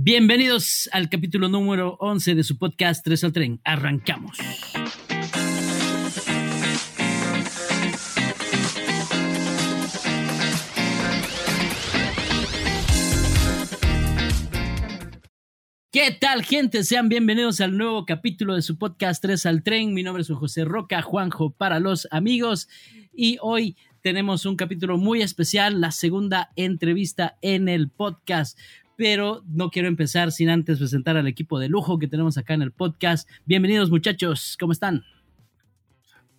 [0.00, 3.60] Bienvenidos al capítulo número 11 de su podcast 3 al tren.
[3.64, 4.38] Arrancamos.
[15.90, 16.84] ¿Qué tal, gente?
[16.84, 19.94] Sean bienvenidos al nuevo capítulo de su podcast 3 al tren.
[19.94, 22.68] Mi nombre es José Roca, Juanjo para los amigos.
[23.12, 28.56] Y hoy tenemos un capítulo muy especial, la segunda entrevista en el podcast
[28.98, 32.62] pero no quiero empezar sin antes presentar al equipo de lujo que tenemos acá en
[32.62, 33.28] el podcast.
[33.46, 35.04] Bienvenidos muchachos, ¿cómo están?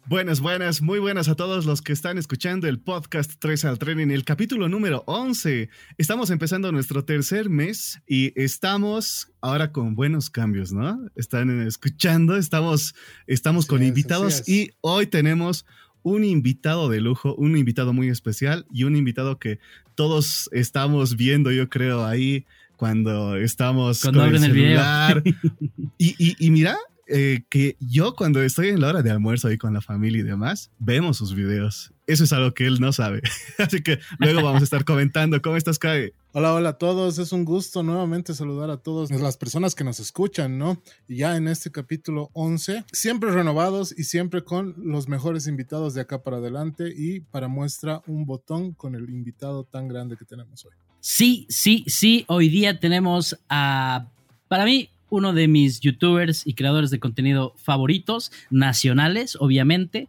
[0.08, 4.02] Buenas, buenas, muy buenas a todos los que están escuchando el podcast 3 al tren
[4.02, 5.70] en el capítulo número 11.
[5.98, 11.00] Estamos empezando nuestro tercer mes y estamos ahora con buenos cambios, ¿no?
[11.16, 12.94] Están escuchando, estamos,
[13.26, 15.66] estamos con invitados y hoy tenemos
[16.04, 19.60] un invitado de lujo, un invitado muy especial y un invitado que
[19.96, 22.46] todos estamos viendo, yo creo, ahí
[22.78, 25.24] cuando estamos cuando con el celular.
[25.98, 26.78] y, y, mira,
[27.08, 30.24] eh, que yo cuando estoy en la hora de almuerzo ahí con la familia y
[30.24, 31.92] demás, vemos sus videos.
[32.08, 33.22] Eso es algo que él no sabe.
[33.58, 35.42] Así que luego vamos a estar comentando.
[35.42, 36.14] ¿Cómo estás, Kai?
[36.32, 37.18] Hola, hola a todos.
[37.18, 40.80] Es un gusto nuevamente saludar a todas las personas que nos escuchan, ¿no?
[41.08, 46.02] Y ya en este capítulo 11, siempre renovados y siempre con los mejores invitados de
[46.02, 50.64] acá para adelante y para muestra un botón con el invitado tan grande que tenemos
[50.66, 50.74] hoy.
[51.00, 52.26] Sí, sí, sí.
[52.28, 54.12] Hoy día tenemos a,
[54.48, 60.08] para mí, uno de mis youtubers y creadores de contenido favoritos, nacionales, obviamente.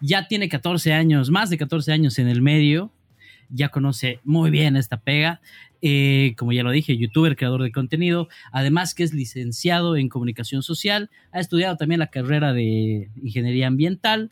[0.00, 2.90] Ya tiene 14 años, más de 14 años en el medio.
[3.50, 5.40] Ya conoce muy bien esta pega.
[5.82, 8.28] Eh, como ya lo dije, youtuber, creador de contenido.
[8.52, 11.10] Además que es licenciado en comunicación social.
[11.32, 14.30] Ha estudiado también la carrera de ingeniería ambiental.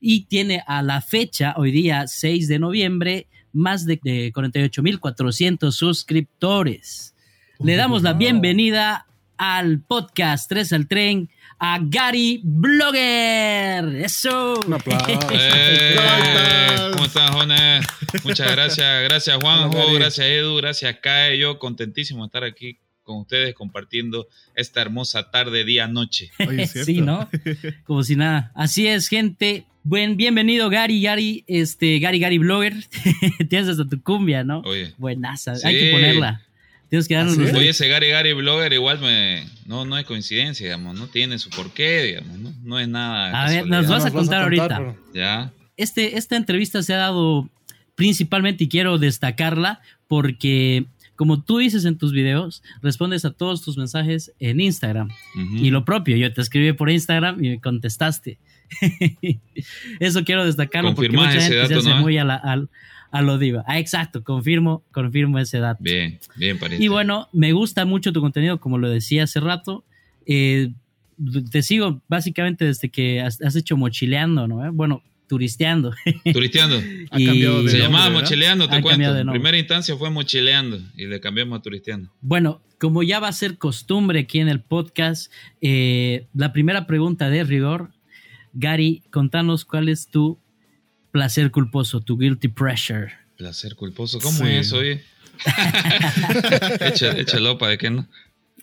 [0.00, 7.14] Y tiene a la fecha, hoy día 6 de noviembre, más de, de 48.400 suscriptores.
[7.60, 11.30] Le damos la bienvenida al podcast 3 al tren
[11.64, 13.94] a Gary Blogger.
[14.04, 14.60] Eso.
[14.66, 15.06] Un aplauso.
[15.32, 15.96] Eh,
[16.92, 17.86] ¿Cómo estás, Jones?
[18.24, 19.04] Muchas gracias.
[19.04, 19.94] Gracias, Juanjo.
[19.94, 20.56] Gracias, Edu.
[20.56, 21.38] Gracias, Kae.
[21.38, 26.30] Yo contentísimo de estar aquí con ustedes compartiendo esta hermosa tarde, día, noche.
[26.84, 27.28] sí, ¿no?
[27.84, 28.50] Como si nada.
[28.56, 29.64] Así es, gente.
[29.84, 32.74] Buen, bienvenido, Gary, Gary, este, Gary, Gary Blogger.
[33.48, 34.60] Tienes hasta tu cumbia, ¿no?
[34.60, 34.94] Oye.
[34.98, 35.54] Buenaza.
[35.64, 36.42] Hay que ponerla.
[36.92, 40.94] Tienes que darnos Oye, ese Gary Gary Blogger igual me, no, no es coincidencia, digamos,
[40.94, 43.44] no tiene su porqué, digamos, no, no es nada.
[43.44, 44.94] A ver, nos vas, a, contar ahorita.
[45.14, 45.50] Ya.
[45.78, 47.48] Este, esta entrevista se ha dado
[47.94, 50.84] principalmente, y quiero destacarla, porque
[51.16, 55.08] como tú dices en tus videos, respondes a todos tus mensajes en Instagram.
[55.34, 58.38] Y lo propio, yo te escribí por Instagram y me contestaste.
[59.98, 62.68] Eso quiero destacarlo porque mucha gente se hace muy a la,
[63.12, 63.62] a lo diva.
[63.68, 65.84] Ah, exacto, confirmo, confirmo ese dato.
[65.84, 69.84] Bien, bien, Y bueno, me gusta mucho tu contenido, como lo decía hace rato.
[70.26, 70.70] Eh,
[71.50, 74.72] te sigo básicamente desde que has, hecho mochileando, ¿no?
[74.72, 75.94] Bueno, turisteando.
[76.32, 76.80] Turisteando.
[77.68, 79.16] Se llamaba mochileando, te cuento.
[79.16, 82.10] En primera instancia fue mochileando y le cambiamos a turisteando.
[82.22, 85.30] Bueno, como ya va a ser costumbre aquí en el podcast,
[85.60, 87.90] eh, la primera pregunta de rigor,
[88.54, 90.38] Gary, contanos cuál es tu
[91.12, 93.12] placer culposo, tu guilty pressure.
[93.36, 95.04] Placer culposo, ¿cómo es eso, oye?
[97.18, 98.08] Échalo para que no.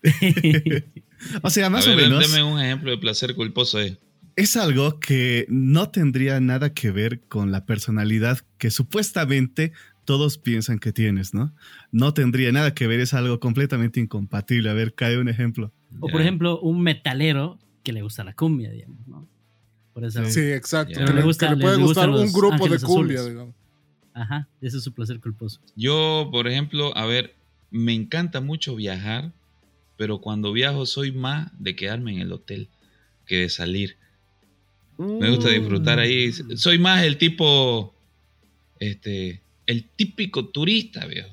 [1.41, 2.29] o sea, más o menos.
[2.29, 3.97] Deme un ejemplo de placer culposo ahí.
[4.35, 9.73] Es algo que no tendría nada que ver con la personalidad que supuestamente
[10.05, 11.53] todos piensan que tienes, ¿no?
[11.91, 14.69] No tendría nada que ver, es algo completamente incompatible.
[14.69, 15.73] A ver, cae un ejemplo.
[15.99, 19.28] O por ejemplo, un metalero que le gusta la cumbia, digamos, ¿no?
[20.29, 21.05] Sí, exacto.
[21.05, 23.55] Que, le, gusta, puede gustar un grupo de cumbia, digamos.
[24.13, 25.59] Ajá, ese es su placer culposo.
[25.75, 27.35] Yo, por ejemplo, a ver,
[27.71, 29.31] me encanta mucho viajar,
[29.97, 32.69] pero cuando viajo soy más de quedarme en el hotel
[33.25, 33.97] que de salir.
[34.97, 36.29] Me gusta disfrutar ahí.
[36.29, 36.57] Mm.
[36.57, 37.95] Soy más el tipo,
[38.79, 41.29] este, el típico turista, viejo.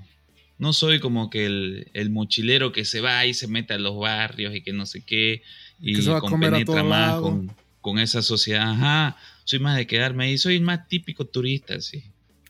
[0.59, 4.55] No soy como que el, mochilero que se va y se mete a los barrios
[4.55, 5.43] y que no sé qué.
[5.81, 7.23] Y que se va a comer a todo más lado.
[7.23, 7.51] con
[7.87, 8.73] con esa sociedad.
[8.73, 12.03] Ajá, soy más de quedarme ahí, soy más típico turista, sí.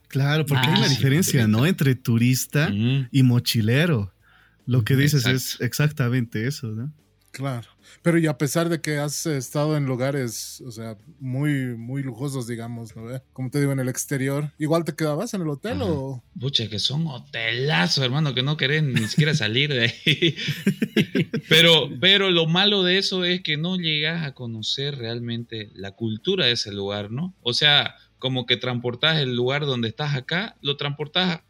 [0.08, 1.66] Claro, porque hay una ah, diferencia, ¿no?
[1.66, 4.14] Entre turista y mochilero.
[4.64, 6.90] Lo que dices es exactamente eso, ¿no?
[7.32, 7.68] Claro.
[8.02, 12.46] Pero y a pesar de que has estado en lugares, o sea, muy, muy lujosos,
[12.46, 13.20] digamos, ¿no?
[13.32, 16.22] Como te digo, en el exterior, ¿igual te quedabas en el hotel o...?
[16.38, 20.36] Pucha, que son hotelazos, hermano, que no querés ni siquiera salir de ahí.
[21.48, 26.46] pero, pero lo malo de eso es que no llegas a conocer realmente la cultura
[26.46, 27.34] de ese lugar, ¿no?
[27.42, 31.42] O sea, como que transportas el lugar donde estás acá, lo transportas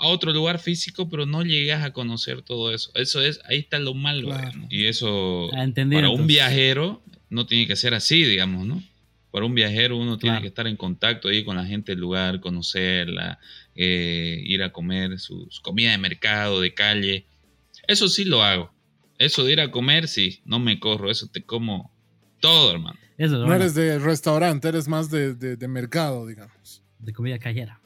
[0.00, 2.90] a otro lugar físico, pero no llegas a conocer todo eso.
[2.94, 4.28] Eso es, ahí está lo malo.
[4.28, 4.66] Claro.
[4.70, 8.82] Y eso, Ah, para un viajero, no tiene que ser así, digamos, ¿no?
[9.30, 10.42] Para un viajero uno tiene Claro.
[10.42, 13.38] que estar en contacto ahí con la gente del lugar, conocerla,
[13.76, 17.26] eh, ir a comer su, su comida de mercado, de calle.
[17.86, 18.72] Eso sí lo hago.
[19.18, 21.92] Eso de ir a comer, sí, no me corro, eso te como
[22.40, 22.98] todo, hermano.
[23.18, 26.82] Eso es No eres de restaurante, eres más de, de- de mercado, digamos.
[26.98, 27.80] de comida callera.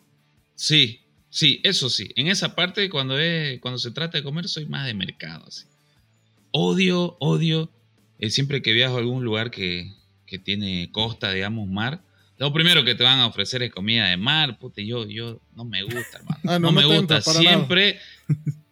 [0.55, 1.00] Sí,
[1.35, 2.11] sí, eso sí.
[2.17, 5.45] En esa parte, cuando, es, cuando se trata de comer, soy más de mercado.
[5.47, 5.65] así.
[6.53, 7.71] Odio, odio,
[8.19, 9.93] eh, siempre que viajo a algún lugar que,
[10.27, 12.01] que tiene costa, digamos, mar,
[12.37, 14.59] lo primero que te van a ofrecer es comida de mar.
[14.59, 16.41] Puta, yo, yo no me gusta, hermano.
[16.45, 17.21] Ah, no, no, me no gusta.
[17.21, 18.01] para siempre,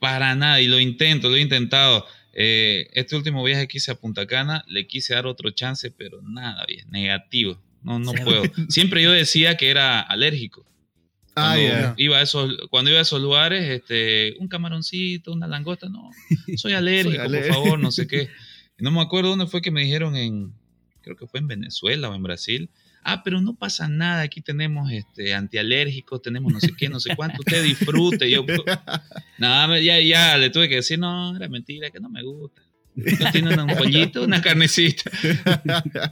[0.01, 0.61] para nada.
[0.61, 2.05] Y lo intento, lo he intentado.
[2.33, 6.21] Eh, este último viaje que hice a Punta Cana, le quise dar otro chance, pero
[6.23, 7.61] nada, bien, negativo.
[7.83, 8.43] No, no puedo.
[8.69, 10.67] Siempre yo decía que era alérgico.
[11.35, 11.95] Ah, Cuando, ya.
[11.97, 16.11] iba a esos, cuando iba a esos lugares, este, un camaroncito, una langosta, no,
[16.57, 17.55] soy alérgico, Soy alérgico.
[17.55, 18.29] por favor, no sé qué.
[18.79, 20.53] No me acuerdo dónde fue que me dijeron en,
[21.03, 22.69] creo que fue en Venezuela o en Brasil.
[23.05, 27.15] Ah, pero no pasa nada, aquí tenemos este antialérgicos, tenemos no sé qué, no sé
[27.15, 28.29] cuánto, usted disfrute.
[28.29, 28.45] Yo,
[29.39, 32.62] nada, ya, ya le tuve que decir, no, era mentira, que no me gusta.
[32.95, 35.11] No tiene un pollito, una carnecita.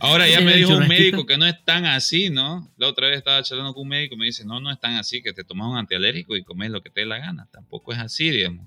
[0.01, 2.71] Ahora ya me dijo un médico que no es tan así, ¿no?
[2.79, 4.95] La otra vez estaba charlando con un médico y me dice, no, no es tan
[4.97, 7.49] así, que te tomas un antialérgico y comes lo que te dé la gana.
[7.53, 8.67] Tampoco es así, digamos.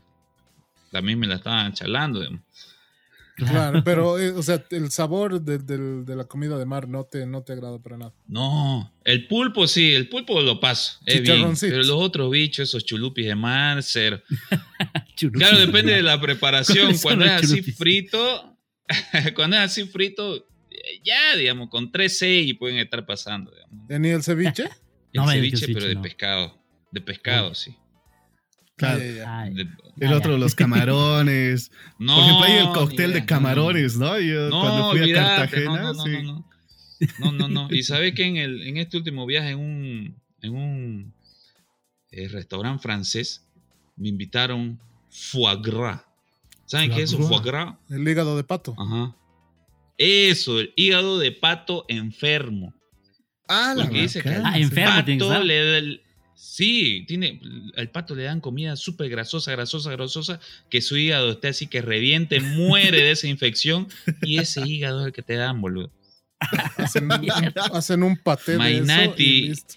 [0.92, 2.42] También me la estaban charlando, digamos.
[3.36, 7.26] Claro, pero, eh, o sea, el sabor de, de la comida de mar no te,
[7.26, 8.14] no te agrada para nada.
[8.28, 11.38] No, el pulpo sí, el pulpo lo paso, es bien.
[11.38, 11.72] Chicharroncito.
[11.72, 14.22] Pero los otros bichos, esos chulupis de mar, cero.
[15.32, 16.98] Claro, depende de la preparación.
[16.98, 17.78] ¿Cuáles son Cuando es así chulupis?
[17.78, 18.58] frito,
[19.36, 20.36] cuando es así frito,
[20.70, 23.90] eh, ya, digamos, con 3 y pueden estar pasando, digamos.
[23.90, 24.64] ¿Eh, ¿Ni el ceviche?
[24.64, 24.70] El
[25.14, 26.58] No me digas ceviche, ceviche, pero de pescado.
[26.92, 27.76] De pescado, sí.
[28.76, 29.00] Claro.
[29.28, 29.68] Ay, De-
[30.00, 31.72] El otro, los camarones.
[32.00, 34.20] no, Por ejemplo, hay el cóctel de camarones, ¿no?
[34.20, 36.12] Yo No, cuando fui a Cartagena, no, no, sí.
[36.12, 36.46] no, no,
[37.20, 37.76] no, no, no, no.
[37.76, 41.14] Y sabe que en, el, en este último viaje en un, en un
[42.12, 43.46] eh, restaurante francés
[43.96, 44.80] me invitaron
[45.10, 46.02] foie gras.
[46.66, 47.22] ¿Saben qué es eso?
[47.28, 47.76] Foie gras.
[47.90, 48.74] El hígado de pato.
[48.78, 49.16] Ajá.
[49.98, 52.74] Eso, el hígado de pato enfermo.
[53.48, 54.96] Ah, la Porque dice que Ah, enfermo.
[55.26, 56.02] pato le da el-
[56.46, 57.40] Sí, tiene,
[57.78, 61.82] al pato le dan comida súper grasosa, grasosa, grasosa, que su hígado esté así que
[61.82, 63.88] reviente, muere de esa infección
[64.22, 65.90] y ese hígado es el que te dan, boludo.
[66.78, 67.10] Hacen,
[67.72, 69.24] hacen un paté de eso Mainati.
[69.24, 69.76] y listo.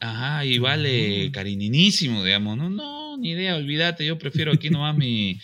[0.00, 2.56] Ajá, y vale cariñinísimo, digamos.
[2.56, 5.38] No, no, ni idea, olvídate, yo prefiero aquí nomás mi,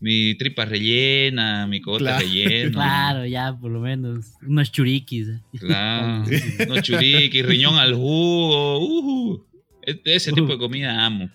[0.00, 2.18] mi tripa rellena, mi cota Claro.
[2.26, 2.72] rellena.
[2.72, 4.26] Claro, ya, por lo menos.
[4.42, 5.28] Unos churiquis.
[5.28, 5.40] ¿eh?
[5.60, 6.24] Claro,
[6.68, 9.34] unos churiquis, riñón al jugo.
[9.36, 9.49] Este-
[9.82, 11.30] ese tipo de comida amo.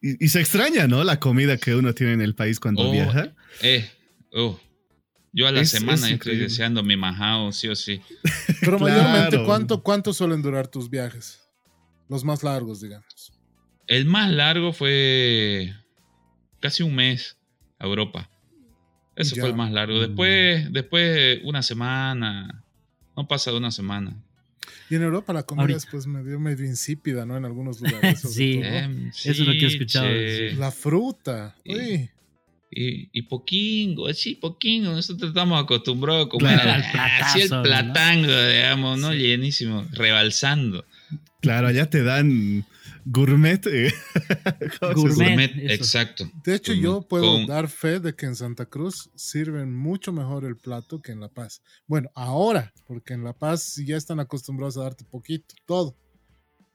[0.00, 1.04] Y, y se extraña, ¿no?
[1.04, 3.32] La comida que uno tiene en el país cuando Oh, viaja.
[3.62, 3.88] Eh,
[4.32, 4.58] oh.
[5.32, 6.44] Yo a la Es- semana es estoy increíble.
[6.44, 8.00] deseando mi majao, sí o sí.
[8.60, 9.02] Pero Claro.
[9.02, 11.40] mayormente, ¿cuánto, ¿cuánto suelen durar tus viajes?
[12.08, 13.32] Los más largos, digamos.
[13.86, 15.74] El más largo fue
[16.60, 17.36] casi un mes
[17.78, 18.30] a Europa.
[19.16, 19.42] Ese Ya.
[19.42, 20.00] fue el más largo.
[20.00, 22.64] Después, después una semana.
[23.16, 24.16] No pasa de una semana.
[24.90, 25.78] Y en Europa la comida Ahorita.
[25.78, 27.36] es pues medio, medio insípida, ¿no?
[27.36, 28.20] En algunos lugares.
[28.20, 28.60] Sí.
[28.62, 30.54] Em, Eso es lo que he escuchado, che.
[30.54, 31.56] La fruta.
[31.64, 32.10] Y- Uy.
[32.68, 34.90] Y, y poquingo, sí, poquingo.
[34.92, 36.82] Nosotros estamos acostumbrados a comer Claro.
[37.22, 39.12] así el platango, digamos, ¿no?
[39.12, 39.18] Sí.
[39.18, 40.84] Llenísimo, rebalsando.
[41.40, 42.66] Claro, allá te dan
[43.06, 43.64] gourmet.
[43.66, 43.92] eh.
[44.80, 45.50] ¿Cómo se Gourmet.
[45.54, 46.30] Gourmet, exacto.
[46.44, 50.44] De hecho, yo puedo con- dar fe de que en Santa Cruz sirven mucho mejor
[50.44, 51.62] el plato que en La Paz.
[51.86, 55.96] Bueno, ahora, porque en La Paz ya están acostumbrados a darte poquito, todo.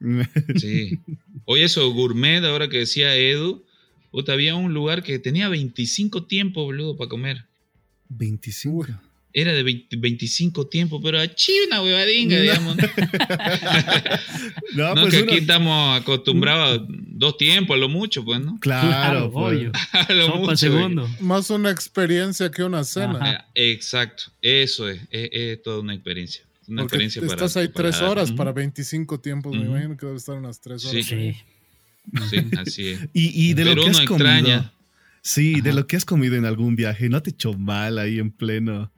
[0.56, 0.98] Sí.
[1.44, 3.64] Oye, eso, gourmet, ahora que decía Edu,
[4.10, 7.46] puta, había un lugar que tenía 25 tiempos, boludo, para comer.
[8.08, 8.86] 25.
[9.34, 12.42] Era de 20 25 tiempos, pero achí una huevadinga, No.
[12.42, 12.76] digamos.
[14.74, 14.94] ¿no?
[14.94, 18.58] No, pues que uno- aquí estamos acostumbrados a dos tiempos, a lo mucho, pues, ¿no?
[18.60, 19.70] Claro, pues.
[19.92, 20.56] A lo Sopa mucho.
[20.56, 21.08] segundo.
[21.20, 23.18] Más una experiencia que una cena.
[23.20, 23.48] Ajá.
[23.54, 26.42] Eh, Exacto, eso es, es, es toda una experiencia.
[26.68, 28.10] Una Porque experiencia para estás ahí para tres dar.
[28.10, 29.56] horas para 25 tiempos.
[29.56, 31.04] Me imagino que debe estar unas tres horas.
[31.06, 31.32] Sí.
[31.32, 31.36] Sí.
[32.30, 33.00] Sí, así es.
[33.12, 34.28] Y, y de Pero lo que uno has comido.
[34.28, 34.72] extraña.
[35.22, 38.32] Sí, de lo que has comido en algún viaje, ¿no te echó mal ahí en
[38.32, 38.90] pleno,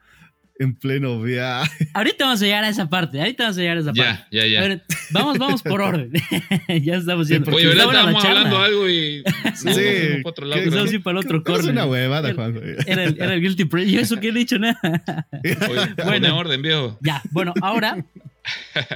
[0.59, 1.89] en pleno viaje?
[1.95, 3.19] Ahorita vamos a llegar a esa parte.
[3.21, 4.25] Ahorita vamos a llegar a esa parte.
[4.31, 4.83] Ya, ya, ya.
[5.11, 6.13] Vamos, vamos por orden.
[6.83, 7.45] ya estamos yendo.
[7.51, 7.87] porque Oye, ¿verdad?
[7.87, 9.23] Estábamos hablando algo y.
[9.55, 10.63] Sí, nos fuimos para otro lado,
[11.03, 11.73] para el otro que Es corner.
[11.73, 12.57] una huevada, Era- Juan.
[12.87, 13.93] Era el, era el guilty pleasure.
[13.93, 15.27] Yo eso que he dicho nada.
[15.69, 16.37] Oye, Bueno.
[16.37, 16.99] orden, viejo.
[17.01, 18.05] Ya, bueno, ahora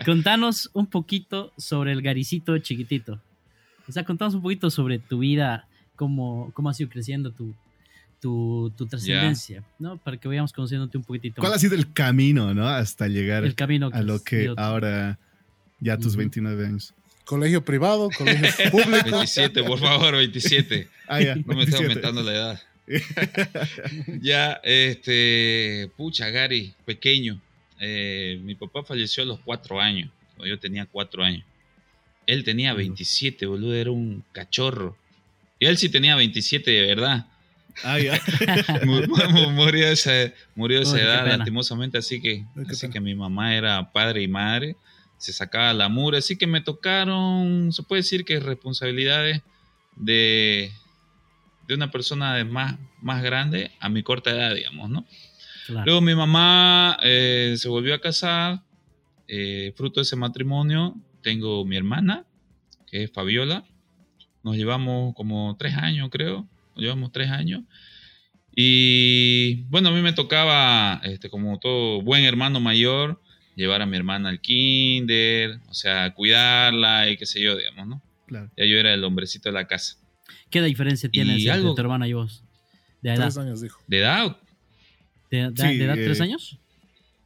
[0.04, 3.20] contanos un poquito sobre el garicito chiquitito.
[3.88, 7.54] O sea, contanos un poquito sobre tu vida, cómo, cómo ha sido creciendo tu,
[8.20, 9.96] tu, tu trascendencia, ¿no?
[9.98, 11.40] Para que vayamos conociéndote un poquitito.
[11.40, 12.68] ¿Cuál ha sido el camino, no?
[12.68, 15.18] Hasta llegar el camino a lo que ahora,
[15.80, 16.18] ya tus Ujú.
[16.18, 16.94] 29 años.
[17.25, 19.10] Colegio privado, colegio público.
[19.10, 20.88] 27, por favor, 27.
[21.06, 21.20] Ah.
[21.44, 21.84] No me estoy 27.
[21.84, 22.62] aumentando la edad.
[24.22, 27.40] ya, este, pucha, Gary, pequeño.
[27.80, 31.44] Eh, mi papá falleció a los cuatro años, cuando yo tenía cuatro años.
[32.26, 34.96] Él tenía 27, boludo, era un cachorro.
[35.58, 37.26] Y él sí tenía 27 de verdad.
[37.85, 38.20] Ah, ya.
[39.54, 43.92] Murió esa, murió esa Uy, edad, lastimosamente, así que, Uy, así que mi mamá era
[43.92, 44.76] padre y madre,
[45.16, 49.42] se sacaba la mura, así que me tocaron, se puede decir que responsabilidades
[49.97, 50.70] de,
[51.66, 55.04] de una persona de más, más grande a mi corta edad, digamos, ¿no?
[55.66, 55.85] Claro.
[55.85, 58.62] Luego mi mamá eh, se volvió a casar,
[59.26, 62.25] eh, fruto de ese matrimonio, tengo mi hermana,
[62.87, 63.64] que es Fabiola,
[64.42, 67.62] nos llevamos como tres años, creo, llevamos tres años.
[68.54, 73.20] Y bueno, a mí me tocaba, este, como todo buen hermano mayor,
[73.54, 78.02] llevar a mi hermana al kinder, o sea, cuidarla y qué sé yo, digamos, ¿no?
[78.26, 78.50] Claro.
[78.56, 79.97] Ya yo era el hombrecito de la casa.
[80.50, 82.42] ¿Qué diferencia tienes entre algo- tu hermana y vos?
[83.02, 83.25] De edad.
[83.26, 83.80] Tres años, dijo.
[83.87, 84.37] ¿De edad?
[85.30, 86.58] ¿De, de- Sí, de edad eh, tres años?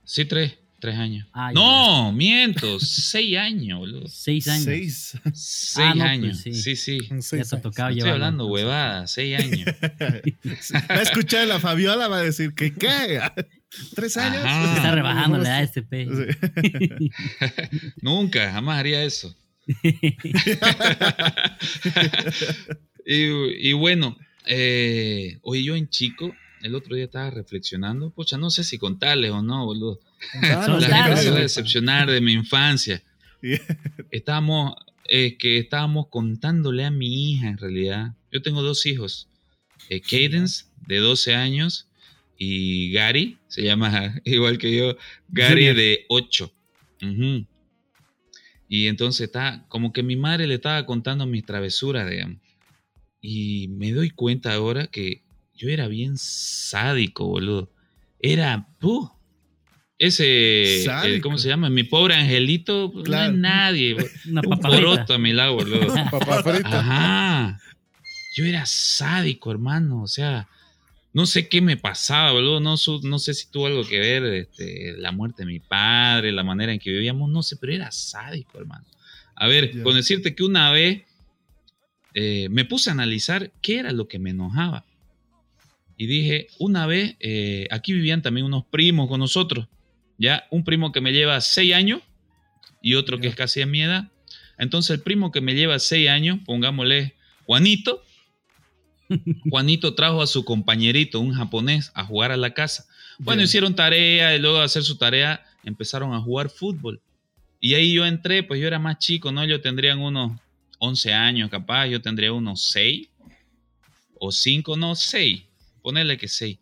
[0.05, 1.27] Sí, tres, tres años.
[1.33, 1.55] Ah, ya.
[1.55, 4.09] no, miento, seis años, boludo.
[4.09, 4.65] Seis años.
[4.65, 5.17] Seis.
[5.33, 6.39] Seis Ah, no, pues años.
[6.39, 6.53] sí.
[6.55, 6.99] sí, sí.
[7.09, 7.63] En Ya seis te años.
[7.63, 9.65] tocaba Estoy hablando huevada, seis años.
[10.91, 13.21] Va a escuchar la Fabiola, va a decir que qué.
[13.95, 14.43] ¿Tres años?
[14.45, 14.77] Ajá.
[14.77, 16.07] Está rebajando la edad de este pe.
[16.07, 17.11] Sí.
[18.03, 19.35] Nunca, jamás haría eso.
[23.07, 28.51] y, y bueno, eh, oye, yo en chico, el otro día estaba reflexionando, pucha, no
[28.51, 30.01] sé si contarles o no, boludo.
[30.43, 33.03] Ah, no, a decepcionar de mi infancia.
[34.11, 34.75] Estábamos,
[35.09, 38.15] eh, que estábamos contándole a mi hija en realidad.
[38.31, 39.29] Yo tengo dos hijos,
[39.89, 41.89] eh, Cadence, de 12 años,
[42.39, 44.97] y Gary, se llama igual que yo,
[45.29, 45.77] Gary Junior.
[45.77, 46.53] de 8.
[47.03, 47.47] Ujú.
[48.69, 52.39] Y entonces está, como que mi madre le estaba contando mis travesuras, digamos.
[53.21, 55.23] Y me doy cuenta ahora que
[55.55, 57.71] yo era bien sádico, boludo.
[58.19, 59.11] Era, ¡puh!
[60.05, 61.23] Ese, eh, Sádico.
[61.23, 61.71] ¿cómo se llama?
[61.71, 63.29] Mi pobre angelito, pues, Claro.
[63.31, 63.97] no es nadie.
[64.29, 65.87] Una Un papa poroto a mi lado, boludo.
[66.11, 66.81] Papá frita.
[66.81, 67.61] Ajá.
[68.37, 70.03] Yo era sádico, hermano.
[70.03, 70.49] O sea,
[71.13, 72.59] no sé qué me pasaba, boludo.
[72.59, 76.33] No, su- no sé si tuvo algo que ver este, la muerte de mi padre,
[76.33, 77.31] la manera en que vivíamos.
[77.31, 78.85] No sé, pero era sádico, hermano.
[79.37, 81.03] A ver, con decirte que una vez
[82.15, 84.85] eh, me puse a analizar qué era lo que me enojaba.
[85.97, 89.69] Y dije, una vez, eh, aquí vivían también unos primos con nosotros.
[90.19, 92.01] Ya, un primo que me lleva seis años
[92.81, 94.11] y otro que es casi a mi edad.
[94.59, 97.15] Entonces, el primo que me lleva seis años, pongámosle
[97.47, 98.03] Juanito.
[99.51, 102.87] Juanito trajo a su compañerito, un japonés, a jugar a la casa.
[103.19, 107.01] Bueno, hicieron tarea y luego de hacer su tarea empezaron a jugar fútbol.
[107.61, 109.45] Y ahí yo entré, pues yo era más chico, ¿no?
[109.45, 110.33] Yo tendrían unos
[110.79, 113.09] 11 años capaz, yo tendría unos 6
[114.19, 115.43] o 5, no, 6.
[115.81, 116.59] Ponerle que 6.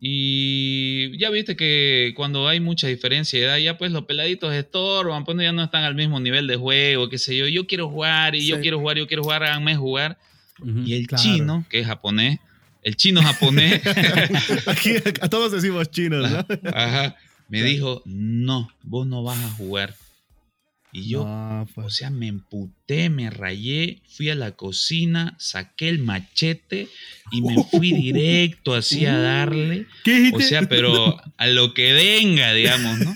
[0.00, 5.24] Y ya viste que cuando hay mucha diferencia de edad, ya pues los peladitos estorban,
[5.24, 7.46] pues ya no están al mismo nivel de juego, qué sé yo.
[7.48, 8.62] Yo quiero jugar y yo Sí.
[8.62, 10.18] quiero jugar, yo quiero jugar, háganme jugar.
[10.60, 10.80] Ujú.
[10.84, 11.22] Y el Claro.
[11.22, 12.38] chino, que es japonés,
[12.82, 13.80] el chino japonés,
[14.66, 16.46] Aquí a todos decimos chinos, ¿no?
[16.74, 17.16] ajá,
[17.48, 19.94] me dijo, no, vos no vas a jugar.
[20.92, 21.94] Y yo, No, o pues.
[21.94, 22.26] sea, me
[22.88, 26.88] me rayé, fui a la cocina, saqué el machete
[27.32, 29.86] y me fui directo así a darle.
[30.04, 30.30] ¿Qué?
[30.32, 33.12] O sea, pero a lo que venga, digamos, ¿no?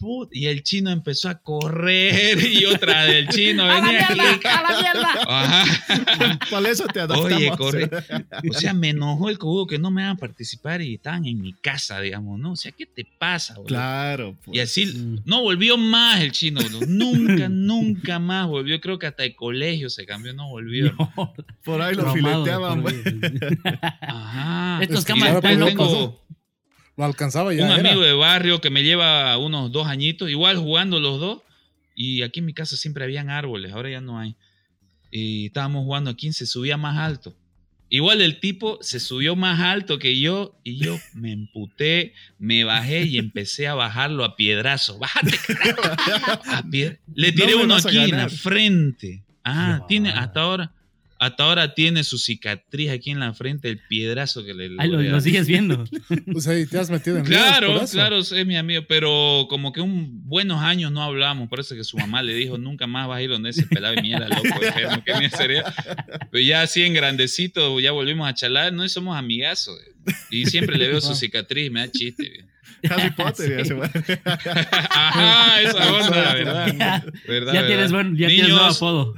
[0.00, 4.30] Put- y el chino empezó a correr y otra del chino ¡A la venía mierda!
[4.32, 4.48] aquí.
[4.48, 5.08] ¡A la mierda!
[5.28, 6.38] Ajá.
[6.50, 7.32] Por eso te adoptamos.
[7.36, 7.90] Oye, corre.
[8.50, 11.52] O sea, me enojó el cojudo que no me hagan participar y estaban en mi
[11.52, 12.52] casa, digamos, ¿no?
[12.52, 13.68] O sea, ¿qué te pasa, boludo?
[13.68, 14.36] Claro.
[14.44, 14.56] pues.
[14.56, 15.18] Y así Mm.
[15.26, 16.86] no volvió más el chino, boludo.
[16.86, 18.61] Nunca, nunca más volvió.
[18.80, 20.92] Creo que hasta el colegio se cambió, no volvió.
[21.16, 21.32] No,
[21.64, 22.84] Por ahí lo fileteaban.
[24.00, 24.82] Ajá.
[24.82, 25.88] Estos cámaras ya están locos.
[25.92, 26.24] tengo
[26.96, 27.64] Lo alcanzaba ya.
[27.64, 27.80] un era.
[27.90, 31.42] amigo de barrio que me lleva unos dos añitos, igual jugando los dos.
[31.94, 34.36] Y aquí en mi casa siempre habían árboles, ahora ya no hay.
[35.10, 37.34] Y estábamos jugando a quién se subía más alto.
[37.94, 43.02] Igual el tipo se subió más alto que yo y yo me emputé, me bajé
[43.02, 44.98] y empecé a bajarlo a piedrazo.
[44.98, 46.40] Bájate, carajo.
[46.46, 49.24] A pie- Le tiré No uno aquí en la frente.
[49.44, 49.86] Ah, No.
[49.86, 50.72] tiene hasta ahora.
[51.22, 54.70] Hasta ahora tiene su cicatriz aquí en la frente, el piedrazo que le.
[54.76, 55.84] Ay, lo, lo sigues viendo.
[56.34, 59.80] O sea, y te has metido en Claro, claro, es mi amigo, pero como que
[59.80, 63.22] un buenos años no hablamos, parece que su mamá le dijo, nunca más vas a
[63.22, 65.64] ir donde ese pelado de mierda, loco, enfermo, que ni sería.
[66.30, 69.78] Pero ya así en grandecito, ya volvimos a charlar, no y somos amigazos.
[70.30, 72.46] Y siempre le veo su cicatriz, me da chiste.
[72.90, 73.84] Harry Potter ya se va.
[74.24, 76.66] Ajá, esa onda, ¿verdad?
[76.66, 77.66] ya ¿Verdad, ya verdad?
[77.66, 79.14] tienes, buen, ya tienes Niños, nuevo apodo.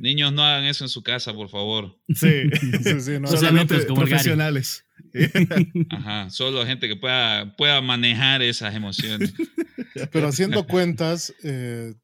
[0.00, 1.98] Niños, no hagan eso en su casa, por favor.
[2.14, 2.50] Sí.
[2.82, 3.28] Sí, sí, no.
[3.28, 4.84] Solamente como profesionales.
[5.90, 9.34] Ajá, solo gente que pueda, pueda manejar esas emociones.
[10.12, 11.94] Pero haciendo cuentas eh,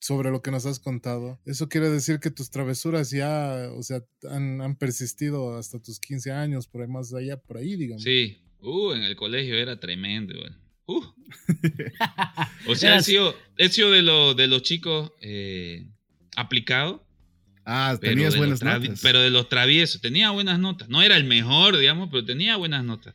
[0.00, 4.02] sobre lo que nos has contado, eso quiere decir que tus travesuras ya, o sea,
[4.30, 8.02] han, han persistido hasta tus 15 años, por ahí más allá, por ahí, digamos.
[8.02, 10.34] Sí, uh, en el colegio era tremendo.
[10.38, 10.52] güey.
[10.86, 11.02] Uh.
[12.68, 15.86] O sea, he sido, he sido de, los de los chicos eh,
[16.36, 17.00] aplicados,
[17.64, 19.00] Ah, pero, tenías buenas notas.
[19.02, 20.00] pero de los traviesos.
[20.00, 20.88] Tenía buenas notas.
[20.88, 23.14] No era el mejor, digamos, pero tenía buenas notas.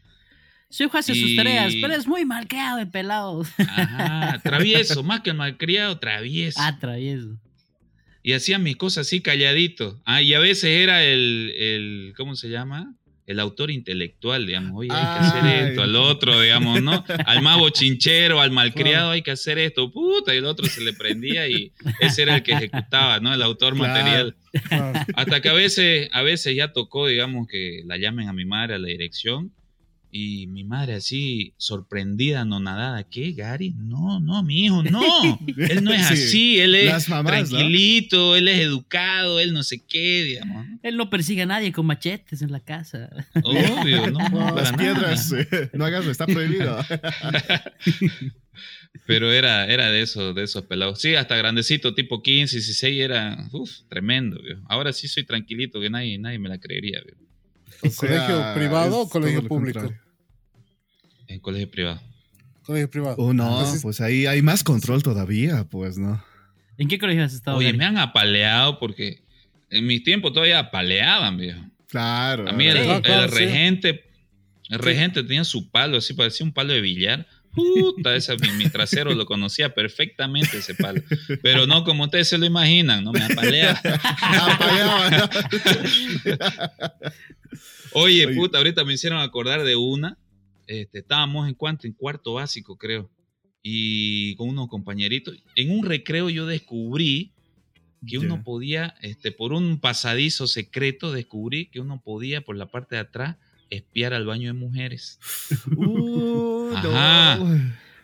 [0.69, 3.43] Su hijo hace sus tareas, pero es muy malcriado el pelado.
[3.57, 6.59] Ajá, travieso, más que el malcriado, travieso.
[6.61, 7.39] Ah, travieso.
[8.21, 9.99] Y hacía mis cosas así calladito.
[10.05, 12.93] Ah, y a veces era el, el ¿cómo se llama?
[13.29, 14.71] El autor intelectual, digamos.
[14.75, 15.69] Oye, hay que hacer Ay.
[15.69, 17.05] esto, al otro, digamos, ¿no?
[17.27, 20.33] Al más bochinchero, al malcriado, hay que hacer esto, puta.
[20.33, 23.31] Y el otro se le prendía y ese era el que ejecutaba, ¿no?
[23.33, 23.93] El autor Claro.
[23.93, 24.35] material.
[24.71, 28.45] Ah, Hasta que a veces, a veces ya tocó, digamos, que la llamen a mi
[28.45, 29.51] madre a la dirección.
[30.11, 33.75] Y mi madre así, sorprendida, anonadada, ¿qué, Gary?
[33.77, 35.01] No, no, mi hijo, no.
[35.57, 36.13] Él no es Sí.
[36.13, 37.57] así, él es mamás, ¿no?
[37.57, 40.65] tranquilito, él es educado, él no sé qué, digamos.
[40.81, 43.09] Él no persigue a nadie con machetes en la casa.
[43.43, 44.77] Obvio, no, no, Las nada.
[44.77, 46.79] piedras, eh, no hagas, está prohibido.
[49.05, 50.99] Pero era, era de esos, de esos pelados.
[51.01, 54.41] Sí, hasta grandecito, tipo 15, 16, era uf, tremendo.
[54.41, 54.61] viejo.
[54.67, 56.99] Ahora sí soy tranquilito, que nadie, nadie me la creería.
[57.05, 57.21] viejo.
[57.83, 59.79] O sea, ¿Colegio privado o colegio público?
[59.79, 60.03] contrario.
[61.27, 62.01] En colegio privado.
[62.63, 63.15] Colegio privado.
[63.17, 66.23] Oh, no, Entonces, pues ahí hay más control todavía, pues, ¿no?
[66.77, 67.57] ¿En qué colegio has estado?
[67.57, 67.77] Oye, Gary?
[67.77, 69.21] me han apaleado porque
[69.69, 71.61] en mis tiempos todavía apaleaban, viejo.
[71.87, 72.47] Claro.
[72.47, 73.35] A mí el, Sí, el claro, sí.
[73.37, 74.03] regente,
[74.69, 77.27] el regente tenía su palo, así parecía un palo de billar.
[77.53, 81.01] Puta, ese, mi, mi trasero lo conocía perfectamente ese palo.
[81.41, 83.79] Pero no como ustedes se lo imaginan, no me apalea.
[83.81, 85.29] Apaleaba,
[87.93, 88.35] Oye, Oye.
[88.35, 90.17] puta, ahorita me hicieron acordar de una.
[90.67, 93.09] Este, estábamos en cuanto, en cuarto básico, creo.
[93.63, 95.35] Y con unos compañeritos.
[95.55, 97.33] En un recreo yo descubrí
[98.07, 102.95] que uno podía, este, por un pasadizo secreto, descubrí que uno podía por la parte
[102.95, 103.35] de atrás
[103.69, 105.19] espiar al baño de mujeres.
[105.75, 107.37] Uh, Ajá.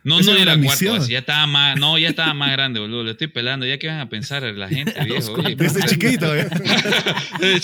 [0.03, 0.21] no.
[0.21, 3.03] No, era cuarto, básico, ya estaba más, no, ya estaba más grande, boludo.
[3.03, 5.33] Le estoy pelando, ya que van a pensar la gente, viejo.
[5.33, 6.47] Oye, Desde chiquito, ¿eh?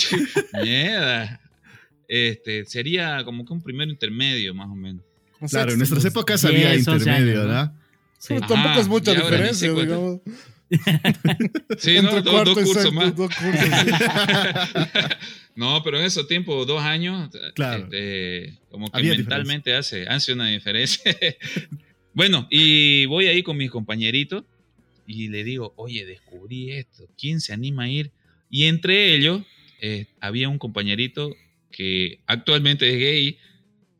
[0.62, 1.40] Mierda.
[2.08, 5.04] Este, sería como que un primer intermedio, más o menos.
[5.40, 7.72] o sea, Claro, en nuestras épocas había 10, 11 intermedio.
[8.18, 8.34] Sí.
[8.46, 10.20] Tampoco es mucha ahora diferencia, digamos.
[11.78, 12.22] Sí, ¿no?
[12.22, 13.14] Dos, cursos más.
[13.14, 13.90] dos cursos, sí.
[15.54, 17.84] No, pero en esos tiempos, dos años, Claro.
[17.84, 21.02] este, como que Había mentalmente hace, hace una diferencia.
[22.14, 24.44] bueno, y voy ahí con mis compañeritos
[25.06, 28.12] y le digo, oye, descubrí esto, ¿quién se anima a ir?
[28.50, 29.42] Y entre ellos
[29.80, 31.34] eh, había un compañerito
[31.70, 33.38] que actualmente es gay,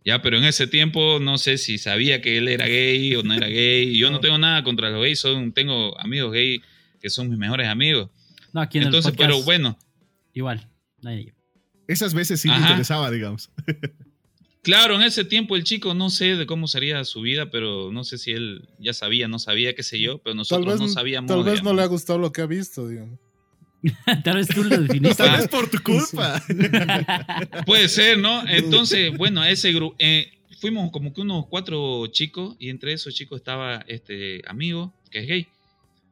[0.05, 3.35] ya, pero en ese tiempo no sé si sabía que él era gay o no
[3.35, 3.97] era gay.
[3.97, 6.61] Yo no tengo nada contra los gays, son, tengo amigos gay
[7.01, 8.11] que son mis mejores amigos.
[8.53, 9.79] No, aquí en Entonces, el podcast, pero bueno,
[10.35, 10.69] Igual.
[11.01, 11.33] nadie.
[11.93, 12.69] Esas veces sí me Ajá.
[12.71, 13.51] interesaba, digamos.
[14.63, 18.05] Claro, en ese tiempo el chico no sé de cómo sería su vida, pero no
[18.05, 20.89] sé si él ya sabía, no sabía, qué sé yo, pero Tal nosotros vez, no
[20.89, 21.29] sabíamos.
[21.29, 23.19] tal vez no le ha gustado lo que ha visto, digamos.
[24.23, 25.17] Tal vez tú lo definiste.
[25.17, 26.41] Tal vez por tu culpa.
[27.67, 28.47] Puede ser, ¿no?
[28.49, 29.97] Entonces, bueno, ese grupo,
[30.61, 35.27] fuimos como que unos cuatro chicos y entre esos chicos estaba este amigo que es
[35.27, 35.49] gay.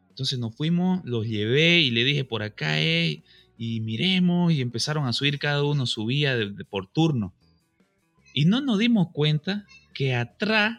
[0.08, 3.22] Entonces nos fuimos, los llevé y le dije por acá, eh,
[3.62, 7.34] y miremos y empezaron a subir, cada uno subía de- de- por turno.
[8.32, 10.78] Y no nos dimos cuenta que atrás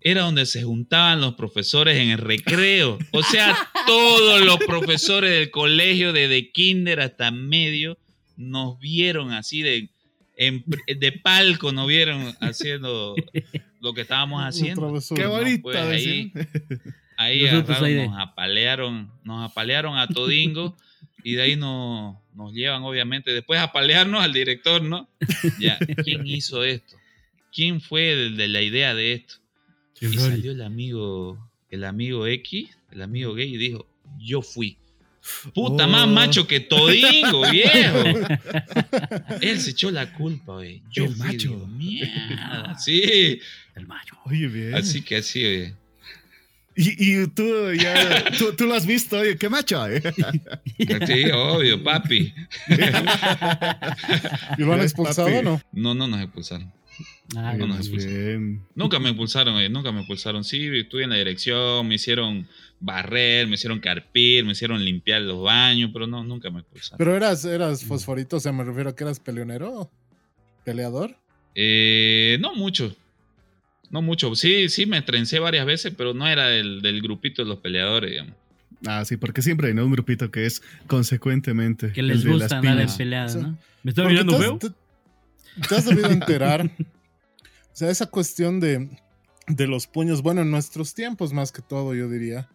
[0.00, 2.96] era donde se juntaban los profesores en el recreo.
[3.12, 3.54] O sea,
[3.86, 7.98] todos los profesores del colegio, desde kinder hasta medio,
[8.38, 9.90] nos vieron así de,
[10.38, 13.14] en- de palco, nos vieron haciendo
[13.82, 14.80] lo que estábamos haciendo.
[15.14, 15.62] Qué bonito.
[15.64, 16.48] pues, ahí- decían.
[17.18, 20.76] Ahí Nosotros agarraron, ahí de- nos apalearon, nos apalearon a Todingo
[21.28, 25.08] y de ahí nos, nos llevan, obviamente, después a apalearnos al director, ¿no?
[25.58, 26.96] Ya, ¿quién hizo esto?
[27.52, 29.34] ¿Quién fue el de la idea de esto?
[30.00, 31.36] Y salió el amigo,
[31.70, 34.76] el amigo X, el amigo gay, y dijo, yo fui.
[35.52, 35.88] Puta, Oh.
[35.88, 38.04] más macho que todingo, viejo.
[39.40, 40.82] Él se echó la culpa, güey.
[40.92, 41.48] Yo El fui, macho.
[41.50, 42.78] digo, mierda.
[42.78, 43.40] Sí,
[43.74, 44.12] El mayo.
[44.26, 44.74] Oye, bien.
[44.74, 45.74] así que así, oye.
[46.76, 49.86] Y, y tú ya, tú, tú lo has visto, oye, qué macho.
[49.88, 50.02] eh?
[51.06, 52.34] Sí, obvio, papi.
[54.58, 55.38] ¿Y lo han expulsado papi.
[55.38, 55.60] o no?
[55.72, 56.72] No, no nos expulsaron.
[57.36, 57.90] Ah, no, no, sí.
[57.90, 58.06] pues.
[58.06, 58.62] bien.
[58.74, 60.44] Nunca me expulsaron, oye, nunca me expulsaron.
[60.44, 62.46] Sí, estuve en la dirección, me hicieron
[62.78, 66.98] barrer, me hicieron carpir, me hicieron limpiar los baños, pero no, nunca me expulsaron.
[66.98, 69.90] Pero eras, eras fosforito, o sea, me refiero a que eras peleonero,
[70.64, 71.16] peleador.
[71.54, 72.94] Eh, no mucho.
[73.90, 74.34] No mucho.
[74.34, 78.10] Sí, sí, me trencé varias veces, pero no era del, del grupito de los peleadores,
[78.10, 78.34] digamos.
[78.86, 79.84] Ah, sí, porque siempre hay ¿no?
[79.86, 81.92] un grupito que es consecuentemente.
[81.92, 83.34] Que el les gusta andar en peleada.
[83.34, 83.58] ¿no?
[83.82, 84.58] ¿Me estoy mirando te has- feo?
[84.58, 84.68] Te,
[85.68, 86.70] te has debido enterar.
[86.80, 88.90] o sea, esa cuestión de,
[89.46, 92.48] de los puños, bueno, en nuestros tiempos más que todo, yo diría,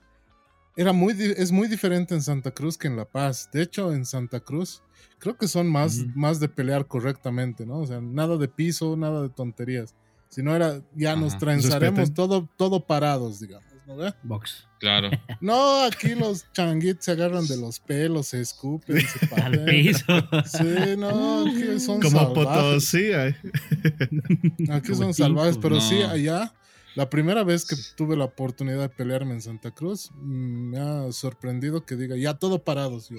[0.76, 3.50] era muy, es muy diferente en Santa Cruz que en La Paz.
[3.52, 4.84] De hecho, en Santa Cruz
[5.20, 7.80] creo que son más, más de pelear correctamente, ¿no?
[7.80, 9.96] O sea, nada de piso, nada de tonterías.
[10.32, 13.98] Si no era, ya nos trenzaremos todo, todo parados, digamos, ¿no?
[13.98, 14.13] ve?
[14.24, 14.65] Box.
[14.80, 15.10] Claro.
[15.41, 20.06] No, aquí los changuitos se agarran de los pelos, se escupen, se Al piso.
[20.46, 22.34] Sí, no, aquí son Como salvajes.
[22.34, 23.12] Potosí.
[24.72, 25.82] Aquí Como son salvajes, pero No.
[25.82, 26.54] sí, allá,
[26.96, 31.12] la primera vez que tuve la oportunidad de pelearme en Santa Cruz, mm, me ha
[31.12, 33.10] sorprendido que diga, ya todo parados.
[33.10, 33.17] Yo,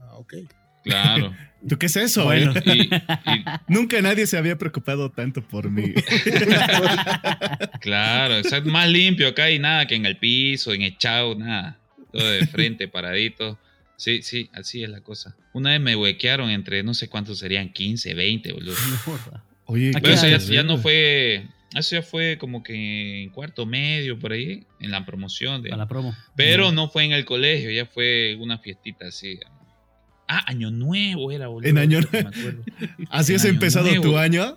[0.00, 0.34] ah, ok.
[0.82, 1.34] Claro.
[1.68, 2.24] ¿Tú qué es eso?
[2.24, 2.52] Bueno.
[2.56, 2.62] eh?
[2.66, 5.92] Y, y- Nunca nadie se había preocupado tanto por mí.
[7.80, 8.70] claro, exacto.
[8.70, 11.78] Más limpio acá y nada que en el piso, en echado, nada.
[12.12, 13.58] Todo de frente, paradito.
[13.96, 15.36] Sí, sí, así es la cosa.
[15.52, 18.74] Una vez me huequearon entre no sé cuántos serían, 15, 20, boludo.
[19.66, 21.46] Oye, Aquí Pero eso ya, no fue.
[21.74, 25.52] Eso ya fue como que en cuarto medio por ahí, en la promoción.
[25.52, 25.78] Para digamos.
[25.78, 26.16] la promo.
[26.36, 29.38] Pero no fue en el colegio, ya fue una fiestita así.
[30.34, 31.68] Ah, Año Nuevo era, boludo.
[31.68, 32.64] En Año me acuerdo.
[33.10, 34.02] ¿Así has empezado nuevo.
[34.04, 34.56] tu año?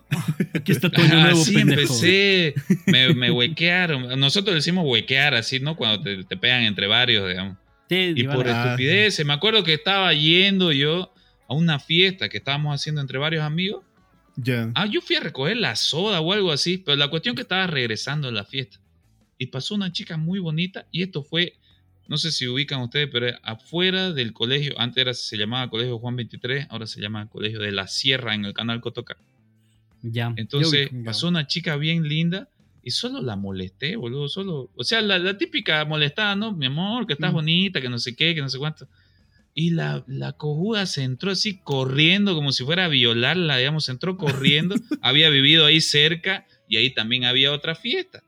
[0.53, 1.81] Aquí está tu año nuevo, así pendejo.
[1.81, 2.53] empecé,
[2.85, 4.17] me, me huequearon.
[4.19, 5.75] Nosotros decimos huequear así, ¿no?
[5.75, 7.57] Cuando te, te pegan entre varios, digamos.
[7.89, 8.63] Sí, Y por Ah.
[8.67, 11.13] estupideces, me acuerdo que estaba yendo yo
[11.47, 13.83] a una fiesta que estábamos haciendo entre varios amigos.
[14.37, 14.71] Ya.
[14.75, 17.67] Ah, yo fui a recoger la soda o algo así, pero la cuestión que estaba
[17.67, 18.79] regresando de la fiesta.
[19.37, 21.53] Y pasó una chica muy bonita y esto fue,
[22.07, 26.15] no sé si ubican ustedes, pero afuera del colegio, antes era, se llamaba Colegio Juan
[26.15, 29.17] 23, ahora se llama Colegio de la Sierra en el canal Cotoca.
[30.01, 30.33] Ya.
[30.35, 31.03] Entonces ubico, ya.
[31.05, 32.47] pasó una chica bien linda
[32.83, 36.53] y solo la molesté, boludo, solo, o sea, la, la típica molestada, ¿no?
[36.53, 37.35] Mi amor, que estás Mm.
[37.35, 38.87] bonita, que no sé qué, que no sé cuánto.
[39.55, 43.93] Y la, la cojuda se entró así corriendo como si fuera a violarla, digamos, se
[43.93, 44.75] entró corriendo.
[45.01, 48.21] había vivido ahí cerca y ahí también había otra fiesta.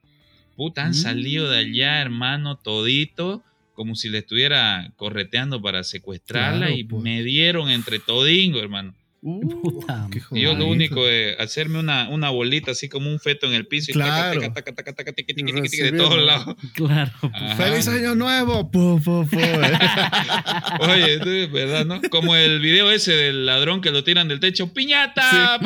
[0.56, 0.96] Puta, han Mm.
[0.96, 3.44] salido de allá, hermano, todito,
[3.78, 7.04] como si le estuviera correteando para secuestrarla Claro, y pues.
[7.04, 8.96] me dieron entre todingo, hermano.
[9.22, 10.08] Puta.
[10.32, 13.68] Y yo lo único es hacerme una, una bolita así como un feto en el
[13.68, 14.40] piso y Claro.
[14.42, 16.56] taca, taca, taca, taca, tiqui, tiqui, tiqui, tiqui, de todos lados.
[16.74, 17.12] Claro.
[17.22, 17.56] Ajá.
[17.56, 18.72] ¡Feliz año nuevo!
[18.72, 19.38] Pu, pu, pu.
[20.90, 22.02] Oye, tú, es verdad, ¿no?
[22.10, 25.60] Como el video ese del ladrón que lo tiran del techo, ¡piñata!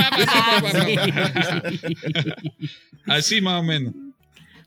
[3.07, 3.93] Así más o menos.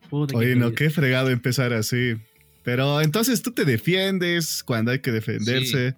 [0.09, 2.15] Puta, qué Oye, no, qué fregado empezar así.
[2.65, 5.95] Pero entonces tú te defiendes cuando hay que defenderse.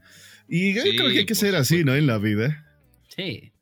[0.48, 1.94] Y yo Sí, creo que hay que ser así, ¿no?
[1.94, 2.66] En la vida.
[3.08, 3.52] Sí.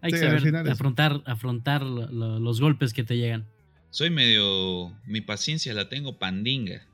[0.00, 3.46] Hay Sí, que saber afrontar, afrontar lo- lo- los golpes que te llegan.
[3.90, 4.92] Soy medio.
[5.06, 6.86] Mi paciencia la tengo pandinga.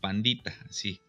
[0.00, 1.00] Pandita, así.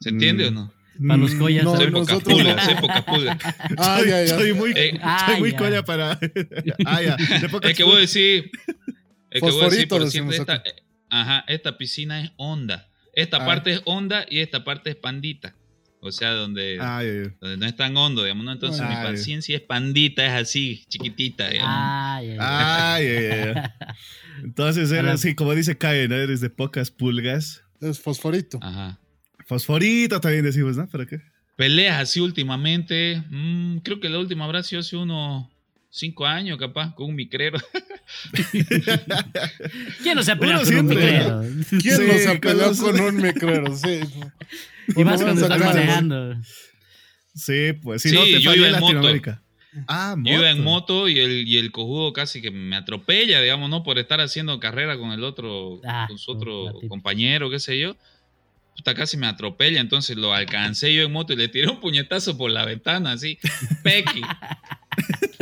[0.00, 0.48] ¿Se entiende Mm.
[0.48, 0.72] o no?
[1.06, 2.62] Para los collas, no, soy poca nosotros pulga, no.
[2.64, 3.38] soy poca pulga.
[3.76, 4.34] Ah, soy, ya, ya.
[4.34, 6.18] soy muy, Eh, Ah, soy muy colla para.
[6.86, 7.16] ah, ya.
[7.62, 8.50] Es que voy a decir.
[9.30, 12.88] Es que voy a decir, por esta, eh, ajá, esta piscina es honda.
[13.12, 13.46] Esta Ah.
[13.46, 15.54] parte es honda y esta parte es pandita.
[16.00, 17.02] O sea, donde, Ah,
[17.40, 18.52] donde no es tan hondo, digamos, ¿no?
[18.52, 21.74] Entonces Ah, mi paciencia es pandita, es así, chiquitita, digamos.
[21.76, 22.38] Ah, ya, ya.
[22.40, 23.76] Ah, ya, ya, ya.
[24.44, 25.76] Entonces Ahora- así, como dice
[26.08, 26.14] ¿no?
[26.14, 27.64] Eres de pocas pulgas.
[27.80, 28.58] Es fosforito.
[28.62, 28.98] Ajá.
[29.46, 30.86] Fosforito también decimos, ¿no?
[30.88, 31.20] ¿Para qué?
[31.56, 33.22] Peleas así últimamente.
[33.30, 35.48] mm, creo que la última habrá sido hace unos
[35.90, 37.58] cinco años, capaz, con un micrero.
[40.02, 41.42] ¿Quién no se ha peleado con un siempre, micrero?
[41.80, 43.76] ¿Quién Sí, no se ha peleado con un micrero?
[43.76, 44.00] Sí.
[44.96, 46.36] Y más cuando estás manejando.
[47.34, 48.92] Sí, pues si Sí, no te yo iba en en moto.
[48.94, 49.42] Latinoamérica.
[49.86, 50.30] Ah, moto.
[50.30, 53.82] Yo iba en moto y el, y el cojudo casi que me atropella, digamos, ¿no?
[53.82, 57.96] Por estar haciendo carrera con el otro, Ah, con su otro compañero, qué sé yo.
[58.78, 62.38] Puta, casi me atropella, entonces lo alcancé yo en moto y le tiré un puñetazo
[62.38, 63.36] por la ventana, así,
[63.82, 64.22] pequi.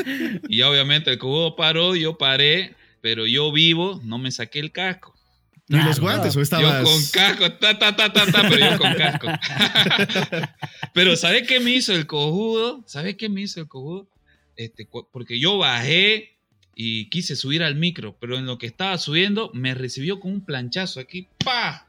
[0.48, 4.72] y ya obviamente el cojudo paró, yo paré, pero yo vivo, no me saqué el
[4.72, 5.14] casco.
[5.68, 6.40] Ni Claro, los guantes, claro.
[6.40, 6.78] o estabas.
[6.78, 9.28] Yo con casco, ta, ta, ta, ta, ta, pero yo con casco.
[10.94, 12.84] pero ¿sabes qué me hizo el cojudo?
[12.86, 14.08] ¿Sabes qué me hizo el cojudo?
[14.56, 16.38] Este, porque yo bajé
[16.74, 20.42] y quise subir al micro, pero en lo que estaba subiendo me recibió con un
[20.42, 21.86] planchazo aquí, ¡pa!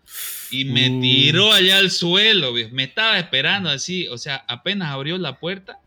[0.52, 2.70] Y me tiró allá al suelo, viejo.
[2.74, 5.80] me estaba esperando así, o sea, apenas abrió la puerta.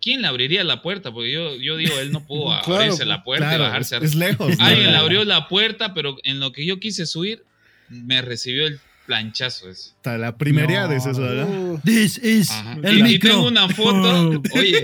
[0.00, 1.12] ¿Quién le abriría la puerta?
[1.12, 3.96] Porque yo, yo digo, él no pudo Claro, abrirse la puerta y bajarse.
[3.96, 4.54] es, a- es lejos.
[4.60, 7.42] Alguien le abrió la puerta, pero en lo que yo quise subir,
[7.88, 9.92] me recibió el planchazo ese.
[9.96, 10.88] Hasta la primería No.
[10.88, 11.48] de eso, ¿verdad?
[11.82, 12.76] This is Ajá.
[12.84, 14.42] el y, y tengo una foto, Oh.
[14.58, 14.82] oye,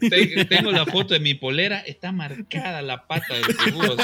[0.00, 3.96] te- tengo la foto de mi polera, está marcada la pata del seguro.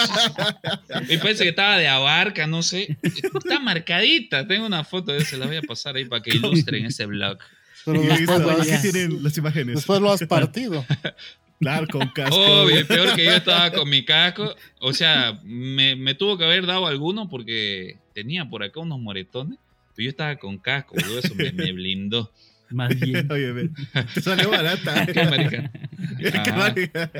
[1.08, 2.98] Me parece que estaba de abarca, no sé.
[3.02, 4.46] Está marcadita.
[4.46, 7.38] Tengo una foto de eso, la voy a pasar ahí para que ilustren ese blog.
[7.86, 9.76] pero Y después, has, tienen las imágenes.
[9.76, 10.84] después lo has partido.
[11.62, 12.36] Claro, con casco.
[12.64, 14.54] Obvio, peor que yo estaba con mi casco.
[14.80, 19.58] O sea, me, me tuvo que haber dado alguno porque tenía por acá unos moretones.
[19.94, 22.32] Pero yo estaba con casco, boludo, eso me, me blindó.
[22.70, 23.26] Más bien.
[23.30, 23.70] Oye, ve,
[24.14, 25.06] te salió barata.
[25.12, 25.70] Qué marica.
[26.18, 26.56] Qué Ajá.
[26.56, 27.10] marica.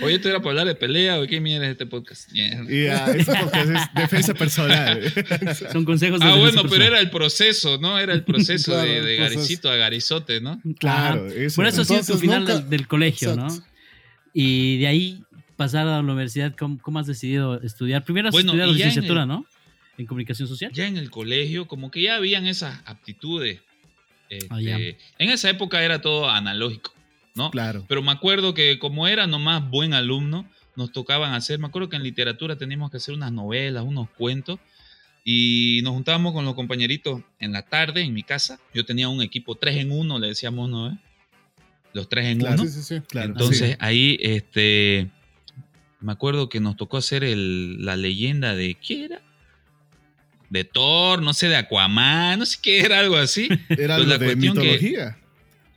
[0.00, 2.30] Oye, esto era para hablar de pelea o qué mierda es este podcast.
[2.32, 2.72] Mierda.
[2.72, 5.02] Y ah, esto porque es defensa personal.
[5.72, 6.88] Son consejos de Ah, bueno, pero personal.
[6.88, 7.98] era el proceso, ¿no?
[7.98, 9.16] Era el proceso Claro, de, de.
[9.16, 10.60] Garicito a Garizote, ¿no?
[10.78, 11.56] Claro, eso.
[11.56, 13.46] Por eso ha sido tu final nunca- del, del colegio, ¿no?
[13.48, 13.66] Exacto.
[14.32, 15.22] Y de ahí
[15.56, 18.04] pasar a la universidad, ¿cómo, cómo has decidido estudiar?
[18.04, 19.44] Primero has Bueno, estudiado licenciatura, el- ¿no?
[19.98, 20.70] En comunicación social.
[20.72, 23.60] Ya en el colegio, como que ya habían esas aptitudes.
[24.30, 24.78] Este, Ah, ya.
[24.78, 26.94] En esa época era todo analógico,
[27.34, 27.50] ¿no?
[27.50, 27.84] Claro.
[27.88, 31.96] Pero me acuerdo que como era nomás buen alumno, nos tocaban hacer, me acuerdo que
[31.96, 34.58] en literatura teníamos que hacer unas novelas, unos cuentos,
[35.24, 38.58] y nos juntábamos con los compañeritos en la tarde en mi casa.
[38.74, 40.90] Yo tenía un equipo 3 en 1, le decíamos, ¿no?
[40.92, 40.98] eh?
[41.92, 42.62] Los 3 en Claro.
[42.62, 42.70] 1.
[42.70, 43.00] Sí, sí, sí.
[43.08, 43.32] Claro.
[43.32, 43.76] Entonces sí.
[43.80, 45.10] ahí, este,
[46.00, 49.20] me acuerdo que nos tocó hacer el- la leyenda de, ¿qué era?
[50.48, 53.48] De Thor, no sé, de Aquaman, no sé qué era, algo así.
[53.68, 55.18] era algo la de cuestión que- mitología.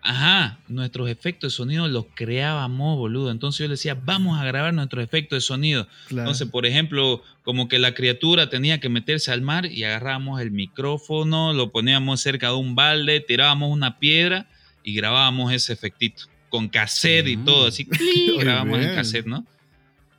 [0.05, 3.31] Ajá, nuestros efectos de sonido los creábamos, boludo.
[3.31, 5.87] Entonces yo le decía, vamos a grabar nuestros efectos de sonido.
[6.09, 6.23] Claro.
[6.23, 10.51] Entonces, por ejemplo, como que la criatura tenía que meterse al mar y agarrábamos el
[10.51, 14.47] micrófono, lo poníamos cerca de un balde, tirábamos una piedra
[14.83, 16.23] y grabábamos ese efectito.
[16.49, 17.87] Con cassette y todo, así,
[18.39, 19.45] grabábamos en cassette, ¿no?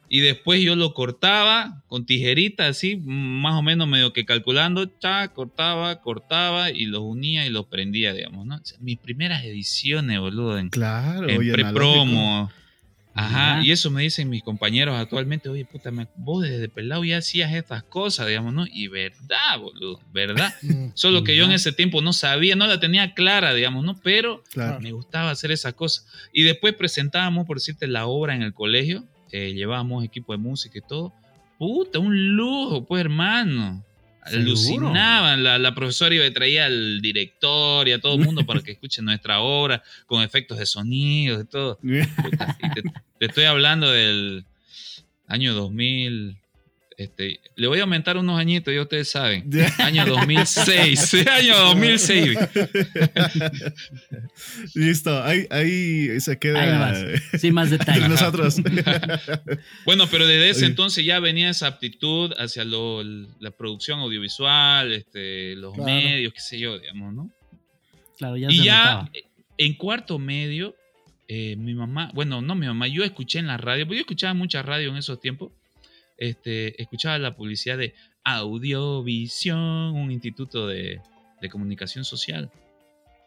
[0.08, 5.28] Y después yo lo cortaba con tijerita, así, más o menos medio que calculando, cha,
[5.28, 8.56] cortaba, cortaba y los unía y los prendía, digamos, ¿no?
[8.56, 12.50] O sea, mis primeras ediciones, boludo, en, Claro, en pre-promo.
[13.16, 17.18] Ajá, y eso me dicen mis compañeros actualmente, oye, puta, me- vos desde pelado ya
[17.18, 18.66] hacías estas cosas, digamos, ¿no?
[18.66, 20.52] Y verdad, boludo, verdad.
[20.64, 20.88] Mm.
[20.94, 24.00] Solo que yo en ese tiempo no sabía, no la tenía clara, digamos, ¿no?
[24.02, 24.80] Pero Claro.
[24.80, 26.02] me gustaba hacer esa cosa.
[26.32, 30.78] Y después presentábamos, por decirte, la obra en el colegio, eh, llevábamos equipo de música
[30.78, 31.12] y todo.
[31.58, 33.84] Puta, un lujo, pues, hermano.
[34.22, 38.60] Alucinaban, la, la profesora iba y traía al director y a todo el mundo para
[38.60, 41.78] que escuchen nuestra obra con efectos de sonido y todo.
[42.22, 42.82] Puta, y te,
[43.18, 44.44] te estoy hablando del
[45.26, 46.38] año 2000.
[46.96, 49.50] Este, le voy a aumentar unos añitos, ya ustedes saben.
[49.78, 51.14] Año 2006.
[51.26, 52.38] año 2006.
[54.74, 56.94] Listo, ahí, ahí se Ahí queda.
[57.38, 58.08] Sí, más entre detalles.
[58.08, 58.56] nosotros.
[59.84, 65.54] Bueno, pero desde ese entonces ya venía esa aptitud hacia lo- la producción audiovisual, este,
[65.56, 65.90] los Claro.
[65.90, 67.30] medios, qué sé yo, digamos, ¿no?
[68.18, 69.10] Claro, ya y se ya notaba.
[69.58, 70.74] en cuarto medio,
[71.28, 74.34] eh, mi mamá, bueno, no mi mamá, yo escuché en la radio, porque yo escuchaba
[74.34, 75.52] mucha radio en esos tiempos,
[76.16, 81.00] este, escuchaba la publicidad de Audiovisión, un instituto de,
[81.40, 82.50] de comunicación social.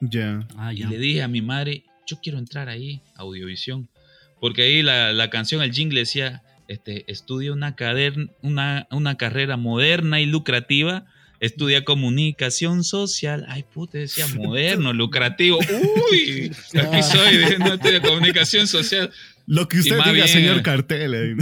[0.01, 0.47] Ya.
[0.57, 0.89] Ah, Y ya.
[0.89, 3.89] le dije a mi madre, yo quiero entrar ahí, a Audiovisión.
[4.39, 9.57] Porque ahí la, la canción, el jingle decía, este, estudia una, cader- una, una carrera
[9.57, 11.05] moderna y lucrativa,
[11.39, 13.45] estudia comunicación social.
[13.47, 15.57] Ay, puta, decía moderno, lucrativo.
[16.11, 19.11] Uy, aquí soy, no estudia comunicación social.
[19.49, 21.13] Lo que usted más diga, bien- señor Cartel.
[21.15, 21.35] eh.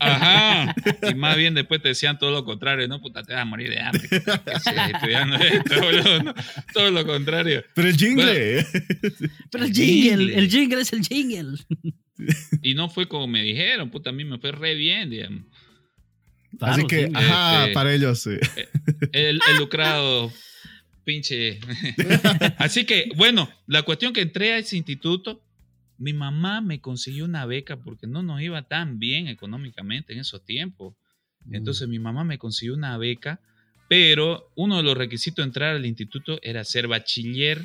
[0.00, 0.74] Ajá.
[1.10, 3.68] Y más bien después te decían todo lo contrario, no, puta, te vas a morir
[3.68, 4.08] de hambre.
[4.10, 6.34] Esto, boludo, no,
[6.72, 7.62] todo lo contrario.
[7.74, 8.66] Pero el jingle.
[9.50, 11.58] Pero el jingle, el jingle es el jingle.
[12.62, 15.42] Y no fue como me dijeron, puta, a mí me fue re bien, digamos.
[16.58, 17.12] Claro, Así que, sí.
[17.14, 18.26] ajá, Este- para ellos.
[18.28, 18.40] eh.
[19.12, 20.32] El, el lucrado,
[21.04, 21.58] pinche.
[22.58, 25.42] Así que, bueno, la cuestión que entré a ese instituto,
[26.02, 30.44] mi mamá me consiguió una beca porque no nos iba tan bien económicamente en esos
[30.44, 30.94] tiempos.
[31.44, 31.54] Mm.
[31.54, 33.40] Entonces mi mamá me consiguió una beca,
[33.88, 37.64] pero uno de los requisitos de entrar al instituto era ser bachiller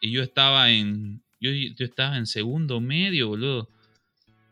[0.00, 3.68] y yo estaba en, yo, yo estaba en segundo medio, boludo.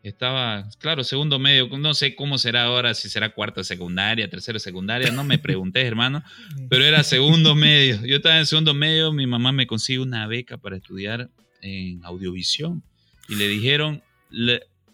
[0.03, 5.11] estaba, claro, segundo medio, no sé cómo será ahora, si será cuarta secundaria, tercera secundaria,
[5.11, 6.23] no me pregunté, hermano,
[6.69, 8.05] pero era segundo medio.
[8.05, 11.29] Yo estaba en segundo medio, mi mamá me consigue una beca para estudiar
[11.61, 12.83] en audiovisión
[13.27, 14.01] y le dijeron,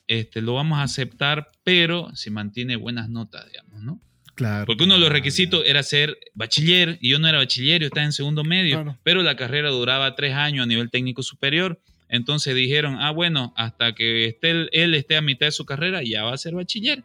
[0.07, 4.01] este, lo vamos a aceptar, pero si mantiene buenas notas, digamos, ¿no?
[4.35, 4.65] Claro.
[4.65, 8.05] Porque uno de los requisitos era ser bachiller y yo no era bachiller, yo estaba
[8.05, 11.79] en segundo medio, pero la carrera duraba tres años a nivel técnico superior.
[12.09, 16.23] Entonces dijeron, ah, bueno, hasta que esté, él esté a mitad de su carrera, ya
[16.23, 17.03] va a ser bachiller.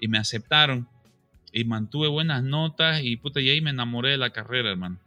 [0.00, 0.88] Y me aceptaron.
[1.52, 4.98] Y mantuve buenas notas y puta, y ahí me enamoré de la carrera, hermano.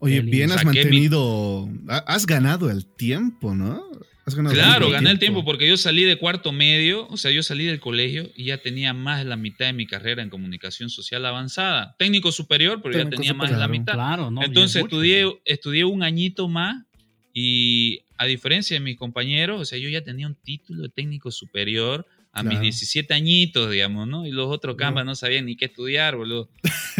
[0.00, 3.84] Oye, bien has mantenido, has ganado el tiempo, ¿no?
[4.24, 7.80] Claro, gané el tiempo porque yo salí de cuarto medio, o sea, yo salí del
[7.80, 11.94] colegio y ya tenía más de la mitad de mi carrera en comunicación social avanzada.
[11.98, 13.94] Técnico superior, pero ya tenía más de la mitad.
[13.94, 16.84] Claro, no, Entonces estudié, estudié un añito más
[17.32, 21.30] y a diferencia de mis compañeros, o sea, yo ya tenía un título de técnico
[21.30, 24.26] superior a mis 17 añitos, digamos, ¿no?
[24.26, 25.14] Y los otros cambas no.
[25.14, 26.48] sabían ni qué estudiar, boludo.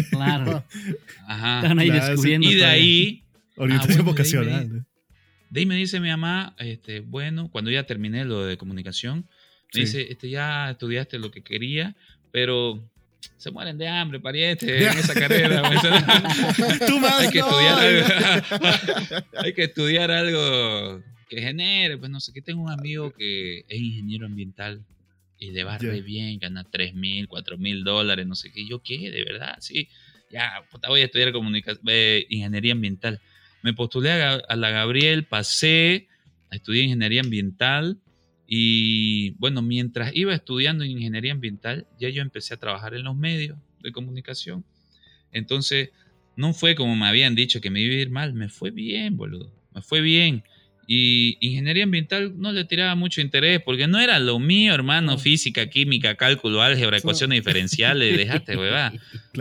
[0.09, 0.63] Claro.
[1.27, 1.61] Ajá.
[1.61, 2.49] Están ahí descubriendo.
[2.49, 3.23] Y de ahí...
[3.57, 4.85] Orientación ah, vocacional.
[5.49, 9.27] De ahí me dice mi mamá, este, bueno, cuando ya terminé lo de comunicación,
[9.73, 11.95] me dice, este, ya estudiaste lo que quería,
[12.31, 12.83] pero
[13.37, 15.61] se mueren de hambre, pariente, en esa carrera.
[16.87, 22.33] Tú más hay, que estudiar algo, hay que estudiar algo que genere, pues no sé,
[22.33, 24.83] que tengo un amigo que es ingeniero ambiental
[25.37, 28.65] y le va re bien, gana 3 mil, 4 mil dólares, no sé qué.
[28.67, 29.11] Yo, ¿qué?
[29.11, 29.89] De verdad, sí.
[30.31, 31.31] Ya, puta, voy a estudiar
[31.87, 33.21] eh, ingeniería ambiental
[33.65, 36.07] me postulé a, la Gabriel, pasé,
[36.51, 37.97] estudié ingeniería ambiental
[38.45, 43.57] y bueno, mientras iba estudiando ingeniería ambiental, ya yo empecé a trabajar en los medios
[43.81, 44.63] de comunicación.
[45.31, 45.89] Entonces,
[46.35, 49.17] no fue como me habían dicho que me iba a ir mal, me fue bien,
[49.17, 50.43] boludo, me fue bien.
[50.87, 55.67] Y ingeniería ambiental no le tiraba mucho interés porque no era lo mío, hermano, física,
[55.67, 58.93] química, cálculo, álgebra, ecuaciones diferenciales, dejaste, huevada.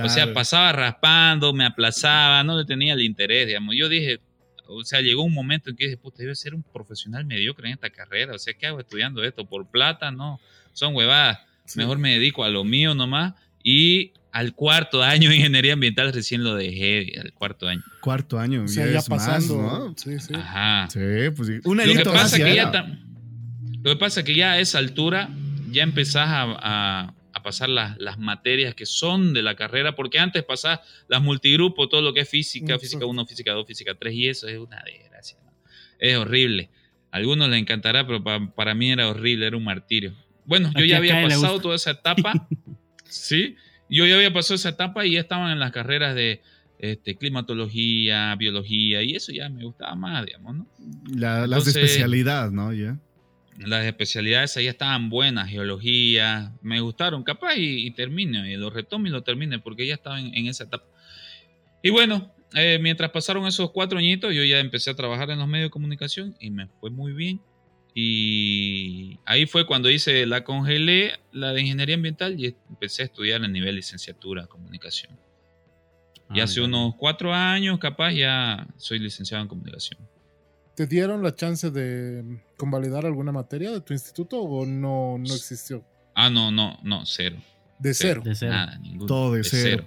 [0.03, 3.75] O sea, pasaba raspando, me aplazaba, no le tenía el interés, digamos.
[3.77, 4.21] Yo dije,
[4.67, 7.75] o sea, llegó un momento en que dije, puta, debe ser un profesional mediocre en
[7.75, 9.45] esta carrera, o sea, ¿qué hago estudiando esto?
[9.45, 10.11] ¿Por plata?
[10.11, 10.41] No,
[10.73, 11.41] son huevadas.
[11.77, 16.43] Mejor me dedico a lo mío nomás y al cuarto año de ingeniería ambiental recién
[16.43, 17.83] lo dejé, al cuarto año.
[18.01, 19.95] Cuarto año, o sea, ya, pasando, ¿no?
[19.97, 20.35] Sí, sí.
[20.35, 20.89] Ajá.
[20.91, 21.61] Sí, pues sí.
[21.63, 22.73] Un lo que pasa que ya
[23.85, 25.31] Lo que pasa que ya a esa altura
[25.71, 30.81] ya empezás a, pasar las, las, materias que son de la carrera, porque antes pasás
[31.09, 34.49] las multigrupos, todo lo que es física, física 1, física 2, física 3, y eso
[34.49, 35.39] es una desgracia.
[36.01, 36.71] Es horrible.
[37.13, 40.13] A algunos les encantará, pero para, mí era horrible, era un martirio.
[40.45, 42.49] Bueno, yo ya había pasado toda esa etapa,
[43.05, 43.57] ¿sí?
[43.89, 46.41] Yo ya había pasado esa etapa y ya estaban en las carreras de
[46.79, 50.67] este, climatología, biología, y eso ya me gustaba más, digamos, ¿no?
[51.17, 52.73] las de especialidad, ¿no?
[52.73, 52.99] Ya.
[53.59, 59.07] Las especialidades ahí estaban buenas, geología, me gustaron, capaz y, y termine, y lo retomo
[59.07, 60.87] y lo termine, porque ya estaba en, esa etapa.
[61.83, 65.47] Y bueno, eh, mientras pasaron esos cuatro añitos, yo ya empecé a trabajar en los
[65.47, 67.41] medios de comunicación y me fue muy bien.
[67.97, 73.43] Y ahí fue cuando hice la congelé, la de ingeniería ambiental, y empecé a estudiar
[73.43, 75.17] el nivel licenciatura comunicación.
[76.35, 80.01] y ah, hace unos cuatro años, capaz, ya soy licenciado en comunicación.
[80.75, 85.85] ¿Te dieron la chance de convalidar alguna materia de tu instituto o no, no existió?
[86.17, 87.37] Ah, no, no, no, cero.
[87.79, 88.23] De cero.
[88.25, 88.53] De cero.
[88.53, 89.87] Nada, ningún, Todo de, cero.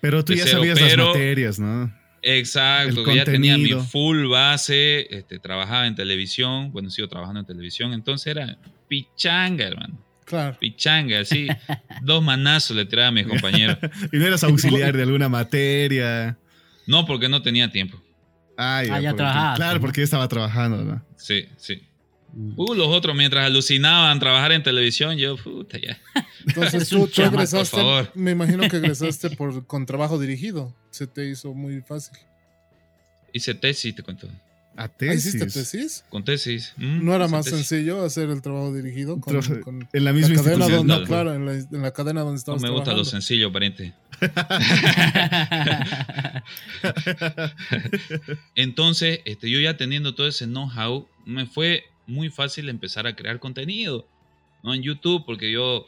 [0.00, 1.92] Pero tú ya sabías las materias, ¿no?
[2.22, 7.92] Exacto, ya tenía mi full base, este, trabajaba en televisión, bueno, sigo trabajando en televisión,
[7.92, 9.98] entonces era pichanga, hermano.
[10.24, 10.56] Claro.
[10.58, 11.48] Pichanga, así,
[12.02, 13.78] dos manazos le tiraba a mis compañeros.
[14.12, 16.38] ¿Y no eras auxiliar de alguna materia?
[16.86, 18.00] No, porque no tenía tiempo.
[18.56, 19.56] Ah, ya, trabajaba.
[19.56, 21.02] Claro, porque estaba trabajando, ¿no?
[21.16, 21.82] Sí, sí.
[22.32, 25.98] Uh, los otros, mientras alucinaban trabajar en televisión, yo, puta, ya.
[26.46, 28.10] Entonces tú, tú egresaste, por favor.
[28.14, 30.74] me imagino que egresaste por, con trabajo dirigido.
[30.90, 32.18] Se te hizo muy fácil.
[33.32, 34.28] Hice tesis, te cuento.
[34.76, 35.34] ¿A tesis?
[35.34, 36.04] ¿Hiciste tesis?
[36.08, 36.72] Con tesis.
[36.76, 39.20] Mm, ¿No era más sencillo hacer el trabajo dirigido?
[39.20, 39.36] Con,
[39.92, 40.86] en la misma cadena institución.
[40.86, 43.92] Donde, claro, en la, en la, cadena donde estabas No me gusta lo sencillo, pariente.
[48.54, 53.38] Entonces, este, yo ya teniendo todo ese know-how, me fue muy fácil empezar a crear
[53.38, 54.06] contenido,
[54.62, 54.74] ¿no?
[54.74, 55.86] En YouTube, porque yo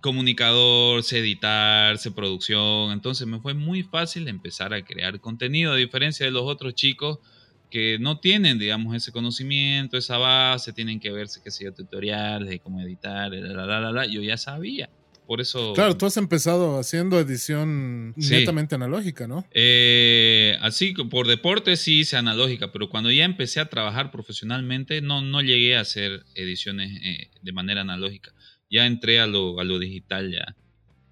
[0.00, 5.76] comunicador, sé editar, sé producción, entonces me fue muy fácil empezar a crear contenido, a
[5.76, 7.20] diferencia de los otros chicos
[7.70, 12.58] que no tienen, digamos, ese conocimiento, esa base, tienen que verse, sé yo, tutoriales de
[12.58, 14.90] cómo editar, la, la, la, la, yo ya sabía.
[15.26, 15.72] Por eso...
[15.74, 18.34] Claro, tú has empezado haciendo edición Sí.
[18.34, 19.46] netamente analógica, ¿no?
[19.52, 25.00] Eh, así que por deporte sí hice analógica, pero cuando ya empecé a trabajar profesionalmente
[25.00, 28.32] no, no llegué a hacer ediciones eh, de manera analógica.
[28.70, 30.56] Ya entré a lo, a lo digital ya.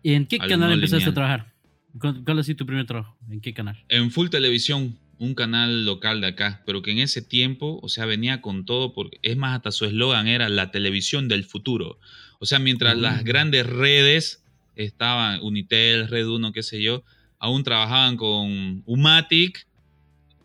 [0.03, 1.11] ¿Y en qué canal no empezaste lineal.
[1.11, 1.55] a trabajar?
[2.01, 3.17] ¿Cuál cuál ha sido tu primer trabajo?
[3.31, 3.85] ¿En qué canal?
[3.89, 8.07] En Full Televisión, un canal local de acá, pero que en ese tiempo, o sea,
[8.07, 11.99] venía con todo, porque es más, hasta su eslogan era la televisión del futuro.
[12.43, 13.25] O sea, mientras las Mm.
[13.25, 14.43] grandes redes
[14.75, 17.05] estaban, Unitel, Red 1, qué sé yo,
[17.39, 19.67] aún trabajaban con Umatic,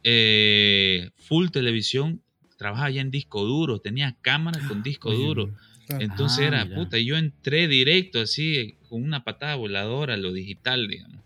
[0.04, 2.22] eh, Full Televisión
[2.58, 5.54] trabajaba ya en disco duro, tenía cámara con disco Oye, duro.
[5.88, 6.04] Claro.
[6.04, 6.76] Entonces Ah, era mira.
[6.78, 11.24] puta, y yo entré directo así, con una patada voladora a lo digital, digamos.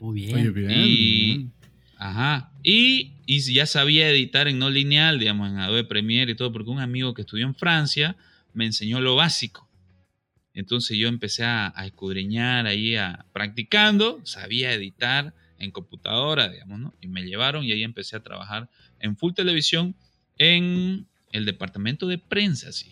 [0.00, 0.34] Muy bien.
[0.36, 0.70] Oye, bien.
[0.72, 1.46] Y,
[1.96, 6.52] ajá, y, y ya sabía editar en no lineal, digamos, en Adobe Premiere y todo,
[6.52, 8.16] porque un amigo que estudió en Francia
[8.54, 9.67] me enseñó lo básico.
[10.58, 16.94] Entonces yo empecé a, a escudriñar ahí, a, practicando, sabía editar en computadora, digamos, ¿no?
[17.00, 18.68] Y me llevaron y ahí empecé a trabajar
[19.00, 19.94] en Full Televisión
[20.36, 22.90] en el departamento de prensa, sí.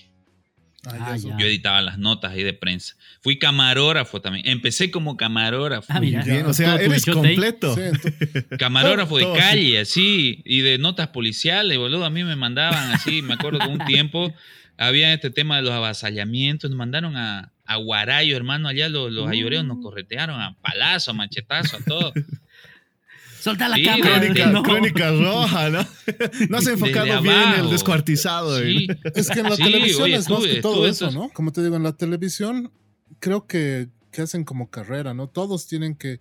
[0.88, 1.36] Ah, Ah, ya.
[1.38, 2.94] Yo editaba las notas ahí de prensa.
[3.20, 4.46] Fui camarógrafo también.
[4.46, 5.86] Empecé como camarógrafo.
[5.92, 6.22] Ah, mira.
[6.22, 7.74] Bien, o sea, eres completo.
[7.74, 12.04] Sí, ento- Camarógrafo de Todo, calle, así, y de notas policiales, boludo.
[12.04, 14.32] A mí me mandaban así, me acuerdo que un tiempo
[14.76, 19.28] había este tema de los avasallamientos, nos mandaron a, a Guarayo, hermano, allá los, los
[19.28, 22.12] ayoreos nos corretearon a palazo, a machetazo, a todo.
[23.40, 24.20] Solta la Sí, cámara.
[24.20, 24.62] Crónica, no.
[24.62, 25.86] crónica roja, ¿no?
[26.50, 27.64] No has enfocado Desde bien abajo.
[27.64, 28.58] el descuartizado.
[28.60, 28.96] Sí, ¿eh?
[29.14, 31.28] Es que en la Sí, televisión oye, es más que todo eso, ¿no?
[31.30, 32.72] Como te digo, en la televisión
[33.20, 35.28] creo que, que hacen como carrera, ¿no?
[35.28, 36.20] Todos tienen que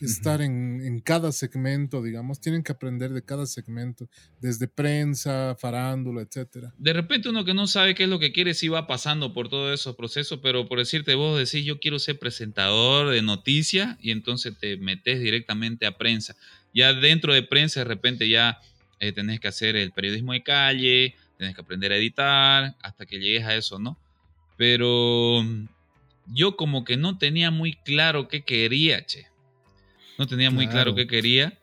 [0.00, 4.08] estar en, en cada segmento, digamos, tienen que aprender de cada segmento,
[4.40, 6.72] desde prensa, farándula, etcétera.
[6.78, 9.48] de repente uno que no sabe qué es lo que quiere sí va pasando por
[9.48, 14.10] todos esos procesos, pero por decirte vos decís yo quiero ser presentador de noticias y
[14.10, 16.36] entonces te metes directamente a prensa.
[16.74, 18.58] Ya dentro de prensa de repente ya
[19.00, 23.18] eh, tenés que hacer el periodismo de calle, tenés que aprender a editar hasta que
[23.18, 23.98] llegues a eso, ¿no?
[24.56, 25.44] Pero
[26.32, 29.26] yo como que no tenía muy claro qué quería, che.
[30.18, 30.96] No tenía muy claro Claro.
[30.96, 31.58] qué quería.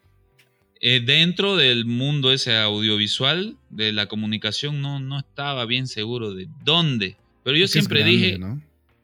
[0.82, 6.48] Eh, dentro del mundo ese audiovisual, de la comunicación, no, no estaba bien seguro de
[6.66, 7.16] dónde.
[7.44, 8.62] Pero yo Es siempre grande, dije, ¿no?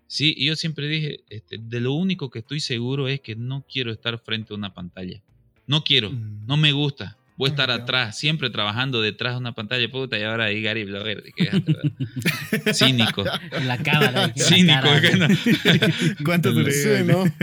[0.08, 3.66] sí, y yo siempre dije, este, de lo único que estoy seguro es que no
[3.72, 5.22] quiero estar frente a una pantalla.
[5.68, 6.46] No quiero, Mm.
[6.48, 7.16] no me gusta.
[7.38, 10.62] Voy a Ah, estar atrás, siempre trabajando detrás de una pantalla, puta, y ahora ahí
[10.62, 11.24] Gary Blogger.
[12.74, 13.24] Cínico.
[13.54, 14.28] En la cámara.
[14.28, 15.00] la Cínico, cara.
[15.02, 15.28] ¿qué no?
[16.26, 16.72] ¿Cuánto duré?
[16.74, 17.24] Sí, ¿no?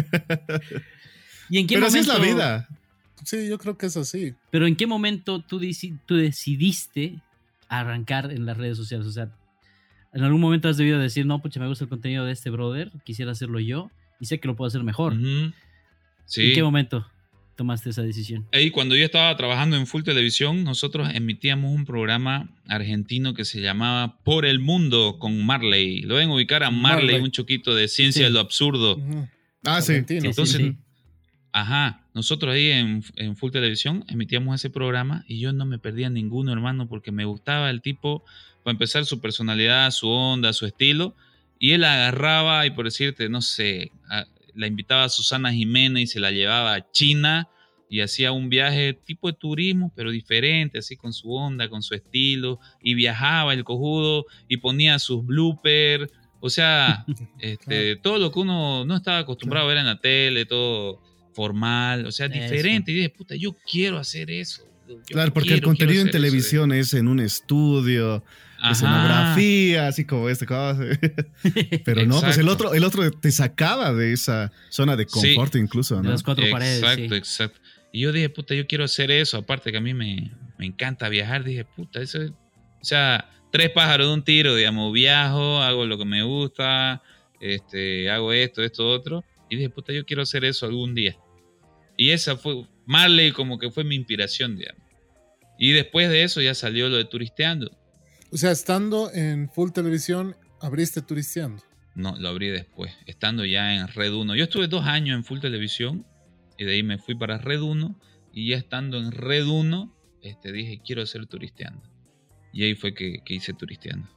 [1.51, 2.13] ¿Y en qué Pero así momento?
[2.13, 2.69] es la vida.
[3.25, 4.35] Sí, yo creo que es así.
[4.51, 7.15] Pero en qué momento tú, deci- tú decidiste
[7.69, 9.07] arrancar en las redes sociales?
[9.07, 9.29] O sea,
[10.13, 12.93] en algún momento has debido decir, no, pucha, me gusta el contenido de este brother,
[13.05, 13.91] quisiera hacerlo yo
[14.21, 15.15] y sé que lo puedo hacer mejor.
[16.27, 16.49] Sí.
[16.49, 17.07] ¿En qué momento
[17.57, 18.47] tomaste esa decisión?
[18.53, 23.61] Ahí cuando yo estaba trabajando en Full Televisión, nosotros emitíamos un programa argentino que se
[23.61, 26.03] llamaba Por el Mundo con Marley.
[26.03, 27.21] Lo ven ubicar a Marley, Marley.
[27.23, 28.25] un choquito de ciencia Sí.
[28.25, 28.99] de lo absurdo.
[29.65, 29.93] Ah, sí.
[29.93, 30.21] Argentino.
[30.21, 30.77] Sí, sí, Entonces, sí.
[31.59, 36.11] Ajá, nosotros ahí en, en Full Televisión emitíamos ese programa y yo no me perdía
[36.11, 38.23] ninguno, hermano, porque me gustaba el tipo,
[38.63, 41.15] para empezar, su personalidad, su onda, su estilo.
[41.59, 46.07] Y él agarraba y por decirte, no sé, a- la invitaba a Susana Jiménez y
[46.09, 47.49] se la llevaba a China
[47.89, 51.95] y hacía un viaje tipo de turismo, pero diferente, así con su onda, con su
[51.95, 52.61] estilo.
[52.83, 56.13] Y viajaba el cojudo y ponía sus bloopers.
[56.41, 57.07] O sea,
[57.39, 61.01] este, todo lo que uno no estaba acostumbrado a ver en la tele, todo
[61.37, 62.35] formal, o sea, Eso.
[62.43, 62.91] diferente.
[62.91, 64.63] Y dije, puta, yo quiero hacer eso.
[64.89, 66.17] Yo Claro, porque el contenido en eso.
[66.17, 68.25] televisión es en un estudio,
[68.59, 68.73] Ajá.
[68.73, 70.81] escenografía, así como este cosa.
[71.85, 75.35] Pero no, pues el otro, el otro te sacaba de esa zona de Sí.
[75.35, 76.11] confort incluso, De ¿no?
[76.11, 76.79] las cuatro paredes.
[76.83, 77.15] Exacto, sí.
[77.15, 77.61] exacto.
[77.93, 79.39] Y yo dije, puta, yo quiero hacer eso.
[79.39, 81.45] Aparte que a mí me, me encanta viajar.
[81.45, 82.31] Dije, puta, eso es...
[82.31, 84.93] O sea, tres pájaros de un tiro, digamos.
[84.93, 87.03] Viajo, hago lo que me gusta,
[87.41, 89.25] este, hago esto, esto, otro.
[89.51, 91.17] Y dije, puta, yo quiero hacer eso algún día.
[91.97, 94.83] Y esa fue, Marley como que fue mi inspiración, digamos.
[95.59, 97.71] Y después de eso ya salió lo de turisteando.
[98.31, 101.63] O sea, estando en full televisión, abriste turisteando.
[101.95, 104.35] No, lo abrí después, estando ya en Red 1.
[104.37, 106.05] Yo estuve dos años en Full Televisión
[106.59, 107.99] y de ahí me fui para Red 1
[108.35, 111.81] y ya estando en Red 1, este, dije, quiero hacer turisteando.
[112.53, 114.09] Y ahí fue que, que hice turisteando.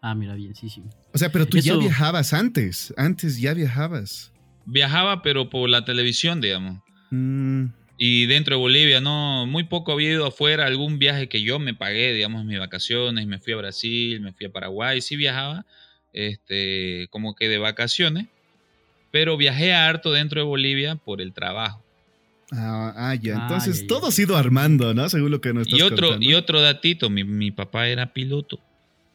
[0.00, 0.84] Ah, mira, bien, sí, sí.
[1.12, 4.32] O sea, pero tú ya Eso- viajabas antes, antes ya viajabas.
[4.70, 6.80] Viajaba, pero por la televisión, digamos.
[7.10, 7.66] Mm,
[7.98, 11.74] Y dentro de Bolivia, no, muy poco había ido afuera, algún viaje que yo me
[11.74, 15.66] pagué, digamos, mis vacaciones, me fui a Brasil, me fui a Paraguay, sí viajaba,
[16.14, 18.26] este, como que de vacaciones,
[19.10, 21.84] pero viajé harto dentro de Bolivia por el trabajo.
[22.52, 23.36] Ah, ah, ya.
[23.36, 23.88] Ah, Entonces ya, ya.
[23.88, 25.08] todo ha ido armando, ¿no?
[25.08, 26.26] Según lo que nos estás Y otro, contando.
[26.30, 28.58] y otro datito, mi, mi papá era piloto.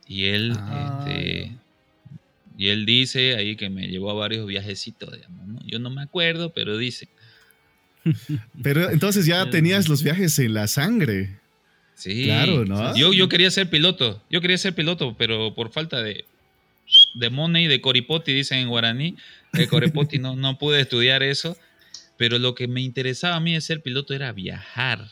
[0.07, 1.51] Y él, Ah, este,
[2.57, 5.59] y él dice ahí que me llevó a varios viajecitos, digamos, ¿no?
[5.65, 7.07] Yo no me acuerdo, pero dice.
[8.61, 11.39] Pero entonces ya tenías los viajes en la sangre.
[11.95, 12.25] Sí.
[12.25, 12.95] Claro, ¿no?
[12.95, 14.21] Yo, yo quería ser piloto.
[14.29, 16.25] Yo quería ser piloto, pero por falta de,
[17.15, 19.15] de money, de coripoti, dicen en guaraní,
[19.53, 21.57] de coripoti no, no pude estudiar eso.
[22.17, 25.07] Pero lo que me interesaba a mí de ser piloto era viajar.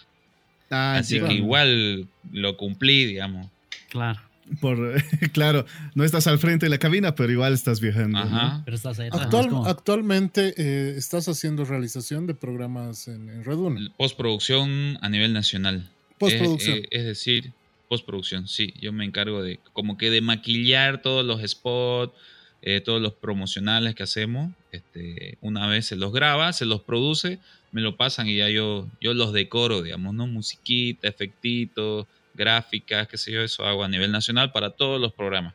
[0.69, 3.47] Ah, Así que igual lo cumplí, digamos.
[3.89, 4.21] Claro.
[4.59, 5.65] Por, claro,
[5.95, 8.19] no estás al frente de la cabina, pero igual estás viajando.
[8.19, 8.25] ¿no?
[8.37, 8.61] Ajá.
[8.65, 13.79] Pero estás ahí Actual- actualmente eh, estás haciendo realización de programas en, en Red Uno.
[13.97, 15.89] Postproducción a nivel nacional.
[16.17, 16.77] Postproducción.
[16.77, 17.51] Es, es- es decir,
[17.89, 18.73] postproducción, sí.
[18.81, 22.13] Yo me encargo de como que de maquillar todos los spots,
[22.61, 24.51] eh, todos los promocionales que hacemos.
[24.71, 27.39] Este, una vez se los graba, se los produce,
[27.71, 30.25] me lo pasan y ya yo, yo los decoro, digamos, ¿no?
[30.27, 35.53] Musiquita, efectitos, gráficas, qué sé yo, eso hago a nivel nacional para todos los programas.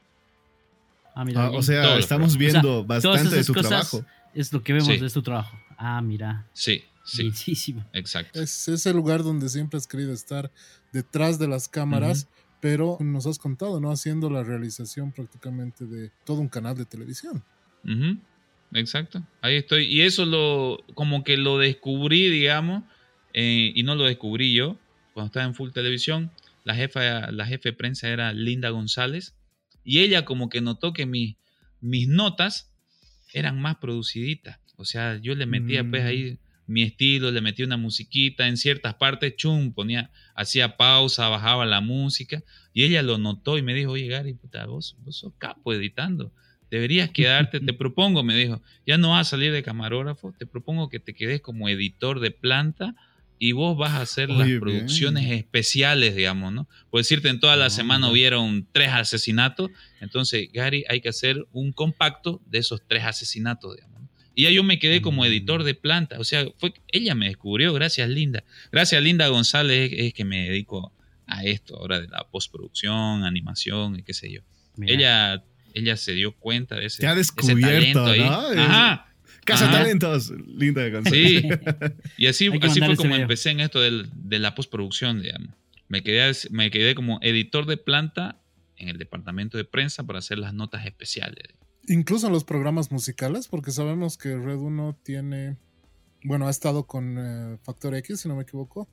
[1.14, 4.04] Ah, mira, Ah, o sea, estamos viendo O sea, bastante de tu cosas trabajo.
[4.34, 4.98] Es lo que vemos Sí.
[4.98, 5.58] de tu trabajo.
[5.76, 6.46] Ah, mira.
[6.52, 7.84] Sí, sí, Bienísimo.
[7.92, 8.40] exacto.
[8.40, 10.50] Es ese lugar donde siempre has querido estar
[10.92, 12.28] detrás de las cámaras,
[12.60, 13.90] pero nos has contado, ¿no?
[13.90, 17.42] Haciendo la realización prácticamente de todo un canal de televisión.
[17.84, 18.18] Ujú,
[18.74, 19.86] Exacto, ahí estoy.
[19.86, 22.82] Y eso lo, como que lo descubrí, digamos,
[23.32, 24.76] eh, y no lo descubrí yo.
[25.14, 26.30] Cuando estaba en Full Televisión,
[26.68, 29.34] la jefa, la jefe de prensa era Linda González,
[29.84, 31.38] y ella como que notó que mi-
[31.80, 32.70] mis notas
[33.32, 34.58] eran más produciditas.
[34.76, 36.06] O sea, yo le metía pues Mm.
[36.06, 41.64] ahí mi estilo, le metía una musiquita en ciertas partes, chum, ponía, hacía pausa, bajaba
[41.64, 42.42] la música,
[42.74, 46.32] y ella lo notó y me dijo, oye Gary, puta, vos, vos sos capo editando
[46.70, 50.90] deberías quedarte, te propongo, me dijo, ya no vas a salir de camarógrafo, te propongo
[50.90, 52.94] que te quedes como editor de planta
[53.38, 54.60] y vos vas a hacer Oye, las bien.
[54.60, 56.68] producciones especiales, digamos, ¿no?
[56.90, 59.70] Por decirte, en toda la Ah, semana hubieron tres asesinatos,
[60.00, 64.00] entonces, Gary, hay que hacer un compacto de esos tres asesinatos, digamos.
[64.02, 64.08] ¿no?
[64.34, 65.26] Y ya yo me quedé como Mm.
[65.26, 68.44] editor de planta, o sea, fue ella me descubrió, gracias Linda.
[68.72, 70.92] Gracias Linda González es, es que me dedico
[71.26, 74.40] a esto ahora de la postproducción, animación y qué sé yo.
[74.76, 74.92] Mira.
[74.94, 78.16] Ella ella se dio cuenta de ese, Te ha ese descubierto, talento.
[78.54, 78.60] ¿no?
[78.62, 79.07] Ajá.
[79.48, 79.78] Casa Ajá.
[79.78, 81.42] talentos, linda González.
[81.42, 81.48] Sí.
[82.18, 83.22] Y así, así fue como video.
[83.22, 85.54] empecé en esto del- de la postproducción, digamos.
[85.88, 88.40] Me quedé, me quedé como editor de planta
[88.76, 91.44] en el departamento de prensa para hacer las notas especiales.
[91.88, 95.56] Incluso en los programas musicales, porque sabemos que Red 1 tiene,
[96.24, 98.86] bueno, ha estado con eh, Factor X, si no me equivoco.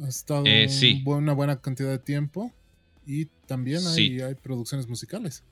[0.00, 1.02] Ha estado Eh, sí.
[1.04, 2.52] una buena cantidad de tiempo
[3.04, 4.20] y también hay, Sí.
[4.20, 5.42] hay producciones musicales.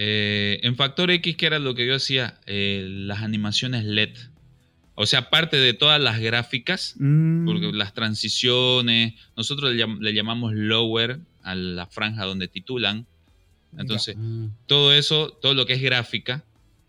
[0.00, 2.38] Eh, en Factor X, que era lo que yo hacía?
[2.46, 4.16] Eh, las animaciones LED.
[4.94, 10.14] O sea, aparte de todas las gráficas, Mm, porque las transiciones, nosotros le, llam- le
[10.14, 13.06] llamamos lower a la franja donde titulan.
[13.76, 14.46] Entonces, Mm.
[14.66, 16.44] todo eso, todo lo que es gráfica,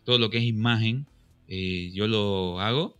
[0.05, 1.07] todo lo que es imagen,
[1.47, 2.95] eh, yo lo hago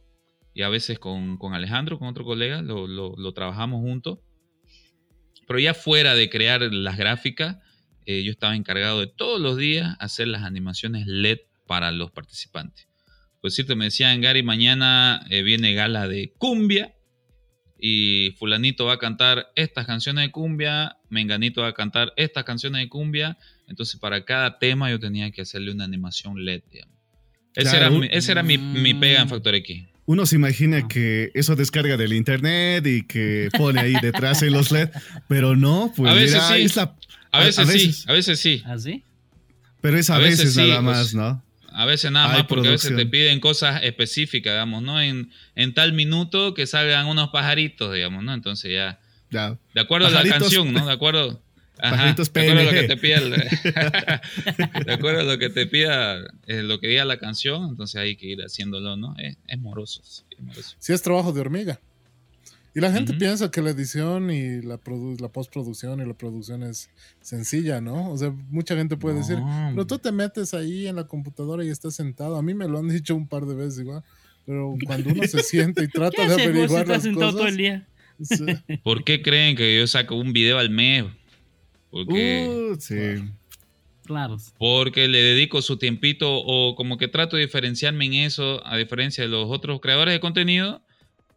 [0.55, 4.18] y a veces con, con Alejandro, con otro colega, lo, lo- lo trabajamos juntos.
[5.47, 7.57] Pero ya fuera de crear las gráficas,
[8.12, 12.88] eh, yo estaba encargado de todos los días hacer las animaciones LED para los participantes.
[13.39, 16.95] Por decirte, me decían, Gary, mañana eh, viene gala de cumbia
[17.80, 22.82] y fulanito va a cantar estas canciones de cumbia, menganito va a cantar estas canciones
[22.82, 23.38] de cumbia,
[23.68, 26.95] entonces para cada tema yo tenía que hacerle una animación LED, digamos.
[27.55, 27.86] Ese Claro.
[27.88, 29.30] era, mi, ese era mi, mi pega en Mm.
[29.30, 29.84] Factor X.
[30.05, 30.88] Uno se imagina Ah.
[30.88, 34.89] que eso descarga del internet y que pone ahí detrás en los LED,
[35.28, 36.62] pero no, pues A veces mira, sí.
[36.64, 36.95] es la-
[37.32, 37.95] A A- veces, a veces.
[37.97, 38.63] sí, a veces sí.
[38.65, 39.03] ¿Así?
[39.82, 41.43] pero es a, A veces, veces sí, nada pues, más, ¿no?
[41.71, 43.11] A veces nada Hay más porque a veces te producción.
[43.11, 44.99] piden cosas específicas, digamos, ¿no?
[45.01, 48.34] En, en tal minuto que salgan unos pajaritos, digamos, ¿no?
[48.34, 48.99] Entonces ya,
[49.32, 49.57] Ya.
[49.73, 50.86] de acuerdo a la canción, ¿no?
[50.86, 51.41] De acuerdo.
[51.82, 52.82] Ajá, Pajaritos de acuerdo a lo PNG.
[52.82, 53.32] que te pida, el-
[54.86, 56.17] de acuerdo a lo que te pida,
[56.47, 59.15] eh, lo que diga la canción, entonces hay que ir haciéndolo, ¿no?
[59.17, 60.75] Es, es moroso, sí, es moroso.
[60.77, 61.80] Sí es trabajo de hormiga.
[62.80, 64.80] Y la gente piensa que la edición y la,
[65.19, 68.09] la postproducción y la producción es sencilla, ¿no?
[68.09, 69.38] O sea, mucha gente puede decir,
[69.71, 72.38] pero tú te metes ahí en la computadora y estás sentado.
[72.38, 74.01] A mí me lo han dicho un par de veces igual.
[74.45, 77.47] Pero cuando uno se sienta y ¿Qué trata de averiguar estás las sentado todo el
[77.47, 77.88] cosas, día?
[78.21, 78.77] sí.
[78.84, 81.03] ¿Por qué creen que yo saco un video al mes?
[81.91, 82.95] Porque, Uh, sí.
[84.05, 84.38] Claro.
[84.57, 89.23] porque le dedico su tiempito o como que trato de diferenciarme en eso, a diferencia
[89.23, 90.82] de los otros creadores de contenido,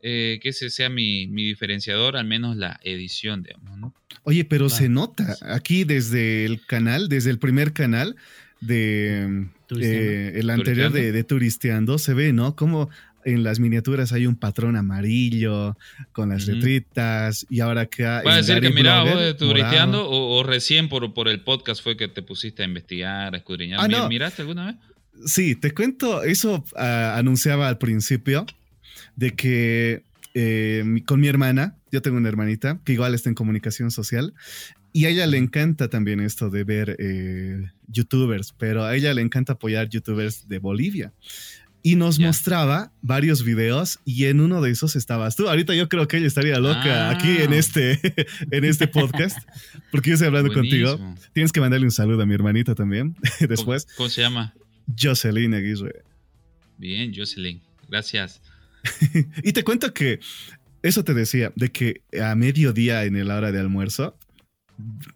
[0.03, 3.95] eh, que ese sea mi, mi diferenciador, al menos la edición, digamos, ¿no?
[4.25, 4.83] Oye, pero Claro.
[4.83, 8.17] se nota aquí desde el canal, desde el primer canal
[8.61, 9.47] de,
[9.81, 12.55] eh, el anterior de, de Turisteando, se ve, ¿no?
[12.57, 12.91] Como
[13.25, 15.77] en las miniaturas hay un patrón amarillo
[16.13, 16.57] con las Ujú.
[16.57, 18.23] letritas y ahora acá...
[18.25, 21.41] ¿Vas a en decir que miraba vos de turisteando o, o recién por, por el
[21.43, 23.79] podcast fue que te pusiste a investigar, a escudriñar?
[23.81, 24.09] Ah, no.
[24.09, 24.77] ¿Miraste alguna vez?
[25.27, 28.47] Sí, te cuento, eso ah, anunciaba al principio
[29.17, 30.03] de que
[30.35, 34.33] eh, con mi hermana, yo tengo una hermanita que igual está en comunicación social
[34.95, 39.23] y a ella le encanta también esto de ver eh, youtubers, pero a ella le
[39.23, 41.13] encanta apoyar youtubers de Bolivia.
[41.85, 45.49] Y nos mostraba varios videos y en uno de esos estabas tú.
[45.49, 47.11] Ahorita yo creo que ella estaría loca Ah.
[47.11, 47.99] aquí en este,
[48.53, 49.37] en este podcast,
[49.91, 51.17] porque yo estoy hablando contigo.
[51.33, 53.17] Tienes que mandarle un saludo a mi hermanita también
[53.49, 53.85] después.
[53.87, 54.55] ¿Cómo, cómo se llama?
[54.97, 56.05] Jocelyn Aguirre.
[56.79, 57.61] Bien, Jocelyn.
[57.89, 58.41] Gracias.
[59.43, 60.21] Y te cuento que
[60.83, 64.19] eso te decía, de que a mediodía en la hora de almuerzo,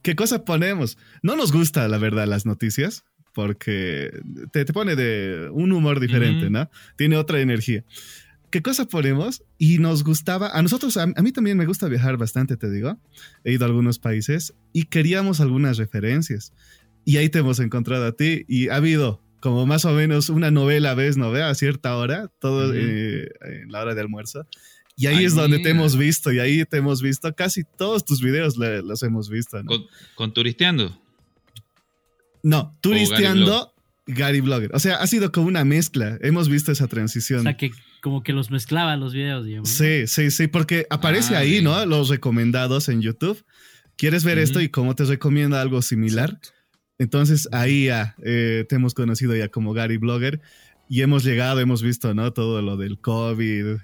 [0.02, 0.96] ¿qué cosa ponemos?
[1.22, 3.04] No nos gusta, la verdad, las noticias,
[3.34, 4.10] porque
[4.52, 6.50] te, te pone de un humor diferente.
[6.50, 6.70] ¿no?
[6.96, 7.84] Tiene otra energía.
[8.50, 9.42] ¿Qué cosa ponemos?
[9.58, 12.98] Y nos gustaba, a nosotros, a, a mí también me gusta viajar bastante, te digo.
[13.44, 16.52] He ido a algunos países y queríamos algunas referencias.
[17.04, 20.50] Y ahí te hemos encontrado a ti y ha habido como más o menos una
[20.50, 21.16] novela, ¿ves?
[21.16, 21.42] ¿No ve?
[21.42, 24.46] A cierta hora, todo eh, en la hora de almuerzo.
[24.96, 27.34] Y ahí Ay, es donde te hemos visto y ahí te hemos visto.
[27.34, 29.68] Casi todos tus videos le- los hemos visto, ¿no?
[29.68, 29.84] ¿Con,
[30.14, 30.98] con turisteando?
[32.42, 33.44] No, turisteando
[34.06, 34.16] Blogger.
[34.18, 34.70] Gary Blogger.
[34.74, 36.16] O sea, ha sido como una mezcla.
[36.22, 37.42] Hemos visto esa O transición.
[37.42, 37.72] sea, que
[38.02, 39.68] como que los mezclaba los videos.
[39.68, 41.64] Sí, sí, sí, porque aparece Ah, ahí, bien.
[41.64, 41.84] ¿no?
[41.86, 43.44] Los recomendados en YouTube.
[43.96, 46.38] ¿Quieres ver esto y cómo te recomienda algo similar?
[46.98, 50.40] Entonces ahí ya eh, te hemos conocido ya como Gary Blogger
[50.88, 52.32] y hemos llegado, hemos visto, ¿no?
[52.32, 53.76] Todo lo del COVID.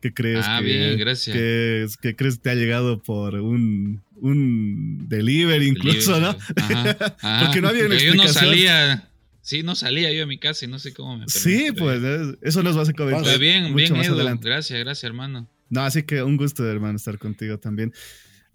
[0.00, 1.36] ¿Qué crees Ah, que, bien, gracias.
[1.36, 6.36] que, que crees que te ha llegado por un, un delivery incluso, ¿no?
[6.56, 6.90] Ajá,
[7.22, 7.44] ajá.
[7.46, 8.50] Porque no había una Porque yo no explicación.
[8.50, 9.08] salía.
[9.42, 12.00] Sí, no salía yo de mi casa y no sé cómo me Sí, pues
[12.42, 14.14] eso nos vas a comentar Pues bien, mucho bien, más Edu.
[14.16, 14.48] adelante.
[14.48, 15.48] Gracias, gracias, hermano.
[15.68, 17.92] No, así que un gusto, hermano, estar contigo también.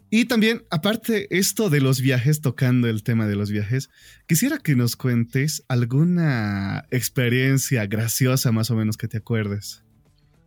[0.10, 3.89] Y también, aparte esto de los viajes, tocando el tema de los viajes,
[4.26, 9.84] quisiera que nos cuentes alguna experiencia graciosa más o menos que te acuerdes.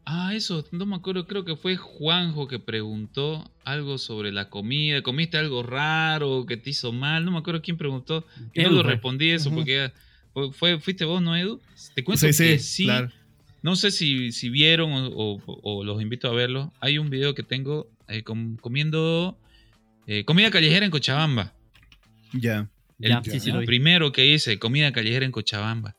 [0.06, 5.02] Ah, eso, no me acuerdo, creo que fue Juanjo que preguntó algo sobre la comida.
[5.02, 7.24] ¿Comiste algo raro que te hizo mal?
[7.24, 8.26] No me acuerdo quién preguntó.
[8.54, 9.92] Yo no lo respondí eso porque
[10.54, 11.60] fue, fuiste vos, ¿no, Edu?
[11.94, 12.84] Te cuento Sí, sí, que sí.
[12.84, 13.10] claro.
[13.62, 15.06] No sé si, si vieron o,
[15.36, 16.72] o- o los invito a verlo.
[16.80, 19.38] Hay un video que tengo eh, com- comiendo
[20.12, 21.54] eh, comida callejera en Cochabamba.
[22.32, 22.68] Ya.
[22.98, 25.94] El, Ya, sí, sí, el lo primero que hice, comida callejera en Cochabamba.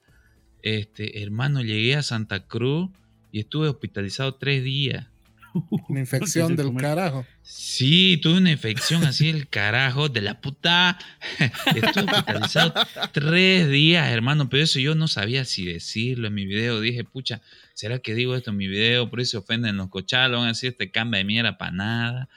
[0.62, 2.90] Este, hermano, llegué a Santa Cruz
[3.32, 5.08] y estuve hospitalizado tres días.
[5.90, 7.26] Una infección del carajo.
[7.42, 10.98] Sí, tuve una infección así del carajo, de la puta.
[11.76, 12.74] Estuve hospitalizado
[13.12, 16.80] tres días, hermano, pero eso yo no sabía si decirlo en mi video.
[16.80, 17.42] Dije, pucha,
[17.74, 19.10] ¿será que digo esto en mi video?
[19.10, 22.30] Por eso se ofenden los cochalos, van a decir este cambia de mierda para nada.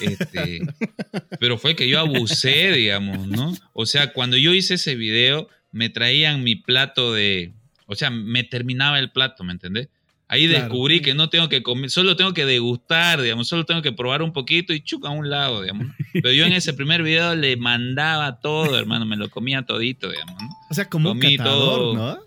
[0.00, 0.60] Este,
[1.40, 3.54] pero fue que yo abusé, digamos, ¿no?
[3.72, 7.52] O sea, cuando yo hice ese video, me traían mi plato de.
[7.86, 9.88] O sea, me terminaba el plato, ¿me entendés?
[10.32, 10.62] Ahí Claro.
[10.64, 14.22] descubrí que no tengo que comer, solo tengo que degustar, digamos, solo tengo que probar
[14.22, 15.88] un poquito y chuca a un lado, digamos.
[16.14, 20.40] Pero yo en ese primer video le mandaba todo, hermano, me lo comía todito, digamos,
[20.40, 20.48] ¿no?
[20.70, 21.94] O sea, como un Comí catador, todo.
[21.94, 22.08] ¿no?
[22.08, 22.20] Ajá,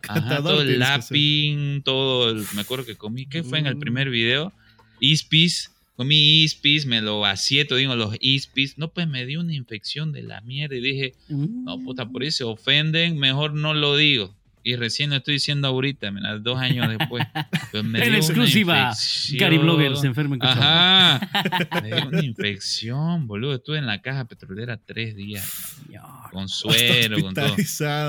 [0.00, 3.80] Catador todo el laping, todo el, me acuerdo que comí, ¿qué fue en el Mm.
[3.80, 4.52] primer video?
[5.00, 9.54] Ispis, comí ispis, me lo vacié, todo digo los ispis, no, pues me dio una
[9.54, 13.96] infección de la mierda y dije, no, puta, por eso se ofenden, mejor no lo
[13.96, 14.34] digo.
[14.68, 17.24] Y recién lo estoy diciendo ahorita, mira, dos años después.
[17.70, 19.38] Pues me En exclusiva, infección.
[19.40, 21.14] Gary Blogger se enferma en Cochabamba.
[21.16, 21.80] Ajá.
[21.82, 23.54] Me dio una infección, boludo.
[23.54, 25.44] Estuve en la caja petrolera tres días.
[25.86, 26.04] Señor.
[26.32, 27.54] Con suero, con todo.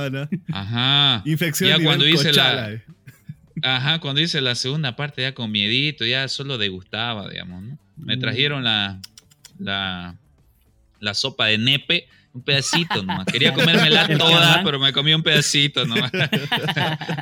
[0.10, 0.30] ¿no?
[0.52, 1.22] Ajá.
[1.26, 2.84] Infección Ya nivel cuando hice la- eh.
[3.64, 7.78] Ajá, cuando hice la segunda parte ya con miedito, ya solo degustaba, digamos, ¿no?
[7.98, 8.20] Me Mm.
[8.20, 9.00] trajeron la,
[9.60, 10.16] la,
[11.00, 12.08] la sopa de nepe,
[12.38, 13.26] un pedacito nomás.
[13.26, 16.12] Quería comérmela El toda, pero me comí un pedacito nomás.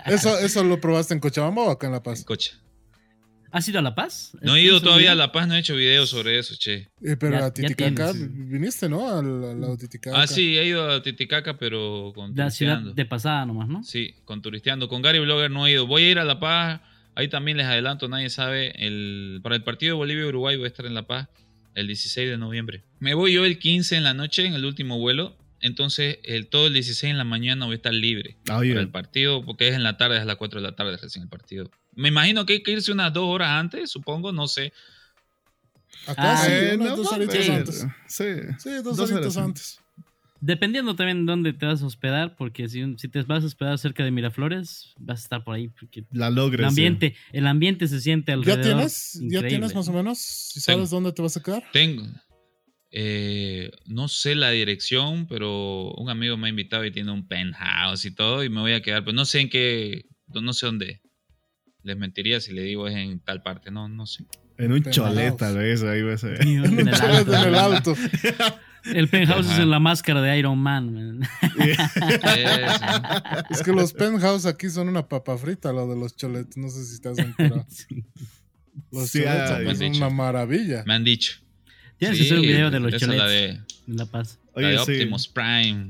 [0.06, 2.24] ¿Eso, ¿Eso lo probaste en Cochabamba o acá en La Paz?
[2.24, 2.52] Cocha.
[3.52, 4.32] ¿Has ido a La Paz?
[4.42, 5.16] No he ido ¿Has todavía a?
[5.16, 6.90] La Paz, no he hecho videos sobre eso, che.
[7.02, 8.50] Eh, pero Ya- a Titicaca tienes.
[8.50, 9.08] viniste, ¿no?
[9.10, 10.22] Al, al lado Titicaca.
[10.22, 13.82] Ah, sí, he ido a Titicaca, pero con La ciudad de pasada nomás, ¿no?
[13.84, 14.90] Sí, con turisteando.
[14.90, 15.88] Con Gary Blogger no he ido.
[15.88, 16.82] Voy a ir a La Paz.
[17.18, 18.74] Ahí también les adelanto, nadie sabe.
[18.86, 21.30] El, para el partido de Bolivia-Uruguay voy a estar en La Paz
[21.76, 22.84] el 16 de noviembre.
[23.00, 25.38] Me voy yo el 15 en la noche, en el último vuelo.
[25.62, 28.82] Entonces, el, todo el 16 en la mañana voy a estar libre Ah, oye, para
[28.82, 31.24] el partido, porque es en la tarde, es a las 4 de la tarde recién
[31.24, 31.70] el partido.
[31.96, 34.74] Me imagino que hay que irse unas dos horas antes, supongo, no sé.
[36.06, 37.86] Acá Ah, sí, eh, unas no, dos horitas antes.
[38.08, 38.26] Sí.
[38.60, 39.80] Sí, dos, Dos horitas antes.
[40.42, 43.78] Dependiendo también de dónde te vas a hospedar, porque si, si te vas a hospedar
[43.80, 45.70] cerca de Miraflores, vas a estar por ahí.
[45.70, 46.68] Porque La el logres.
[46.68, 48.64] ambiente, el ambiente se siente ¿Ya alrededor.
[48.76, 49.20] tienes?
[49.24, 50.20] ¿Ya tienes más o menos?
[50.20, 51.64] ¿Si ¿Sabes dónde te vas a quedar?
[51.72, 52.06] Tengo.
[52.92, 58.06] eh, no sé la dirección, pero un amigo me ha invitado y tiene un penthouse
[58.06, 61.02] y todo, y me voy a quedar, pero no sé en qué, no sé dónde.
[61.84, 64.26] Les mentiría si le digo es en tal parte, no, no sé.
[64.58, 64.96] En un Penthouse.
[65.10, 66.42] cholet, tal vez, ahí vas a ver.
[66.48, 67.34] En el alto.
[67.36, 67.96] en el alto.
[68.94, 71.22] El penthouse es en la máscara de Iron Man.
[73.50, 76.58] Es que los penthouse aquí son una papa frita, lo de los cholets.
[76.58, 77.66] No sé si te has enterado.
[77.88, 78.04] Sí.
[78.92, 80.06] Los Sí, cholets ah, aquí me han son dicho.
[80.06, 80.84] una maravilla.
[80.86, 81.34] Me han dicho.
[81.98, 84.38] Tienes que hacer un video de los cholets la de, La Paz.
[84.54, 84.92] la Oye, de sí.
[84.92, 85.88] Optimus Prime.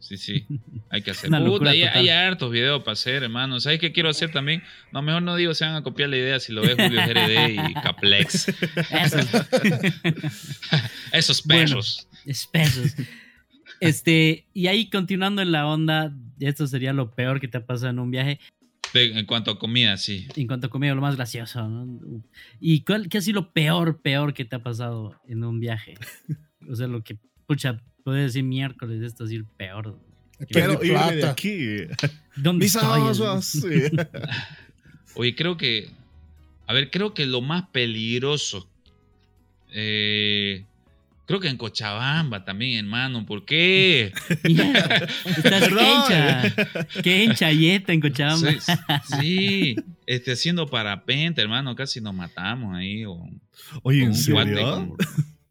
[0.00, 0.46] Sí, sí.
[0.90, 1.28] Hay que hacer.
[1.28, 3.60] Una Puta, hay, hay hartos videos para hacer, hermano.
[3.60, 4.62] ¿Sabes qué quiero hacer también?
[4.92, 7.70] No, mejor no digo, se van a copiar la idea si lo ves Julio GRD
[7.70, 8.48] y Caplex.
[8.90, 9.18] Eso.
[11.12, 11.78] Esos Bueno.
[12.26, 12.94] Espesos.
[13.80, 17.90] Este, y ahí continuando en la onda, esto sería lo peor que te ha pasado
[17.90, 18.38] en un viaje.
[18.94, 20.28] De- en cuanto a comida, sí.
[20.36, 22.22] En cuanto a comida, lo más gracioso, ¿no?
[22.60, 25.94] ¿Y cuál, qué ha sido lo peor, peor que te ha pasado en un viaje?
[26.68, 27.16] O sea, lo que,
[27.46, 29.98] pucha, puedes decir miércoles, esto es el peor.
[30.48, 31.58] Quiero Perdí irme de aquí.
[32.36, 33.00] ¿Dónde Mis estoy?
[35.14, 35.88] Oye, creo que.
[36.68, 38.68] A ver, creo que lo más peligroso.
[39.72, 40.66] eh,
[41.26, 43.24] creo que en Cochabamba también, hermano.
[43.26, 44.12] ¿Por qué?
[44.44, 45.68] Estás.
[47.02, 48.50] Qué hinchayeta en Cochabamba.
[48.52, 48.72] Sí,
[49.20, 51.74] sí, este, haciendo parapente, hermano.
[51.74, 53.04] Casi nos matamos ahí.
[53.04, 53.28] O,
[53.82, 54.62] Oye, ¿en serio?
[54.62, 54.96] con-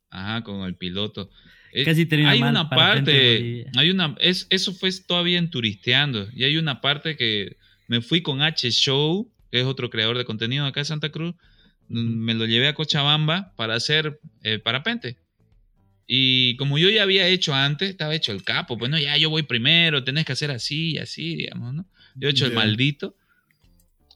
[0.09, 1.29] ajá, con el piloto.
[1.73, 5.49] Eh, Casi termina hay mal una en parte, hay una, es, eso fue todavía en
[5.49, 6.27] turisteando.
[6.35, 7.55] Y hay una parte que
[7.87, 11.33] me fui con H Show, que es otro creador de contenido acá de Santa Cruz.
[11.87, 15.15] Mm, Me lo llevé a Cochabamba para hacer eh, parapente.
[16.07, 18.77] Y como yo ya había hecho antes, estaba hecho el capo.
[18.77, 21.85] Pues no, ya yo voy primero, tenés que hacer así y así, digamos, ¿no?
[22.15, 22.55] Yo he hecho el Ya.
[22.57, 23.15] maldito.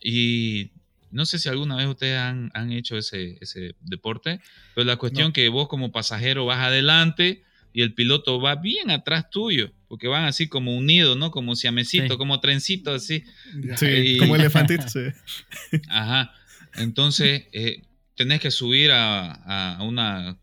[0.02, 0.72] Y
[1.12, 4.40] no sé si alguna vez ustedes han, han hecho ese, ese deporte,
[4.74, 5.34] pero la cuestión No.
[5.34, 10.26] que vos como pasajero vas adelante y el piloto va bien atrás tuyo, porque van
[10.26, 11.32] así como unidos, ¿no?
[11.32, 12.18] Como siamesito, Sí.
[12.18, 13.24] como trencito, así.
[13.78, 14.88] Sí, Y- como elefantito.
[14.90, 15.00] Sí.
[15.90, 16.34] Ajá.
[16.76, 17.82] Entonces, eh,
[18.16, 20.38] tenés que subir a, a una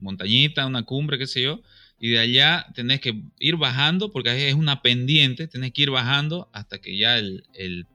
[0.00, 1.62] montañita, una cumbre, qué sé yo,
[2.00, 6.48] y de allá tenés que ir bajando, porque es una pendiente, tenés que ir bajando
[6.52, 7.86] hasta que ya el, el-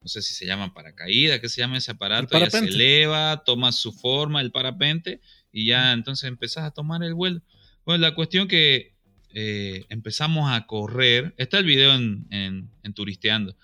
[0.00, 3.72] no sé si se llama paracaídas, qué se llama ese aparato, ya se eleva, toma
[3.72, 5.20] su forma, el parapente,
[5.52, 7.42] y ya entonces empezás a tomar el vuelo.
[7.84, 8.94] Bueno, la cuestión que
[9.34, 13.56] eh, empezamos a correr, está el video en, en- en Turisteando.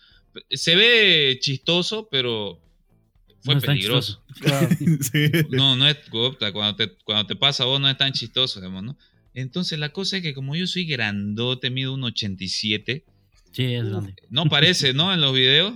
[0.50, 2.60] Se ve chistoso, pero
[3.45, 4.22] fue No peligroso.
[4.40, 4.68] Claro.
[5.01, 5.30] Sí.
[5.51, 8.82] No, no es cuando te, cuando te pasa a vos no es tan chistoso, digamos,
[8.82, 8.99] ¿no?
[9.34, 13.05] Entonces la cosa es que como yo soy grandote, mido un 87,
[13.53, 14.14] Sí, es grande.
[14.30, 15.12] no parece, ¿no?
[15.12, 15.74] En los videos.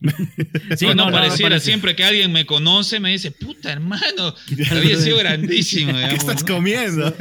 [0.76, 1.66] Sí, no, no, no, no, pareciera, parece.
[1.66, 4.34] siempre que alguien me conoce me dice, puta hermano,
[4.70, 6.54] había sido grandísimo, ¿Qué digamos, estás ¿no?
[6.54, 7.14] comiendo?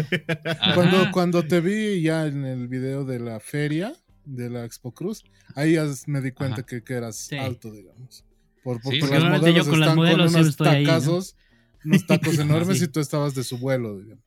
[0.76, 3.94] Cuando, cuando te vi ya en el video de la feria
[4.26, 5.24] de la Expo Cruz,
[5.56, 7.36] ahí ya me di cuenta que, que eras Sí.
[7.36, 8.24] alto, digamos.
[8.64, 10.90] Por, por- Sí, por las modelos yo con las modelos con unos estoy ahí, ¿no?
[10.90, 11.36] tacazos,
[11.86, 12.86] unos tacos enormes Sí.
[12.86, 14.24] y tú estabas de su vuelo, digamos.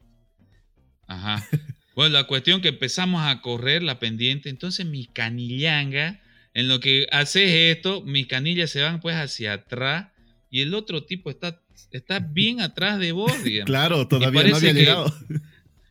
[1.06, 1.46] Ajá.
[1.94, 6.20] Bueno, la cuestión que empezamos a correr la pendiente, entonces mi canillanga,
[6.54, 10.08] en lo que haces esto, mis canillas se van pues hacia atrás
[10.50, 11.60] y el otro tipo está,
[11.90, 13.66] está bien atrás de vos, digamos.
[13.66, 15.14] Claro, todavía no parece había que- llegado.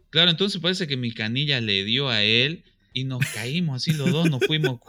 [0.10, 2.64] Claro, entonces parece que mi canilla le dio a él
[2.94, 4.80] y nos caímos así los dos, nos fuimos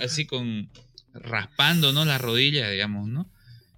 [0.00, 0.70] así con
[1.14, 3.28] raspándonos las rodillas, digamos, ¿no?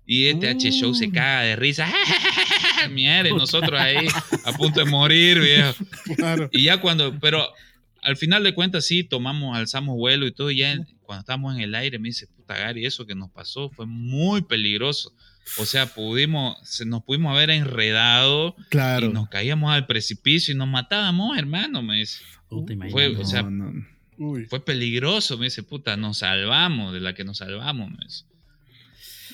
[0.07, 1.13] Y este H Show se Uh.
[1.13, 1.91] caga de risa.
[2.91, 4.07] Mierda, y nosotros ahí
[4.45, 5.75] a punto de morir, viejo.
[6.17, 6.49] Claro.
[6.53, 7.49] Y ya cuando, pero
[8.03, 11.55] al final de cuentas sí, tomamos, alzamos vuelo y todo, y ya en- cuando estábamos
[11.55, 15.13] en el aire me dice, puta Gary, eso que nos pasó fue muy peligroso.
[15.59, 19.07] O sea, pudimos, se, nos pudimos haber enredado Claro.
[19.07, 22.21] y nos caíamos al precipicio y nos matábamos, hermano, me dice.
[22.49, 23.87] Puta, Fue, o sea, No, no.
[24.19, 24.47] Uy.
[24.47, 28.25] fue peligroso, me dice, puta, nos salvamos, de la que nos salvamos, me dice.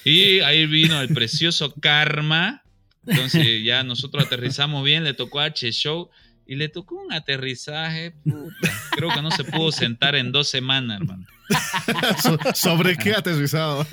[0.05, 2.62] Y ahí vino el precioso karma.
[3.07, 6.11] Entonces ya nosotros aterrizamos bien, le tocó a H Show
[6.47, 8.72] y le tocó un aterrizaje, puta.
[8.91, 11.26] Creo que no se pudo sentar en dos semanas, hermano.
[12.22, 13.86] So- ¿Sobre qué aterrizado?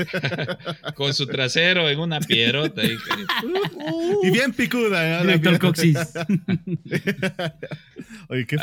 [0.96, 2.82] Con su trasero en una piedrota.
[2.82, 2.98] ahí.
[4.24, 5.20] y bien picuda.
[5.20, 5.24] ¿no?
[5.26, 5.60] La Director.
[5.60, 5.98] Coxis.
[8.30, 8.58] Oye, qué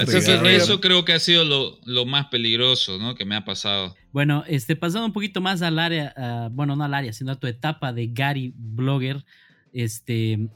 [0.57, 3.15] eso creo que ha sido lo, lo más peligroso, ¿no?
[3.15, 3.97] Que me ha pasado.
[4.13, 7.47] Bueno, este, pasando un poquito más al área, bueno, no al área, sino a tu
[7.47, 9.25] etapa de Gary Blogger,
[9.73, 10.49] este,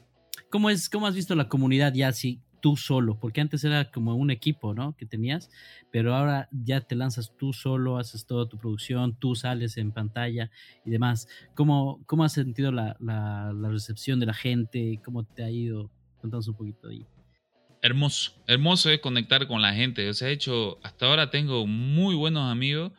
[0.51, 2.12] ¿cómo es, cómo has visto la comunidad ya?
[2.12, 4.96] Si tú solo, porque antes era como un equipo, ¿no?
[4.96, 5.50] Que tenías,
[5.90, 10.50] pero ahora ya te lanzas tú solo, haces toda tu producción, tú sales en pantalla
[10.84, 11.28] y demás.
[11.54, 15.00] ¿Cómo, cómo has sentido la, la, recepción de la gente?
[15.04, 15.90] ¿Cómo te ha ido?
[16.20, 17.06] Contanos un poquito ahí.
[17.80, 20.09] Hermoso, hermoso es conectar con la gente.
[20.09, 22.92] O sea, he hecho, hasta ahora tengo muy buenos amigos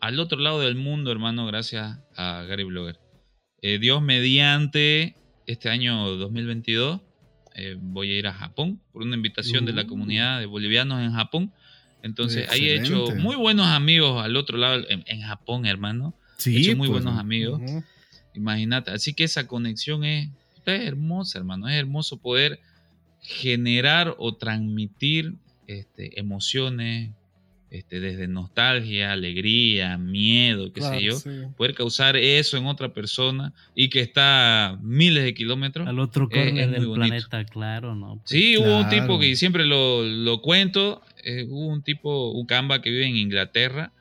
[0.00, 2.98] al otro lado del mundo, hermano, gracias a Gary Blogger.
[3.62, 7.00] Eh, Dios mediante, este año 2022
[7.56, 9.86] eh, voy a ir a Japón por una invitación de la Uh.
[9.86, 11.52] comunidad de bolivianos en Japón.
[12.02, 13.22] Entonces ahí he hecho Excelente.
[13.22, 16.14] muy buenos amigos al otro lado, en, en Japón, hermano.
[16.38, 17.60] He Sí, hecho muy pues, buenos amigos.
[18.34, 18.90] Imagínate.
[18.90, 20.28] Así que esa conexión es,
[20.66, 21.68] es hermosa, hermano.
[21.68, 22.60] Es hermoso poder
[23.22, 25.34] generar o transmitir
[25.66, 27.10] este, emociones
[27.70, 31.12] este, desde nostalgia, alegría, miedo, qué sé Claro, yo.
[31.16, 31.30] sí.
[31.56, 35.86] Poder causar eso en otra persona y que está a miles de kilómetros.
[35.88, 37.08] Al otro Eh, corner es muy del bonito.
[37.28, 38.16] planeta, claro, ¿no?
[38.18, 42.46] Pues, Sí, hubo un tipo que siempre lo, lo cuento, eh, hubo un tipo, un
[42.46, 43.92] camba que vive en Inglaterra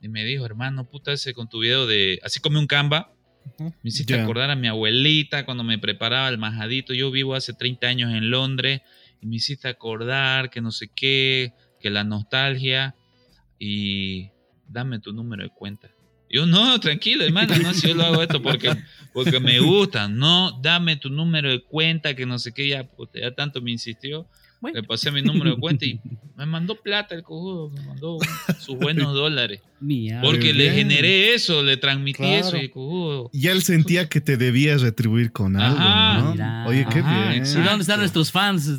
[0.00, 3.12] y me dijo, hermano, puta ese con tu video de así come un camba.
[3.58, 6.92] Me hiciste acordar a mi abuelita cuando me preparaba el majadito.
[6.94, 8.82] Yo vivo hace 30 años en Londres
[9.20, 12.94] y me hiciste acordar que no sé qué, que la nostalgia
[13.64, 14.28] y
[14.66, 15.88] dame tu número de cuenta.
[16.28, 18.74] Yo, no, tranquilo, hermano, no, si yo lo hago esto porque,
[19.12, 20.08] porque me gusta.
[20.08, 24.26] No, dame tu número de cuenta, que no sé qué, ya, ya tanto me insistió.
[24.62, 24.80] Bueno.
[24.80, 26.00] Le pasé mi número de cuenta y
[26.36, 28.16] me mandó plata el cojudo, me mandó
[28.60, 29.60] sus buenos dólares.
[29.80, 30.20] Mía.
[30.22, 32.46] Porque le generé eso, le transmití Claro.
[32.46, 33.28] eso y el cojudo.
[33.32, 36.18] Ya él sentía que te debías retribuir con algo, Ajá.
[36.20, 36.30] ¿no?
[36.32, 36.64] Mira.
[36.68, 37.42] Oye, qué Ajá, bien.
[37.44, 38.70] ¿Y dónde están nuestros fans?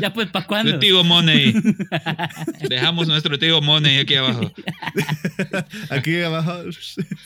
[0.00, 0.72] ya pues, ¿para cuándo?
[0.72, 1.52] El Tigo Money.
[2.68, 4.50] Dejamos nuestro Tigo Money aquí abajo.
[5.90, 6.62] Aquí abajo.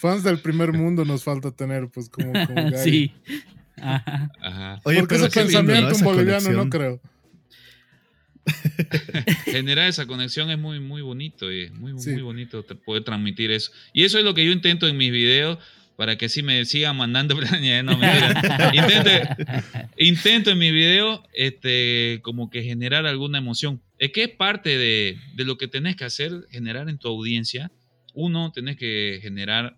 [0.01, 3.13] Fans del primer mundo nos falta tener, pues, como, como Gary.
[3.83, 3.87] Sí.
[3.89, 4.31] Ajá.
[4.41, 4.81] Ajá.
[4.85, 6.57] Oye, Porque pero ese lindo, pensamiento boliviano conexión.
[6.57, 7.01] no creo.
[9.45, 11.53] Generar esa conexión es muy, muy bonito.
[11.53, 12.11] Y es muy, Sí.
[12.11, 13.73] muy bonito poder transmitir eso.
[13.93, 15.59] Y eso es lo que yo intento en mis videos
[15.97, 17.85] para que así me sigan mandando planes.
[17.85, 17.93] No,
[18.73, 19.11] intento,
[19.97, 23.81] intento en mis videos este, como que generar alguna emoción.
[23.99, 27.71] Es que es parte de, de lo que tenés que hacer, generar en tu audiencia.
[28.15, 29.77] Uno, tenés que generar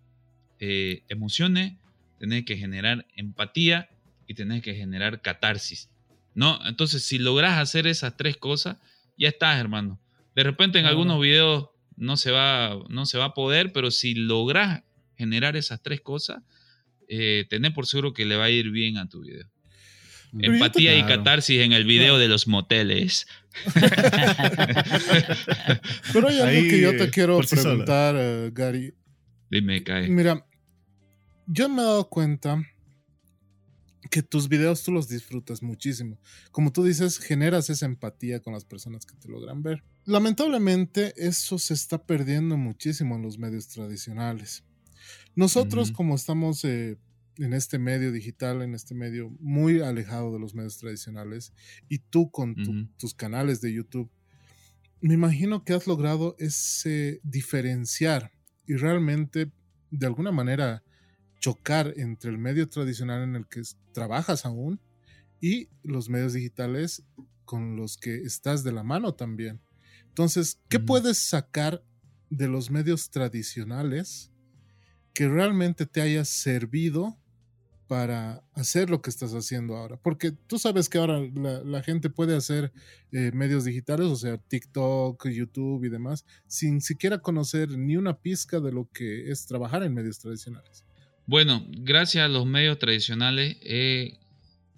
[0.60, 1.74] eh, emociones,
[2.18, 3.90] tenés que generar empatía
[4.26, 5.90] y tenés que generar catarsis.
[6.34, 6.58] ¿No?
[6.66, 8.78] Entonces, si logras hacer esas tres cosas,
[9.16, 10.00] ya estás, hermano.
[10.34, 14.14] De repente en algunos videos no se, va, no se va a poder, pero si
[14.14, 14.82] logras
[15.16, 16.42] generar esas tres cosas,
[17.08, 19.48] eh, tené por seguro que le va a ir bien a tu video.
[20.36, 21.18] Pero Empatía y Claro.
[21.22, 23.28] catarsis en el video de los moteles.
[26.12, 28.92] Pero hay algo Ahí, que yo te quiero por sí preguntar, eh, Gary.
[29.50, 30.08] Dime, cae.
[30.08, 30.44] Mira,
[31.46, 32.60] yo me he dado cuenta
[34.10, 36.18] que tus videos tú los disfrutas muchísimo.
[36.52, 39.82] Como tú dices, generas esa empatía con las personas que te logran ver.
[40.04, 44.64] Lamentablemente, eso se está perdiendo muchísimo en los medios tradicionales.
[45.34, 46.98] Nosotros, como estamos eh,
[47.38, 51.52] en este medio digital, en este medio muy alejado de los medios tradicionales,
[51.88, 54.10] y tú con tu- tus canales de YouTube,
[55.00, 58.32] me imagino que has logrado ese diferenciar
[58.66, 59.50] y realmente
[59.90, 60.82] de alguna manera
[61.44, 63.60] chocar entre el medio tradicional en el que
[63.92, 64.80] trabajas aún
[65.42, 67.02] y los medios digitales
[67.44, 69.60] con los que estás de la mano también.
[70.08, 71.84] Entonces, ¿qué puedes sacar
[72.30, 74.32] de los medios tradicionales
[75.12, 77.18] que realmente te haya servido
[77.88, 79.98] para hacer lo que estás haciendo ahora?
[79.98, 82.72] Porque tú sabes que ahora la, la gente puede hacer
[83.12, 88.60] eh, medios digitales, o sea, TikTok, YouTube y demás, sin siquiera conocer ni una pizca
[88.60, 90.86] de lo que es trabajar en medios tradicionales.
[91.26, 94.18] Bueno, gracias a los medios tradicionales he,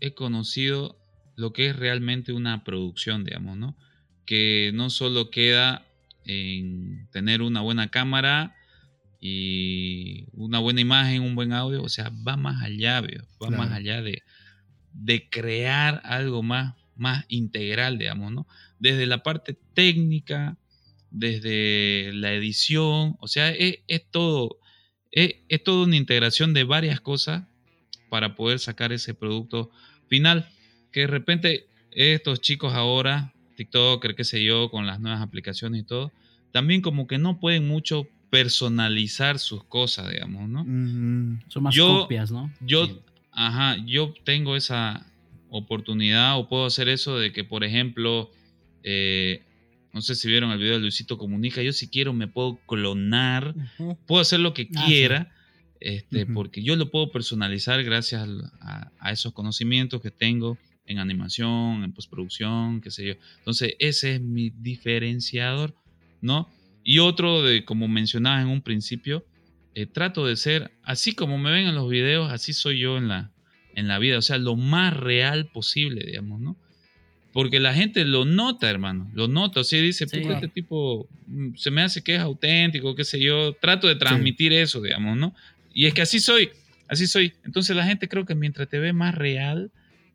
[0.00, 0.98] he conocido
[1.34, 3.76] lo que es realmente una producción, digamos, ¿no?
[4.24, 5.86] Que no solo queda
[6.24, 8.54] en tener una buena cámara
[9.20, 13.62] y una buena imagen, un buen audio, o sea, va más allá, veo, va Claro.
[13.64, 14.22] más allá de,
[14.92, 18.46] de crear algo más, más integral, digamos, ¿no?
[18.78, 20.58] Desde la parte técnica,
[21.10, 24.58] desde la edición, o sea, es, es todo,
[25.16, 27.42] es, es toda una integración de varias cosas
[28.08, 29.70] para poder sacar ese producto
[30.06, 30.48] final.
[30.92, 35.84] Que de repente estos chicos ahora, TikToker, qué sé yo, con las nuevas aplicaciones y
[35.84, 36.12] todo,
[36.52, 40.64] también como que no pueden mucho personalizar sus cosas, digamos, ¿no?
[40.66, 42.52] Mm, Son más Yo- copias, ¿no?
[42.60, 43.00] Yo, Sí.
[43.32, 45.06] ajá, yo tengo esa
[45.48, 48.30] oportunidad o puedo hacer eso de que, por ejemplo,
[48.82, 49.42] eh,
[49.96, 53.54] no sé si vieron el video de Luisito Comunica, yo si quiero me puedo clonar
[54.06, 55.32] puedo hacer lo que Ah, quiera,
[55.80, 58.28] este, porque yo lo puedo personalizar gracias
[58.60, 63.14] a esos conocimientos que tengo en animación, en postproducción, qué sé yo.
[63.38, 65.74] Entonces, ese es mi diferenciador,
[66.20, 66.50] ¿no?
[66.84, 69.24] Y otro de, como mencionabas en un principio,
[69.74, 73.08] eh, trato de ser, así como me ven en los videos, así soy yo en
[73.08, 73.32] la,
[73.74, 76.58] en la vida, o sea, lo más real posible, digamos, ¿no?
[77.36, 80.22] Porque la gente lo nota, hermano, lo nota, o sea, dice, Sí.
[80.26, 84.54] este tipo mm, se me hace que es auténtico, qué sé yo, trato de transmitir
[84.54, 85.34] eso, digamos, ¿no?
[85.74, 86.48] Y es que así soy,
[86.88, 87.34] así soy.
[87.44, 89.70] Entonces la gente creo que mientras te ve más real,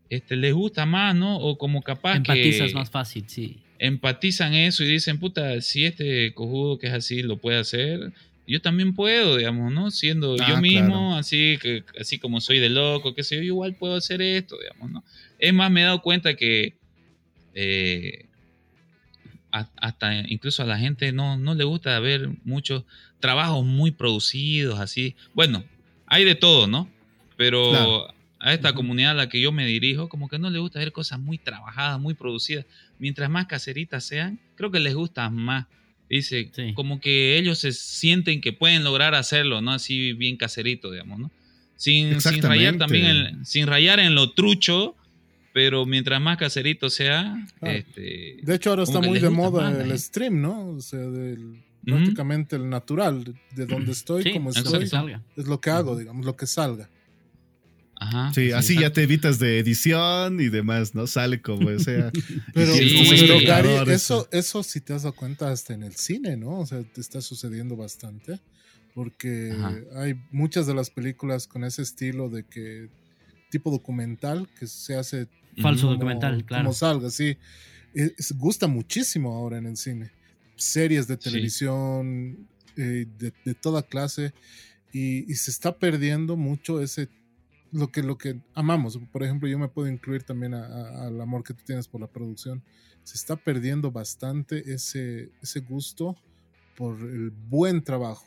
[0.09, 1.37] este, les gusta más, ¿no?
[1.37, 3.57] O como capaz Empatizas que más fácil, sí.
[3.77, 8.11] empatizan eso y dicen, puta, si este cojudo que es así lo puede hacer,
[8.47, 9.91] yo también puedo, digamos, ¿no?
[9.91, 11.15] Siendo Ah, yo mismo, claro.
[11.17, 14.57] así que así como soy de loco, qué sé yo, yo igual puedo hacer esto,
[14.59, 15.03] digamos, ¿no?
[15.37, 16.80] Es más, me he dado cuenta que
[17.53, 18.25] eh,
[19.51, 22.83] hasta incluso a la gente no, no le gusta ver muchos
[23.19, 25.15] trabajos muy producidos, así.
[25.33, 25.63] Bueno,
[26.07, 26.89] hay de todo, ¿no?
[27.35, 28.13] Pero Claro.
[28.39, 28.77] a esta Ujú.
[28.77, 31.37] comunidad a la que yo me dirijo, como que no le gusta ver cosas muy
[31.37, 32.65] trabajadas, muy producidas.
[32.97, 35.67] Mientras más caseritas sean, creo que les gusta más.
[36.09, 36.73] Dice, Sí.
[36.73, 39.71] como que ellos se sienten que pueden lograr hacerlo, ¿no?
[39.71, 41.31] Así bien caserito, digamos, ¿no?
[41.75, 44.95] Sin, sin rayar también, en- sin rayar en lo trucho,
[45.53, 49.91] pero mientras más caserito sea, este, De hecho, ahora está muy de moda más, el
[49.91, 49.97] ¿eh?
[49.97, 50.69] stream, ¿no?
[50.69, 53.23] O sea, del, prácticamente el natural,
[53.55, 55.23] de donde estoy, Sí, como estoy, que salga.
[55.35, 56.89] es lo que hago, digamos, lo que salga.
[57.95, 58.81] ajá, Sí, así exacto.
[58.81, 61.05] ya te evitas de edición y demás, ¿no?
[61.07, 62.11] Sale como sea.
[62.53, 63.39] Pero, Sí, pero.
[63.45, 66.59] Gary, eso, eso si te has dado cuenta hasta en el cine, ¿no?
[66.59, 68.39] O sea, te está sucediendo bastante.
[68.93, 69.73] Porque Ajá.
[69.95, 72.89] hay muchas de las películas con ese estilo de que
[73.49, 75.27] tipo documental que se hace
[75.61, 76.65] Falso como- documental, claro.
[76.65, 77.37] Como salga, sí.
[77.93, 80.11] Es- es- gusta muchísimo ahora en el cine.
[80.55, 81.21] Series de Sí.
[81.29, 82.47] televisión
[82.77, 84.33] eh, de, de toda clase.
[84.93, 87.09] Y, y se está perdiendo mucho ese.
[87.73, 88.99] Lo que, lo que amamos.
[89.11, 91.99] Por ejemplo, yo me puedo incluir también a- a- al amor que tú tienes por
[92.01, 92.61] la producción.
[93.03, 96.15] Se está perdiendo bastante ese, ese gusto
[96.77, 98.25] por el buen trabajo.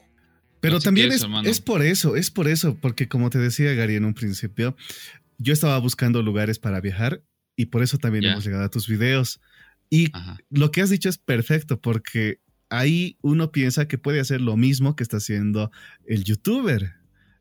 [0.60, 3.72] Pero Así también es, eso, es por eso, es por eso, porque como te decía
[3.74, 4.76] Gary en un principio,
[5.38, 7.22] yo estaba buscando lugares para viajar
[7.56, 9.40] y por eso también hemos llegado a tus videos.
[9.90, 10.38] Y Ajá.
[10.50, 14.96] lo que has dicho es perfecto, porque ahí uno piensa que puede hacer lo mismo
[14.96, 15.70] que está haciendo
[16.06, 16.94] el youtuber.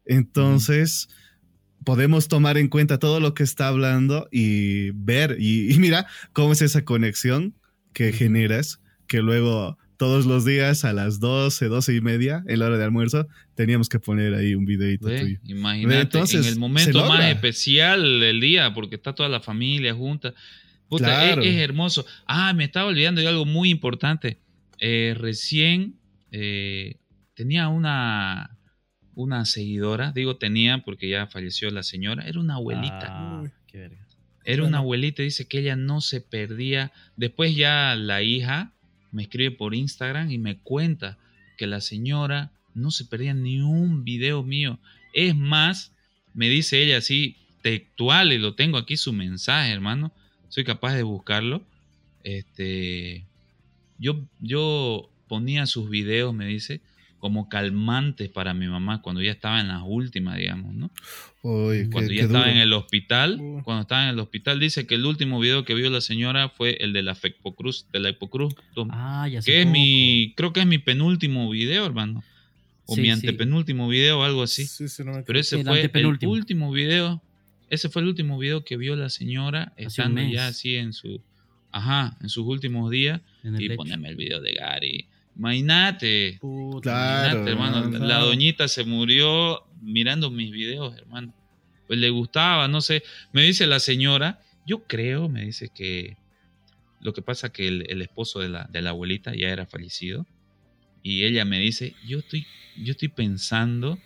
[0.06, 1.08] Entonces,
[1.84, 6.54] podemos tomar en cuenta todo lo que está hablando y ver, y, y mira cómo
[6.54, 7.56] es esa conexión
[7.94, 12.66] que generas, que luego todos los días a las 12, 12 y media, en la
[12.66, 13.26] hora de almuerzo,
[13.56, 15.40] teníamos que poner ahí un videito Ve, tuyo.
[15.46, 20.34] Imagínate, Entonces, en el momento más especial del día, porque está toda la familia junta.
[20.90, 21.42] Puta, Claro.
[21.42, 22.06] es, es hermoso.
[22.28, 24.40] Ah, me estaba olvidando de algo muy importante.
[24.78, 25.96] Eh, recién
[26.32, 26.98] eh,
[27.34, 28.58] tenía una,
[29.16, 33.08] una seguidora, digo tenía porque ya falleció la señora, era una abuelita.
[33.10, 34.06] Ah, qué verga.
[34.44, 34.68] Era Bueno.
[34.68, 36.92] una abuelita, dice que ella no se perdía.
[37.16, 38.74] Después ya la hija
[39.14, 41.18] me escribe por Instagram y me cuenta
[41.56, 44.80] que la señora no se perdía ni un video mío.
[45.14, 45.94] Es más,
[46.34, 50.12] me dice ella así, textual, y lo tengo aquí su mensaje, hermano.
[50.50, 51.64] Soy capaz de buscarlo.
[52.24, 53.24] Este,
[54.00, 56.82] yo, yo ponía sus videos, me dice,
[57.24, 60.92] como calmantes para mi mamá cuando ya estaba en las últimas, digamos, ¿no?
[61.42, 62.52] Uy, qué- cuando qué ya estaba duro.
[62.52, 65.90] en el hospital, cuando estaba en el hospital, dice que el último video que vio
[65.90, 68.54] la señora fue el de la Fecpocruz, de la Hipocruz,
[68.90, 69.50] Ah, ya sé.
[69.50, 72.26] que es mi, creo que es mi penúltimo video, hermano,
[72.88, 73.14] o Sí, mi sí.
[73.14, 74.66] antepenúltimo video o algo así.
[74.66, 76.30] Sí, sí, no me Pero ese fue el antepenúltimo.
[76.34, 77.24] último video,
[77.70, 81.22] ese fue el último video que vio la señora estando ya así en su,
[81.72, 83.78] ajá, en sus últimos días En y lecho.
[83.78, 85.08] poneme el video de Gary.
[86.40, 86.82] Puta,
[87.32, 87.90] Claro, hermano.
[87.90, 88.06] claro.
[88.06, 91.34] La doñita se murió mirando mis videos, hermano.
[91.88, 93.04] Pues le gustaba, no sé.
[93.32, 96.18] Me dice la señora, yo creo, me dice que
[97.02, 100.26] lo que pasa que el, el esposo de la, de la abuelita ya era fallecido.
[101.02, 102.46] Y ella me dice, yo estoy,
[102.78, 104.00] yo estoy pensando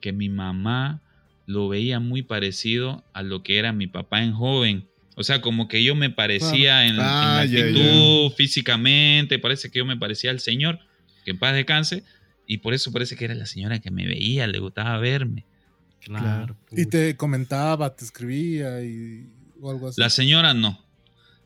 [0.00, 1.02] que mi mamá
[1.46, 4.87] lo veía muy parecido a lo que era mi papá en joven.
[5.18, 9.78] O sea, como que yo me parecía en, en la Ah, actitud, físicamente, parece que
[9.80, 10.78] yo me parecía al Señor,
[11.24, 12.04] que en paz descanse,
[12.46, 15.44] y por eso parece que era la señora que me veía, le gustaba verme.
[16.00, 16.56] Claro.
[16.74, 19.28] Y te comentaba, te escribía y
[19.60, 20.00] o algo así.
[20.00, 20.86] La señora no,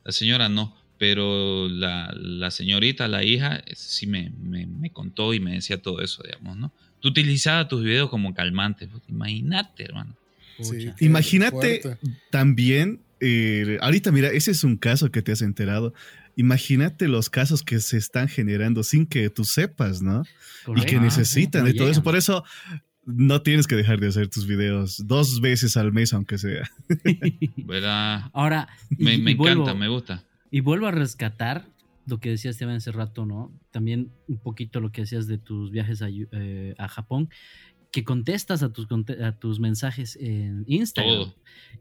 [0.05, 5.41] la señora no, pero la, la señorita, la hija, sí me, me- me contó y
[5.41, 6.73] me decía todo eso, digamos, ¿no?
[7.01, 10.17] Tú utilizabas tus videos como calmantes, pues, imagínate, hermano.
[10.61, 11.81] Sí, Imagínate
[12.31, 15.95] también, eh, ahorita mira, ese es un caso que te has enterado.
[16.37, 20.23] Imagínate los casos que se están generando sin que tú sepas, ¿no?
[20.23, 21.01] y que Correcto.
[21.01, 22.03] necesitan Ah, de todo eso.
[22.03, 22.43] Por eso
[23.05, 26.71] no tienes que dejar de hacer tus videos dos veces al mes, aunque sea.
[27.57, 28.31] ¿Verdad?
[28.33, 30.25] Ahora, y- Me, y me vuelvo- encanta, me gusta.
[30.51, 31.67] Y vuelvo a rescatar
[32.07, 33.53] lo que decías Esteban hace rato, ¿no?
[33.71, 37.29] También un poquito lo que decías de tus viajes a, eh, a Japón,
[37.93, 38.89] que contestas a tus,
[39.23, 41.15] a tus mensajes en Instagram.
[41.15, 41.35] Todo.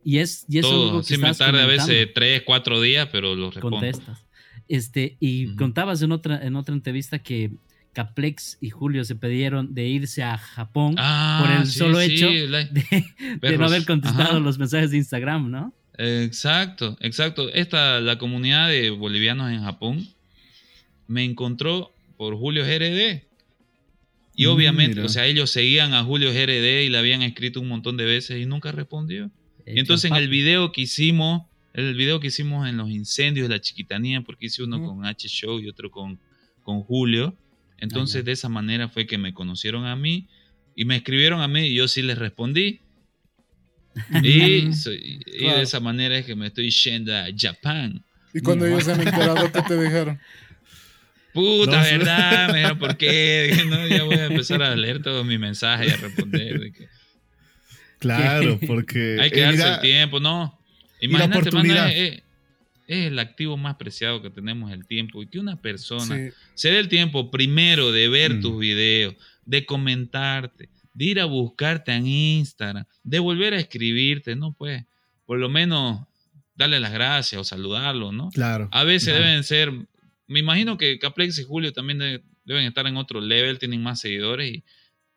[0.04, 3.34] Y es, y es algo que Sí, me tarda a veces tres, cuatro días, pero
[3.34, 3.78] lo respondo.
[3.78, 4.24] contestas.
[4.68, 7.52] Este, y contabas en otra, en otra entrevista que
[7.94, 12.14] Caplex y Julio se pidieron de irse a Japón Ah, por el sí, solo sí,
[12.14, 13.06] hecho la- de,
[13.42, 14.40] de no haber contestado Ajá.
[14.40, 15.74] los mensajes de Instagram, ¿no?
[15.98, 17.50] Exacto, exacto.
[17.54, 20.08] Esta, la comunidad de bolivianos en Japón
[21.08, 23.28] me encontró por Julio GRD.
[24.36, 25.06] Y obviamente, mira.
[25.06, 28.42] o sea, ellos seguían a Julio GRD y le habían escrito un montón de veces
[28.42, 29.30] y nunca respondió.
[29.66, 33.56] Y entonces en el video que hicimos, el video que hicimos en los incendios de
[33.56, 36.20] la chiquitanía, porque hice uno con H Show y otro con,
[36.64, 37.36] con Julio,
[37.78, 40.28] entonces Ah, de esa manera fue que me conocieron a mí
[40.76, 42.80] y me escribieron a mí y yo sí les respondí.
[44.24, 45.58] Y, soy- y Claro.
[45.58, 48.04] de esa manera es que me estoy yendo a Japón.
[48.34, 50.20] Y cuando ellos se han enterado, ¿qué te dijeron?
[51.34, 51.84] Puta, No.
[51.84, 52.48] ¿verdad?
[52.52, 53.48] Me dijeron, ¿por qué?
[53.52, 56.60] Dije, no, ya voy a empezar a leer todos mis mensajes y a responder.
[56.60, 56.88] de que
[58.00, 60.58] Claro, porque hay que eh, darse mira, el tiempo, ¿no?
[61.00, 61.90] Imagínate, oportunidad.
[61.92, 62.24] es, es-
[62.88, 65.24] es el activo más preciado que tenemos, el tiempo.
[65.24, 66.30] Y que una persona Sí.
[66.56, 68.42] se dé el tiempo primero de ver Mm.
[68.42, 69.16] tus videos,
[69.46, 74.52] de comentarte, de ir a buscarte en Instagram, de volver a escribirte, ¿no?
[74.52, 74.84] Pues,
[75.26, 76.06] por lo menos
[76.56, 78.30] darle las gracias o saludarlo, ¿no?
[78.32, 78.68] Claro.
[78.74, 79.26] A veces Claro.
[79.26, 79.72] deben ser,
[80.32, 84.00] me imagino que Caplex y Julio también de- deben estar en otro level, tienen más
[84.00, 84.64] seguidores y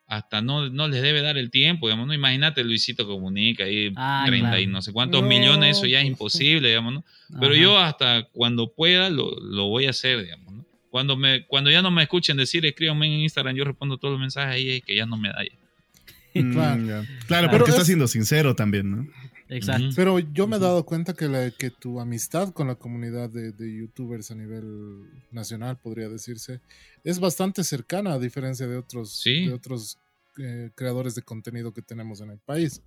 [0.07, 2.13] hasta no, no les debe dar el tiempo, digamos, ¿no?
[2.13, 6.03] Imagínate Luisito Comunica ahí, Ah, 30 y no sé cuántos No, millones, eso ya es
[6.03, 7.05] pues, imposible, digamos, ¿no?
[7.39, 7.61] Pero Ajá.
[7.61, 10.65] yo hasta cuando pueda lo, lo voy a hacer, digamos, ¿no?
[10.91, 14.21] Cuando, me, cuando ya no me escuchen decir, escríbanme en Instagram, yo respondo todos los
[14.21, 16.41] mensajes ahí, es que ya no me da ya.
[16.41, 17.05] Mm, Claro.
[17.27, 19.07] Pero porque es- está siendo sincero también, ¿no?
[19.49, 19.89] Exacto.
[19.95, 23.51] Pero yo me he dado cuenta que, la, que tu amistad con la comunidad de,
[23.51, 26.61] de youtubers a nivel nacional, podría decirse,
[27.03, 29.45] es bastante cercana a diferencia de otros, Sí.
[29.45, 29.99] de otros
[30.39, 32.81] eh, creadores de contenido que tenemos en el país.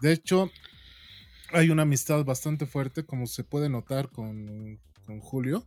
[0.00, 0.50] De hecho,
[1.52, 5.64] hay una amistad bastante fuerte, como se puede notar con, con Julio.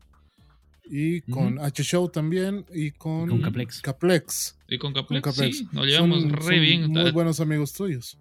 [0.94, 2.66] Y con H Show también.
[2.74, 3.80] Y con, Con Caplex.
[3.82, 4.58] Caplex.
[4.68, 5.58] Y con Con Caplex, Caplex.
[5.60, 6.88] sí, nos llevamos Son- re son bien.
[6.90, 8.18] Muy buenos amigos tuyos.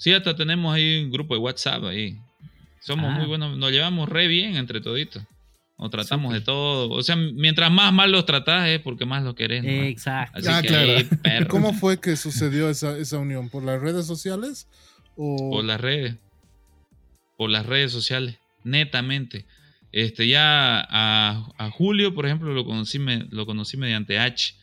[0.00, 2.16] Sí, hasta tenemos ahí un grupo de WhatsApp ahí.
[2.80, 3.18] Somos Ah.
[3.18, 5.22] muy buenos, nos llevamos re bien entre toditos.
[5.78, 6.88] Nos tratamos de todo.
[6.90, 9.62] O sea, mientras más mal los tratás es porque más los querés.
[9.62, 9.68] ¿no?
[9.70, 10.38] Exacto.
[10.38, 10.68] Así Ah, que
[11.22, 11.48] claro.
[11.48, 13.50] ¿Cómo fue que sucedió esa, esa unión?
[13.50, 14.66] ¿Por las redes sociales?
[15.16, 16.16] ¿O por las redes.
[17.36, 18.36] Por las redes sociales.
[18.64, 19.44] Netamente.
[19.92, 24.54] Este, ya a, a Julio, por ejemplo, lo conocí, me- lo conocí mediante H.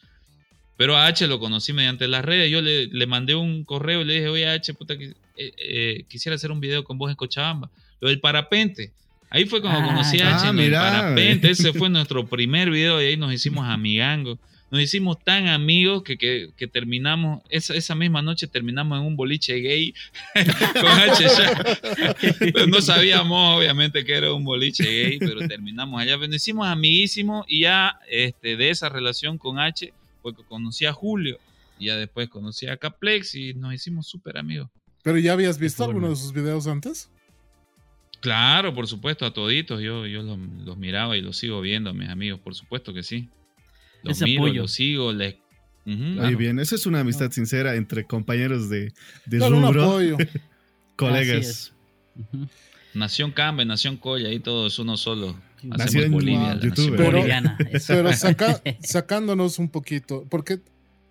[0.78, 2.52] Pero a H lo conocí mediante las redes.
[2.52, 6.04] Yo le, le mandé un correo y le dije, oye H, puta, que- eh, eh,
[6.10, 7.70] quisiera hacer un video con vos en Cochabamba.
[8.00, 8.92] Lo del parapente.
[9.30, 11.50] Ahí fue cuando Ah, conocí a H en el parapente.
[11.52, 14.38] Ese fue nuestro primer video y ahí nos hicimos amigangos.
[14.70, 19.16] Nos hicimos tan amigos que, que- que terminamos, esa, esa misma noche terminamos en un
[19.16, 19.94] boliche gay
[20.34, 21.26] con H.
[22.54, 26.16] Pero no sabíamos, obviamente, que era un boliche gay, pero terminamos allá.
[26.18, 30.86] Pero nos hicimos amiguísimos y ya este, de esa relación con H, fue que conocí
[30.86, 31.40] a Julio.
[31.80, 34.70] Y ya después conocí a Caplex y nos hicimos súper amigos.
[35.08, 37.10] ¿Pero ya habías visto alguno de sus videos antes?
[38.20, 39.82] Claro, por supuesto, a toditos.
[39.82, 43.30] Yo, yo los, los miraba y los sigo viendo, mis amigos, por supuesto que sí.
[44.04, 44.62] Los Ese miro, apoyo.
[44.64, 45.36] los sigo, les...
[45.86, 46.38] Muy claro.
[46.38, 48.92] bien, esa es una amistad sincera entre compañeros de,
[49.26, 50.18] de Claro, un apoyo.
[50.98, 51.74] Colegas.
[52.94, 55.40] Nación Cambe, Nación Colla, ahí todo es uno solo.
[55.72, 56.98] Hacemos Nación Bolivia, Wow, la nación youtuber.
[56.98, 57.58] Pero- Boliviana.
[57.72, 57.94] eso.
[57.94, 60.60] Pero saca- sacándonos un poquito, porque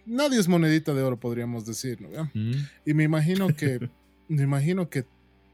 [0.07, 2.31] nadie es monedita de oro, podríamos decir, ¿no?
[2.85, 3.91] Y me imagino que,
[4.29, 5.05] me imagino que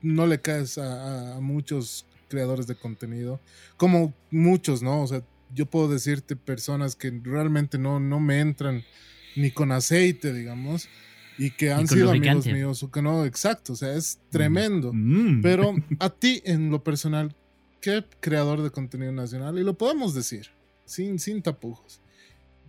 [0.02, 3.40] no le caes a, muchos creadores de contenido,
[3.76, 5.02] como muchos, ¿no?
[5.02, 5.22] O sea,
[5.54, 8.84] yo puedo decirte personas que realmente no, no me entran
[9.36, 10.88] ni con aceite, digamos,
[11.38, 14.92] y que han sido amigos míos, o que no, exacto, o sea, es tremendo.
[14.92, 15.42] Mm.
[15.42, 17.34] Pero a ti, en lo personal,
[17.80, 19.58] ¿qué creador de contenido nacional?
[19.58, 20.48] Y lo podemos decir,
[20.84, 22.01] sin, sin tapujos.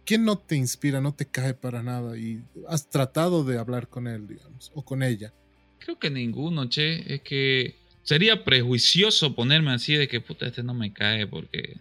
[0.06, 4.08] ¿Quién no te inspira, no te cae para nada y has tratado de hablar con
[4.08, 5.34] él, digamos, o con ella?
[5.80, 7.14] Creo que ninguno, che.
[7.14, 11.78] Es que sería prejuicioso ponerme así de que puta, este no me cae porque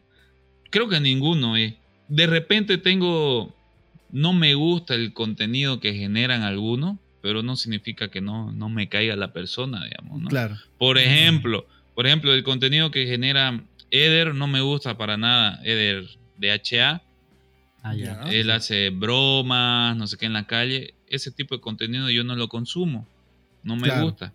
[0.70, 1.58] creo que ninguno.
[1.58, 1.76] Y
[2.08, 3.54] de repente tengo,
[4.10, 8.88] no me gusta el contenido que generan algunos, pero no significa que no, no me
[8.88, 10.28] caiga la persona, digamos, ¿no?
[10.28, 10.56] Claro.
[10.78, 16.06] Por ejemplo, por ejemplo, el contenido que genera Eder no me gusta para nada, Eder
[16.38, 17.02] de HA.
[17.82, 17.94] Ah.
[18.30, 20.94] Él hace bromas, no sé qué en la calle.
[21.08, 23.06] ese tipo de contenido yo no lo consumo,
[23.62, 24.04] no me Claro.
[24.04, 24.32] gusta.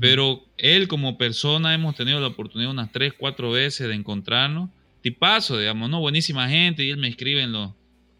[0.00, 4.70] Pero él como persona hemos tenido la oportunidad unas tres, cuatro veces de encontrarnos.
[5.02, 6.00] Tipazo, digamos, ¿no?
[6.00, 7.72] Buenísima gente y él me escribe en los...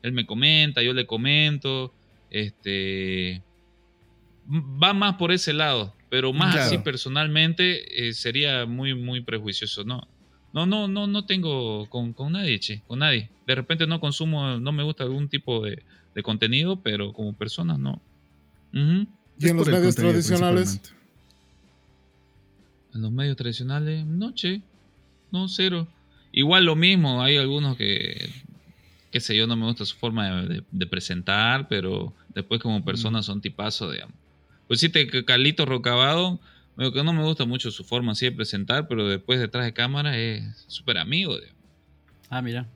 [0.02, 1.92] Él me comenta, yo le comento.
[2.30, 3.42] Este...
[4.50, 6.66] Va más por ese lado, pero más Claro.
[6.66, 10.06] así personalmente eh, sería muy, muy prejuicioso, ¿no?
[10.52, 13.30] No, no, no, no tengo con, con nadie, che, con nadie.
[13.46, 15.82] De repente no consumo, no me gusta algún tipo de,
[16.14, 18.00] de contenido, pero como persona no.
[19.38, 20.80] Y en los medios tradicionales.
[22.94, 24.60] En los medios tradicionales, no, che.
[25.30, 25.88] No, cero.
[26.32, 28.30] Igual lo mismo, hay algunos que,
[29.10, 32.84] qué sé yo, no me gusta su forma de, de- de presentar, pero después como
[32.84, 34.14] persona son tipazos, digamos.
[34.68, 34.90] Pues sí,
[35.26, 36.40] Carlito Rocabado,
[36.76, 39.72] lo que no me gusta mucho su forma así de presentar, pero después detrás de
[39.72, 41.60] cámara es súper amigo, digamos.
[42.30, 42.66] Ah, mira.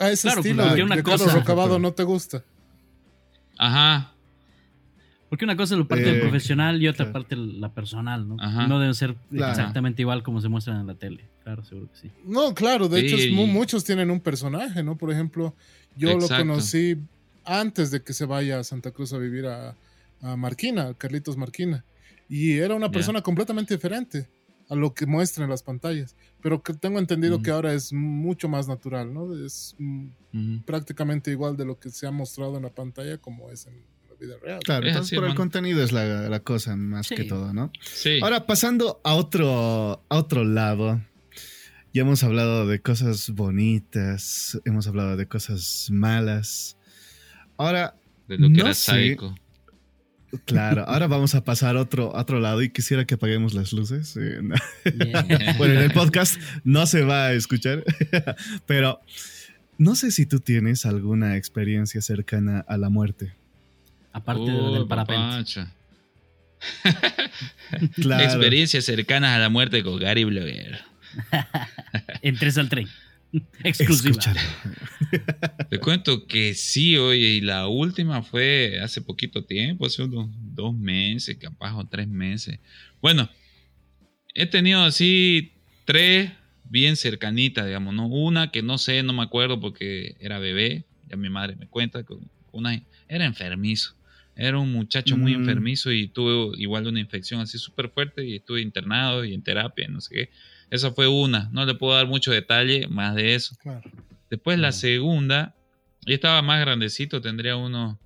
[0.00, 2.42] a ese Claro, estilo porque de, una de Carlos cosa- Rocabado no te gusta.
[3.56, 4.12] Ajá,
[5.28, 7.12] Porque una cosa es la parte Eh, del profesional y otra claro.
[7.12, 8.36] parte la personal, ¿no?
[8.40, 8.66] Ajá.
[8.66, 9.50] No deben ser Claro.
[9.52, 11.24] exactamente igual como se muestran en la tele.
[11.44, 12.10] Claro, seguro que sí.
[12.24, 14.96] No, claro, de hecho es muchos tienen un personaje, ¿no?
[14.96, 15.54] Por ejemplo,
[15.96, 16.96] yo lo conocí
[17.44, 19.74] antes de que se vaya a Santa Cruz a vivir a,
[20.22, 21.84] a Marquina, a Carlitos Marquina.
[22.28, 24.28] Y era una persona completamente diferente
[24.68, 26.14] a lo que muestra en las pantallas.
[26.42, 27.42] Pero que tengo entendido Ujú.
[27.44, 29.34] que ahora es mucho más natural, ¿no?
[29.34, 33.66] Es mm, prácticamente igual de lo que se ha mostrado en la pantalla como es
[33.66, 34.60] en la vida real.
[34.62, 35.40] Claro, Es entonces así, por el hermano.
[35.50, 37.14] contenido es la, la cosa más Sí.
[37.14, 37.72] que todo, ¿no?
[37.82, 38.20] sí.
[38.22, 41.00] Ahora, pasando a otro, a otro lado,
[41.94, 46.76] ya hemos hablado de cosas bonitas, hemos hablado de cosas malas.
[47.56, 47.96] Ahora,
[48.28, 49.16] de lo que no era sé.
[50.44, 54.16] Claro, ahora vamos a pasar a otro, otro lado y quisiera que apaguemos las luces.
[54.16, 54.40] Eh.
[55.58, 57.84] Bueno, en el podcast no se va a escuchar,
[58.66, 59.00] pero
[59.78, 63.32] no sé si tú tienes alguna experiencia cercana a la muerte.
[64.12, 65.66] Aparte de- Oh, del parapente.
[67.96, 68.24] Claro.
[68.24, 70.80] Experiencias cercanas a la muerte con Gary Blogger.
[72.22, 72.88] Entres al tren.
[73.64, 74.20] Exclusiva.
[75.68, 80.76] Te cuento que sí, oye, y la última fue hace poquito tiempo, hace unos dos
[80.76, 82.58] meses, capaz, o tres meses.
[83.00, 83.28] Bueno,
[84.34, 85.52] he tenido así
[85.84, 86.30] tres
[86.64, 88.06] bien cercanitas, digamos, ¿no?
[88.06, 92.02] Una que no sé, no me acuerdo porque era bebé, ya mi madre me cuenta,
[92.04, 92.14] que
[92.52, 93.94] una, era enfermizo.
[94.36, 95.40] Era un muchacho muy Mm.
[95.40, 99.88] enfermizo y tuve igual una infección así súper fuerte y estuve internado y en terapia,
[99.88, 100.30] no sé qué.
[100.70, 103.56] Esa fue una, no le puedo dar mucho detalle más de eso.
[103.62, 103.82] Claro.
[104.30, 104.72] Después la Mm.
[104.72, 105.54] segunda,
[106.06, 107.96] yo estaba más grandecito, tendría unos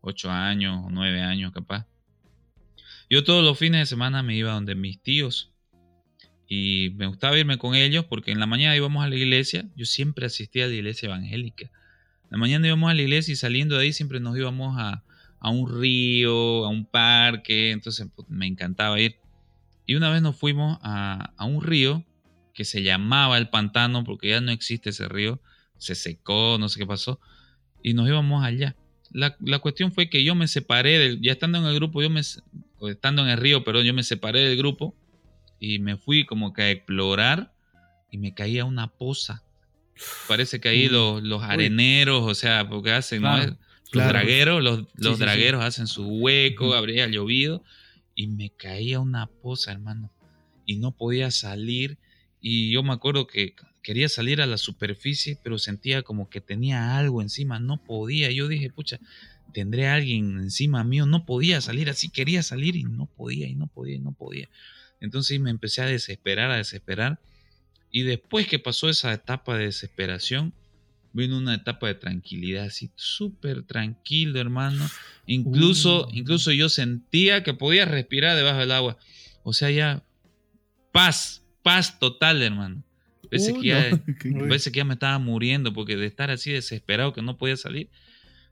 [0.00, 1.86] ocho años o nueve años capaz.
[3.08, 5.52] Yo todos los fines de semana me iba donde mis tíos
[6.46, 9.84] y me gustaba irme con ellos porque en la mañana íbamos a la iglesia, yo
[9.84, 11.66] siempre asistía a la iglesia evangélica.
[12.24, 15.02] En la mañana íbamos a la iglesia y saliendo de ahí siempre nos íbamos a,
[15.40, 19.16] a un río, a un parque, entonces pues, me encantaba ir.
[19.90, 22.04] Y una vez nos fuimos a, a un río
[22.54, 25.40] que se llamaba el pantano porque ya no existe ese río,
[25.78, 27.18] se secó, no sé qué pasó,
[27.82, 28.76] y nos íbamos allá.
[29.10, 32.08] La, la cuestión fue que yo me separé, del, ya estando en el grupo, yo
[32.08, 34.94] me, estando en el río, perdón, yo me separé del grupo
[35.58, 37.52] y me fui como que a explorar
[38.12, 39.42] y me caí a una poza.
[40.28, 43.36] Parece que ahí los, los areneros, o sea, porque hacen, ¿no?
[43.38, 43.56] Los
[43.90, 44.10] claro.
[44.10, 45.18] dragueros, los, los sí, sí.
[45.18, 46.74] dragueros hacen su hueco, Ujú.
[46.74, 47.64] habría llovido
[48.14, 50.10] y me caí a una poza, hermano.
[50.66, 51.98] Y no podía salir.
[52.40, 56.96] Y yo me acuerdo que quería salir a la superficie, pero sentía como que tenía
[56.96, 57.58] algo encima.
[57.58, 58.30] No podía.
[58.30, 58.98] Yo dije, pucha,
[59.52, 61.06] tendré alguien encima mío.
[61.06, 62.10] No podía salir así.
[62.10, 64.48] Quería salir y no podía, y no podía, y no podía.
[65.00, 67.20] Entonces me empecé a desesperar, a desesperar.
[67.90, 70.52] Y después que pasó esa etapa de desesperación,
[71.12, 74.88] vino una etapa de tranquilidad, así súper tranquilo, hermano.
[75.26, 76.10] Incluso, Uh.
[76.12, 78.96] incluso yo sentía que podía respirar debajo del agua.
[79.42, 80.02] O sea, ya
[80.92, 82.84] paz, paz total, hermano.
[83.30, 84.04] Parece, Uh, que, ya, no,
[84.58, 87.88] que ya me estaba muriendo porque de estar así desesperado que no podía salir,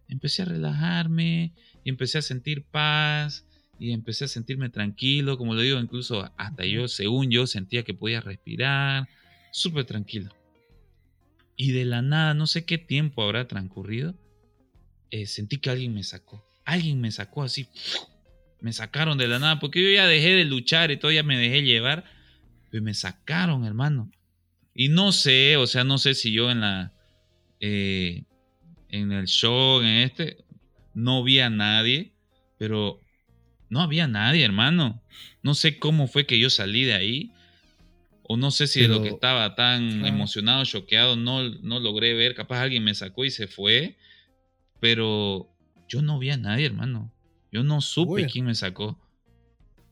[0.09, 1.52] empecé a relajarme
[1.85, 3.44] y empecé a sentir paz
[3.80, 7.94] y empecé a sentirme tranquilo, como lo digo, incluso hasta yo, según yo, sentía que
[7.94, 9.09] podía respirar,
[9.52, 10.35] súper tranquilo.
[11.59, 14.14] Y de la nada, no sé qué tiempo habrá transcurrido,
[15.10, 16.47] eh, sentí que alguien me sacó.
[16.64, 17.68] Alguien me sacó así.
[18.60, 21.36] Me sacaron de la nada, porque yo ya dejé de luchar y todo, ya me
[21.36, 22.05] dejé llevar.
[22.70, 24.10] Pero me sacaron, hermano.
[24.72, 26.93] Y no sé, o sea, no sé si yo en la.
[27.60, 28.22] eh,
[28.89, 30.44] en el show, en este,
[30.94, 32.12] no vi a nadie,
[32.59, 33.01] pero
[33.68, 35.02] no había nadie, hermano.
[35.43, 37.32] No sé cómo fue que yo salí de ahí.
[38.31, 42.35] O no sé si de lo que estaba tan emocionado, choqueado, no, no logré ver.
[42.35, 43.97] Capaz alguien me sacó y se fue.
[44.81, 45.51] Pero
[45.89, 47.11] yo no vi a nadie, hermano.
[47.51, 48.25] Yo no supe Uy.
[48.27, 49.01] quién me sacó.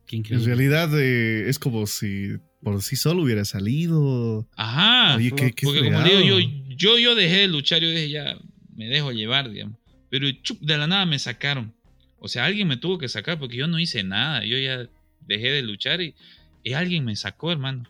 [0.07, 4.47] Qué En realidad eh, es como si por sí solo hubiera salido.
[4.55, 5.17] Ajá.
[5.17, 6.39] Oye, qué, qué Porque como digo, yo,
[6.77, 8.37] yo, yo dejé de luchar, yo dije, ya
[8.75, 9.79] me dejo llevar, digamos.
[10.11, 11.75] Pero chup, de la nada me sacaron.
[12.19, 14.45] O sea, alguien me tuvo que sacar porque yo no hice nada.
[14.45, 14.91] Yo ya
[15.23, 16.15] dejé de luchar y,
[16.63, 17.85] y alguien me sacó, hermano.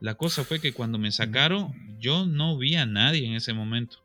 [0.00, 3.98] La cosa fue que cuando me sacaron, yo no vi a nadie en ese momento.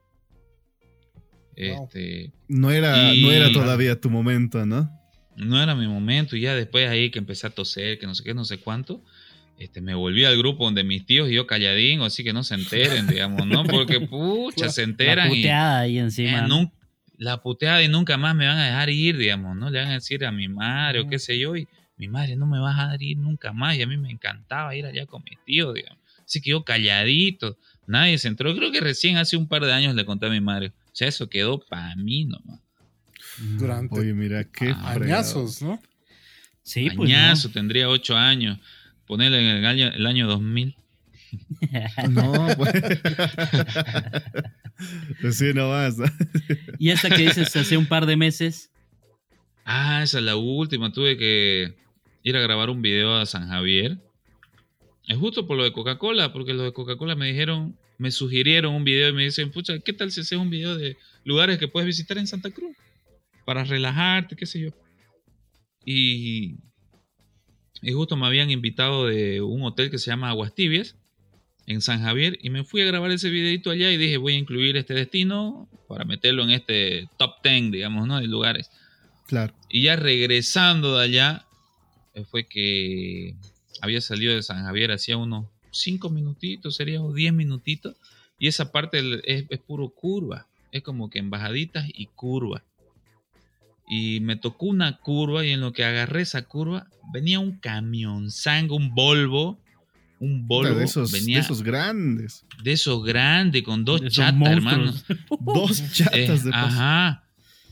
[1.56, 4.90] Este, No era, Y- no era todavía tu momento, ¿no?
[5.36, 6.36] no era mi momento.
[6.36, 9.04] Y ya después ahí que empecé a toser, que no sé qué, no sé cuánto,
[9.58, 12.54] este, me volví al grupo donde mis tíos y yo calladín, así que no se
[12.56, 13.64] enteren, digamos, ¿no?
[13.64, 16.46] Porque, pucha, se La enteran y puteada ahí encima.
[16.48, 16.72] eh,
[17.18, 19.70] la puteada y nunca más me van a dejar ir, digamos, ¿no?
[19.72, 21.68] Le van a decir a mi madre o qué sé yo, y
[21.98, 23.78] mi madre no me va a dejar ir nunca más.
[23.78, 26.00] Y a mí me encantaba ir allá con mis tíos, digamos.
[26.26, 28.56] Así que yo calladito, nadie se entró.
[28.56, 30.68] Creo que recién hace un par de años le conté a mi madre.
[30.68, 32.60] O sea, eso quedó para mí nomás.
[33.58, 35.82] Durante Oye, mira, qué Ah, añazos, ¿no?
[36.62, 37.10] Sí, pues.
[37.10, 38.60] Añazo, tendría ocho años.
[39.06, 40.76] Ponerle en el año, el año 2000.
[42.10, 42.74] No, pues.
[45.22, 45.54] Pues sí.
[45.54, 45.72] ¿no?
[46.80, 48.72] y esta que dices hace un par de meses.
[49.66, 50.92] Ah, esa es la última.
[50.92, 51.76] Tuve que
[52.24, 54.00] ir a grabar un video a San Javier.
[55.08, 58.84] Es justo por lo de Coca-Cola, porque los de Coca-Cola me dijeron, me sugirieron un
[58.84, 61.88] video y me dicen, pucha, ¿qué tal si haces un video de lugares que puedes
[61.88, 62.76] visitar en Santa Cruz?
[63.46, 64.70] Para relajarte, qué sé yo.
[65.86, 66.56] Y,
[67.82, 70.96] y justo me habían invitado de un hotel que se llama Aguas Tibias
[71.66, 74.38] en San Javier y me fui a grabar ese videito allá y dije, voy a
[74.38, 78.20] incluir este destino para meterlo en este top 10, digamos, ¿no?
[78.20, 78.72] De lugares.
[79.28, 79.54] Claro.
[79.70, 81.46] Y ya regresando de allá,
[82.30, 83.36] fue que
[83.82, 87.96] había salido de San Javier hacía unos 5 minutitos, sería o 10 minutitos.
[88.40, 90.48] Y esa parte es, es puro curva.
[90.72, 92.64] Es como que en bajaditas y curva.
[93.90, 98.32] Y me tocó una curva y en lo que agarré esa curva venía un camión
[98.32, 99.60] sango, un Volvo.
[100.20, 100.76] Un Volvo.
[100.76, 102.46] de, esos, venía de esos grandes.
[102.64, 104.94] de esos grandes con dos chatas, hermano.
[105.42, 106.68] Dos Eh, chatas de paso.
[106.68, 107.24] ajá.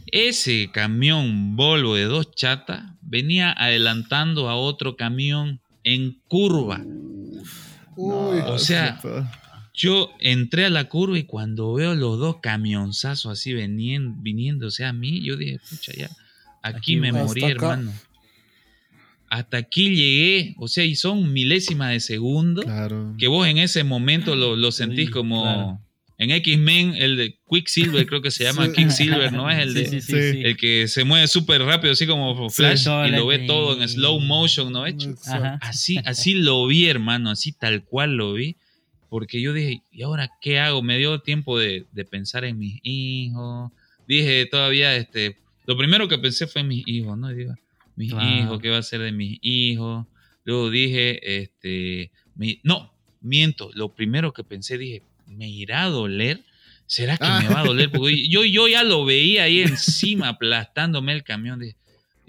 [0.07, 6.82] Ese camión Volvo de dos chatas venía adelantando a otro camión en curva.
[7.96, 9.32] Uy, o sea, puta.
[9.74, 14.72] Yo entré a la curva y cuando veo los dos camionzazos así venien- viniendo, o
[14.72, 16.10] sea, a mí, yo dije, pucha, ya,
[16.62, 17.52] aquí, Aquí me morí, acá.
[17.52, 17.94] hermano.
[19.30, 23.16] Hasta aquí llegué, o sea, y son milésimas de segundo Claro.
[23.18, 25.80] que vos en ese momento lo, lo sentís Sí, como claro.
[26.23, 28.73] En X-Men, el de Quicksilver, creo que se llama Sí.
[28.73, 29.49] Quicksilver, ¿no?
[29.49, 30.31] Es el de Sí, sí, sí, Sí.
[30.34, 30.41] sí.
[30.43, 34.19] el que se mueve súper rápido, así como Flash, y lo ve todo en slow
[34.19, 34.85] motion, ¿no?
[34.85, 35.15] Hecho.
[35.61, 38.56] Así, así lo vi, hermano, así tal cual lo vi.
[39.10, 40.81] Porque yo dije, ¿y ahora qué hago?
[40.81, 43.72] Me dio tiempo de, de pensar en mis hijos.
[44.07, 47.31] Dije todavía, este, lo primero que pensé fue en mis hijos, ¿no?
[47.31, 47.56] Y digo,
[47.95, 48.30] mis Claro.
[48.30, 50.06] hijos, ¿qué va a ser de mis hijos?
[50.45, 53.69] Luego dije, este, mi- no, miento.
[53.73, 55.02] Lo primero que pensé, dije,
[55.32, 56.44] ¿me irá a doler?
[56.86, 57.40] ¿Será que Ah.
[57.41, 57.90] me va a doler?
[57.91, 61.62] Porque yo, yo ya lo veía ahí encima, aplastándome el camión.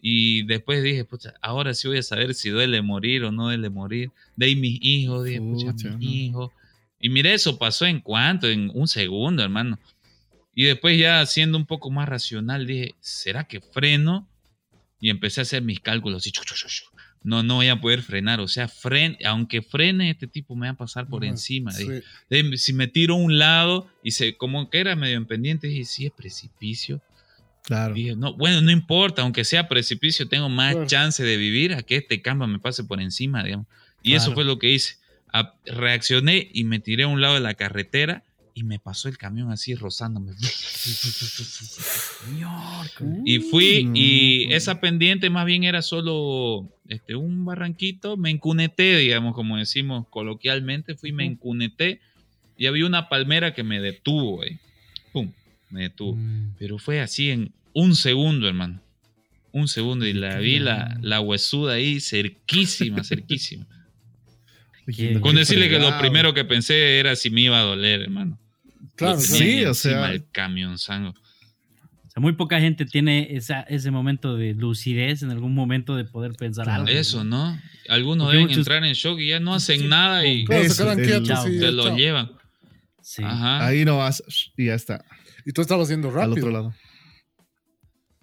[0.01, 3.71] Y después dije, pucha, ahora sí voy a saber si duele morir o no duele
[3.71, 4.11] morir.
[4.37, 6.15] De ahí mis hijos, dije, pucha, Pucha, mis no.
[6.15, 6.51] hijos.
[7.01, 9.79] Y mira, eso pasó en cuánto, en un segundo, hermano.
[10.55, 14.29] Y después ya siendo un poco más racional, dije, ¿será que freno?
[15.01, 16.27] Y empecé a hacer mis cálculos.
[16.27, 16.85] Y chu, chu, chu, chu.
[17.25, 18.41] No, no voy a poder frenar.
[18.41, 21.71] O sea, fren, aunque frene, este tipo me va a pasar por encima.
[21.73, 21.87] Sí.
[22.29, 25.69] De- si me tiro a un lado y se, como que era medio en pendiente,
[25.69, 27.01] dije, sí, es precipicio.
[27.65, 27.95] Claro.
[27.95, 30.87] Dije, no, bueno, no importa, aunque sea precipicio, tengo más Claro.
[30.89, 33.67] chance de vivir a que este campo me pase por encima, digamos.
[34.03, 34.97] Y eso fue lo que hice.
[35.33, 38.25] A- reaccioné y me tiré a un lado de la carretera
[38.55, 40.33] y me pasó el camión así rozándome.
[43.25, 44.57] Y fui y pues.
[44.57, 50.95] esa pendiente más bien era solo este, un barranquito, me encuneté, digamos, como decimos coloquialmente,
[50.95, 52.01] fui, me encuneté
[52.57, 54.59] y había una palmera que me detuvo, eh.
[55.13, 55.33] Pum,
[55.71, 56.17] me detuvo.
[56.17, 56.55] Mm.
[56.59, 58.81] Pero fue así en un segundo, hermano.
[59.53, 63.67] Un segundo y la vi la, la huesuda ahí cerquísima, cerquísima.
[65.21, 68.39] Con decirle que lo primero que pensé era si me iba a doler, hermano.
[69.07, 70.11] Claro, Sí, o sea.
[70.13, 71.11] El camión sango.
[71.11, 76.05] O sea, muy poca gente tiene esa, ese momento de lucidez en algún momento de
[76.05, 76.83] poder pensar Claro.
[76.83, 76.93] algo.
[76.93, 77.59] Eso, ¿no?
[77.89, 80.75] Algunos Porque deben muchos- entrar en shock y ya no hacen nada y Claro, Eso,
[80.75, 81.49] se quedan el- quietos Chao.
[81.49, 81.97] y te lo chao.
[81.97, 82.33] llevan.
[83.01, 83.23] Sí.
[83.25, 83.67] Ajá.
[83.67, 84.23] Ahí no vas
[84.57, 85.05] y ya está.
[85.47, 86.33] Y tú estabas Al rápido.
[86.33, 86.75] otro lado.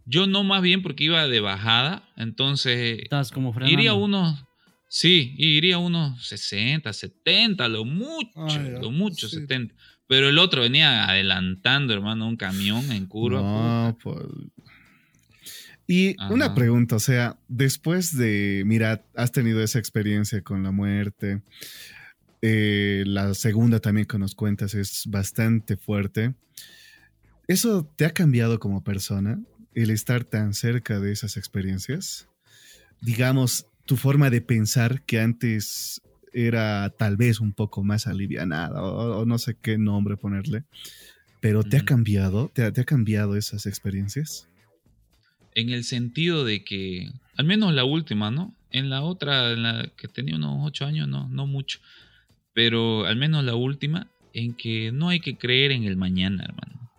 [0.05, 3.73] Yo no más bien porque iba de bajada, entonces Estabas como frenando.
[3.79, 4.43] iría unos,
[4.87, 9.37] sí, iría unos 60, 70, lo mucho, Ah, lo mucho sí.
[9.37, 9.75] 70.
[10.09, 13.41] Pero el otro venía adelantando, hermano, un camión en curva.
[13.41, 14.25] No, pues.
[15.85, 21.43] Y una pregunta, o sea, después de, mira, has tenido esa experiencia con la muerte,
[22.41, 26.33] eh, la segunda también que nos cuentas es bastante fuerte.
[27.47, 29.39] ¿Eso te ha cambiado como persona,
[29.75, 32.27] el estar tan cerca de esas experiencias?
[32.99, 36.01] Digamos, tu forma de pensar que antes
[36.33, 40.63] era tal vez un poco más alivianada o, o no sé qué nombre ponerle,
[41.41, 42.49] pero ¿te ha cambiado?
[42.53, 44.47] ¿Te ha, te ha cambiado esas experiencias?
[45.55, 48.53] En el sentido de que, al menos la última, ¿no?
[48.71, 51.79] En la otra, en la que tenía unos ocho años, no, no mucho.
[52.53, 56.91] Pero al menos la última, en que no hay que creer en el mañana, hermano.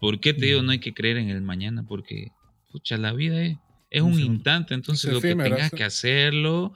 [0.00, 0.66] ¿Por qué te digo Mm.
[0.66, 1.84] no hay que creer en el mañana?
[1.84, 2.32] Porque,
[2.70, 3.56] pucha, la vida es,
[3.90, 5.76] es un instante, entonces Es lo que tengas sí.
[5.76, 6.74] que hacerlo,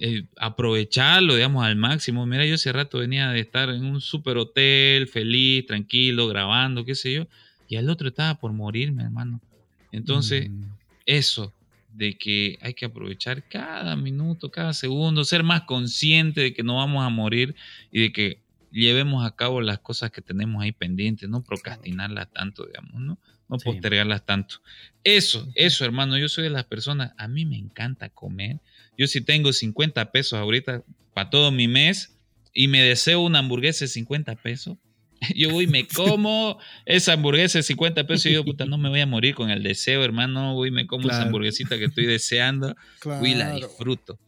[0.00, 2.26] eh, aprovecharlo, digamos, al máximo.
[2.26, 6.94] Mira, yo hace rato venía de estar en un super hotel, feliz, tranquilo, grabando, qué
[6.94, 7.28] sé yo,
[7.66, 9.42] y al otro estaba por morirme, hermano.
[9.90, 10.76] Entonces, Mm.
[11.06, 11.54] eso,
[11.88, 16.76] de que hay que aprovechar cada minuto, cada segundo, ser más consciente de que no
[16.76, 17.54] vamos a morir
[17.90, 22.66] y de que llevemos a cabo las cosas que tenemos ahí pendientes, no procrastinarlas tanto,
[22.66, 23.20] digamos, ¿no?
[23.48, 23.62] No Sí.
[23.62, 24.56] postergarlas tanto.
[25.04, 28.60] Eso, eso, hermano, yo soy de las personas, a mí me encanta comer.
[28.98, 30.82] Yo si tengo 50 pesos ahorita
[31.14, 32.16] para todo mi mes
[32.54, 34.76] y me deseo una hamburguesa de 50 pesos,
[35.34, 38.88] yo voy y me como esa hamburguesa de 50 pesos y digo, puta, no me
[38.88, 41.26] voy a morir con el deseo, hermano, voy y me como esa Claro.
[41.26, 43.22] hamburguesita que estoy deseando Claro.
[43.22, 44.18] Uy, la disfruto.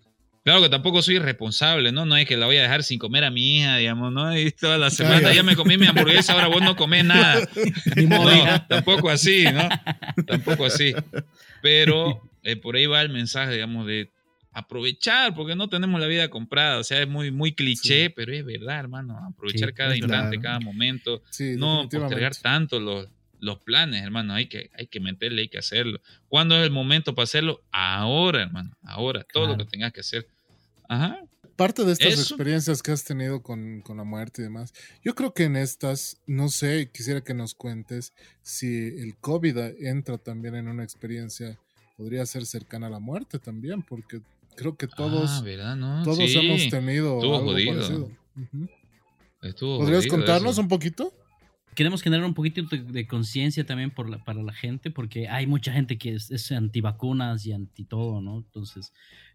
[0.45, 2.07] Claro que tampoco soy responsable, ¿no?
[2.07, 4.35] No es que la voy a dejar sin comer a mi hija, digamos, ¿no?
[4.39, 5.35] Y toda la semana ya.
[5.35, 7.47] ya me comí mi hamburguesa, ahora vos no comés nada.
[7.97, 9.69] Ni modo, No, tampoco así, ¿no?
[10.27, 10.95] Tampoco así.
[11.61, 14.11] Pero eh, por ahí va el mensaje, digamos, de
[14.53, 16.79] aprovechar, porque no tenemos la vida comprada.
[16.79, 18.13] O sea, es muy, muy cliché, Sí.
[18.15, 19.19] pero es verdad, hermano.
[19.29, 20.43] Aprovechar Sí, cada instante, verdad.
[20.43, 21.23] cada momento.
[21.31, 23.09] Sí, no postergar tanto los,
[23.41, 24.35] los planes, hermano.
[24.35, 26.01] Hay que, hay que meterle, hay que hacerlo.
[26.29, 27.63] ¿Cuándo es el momento para hacerlo?
[27.71, 28.77] Ahora, hermano.
[28.83, 29.25] Ahora.
[29.33, 30.27] Todo lo que tengas que hacer.
[30.89, 31.21] Ajá.
[31.57, 32.23] Parte de estas Eso.
[32.35, 34.73] experiencias que has tenido con, con la muerte y demás,
[35.05, 38.13] yo creo que en estas, no sé, quisiera que nos cuentes
[38.43, 41.59] si el COVID entra también en una experiencia,
[41.97, 44.21] podría ser cercana a la muerte también, porque
[44.59, 45.77] creo que todos, Ah, ¿verdad?
[45.77, 46.37] No, todos sí.
[46.37, 47.73] hemos tenido estuvo algo jodido.
[47.75, 48.11] parecido.
[48.37, 48.69] Ujú.
[49.43, 50.61] Estuvo ¿Podrías jodido contarnos eso.
[50.61, 51.15] un poquito?
[51.77, 55.73] Queremos generar un poquito de, conciencia también por la, para la gente, porque hay mucha
[55.73, 58.39] gente que es, es antivacunas y anti todo, ¿no?
[58.39, 58.93] Entonces,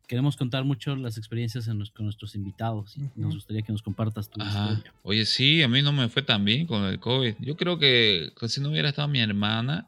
[0.09, 4.29] queremos contar mucho las experiencias en con nuestros invitados y nos gustaría que nos compartas
[4.29, 4.73] tu Ajá.
[4.73, 4.93] historia.
[5.03, 7.35] Oye, sí, a mí no me fue tan bien con el COVID.
[7.39, 9.87] Yo creo que, que si no hubiera estado mi hermana,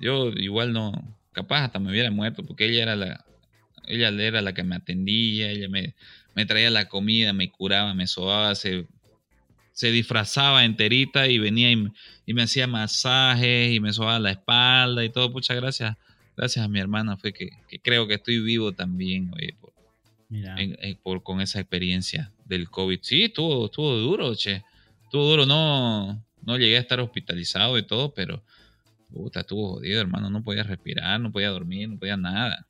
[0.00, 0.92] yo igual no,
[1.30, 3.24] capaz hasta me hubiera muerto, porque ella era la,
[3.86, 5.94] ella era la que me atendía, ella me,
[6.34, 8.86] me traía la comida, me curaba, me sobaba, se,
[9.72, 11.92] se disfrazaba enterita y venía y, me-
[12.26, 15.30] y me hacía masajes y me sobaba la espalda y todo.
[15.30, 15.96] Muchas gracias,
[16.36, 19.72] gracias a mi hermana fue que, que creo que estoy vivo también, oye, por-
[20.28, 23.00] Mira, en- en- por, con esa experiencia del COVID.
[23.02, 24.62] Sí, estuvo, estuvo duro, che.
[25.04, 28.42] Estuvo duro, no, no llegué a estar hospitalizado y todo, pero
[29.12, 30.30] puta, estuvo jodido, hermano.
[30.30, 32.66] No podía respirar, no podía dormir, no podía nada.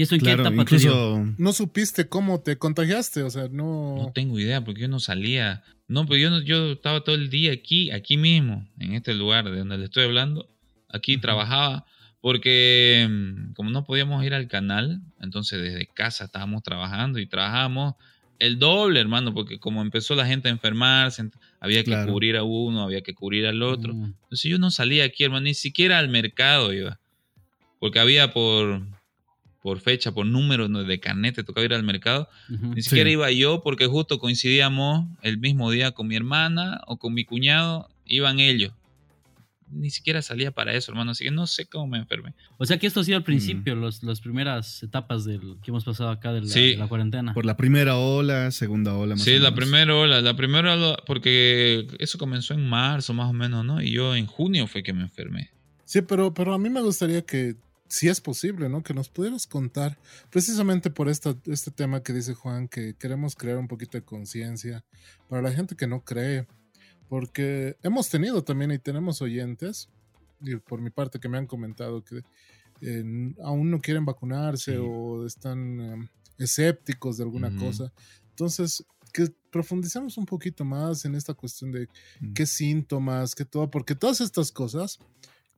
[0.00, 0.62] ¿Y eso en qué Claro, te dio?
[0.62, 3.96] incluso No supiste cómo te contagiaste, o sea, no...
[3.98, 5.62] No tengo idea porque yo no salía.
[5.88, 9.50] No, pero yo, no- yo estaba todo el día aquí, aquí mismo, en este lugar
[9.50, 10.48] de donde le estoy hablando.
[10.88, 11.84] Aquí trabajaba
[12.22, 17.94] porque mm, como no podíamos ir al canal, entonces desde casa estábamos trabajando y trabajábamos
[18.38, 21.28] el doble, hermano, porque como empezó la gente a enfermarse,
[21.60, 22.10] había que Claro.
[22.12, 23.92] cubrir a uno, había que cubrir al otro.
[23.94, 26.98] Mm, Entonces yo no salía aquí, hermano, ni siquiera al mercado iba.
[27.78, 28.82] Porque había por,
[29.62, 30.82] por fecha, por número ¿no?
[30.84, 32.28] de carnet, te tocaba ir al mercado.
[32.52, 32.74] ujú.
[32.74, 33.12] Ni siquiera Sí.
[33.14, 37.88] iba yo porque justo coincidíamos el mismo día con mi hermana o con mi cuñado,
[38.06, 38.72] iban ellos.
[39.72, 41.12] Ni siquiera salía para eso, hermano.
[41.12, 42.34] Así que no sé cómo me enfermé.
[42.58, 43.24] O sea que esto ha sido al Mm.
[43.26, 46.70] principio, los- las primeras etapas del que hemos pasado acá de la, Sí.
[46.72, 47.32] de la cuarentena.
[47.34, 49.14] por la primera ola, segunda ola.
[49.14, 49.54] Más Sí, o la menos.
[49.56, 53.80] primera ola, la primera ola, porque eso comenzó en marzo más o menos, ¿no?
[53.80, 55.50] Y yo en junio fue que me enfermé.
[55.84, 57.54] Sí, pero, pero a mí me gustaría que,
[57.90, 58.82] si es posible, ¿no?
[58.84, 59.98] Que nos pudieras contar,
[60.30, 64.84] precisamente por esta, este tema que dice Juan, que queremos crear un poquito de conciencia
[65.28, 66.46] para la gente que no cree,
[67.08, 69.88] porque hemos tenido también y tenemos oyentes,
[70.40, 72.22] y por mi parte que me han comentado que
[72.80, 74.78] eh, aún no quieren vacunarse Sí.
[74.80, 76.08] o están em,
[76.38, 77.92] escépticos de alguna cosa.
[78.30, 81.88] Entonces, que profundicemos un poquito más en esta cuestión de
[82.20, 82.32] Mm.
[82.34, 84.98] qué síntomas, qué todo, porque todas estas cosas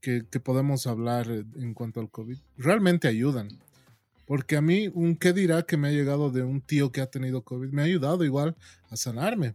[0.03, 3.49] que, que podemos hablar eh, en cuanto al COVID realmente ayudan.
[4.27, 7.07] Porque a mí, un qué dirá que me ha llegado de un tío que ha
[7.07, 8.57] tenido COVID, me ha ayudado igual
[8.91, 9.55] a sanarme.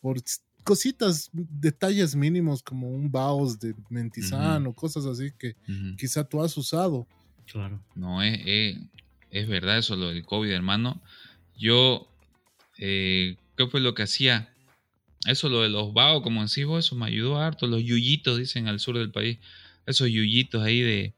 [0.00, 0.18] Por
[0.64, 4.70] cositas, detalles mínimos como un Baos de Mentizán Ujú.
[4.70, 5.96] o cosas así que Ujú.
[5.96, 7.06] quizá tú has usado.
[7.50, 7.80] Claro.
[7.94, 8.78] No, es, es,
[9.30, 11.00] es verdad eso, lo del COVID, hermano.
[11.56, 12.08] Yo,
[12.78, 14.52] eh, ¿qué fue lo que hacía?
[15.26, 17.66] Eso, lo de los vaos, como decís vos, eso me ayudó harto.
[17.66, 19.38] Los yuyitos, dicen al sur del país.
[19.86, 21.14] Esos yuyitos ahí de,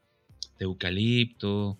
[0.57, 1.77] de eucalipto.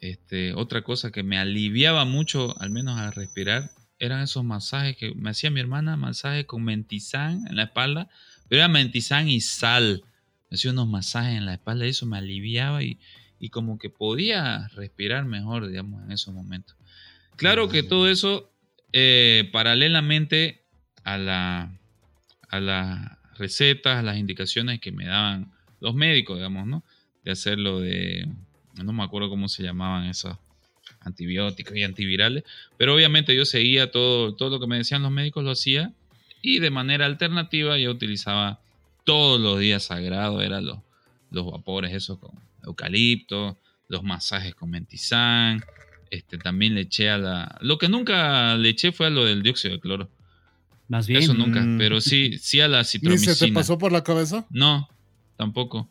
[0.00, 3.70] Este, otra cosa que me aliviaba mucho, al menos a respirar,
[4.00, 8.10] eran esos masajes que me hacía mi hermana, masajes con mentizán en la espalda,
[8.48, 10.02] pero era mentizán y sal.
[10.50, 12.98] Me hacía unos masajes en la espalda y eso me aliviaba y,
[13.38, 16.76] y como que podía respirar mejor, digamos, en esos momentos.
[17.36, 18.52] Claro que todo eso,
[18.92, 20.64] eh, paralelamente
[21.04, 21.78] a, la,
[22.48, 25.52] a las recetas, a las indicaciones que me daban
[25.82, 26.82] los médicos, digamos, ¿no?
[27.24, 28.26] De hacerlo de,
[28.82, 30.36] no me acuerdo cómo se llamaban esos
[31.00, 32.44] antibióticos y antivirales,
[32.78, 35.92] pero obviamente yo seguía todo, todo lo que me decían los médicos, lo hacía
[36.40, 38.60] y de manera alternativa yo utilizaba
[39.04, 40.78] todos los días sagrados, eran los,
[41.30, 42.30] los vapores esos con
[42.64, 45.62] eucalipto, los masajes con mentizán,
[46.10, 47.58] este, también le eché a la...
[47.62, 50.08] Lo que nunca le eché fue a lo del dióxido de cloro.
[50.88, 51.22] Más bien.
[51.22, 51.78] Eso nunca, Mm.
[51.78, 53.54] pero sí, sí a la ¿Ni se te citromicina.
[53.54, 54.46] pasó por la cabeza?
[54.50, 54.88] No,
[55.36, 55.90] tampoco.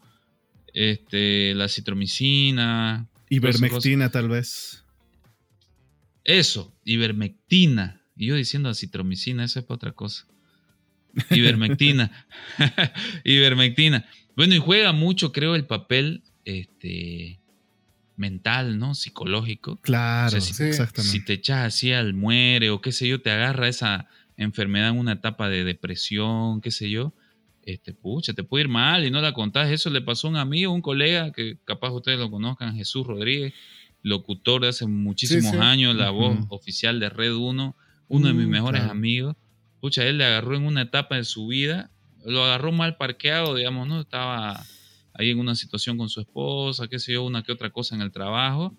[0.73, 3.07] Este, la citromicina.
[3.29, 4.83] Ivermectina, tal vez.
[6.23, 8.01] Eso, ivermectina.
[8.15, 10.25] Y yo diciendo acitromicina, eso es para otra cosa.
[11.31, 12.25] Ivermectina.
[13.23, 14.05] ivermectina.
[14.35, 17.39] Bueno, y juega mucho, creo, el papel este,
[18.15, 18.95] mental, ¿no?
[18.95, 19.77] Psicológico.
[19.81, 20.63] Claro, O sea, si- Sí.
[20.63, 21.17] exactamente.
[21.19, 24.07] Si te echas así al muere o qué sé yo, te agarra esa
[24.37, 27.13] enfermedad en una etapa de depresión, qué sé yo,
[27.63, 29.69] este, pucha, te puede ir mal y no la contás.
[29.71, 33.53] Eso le pasó a un amigo, un colega, que capaz ustedes lo conozcan, Jesús Rodríguez,
[34.01, 35.57] locutor de hace muchísimos sí.
[35.59, 36.47] años, la voz Ujú.
[36.49, 37.75] oficial de Red 1,
[38.07, 38.91] uno de mis Mm, mejores claro.
[38.91, 39.35] amigos.
[39.79, 41.91] Pucha, él le agarró en una etapa de su vida,
[42.25, 44.01] lo agarró mal parqueado, digamos, ¿no?
[44.01, 44.69] Estaba
[45.13, 48.01] ahí en una situación con su esposa, qué sé yo, una que otra cosa en
[48.01, 48.77] el trabajo,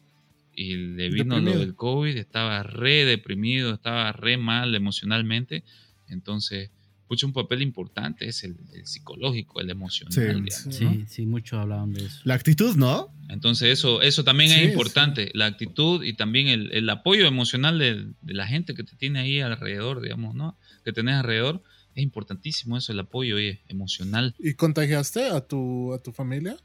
[0.52, 1.58] y le vino lo Deprimido.
[1.58, 5.64] del COVID, estaba re deprimido, estaba re mal emocionalmente,
[6.06, 6.70] entonces,
[7.12, 11.06] pucha, un papel importante es el, el psicológico, el emocional, Sí, Sí, ¿no?
[11.06, 12.20] sí, mucho hablaban de eso.
[12.24, 13.12] La actitud, ¿no?
[13.28, 17.78] Entonces eso, eso también Sí, es importante, la actitud y también el, el apoyo emocional
[17.78, 20.56] de, de la gente que te tiene ahí alrededor, digamos, ¿no?
[20.86, 21.62] Que tenés alrededor.
[21.94, 24.34] Es importantísimo eso, el apoyo oye, emocional.
[24.38, 26.56] ¿Y contagiaste a tu, a tu familia?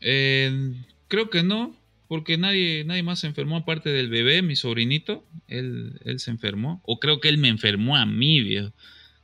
[0.00, 0.72] Eh,
[1.08, 1.74] creo que no,
[2.06, 5.26] porque nadie, nadie más se enfermó aparte del bebé, mi sobrinito.
[5.48, 6.80] Él, él se enfermó.
[6.84, 8.72] O creo que él me enfermó a mí, viejo.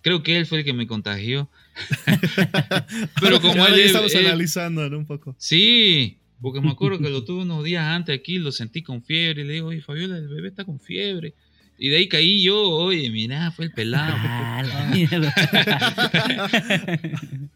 [0.02, 1.48] Creo que él fue el que me contagió.
[3.20, 4.98] Pero como él, estamos él- analizando ¿no?
[4.98, 5.34] un poco.
[5.38, 9.42] Sí, porque me acuerdo que lo tuve unos días antes aquí, lo sentí con fiebre
[9.42, 11.34] y le digo, oye, Fabiola, el bebé está con fiebre.
[11.78, 14.16] Y de ahí caí yo, oye, mirá, fue el pelado.
[14.54, 15.34] Ah, la mierda.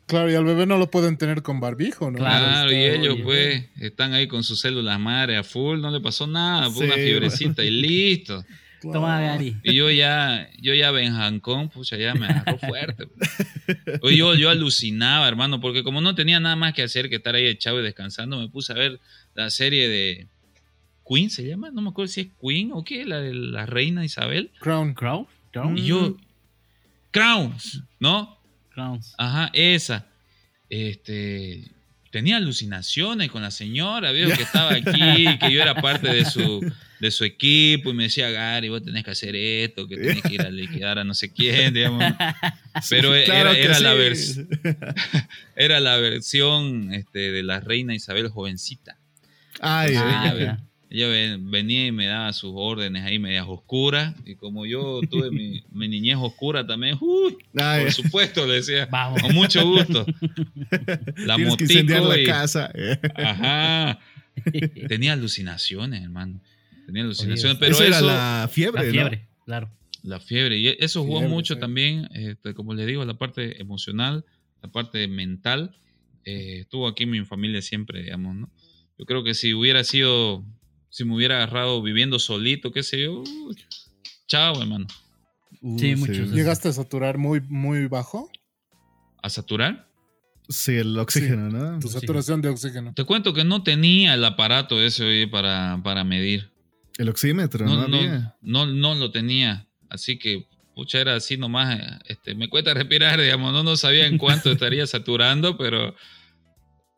[0.07, 2.19] Claro, y al bebé no lo pueden tener con barbijo, ¿no?
[2.19, 3.23] Claro, Claro, y ellos oye.
[3.25, 6.95] pues están ahí con sus células madre a full, no le pasó nada, fue una
[6.95, 8.45] fiebrecita y listo.
[8.81, 9.01] Claro.
[9.01, 9.57] Toma, Gary.
[9.63, 13.09] Y yo ya, yo ya Benjancón, pucha, ya me agarró fuerte.
[14.03, 17.35] Oye, yo, yo alucinaba, hermano, porque como no tenía nada más que hacer que estar
[17.35, 19.01] ahí echado y descansando, me puse a ver
[19.35, 20.27] la serie de
[21.09, 21.71] Queen, ¿se llama?
[21.71, 24.51] No me acuerdo si es Queen o qué, la de la reina Isabel.
[24.59, 24.95] Crown.
[24.95, 25.27] Crown.
[25.53, 25.79] Crown.
[25.79, 26.17] Y yo,
[27.11, 28.39] Crowns, ¿no?
[28.75, 29.15] Crowns.
[29.17, 30.07] Ajá, esa.
[30.69, 31.71] Este,
[32.11, 36.61] tenía alucinaciones con la señora, veo que estaba aquí, que yo era parte de su,
[37.01, 40.35] de su equipo y me decía, Gary, vos tenés que hacer esto, que tenés que
[40.35, 42.03] ir a liquidar a no sé quién, digamos.
[42.91, 44.41] Pero Claro era, era la sí.
[44.41, 48.97] vers- era la versión este, de la reina Isabel jovencita.
[49.61, 50.59] Ay, Sí, Ah.
[50.89, 54.15] Ella ven- venía y me daba sus órdenes ahí medias oscuras.
[54.25, 58.87] Y como yo tuve mi, mi niñez oscura también, uy, ay, por supuesto, le decía,
[58.87, 59.21] Vamos.
[59.21, 60.07] con mucho gusto.
[61.17, 62.71] La motico la casa.
[63.17, 63.99] Ajá.
[64.89, 66.41] Tenía alucinaciones, hermano.
[66.87, 68.93] Tenía alucinaciones, Oye, pero Eso eso, era la, la fiebre, La ¿no?
[68.93, 69.71] fiebre, claro.
[70.25, 70.59] fiebre.
[70.59, 71.61] Y eso jugó Fiebre, mucho sí.
[71.61, 74.25] también, este, como les digo, la parte emocional,
[74.63, 75.77] la parte mental.
[76.25, 78.51] eh, estuvo aquí mi familia siempre, digamos, ¿no?
[78.99, 80.45] Yo creo que si hubiera sido,
[80.91, 83.23] si me hubiera agarrado viviendo solito, qué sé yo,
[84.27, 84.87] chao, hermano.
[85.61, 86.33] Uh, Sí, muchos.
[86.33, 88.31] ¿Llegaste a saturar muy, muy bajo?
[89.23, 89.89] ¿A saturar?
[90.49, 91.79] Sí, el oxígeno, ¿no?
[91.81, 91.95] Tu Sí.
[91.95, 92.93] saturación de oxígeno.
[92.95, 96.51] Te cuento que no tenía el aparato ese oye, para, para medir.
[96.99, 97.75] El oxímetro, ¿no?
[97.83, 98.37] no, no, había.
[98.43, 99.67] no, no lo tenía.
[99.91, 101.79] Así que, pucha, era así nomás.
[102.07, 103.53] Este, me cuesta respirar, digamos.
[103.53, 105.95] No, no sabía en cuánto estaría saturando, pero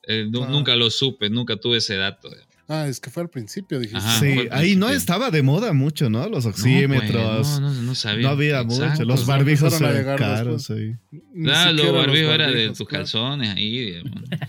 [0.05, 0.47] eh, Ah.
[0.49, 2.31] nunca lo supe, nunca tuve ese dato.
[2.71, 3.99] Ah, es que fue al principio, dijiste.
[3.99, 4.21] Ajá.
[4.21, 4.89] sí, al ahí no principio.
[4.91, 6.29] estaba de moda mucho, ¿no?
[6.29, 7.47] Los No, oxímetros.
[7.49, 8.29] pues, no, no, no, no sabía.
[8.29, 8.91] había Exacto.
[8.91, 9.05] mucho.
[9.07, 10.65] Los barbijos empezaron a eran llegar caros.
[10.65, 10.95] sí.
[11.43, 12.91] Claro, los barbijos era de tus claro.
[13.05, 14.03] calzones ahí.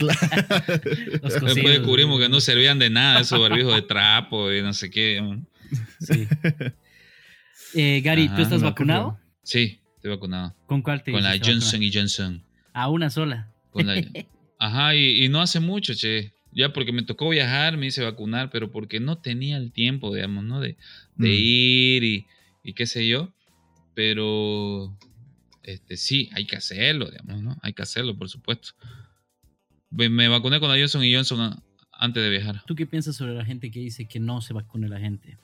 [1.22, 4.90] Los Después descubrimos que no servían de nada esos barbijos de trapo y no sé
[4.90, 5.08] qué.
[5.12, 5.38] digamos.
[6.00, 6.26] Sí.
[7.74, 9.04] Eh, Gary, Ajá, ¿tú estás no, vacunado?
[9.12, 9.20] bueno.
[9.44, 10.56] Sí, estoy vacunado.
[10.66, 11.82] ¿Con cuál te Con la Johnson vacunar?
[11.82, 12.42] y Johnson.
[12.72, 13.48] A una sola.
[13.70, 14.02] Con la-
[14.58, 16.32] Ajá, y, y no hace mucho, che.
[16.52, 20.44] Ya porque me tocó viajar, me hice vacunar, pero porque no tenía el tiempo, digamos,
[20.44, 20.60] ¿no?
[20.60, 20.76] De,
[21.16, 21.32] de Mm.
[21.38, 22.26] ir y,
[22.64, 23.32] y qué sé yo.
[23.94, 24.96] Pero
[25.62, 27.56] este, sí, hay que hacerlo, digamos, ¿no?
[27.62, 28.70] Hay que hacerlo, por supuesto.
[29.90, 31.62] Me, me vacuné con la Johnson y Johnson a-
[31.92, 32.62] antes de viajar.
[32.66, 35.38] ¿Tú qué piensas sobre la gente que dice que no se vacune la gente?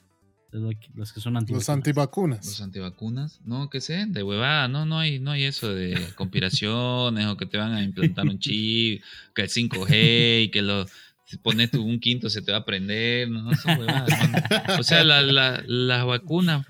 [0.59, 1.69] Los que- Los que son Los antivacunas.
[1.69, 2.45] antivacunas.
[2.45, 7.25] Los antivacunas, no, que sé, de huevada, no, no hay, no hay eso de conspiraciones
[7.27, 9.01] o que te van a implantar un chip,
[9.35, 10.85] que el 5G y que lo
[11.25, 14.79] si pones tú un quinto se te va a prender, no, no son huevadas, hermano.
[14.79, 16.65] O sea, la, la, las vacunas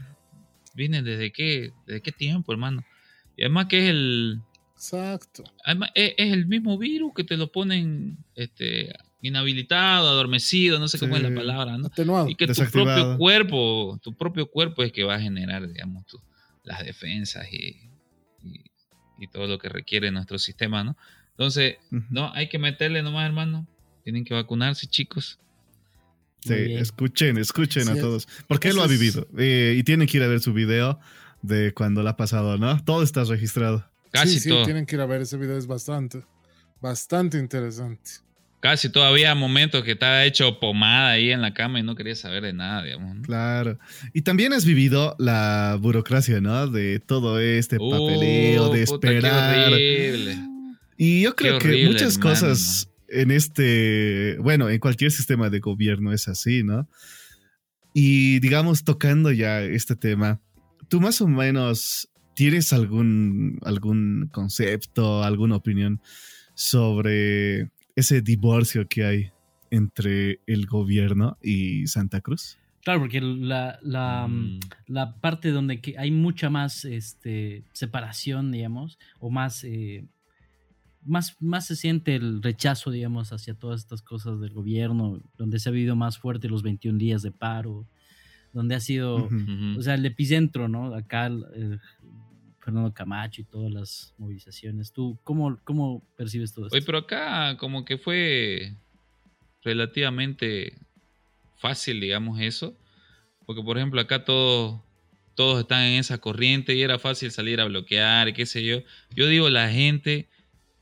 [0.73, 2.83] vienen desde qué, desde qué tiempo, hermano.
[3.35, 4.41] Y además que es el,
[4.73, 5.43] Exacto.
[5.63, 10.99] además es, es el mismo virus que te lo ponen este inhabilitado, adormecido, no sé
[10.99, 11.35] cómo es la Sí.
[11.35, 11.87] palabra, ¿no?
[11.87, 12.29] Atenuado.
[12.29, 16.21] Y que tu propio cuerpo, tu propio cuerpo es que va a generar, digamos, tu-
[16.63, 17.89] las defensas y,
[18.43, 18.63] y-
[19.17, 20.95] y todo lo que requiere nuestro sistema, ¿no?
[21.31, 21.77] Entonces,
[22.09, 23.67] no, hay que meterle nomás, hermano.
[24.03, 25.39] Tienen que vacunarse, chicos.
[26.39, 28.27] Sí, escuchen, escuchen Sí, a todos.
[28.47, 29.27] Porque él lo ha vivido.
[29.37, 30.99] eh, y tienen que ir a ver su video
[31.41, 32.81] de cuando lo ha pasado, ¿no?
[32.83, 33.89] Todo está registrado.
[34.11, 34.63] Casi sí, sí, todo.
[34.65, 36.23] tienen que ir a ver ese video, es bastante,
[36.79, 38.11] bastante interesante.
[38.59, 42.41] Casi todavía momentos que estaba hecho pomada ahí en la cama y no quería saber
[42.43, 43.15] de nada, digamos.
[43.17, 43.21] ¿no?
[43.21, 43.77] Claro.
[44.13, 46.67] Y también has vivido la burocracia, ¿no?
[46.67, 49.73] De todo este papeleo, Uh, de puta, qué esperar.
[49.73, 50.37] horrible.
[50.97, 52.31] Y yo creo que muchas hermano.
[52.31, 56.89] cosas en este, bueno, en cualquier sistema de gobierno es así, ¿no?
[57.93, 60.41] Y digamos, tocando ya este tema,
[60.87, 66.01] ¿tú más o menos tienes algún, algún concepto, alguna opinión
[66.55, 69.31] sobre ese divorcio que hay
[69.71, 72.57] entre el gobierno y Santa Cruz?
[72.83, 74.59] Claro, porque la, la, Mm.
[74.85, 80.05] la parte donde que hay mucha más este, separación, digamos, o más, eh,
[81.03, 85.67] más, más se siente el rechazo, digamos, hacia todas estas cosas del gobierno, donde se
[85.67, 87.87] ha vivido más fuerte los 21 días de paro,
[88.53, 89.27] donde ha sido,
[89.77, 90.93] o sea, el epicentro, ¿no?
[90.93, 91.77] Acá, eh,
[92.67, 94.91] Fernando Camacho y todas las movilizaciones.
[94.91, 96.75] ¿Tú cómo, cómo percibes todo esto?
[96.75, 98.75] Oye, pero acá como que fue
[99.63, 100.73] relativamente
[101.55, 102.77] fácil, digamos, eso.
[103.45, 104.81] Porque, por ejemplo, acá todos,
[105.33, 108.81] todos están en esa corriente y era fácil salir a bloquear, qué sé yo.
[109.15, 110.27] Yo digo, la gente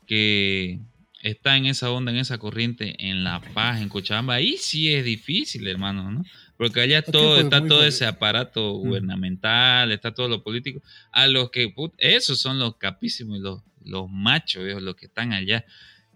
[0.08, 0.80] que
[1.22, 5.06] está en esa onda, en esa corriente, en La Paz, en Cochabamba, ahí sí es
[5.06, 6.24] difícil, hermano, ¿no?
[6.58, 10.82] Porque allá todo está todo ese aparato gubernamental, está todo lo político.
[11.12, 15.08] A los que, put- esos son los capísimos, y los, los machos, viejo, los que
[15.08, 15.66] están allá.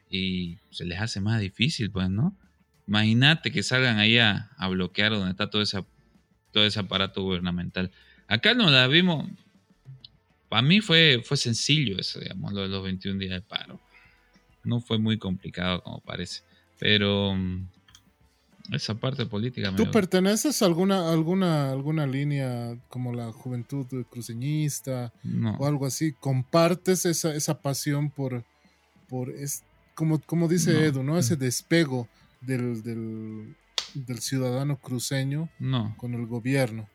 [0.10, 2.36] Y se les hace más difícil, pues, ¿no?
[2.88, 5.84] Imagínate que salgan ahí a, a bloquear donde está todo ese,
[6.52, 7.92] todo ese aparato gubernamental.
[8.28, 9.30] Acá no la vimos.
[10.48, 13.80] Para mí fue, fue sencillo eso, digamos, lo de los 21 días de paro.
[14.64, 16.42] No fue muy complicado como parece.
[16.80, 17.68] Pero mm,
[18.72, 25.56] esa parte política ¿Tú perteneces a alguna, alguna, alguna línea como la juventud cruceñista no.
[25.58, 26.14] o algo así?
[26.20, 28.44] ¿Compartes esa, esa pasión por,
[29.08, 29.64] por es,
[29.96, 30.80] como, como dice No.
[30.80, 31.18] Edu, ¿no?
[31.18, 32.08] Ese despego
[32.42, 33.56] del, del,
[33.96, 36.88] del ciudadano cruceño No, con el gobierno.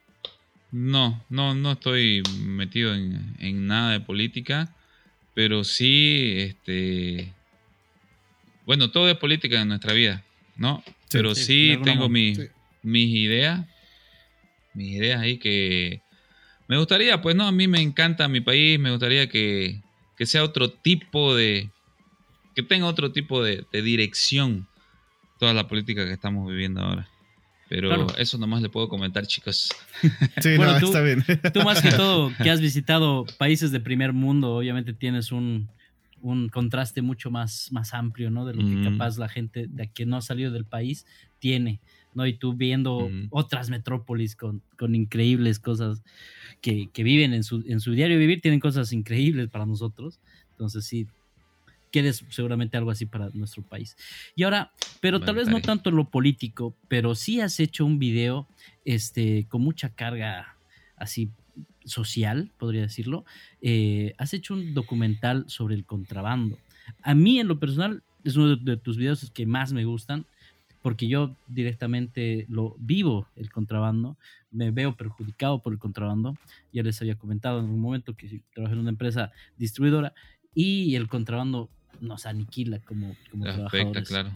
[0.71, 4.75] no, no, no estoy metido en, en nada de política,
[5.35, 7.33] pero sí, este,
[8.67, 10.25] bueno, todo es política en nuestra vida,
[10.57, 10.83] ¿no?
[11.19, 12.43] Pero sí, tengo manera, mi- sí.
[12.83, 13.67] mis ideas,
[14.75, 16.01] mis ideas ahí que
[16.69, 19.81] me gustaría, pues no, a mí me encanta mi país, me gustaría que,
[20.17, 21.71] que sea otro tipo de,
[22.55, 24.67] que tenga otro tipo de, de dirección
[25.39, 27.09] toda la política que estamos viviendo ahora.
[27.69, 28.07] Pero Claro.
[28.19, 29.71] eso nomás le puedo comentar, chicos.
[30.41, 31.25] Sí, Bueno, no, tú- está bien.
[31.53, 35.69] Tú más que todo que has visitado países de primer mundo, obviamente tienes un,
[36.25, 38.47] un contraste mucho más, más amplio, ¿no?
[38.47, 38.79] De lo que Mm.
[38.79, 41.07] capaz la gente de que no ha salido del país
[41.39, 41.83] tiene,
[42.15, 42.27] ¿no?
[42.27, 43.27] Y tú viendo Mm.
[43.29, 46.03] otras metrópolis con, con increíbles cosas
[46.63, 50.21] que, que viven en su, en su diario vivir, tienen cosas increíbles para nosotros.
[50.51, 51.09] Entonces sí,
[51.91, 53.97] quieres seguramente algo así para nuestro país.
[54.35, 58.51] Y ahora, pero tal vez no tanto lo político, pero sí has hecho un video
[58.85, 60.59] este, con mucha carga
[60.97, 61.33] así
[61.85, 63.25] social, podría decirlo.
[63.61, 66.59] Eh, has hecho un documental sobre el contrabando.
[67.03, 70.27] A mí, en lo personal, es uno de, de tus videos que más me gustan.
[70.83, 74.19] porque yo directamente lo vivo el contrabando,
[74.51, 76.37] me veo perjudicado por el contrabando.
[76.75, 80.13] Ya les había comentado en un momento que trabajé en una empresa distribuidora
[80.55, 81.71] y el contrabando
[82.01, 84.09] nos aniquila como, como trabajadores.
[84.09, 84.31] claro.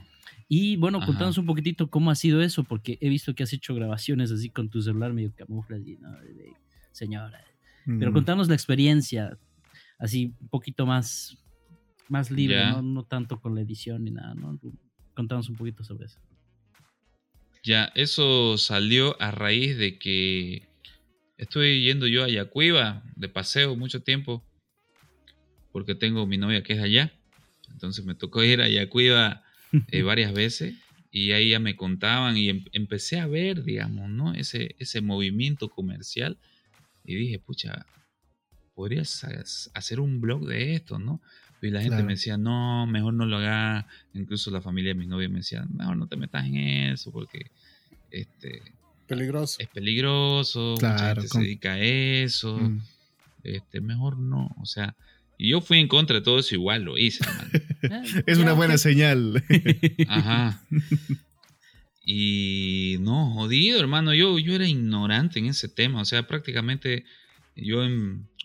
[0.48, 3.74] Y bueno, contanos un poquitito cómo ha sido eso, porque he visto que has hecho
[3.74, 6.08] grabaciones así con tu celular medio camuflas y no,
[6.92, 7.44] señora.
[7.86, 9.38] Pero contanos la experiencia,
[9.98, 11.38] así un poquito más,
[12.08, 12.82] más libre, ¿no?
[12.82, 14.60] no tanto con la edición ni nada, ¿no?
[15.14, 16.20] Contanos un poquito sobre eso.
[17.62, 20.68] Ya, eso salió a raíz de que
[21.38, 24.44] estoy yendo yo a Yacuiba de paseo mucho tiempo,
[25.72, 27.12] porque tengo mi novia que es allá.
[27.70, 29.44] Entonces me tocó ir a Yacuiba
[29.88, 30.74] eh, varias veces
[31.10, 34.34] y ahí ya me contaban y em, empecé a ver, digamos, ¿no?
[34.34, 36.38] Ese, ese movimiento comercial
[37.08, 37.86] y dije, pucha,
[38.74, 39.26] podrías
[39.74, 41.20] hacer un blog de esto, ¿no?
[41.60, 43.86] Y la gente me decía, no, mejor no lo hagas.
[44.14, 47.50] Incluso la familia de mi novia me decía, mejor no te metas en eso porque
[48.10, 48.62] este,
[49.06, 49.56] peligroso.
[49.58, 52.58] es peligroso, claro, se dedica a eso.
[52.58, 52.80] Mm.
[53.42, 54.94] Este, mejor no, o sea,
[55.38, 57.24] y yo fui en contra de todo eso, igual lo hice,
[58.26, 59.42] es una buena señal.
[60.08, 60.60] Ajá.
[62.10, 64.14] Y no, jodido, hermano.
[64.14, 66.00] Yo, yo era ignorante en ese tema.
[66.00, 67.04] O sea, prácticamente
[67.54, 67.82] yo,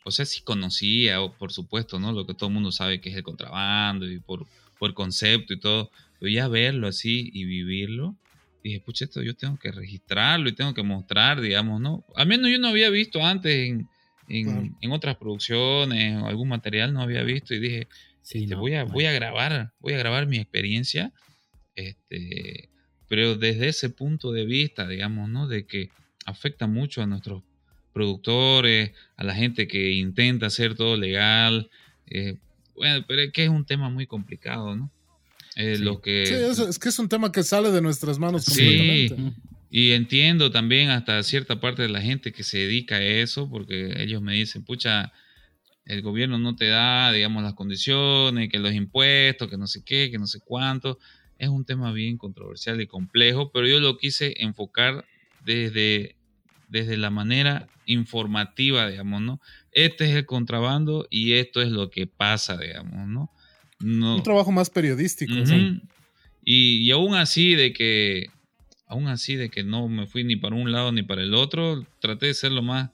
[0.03, 2.11] o sea, sí conocía, por supuesto, ¿no?
[2.11, 4.45] Lo que todo el mundo sabe que es el contrabando y por,
[4.77, 5.89] por concepto y todo.
[6.19, 8.17] Pero ya verlo así y vivirlo,
[8.65, 12.03] dije, pucha, esto yo tengo que registrarlo y tengo que mostrar, digamos, ¿no?
[12.17, 13.87] Al menos yo no había visto antes en,
[14.27, 17.87] en, otras producciones o algún material no había visto y dije,
[18.29, 21.13] este, voy, a, voy a grabar, voy a grabar mi experiencia,
[21.75, 22.72] este,
[23.13, 25.47] pero desde ese punto de vista, digamos, ¿no?
[25.47, 25.91] De que
[26.25, 27.43] afecta mucho a nuestros
[27.93, 31.69] productores, a la gente que intenta hacer todo legal,
[32.07, 32.37] eh,
[32.75, 34.89] bueno, pero es que es un tema muy complicado, ¿no?
[35.55, 39.15] Eh, lo que, es, que es un tema que sale de nuestras manos completamente.
[39.15, 39.33] Sí,
[39.69, 43.93] y entiendo también hasta cierta parte de la gente que se dedica a eso, porque
[44.01, 45.13] ellos me dicen, pucha,
[45.85, 50.09] el gobierno no te da, digamos, las condiciones, que los impuestos, que no sé qué,
[50.09, 50.97] que no sé cuánto.
[51.37, 55.05] Es un tema bien controversial y complejo, pero yo lo quise enfocar
[55.45, 56.15] desde,
[56.69, 59.41] desde la manera informativa, digamos, ¿no?
[59.71, 63.31] Este es el contrabando y esto es lo que pasa, digamos, ¿no?
[63.81, 65.33] Un trabajo más periodístico.
[66.45, 68.27] y, y aún así de que
[68.93, 71.85] aún así de que no me fui ni para un lado ni para el otro,
[71.99, 72.91] traté de ser lo más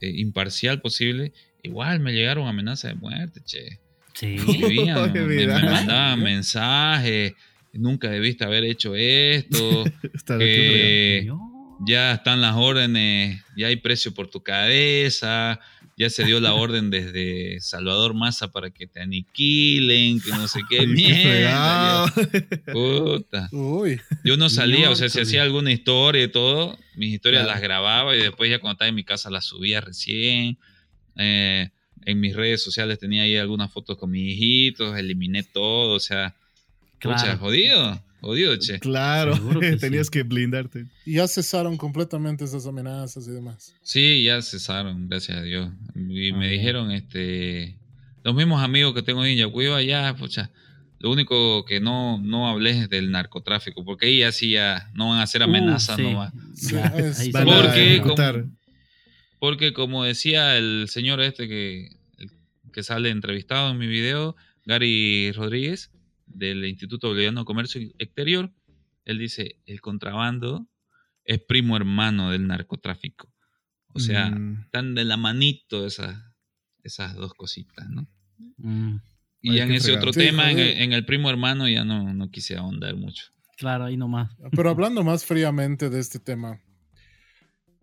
[0.00, 1.32] eh, imparcial posible.
[1.62, 3.80] Igual me llegaron amenazas de muerte, che.
[4.14, 4.36] Sí.
[4.38, 7.34] me, mandaban mensajes,
[7.78, 9.84] nunca debiste haber hecho esto,
[11.86, 15.60] ya están las órdenes, ya hay precio por tu cabeza,
[15.96, 20.60] ya se dio la orden desde Salvador Massa para que te aniquilen, que no sé
[20.68, 22.12] qué mierda.
[22.72, 23.48] Puta.
[24.24, 28.14] Yo no salía, o sea, si hacía alguna historia y todo, mis historias las grababa
[28.16, 30.58] y después ya cuando estaba en mi casa las subía recién.
[31.16, 31.70] Eh,
[32.04, 36.36] en mis redes sociales tenía ahí algunas fotos con mis hijitos, eliminé todo, o sea,
[36.98, 37.38] claro.
[37.38, 38.02] jodido.
[38.20, 38.80] Jodido, che.
[38.80, 39.38] Claro,
[39.80, 40.86] tenías que blindarte.
[41.04, 43.74] Y ya cesaron completamente esas amenazas y demás.
[43.82, 45.70] Sí, ya cesaron, gracias a Dios.
[45.94, 47.78] Y me dijeron, este,
[48.24, 50.50] los mismos amigos que tengo en Yacuiba, ya, pucha,
[50.98, 55.18] lo único que no, no hablé es del narcotráfico, porque ahí así ya no van
[55.18, 56.32] a hacer uh, amenazas, no va.
[57.44, 58.16] porque, como,
[59.38, 61.90] porque como decía el señor este que,
[62.72, 65.90] que sale entrevistado en mi video, Gary Rodríguez,
[66.26, 68.52] del Instituto Boliviano de Comercio Exterior,
[69.04, 70.68] él dice, el contrabando
[71.24, 73.32] es primo hermano del narcotráfico.
[73.92, 74.64] O sea, mm.
[74.64, 76.22] están de la manito esas,
[76.82, 78.06] esas dos cositas, ¿no?
[78.58, 78.96] Mm.
[79.40, 83.26] Y en ese otro tema, en el, primo hermano, ya no, no quise ahondar mucho.
[83.56, 84.36] Claro, ahí nomás.
[84.50, 86.60] Pero hablando más fríamente de este tema,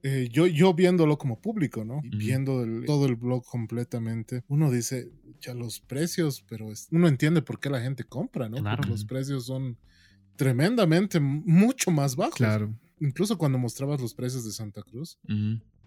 [0.05, 2.01] eh, yo, yo viéndolo como público, ¿no?
[2.03, 5.09] Viendo todo el blog completamente, uno dice,
[5.39, 8.57] ya los precios, pero uno entiende por qué la gente compra, ¿no?
[8.61, 9.77] Porque los precios son
[10.35, 12.35] tremendamente, mucho más bajos.
[12.35, 12.77] Claro.
[12.99, 15.17] Incluso cuando mostrabas los precios de Santa Cruz.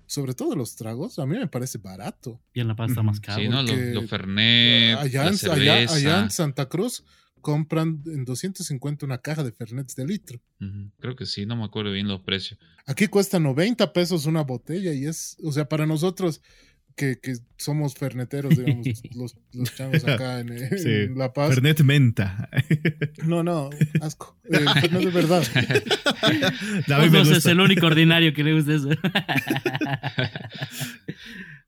[0.09, 2.40] Sobre todo los tragos, a mí me parece barato.
[2.55, 3.43] Y en La Paz está más caro.
[3.43, 3.62] Sí, ¿no?
[3.62, 7.05] Los, Fernet, allá, allá, en Santa Cruz
[7.47, 10.40] compran en 250 una caja de Fernet de litro.
[10.98, 12.59] Creo que sí, no me acuerdo bien los precios.
[12.86, 16.43] Aquí cuesta 90 pesos una botella y es, o sea, para nosotros
[16.97, 17.20] que,
[17.56, 21.51] somos ferneteros, digamos, los, los changos acá en, La Paz.
[21.51, 22.51] Fernet menta.
[23.24, 23.70] No, no,
[24.01, 24.36] asco.
[24.51, 25.44] Eh, fernet de verdad.
[26.89, 28.89] no, es el único ordinario que le gusta eso.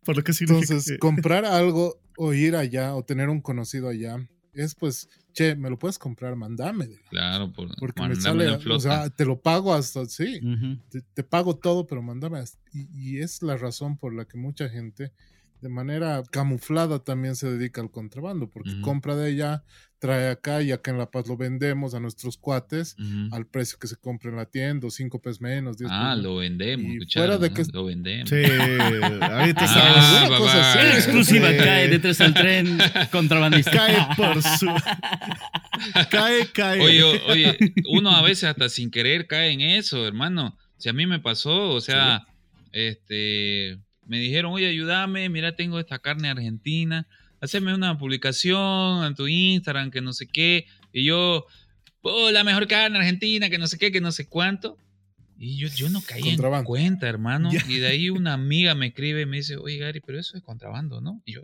[0.05, 4.29] Por lo que sí Entonces, comprar algo o ir allá o tener un conocido allá
[4.63, 6.89] es pues, che, me lo puedes comprar, mandame.
[7.11, 10.41] Claro, por, Porque me sale, en o sea, te lo pago hasta, sí,
[10.91, 12.39] te, te pago todo, pero mándame.
[12.39, 15.13] hasta- Y, y es la razón por la que mucha gente,
[15.61, 19.65] de manera camuflada, también se dedica al contrabando, porque compra de allá,
[19.99, 22.95] trae acá y acá en La Paz lo vendemos a nuestros cuates
[23.33, 26.23] al precio que se compra en la tienda, o cinco pesos menos, diez Ah, pesos.
[26.25, 27.55] lo vendemos, Y fuera de ¿no?
[27.57, 28.29] que- Lo vendemos.
[28.31, 30.23] Sí, ahorita Ah, estamos.
[30.23, 30.97] alguna cosa así.
[30.97, 31.57] Exclusiva Sí.
[31.57, 32.79] cae de tres al tren
[33.11, 33.71] contrabandista.
[33.73, 34.67] Cae por su.
[36.11, 36.81] cae, cae.
[36.81, 37.59] Oye, oye,
[37.91, 40.57] uno a veces hasta sin querer cae en eso, hermano.
[40.77, 42.25] Si a mí me pasó, o sea,
[42.73, 43.79] este,
[44.09, 47.07] me dijeron, oye, ayúdame, mira, tengo esta carne argentina,
[47.41, 51.47] haceme una publicación en tu Instagram, que no sé qué, y yo,
[52.03, 54.77] oh, la mejor carne argentina, que no sé qué, que no sé cuánto.
[55.41, 57.51] Y yo, yo no caí en cuenta, hermano.
[57.69, 60.43] Y de ahí una amiga me escribe y me dice, oye, Gary, pero eso es
[60.43, 61.23] contrabando, ¿no?
[61.25, 61.43] Y yo,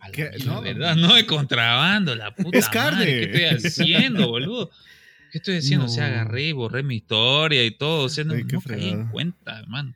[0.00, 0.60] a la mierda, No.
[0.62, 0.96] ¿verdad?
[0.96, 2.98] No es contrabando, la puta Es carne.
[2.98, 4.70] madre, ¿Qué estoy haciendo, boludo?
[5.30, 5.86] ¿Qué estoy haciendo?
[5.86, 6.14] O sea, No.
[6.14, 8.06] agarré y borré mi historia y todo.
[8.06, 9.94] O sea, no, Ay, no caí en cuenta, hermano.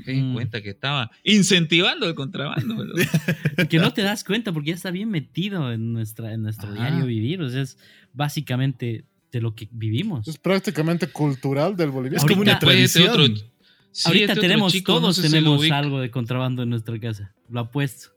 [0.00, 0.34] No caí en Mm.
[0.34, 2.84] cuenta que estaba incentivando el contrabando,
[3.70, 6.86] que no te das cuenta porque ya está bien metido en, nuestra, en nuestro Ajá.
[6.88, 7.40] diario vivir.
[7.42, 7.78] O sea, es
[8.12, 10.26] básicamente de lo que vivimos.
[10.26, 12.24] Es prácticamente cultural del boliviano.
[12.24, 13.10] Es como una Ahorita- tradición.
[13.10, 13.26] otro-
[13.92, 17.32] sí, Ahorita este tenemos, chico, no todos sé tenemos algo de contrabando en nuestra casa.
[17.48, 18.08] Lo apuesto.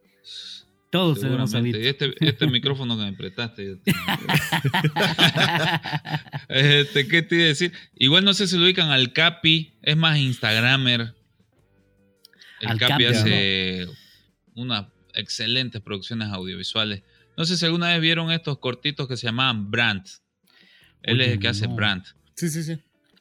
[0.89, 1.51] Todos tenemos.
[1.53, 3.79] Este, este micrófono que me prestaste.
[6.49, 7.71] este, ¿Qué te iba a decir?
[7.97, 11.15] Igual no sé si lo ubican al Capi, es más Instagramer.
[12.63, 13.87] El Al Capi, hace
[14.55, 17.03] unas excelentes producciones audiovisuales.
[17.37, 20.05] No sé si alguna vez vieron estos cortitos que se llamaban Brand.
[21.01, 21.75] Él Oye, es el que hace no.
[21.75, 22.03] Brand.
[22.35, 22.77] Sí, sí, sí.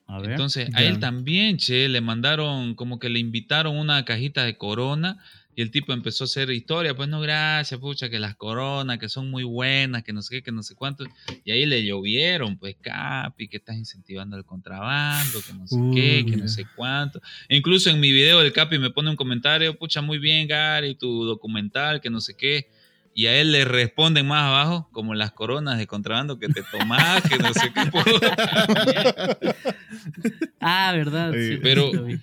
[0.07, 0.33] A ver.
[0.33, 5.23] Entonces, a él también, che, le mandaron, como que le invitaron una cajita de corona
[5.55, 9.09] y el tipo empezó a hacer historia, pues no, gracias, pucha, que las coronas, que
[9.11, 11.05] son muy buenas, que no sé qué, que no sé cuánto.
[11.45, 16.25] Y ahí le llovieron, pues, Capi, que estás incentivando el contrabando, que no sé qué,
[16.27, 17.21] que no sé cuánto.
[17.49, 20.95] E incluso en mi video el Capi me pone un comentario, pucha, muy bien, Gary,
[20.95, 22.71] tu documental, que no sé qué.
[23.15, 27.21] Y a él le responden más abajo, como las coronas de contrabando que te tomás,
[27.29, 27.91] que no sé qué.
[27.93, 29.39] puta.
[30.61, 31.33] Ah, verdad.
[31.33, 32.19] Sí, pero- sí lo vi.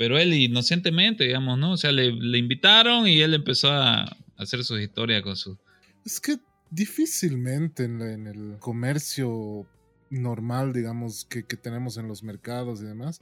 [0.00, 1.72] Pero él inocentemente, digamos, ¿no?
[1.72, 4.04] O sea, le, le invitaron y él empezó a
[4.38, 5.58] hacer sus historias con su...
[6.06, 6.38] Es que
[6.70, 9.66] difícilmente en, la- en el comercio
[10.08, 13.20] normal, digamos, que, que tenemos en los mercados y demás,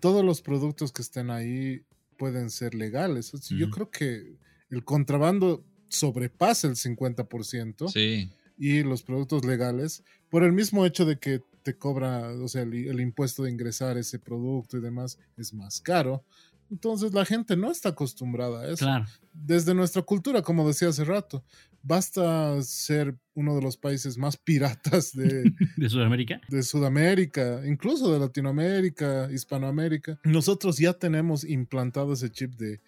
[0.00, 1.82] todos los productos que estén ahí
[2.18, 3.30] pueden ser legales.
[3.50, 4.34] Yo creo que
[4.70, 11.18] el contrabando sobrepasa el 50% Sí, y los productos legales por el mismo hecho de
[11.20, 15.52] que te cobra, o sea, el, el impuesto de ingresar ese producto y demás es
[15.54, 16.24] más caro.
[16.70, 19.04] Entonces la gente no está acostumbrada a eso Claro.
[19.34, 21.44] desde nuestra cultura, como decía hace rato,
[21.82, 26.40] basta ser uno de los países más piratas de, De Sudamérica.
[26.48, 30.18] de Sudamérica, incluso de Latinoamérica, Hispanoamérica.
[30.24, 32.80] Nosotros ya tenemos implantado ese chip de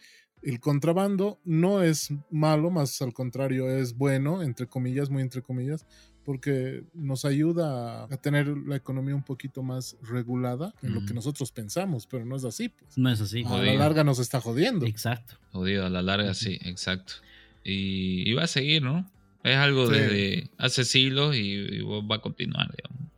[0.42, 5.86] el contrabando no es malo, más al contrario es bueno, entre comillas, muy entre comillas,
[6.24, 11.52] porque nos ayuda a tener la economía un poquito más regulada en lo que nosotros
[11.52, 12.70] pensamos, pero no es así.
[12.70, 12.96] Pues.
[12.96, 13.44] No es así.
[13.46, 14.86] A la larga nos está jodiendo.
[14.86, 15.34] Exacto.
[15.52, 17.14] jodido, a la larga sí, exacto.
[17.62, 19.10] Y, y va a seguir, ¿no?
[19.42, 19.92] Es algo Sí.
[19.92, 23.10] desde hace siglos y, y va a continuar, digamos.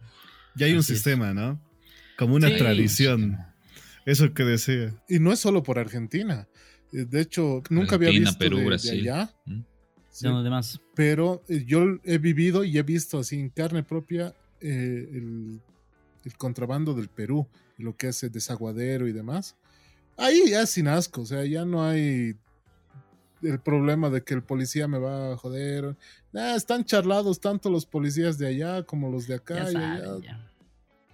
[0.57, 0.87] Ya hay un es.
[0.87, 1.61] sistema, ¿no?
[2.19, 2.57] Como una Sí.
[2.57, 3.39] tradición.
[4.05, 4.95] Eso que decía.
[5.09, 6.49] Y no es solo por Argentina.
[6.93, 9.01] De hecho, nunca había Argentina, visto Perú, de- de, Brasil.
[9.01, 9.31] allá.
[9.45, 9.61] ¿Mm?
[10.19, 10.81] Sí, demás.
[10.95, 15.61] pero eh, yo he vivido y he visto así en carne propia eh, el,
[16.25, 17.47] el contrabando del Perú,
[17.79, 19.57] lo que es el desaguadero y demás.
[20.17, 22.35] Ahí ya sin asco, o sea, ya no hay
[23.43, 25.95] el problema de que el policía me va a joder.
[26.35, 29.57] Ah, están charlados tanto los policías de allá como los de acá.
[29.65, 30.19] Ya y saben, allá.
[30.25, 30.43] ya.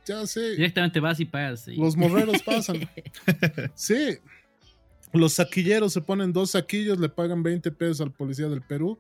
[0.05, 0.51] Ya sé.
[0.53, 1.67] Directamente vas y pagas.
[1.69, 2.89] y- Los morreros pasan.
[3.75, 4.19] Sí.
[5.13, 8.99] Los saquilleros se ponen dos saquillos, le pagan 20 pesos al policía del Perú.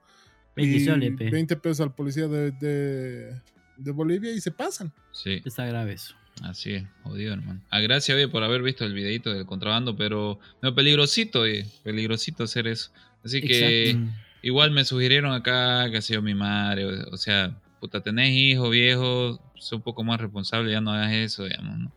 [0.56, 1.30] y Bendiciones, pe.
[1.30, 3.40] 20 pesos al policía de, de-
[3.78, 4.92] de Bolivia y se pasan.
[5.12, 5.40] Sí.
[5.44, 6.14] Está grave eso.
[6.42, 7.60] Así es, jodido, hermano.
[7.70, 12.44] A gracias, oye, por haber visto el videito del contrabando, pero no, peligrosito, oye, peligrosito
[12.44, 12.90] hacer eso.
[13.24, 14.12] Así que Exacto.
[14.42, 18.70] igual me sugirieron acá que ha sido mi madre, o, o sea, puta, tenés hijos,
[18.70, 21.92] viejos, sé un poco más responsable, ya no hagas eso, digamos, ¿no?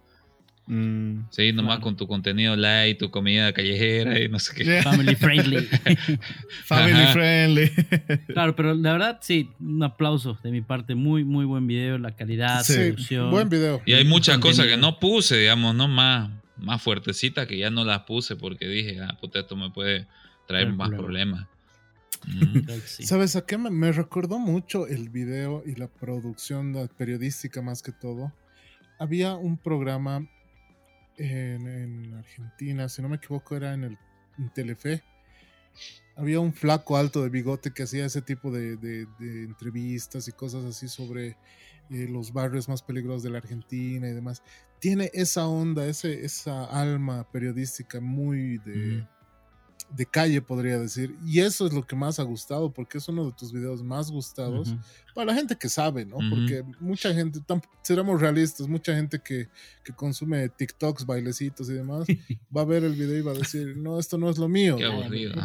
[0.68, 1.30] Mm.
[1.30, 4.82] Seguir nomás con tu contenido light, tu comida callejera y no sé qué.
[4.82, 5.58] Family friendly.
[6.66, 7.70] Family friendly.
[8.28, 10.96] claro, pero la verdad, sí, un aplauso de mi parte.
[10.96, 11.98] Muy, muy buen video.
[12.00, 13.30] La calidad, Sí, producción.
[13.30, 13.82] Buen video.
[13.86, 14.64] Y hay muchas Contenido.
[14.64, 15.88] cosas que no puse, digamos, ¿no?
[15.88, 20.08] Más, más fuertecitas que ya no las puse porque dije, ah, puta, esto me puede
[20.48, 21.46] traer más problemas.
[21.46, 21.48] problemas.
[22.28, 22.68] Mm.
[22.86, 23.04] Sí.
[23.04, 27.84] ¿Sabes a qué me, me recordó mucho el video y la producción la periodística más
[27.84, 28.34] que todo?
[28.98, 30.28] Había un programa
[31.18, 33.98] en, en Argentina, si no me equivoco, era en el
[34.38, 35.04] en Telefe.
[36.16, 40.88] Había un flaco alto de bigote que hacía ese tipo de, entrevistas y cosas así
[40.88, 41.38] sobre
[41.90, 44.42] eh, los barrios más peligrosos de la Argentina y demás.
[44.80, 49.06] Tiene esa onda, ese, esa alma periodística muy de.
[49.90, 51.16] De calle, podría decir.
[51.26, 54.12] Y eso es lo que más ha gustado, porque es uno de tus videos más
[54.12, 54.76] gustados
[55.14, 56.18] para la gente que sabe, ¿no?
[56.30, 57.40] Porque mucha gente,
[57.82, 59.48] seremos realistas, mucha gente que,
[59.84, 62.08] que consume TikToks, bailecitos y demás,
[62.56, 64.78] va a ver el video y va a decir, no, esto no es lo mío.
[64.78, 65.02] Qué ¿no?
[65.02, 65.36] aburrido.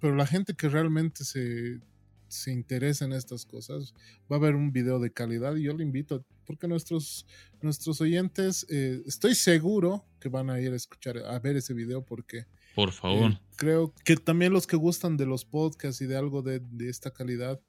[0.00, 1.80] Pero la gente que realmente se,
[2.28, 3.94] se interesa en estas cosas
[4.30, 7.26] va a ver un video de calidad y yo le invito, porque nuestros,
[7.60, 12.04] nuestros oyentes, eh, estoy seguro que van a ir a escuchar, a ver ese video
[12.04, 13.32] porque Por favor.
[13.32, 16.88] eh, creo que también los que gustan de los podcasts y de algo de, de
[16.88, 17.60] esta calidad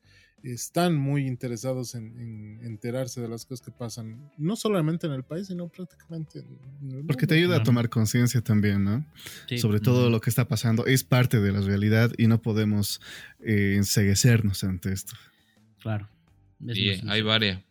[0.54, 5.24] están muy interesados en, en enterarse de las cosas que pasan, no solamente en el
[5.24, 7.46] país, sino prácticamente en el Porque te mundo.
[7.48, 9.06] ayuda a tomar conciencia también, ¿no?
[9.50, 9.58] Sí.
[9.58, 10.86] Sobre todo lo que está pasando.
[10.86, 13.02] Es parte de la realidad y no podemos
[13.40, 15.14] eh, enseguecernos ante esto.
[15.82, 16.10] Claro.
[16.68, 17.62] Es Y muy hay varias,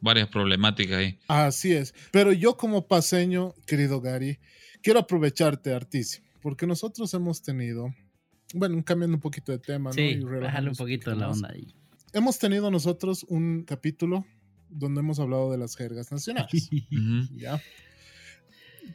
[0.00, 1.18] varias problemáticas ahí.
[1.28, 1.94] Así es.
[2.12, 4.38] Pero yo como paseño, querido Gary,
[4.82, 7.92] quiero aprovecharte, Artis, porque nosotros hemos tenido,
[8.54, 9.94] bueno, cambiando un poquito de tema, ¿no?
[9.94, 11.74] Sí, Y bájale un poquito la onda ahí.
[12.12, 14.24] Hemos tenido nosotros un capítulo
[14.70, 16.68] donde hemos hablado de las jergas nacionales.
[17.36, 17.60] ¿ya?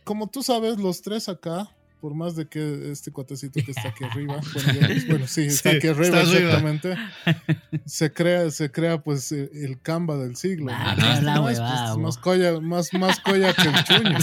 [0.03, 1.69] Como tú sabes, los tres acá,
[2.01, 5.71] por más de que este cuatecito que está aquí arriba, bueno, yo- bueno, sí, está
[5.71, 6.57] Sí, aquí arriba está arriba.
[6.57, 6.95] exactamente,
[7.85, 10.71] se crea, se crea pues eh, el Canva del siglo.
[10.71, 10.77] ¿no?
[10.77, 14.17] Ah, la es, huevada, pues, más colla, más, más colla que el chuño.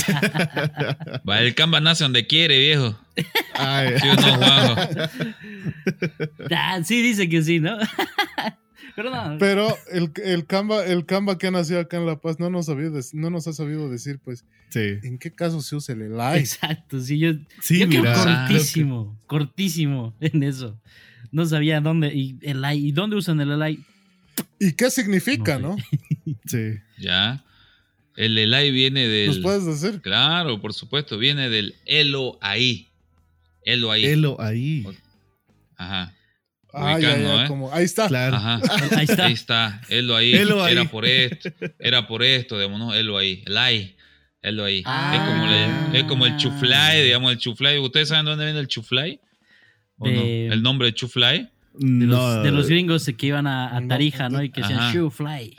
[1.28, 2.98] Va, el Canva nace donde quiere, viejo.
[3.54, 4.76] Ay, ¿Sí no?
[6.50, 7.76] Ah, sí, dice que sí, ¿no?
[8.96, 9.36] Pero no.
[9.38, 12.90] Pero el, el Canva, el Canva que nació acá en La Paz no nos, sabía
[13.12, 14.98] no nos ha sabido decir, pues, sí.
[15.02, 16.40] en qué caso se usa el like.
[16.40, 18.46] Exacto, sí, yo, Sí, yo quedo mira.
[18.48, 20.78] cortísimo, cortísimo en eso.
[21.32, 23.82] No sabía dónde, y el like, ¿y dónde usan el like?
[24.58, 25.76] ¿Y qué significa, No no?
[26.46, 26.74] Sí.
[26.98, 27.44] Ya.
[28.16, 29.42] El Elai viene ¿Nos del.
[29.42, 30.00] puedes decir?
[30.02, 32.88] Claro, por supuesto, viene del Elo ahí.
[33.64, 34.04] Elo ahí.
[34.04, 34.86] Elo ahí.
[35.76, 36.14] Ajá.
[36.72, 37.48] Ah, ya, Ubicando, ya, ¿eh?
[37.48, 38.08] como, ahí está.
[38.08, 38.36] Claro.
[38.36, 38.60] Ajá.
[38.96, 39.26] Ahí está.
[39.26, 39.80] Ahí está.
[39.88, 40.34] Elo ahí.
[40.34, 40.72] Elo ahí.
[40.72, 41.50] Era por esto.
[41.78, 42.94] Era por esto, digamos, ¿no?
[42.94, 43.42] Elo ahí.
[43.46, 43.96] El ahí.
[44.42, 44.82] Elo ahí.
[44.86, 45.12] Ah.
[45.14, 47.78] es, como el, es como el chuflay, digamos, el chuflay.
[47.78, 49.20] ¿Ustedes saben dónde viene el chuflay?
[49.98, 50.20] ¿O no?
[50.20, 51.50] El nombre de chuflay.
[51.74, 53.80] De los, de los gringos que iban a.
[53.88, 54.42] Tarija, ¿no?
[54.42, 55.56] Y que decían shoe fly,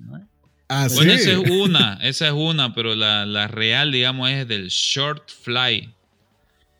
[0.00, 0.28] ¿no?
[0.68, 0.96] Ah, sí.
[0.96, 5.30] Bueno, esa es una, esa es una, pero la, la real, digamos, es del short
[5.30, 5.92] fly.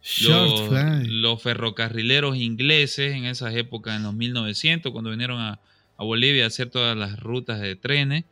[0.03, 0.73] Short
[1.07, 5.61] los, ferrocarrileros ingleses en esas épocas, en los 1900, cuando vinieron a,
[5.97, 8.25] a Bolivia a hacer todas las rutas de trenes,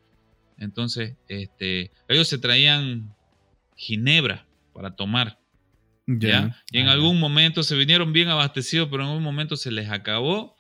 [0.59, 3.15] entonces este, ellos se traían
[3.77, 5.39] ginebra para tomar.
[6.07, 6.29] ¿ya?
[6.29, 6.63] Ya.
[6.73, 9.89] Y en Ah, algún momento se vinieron bien abastecidos, pero en algún momento se les
[9.91, 10.57] acabó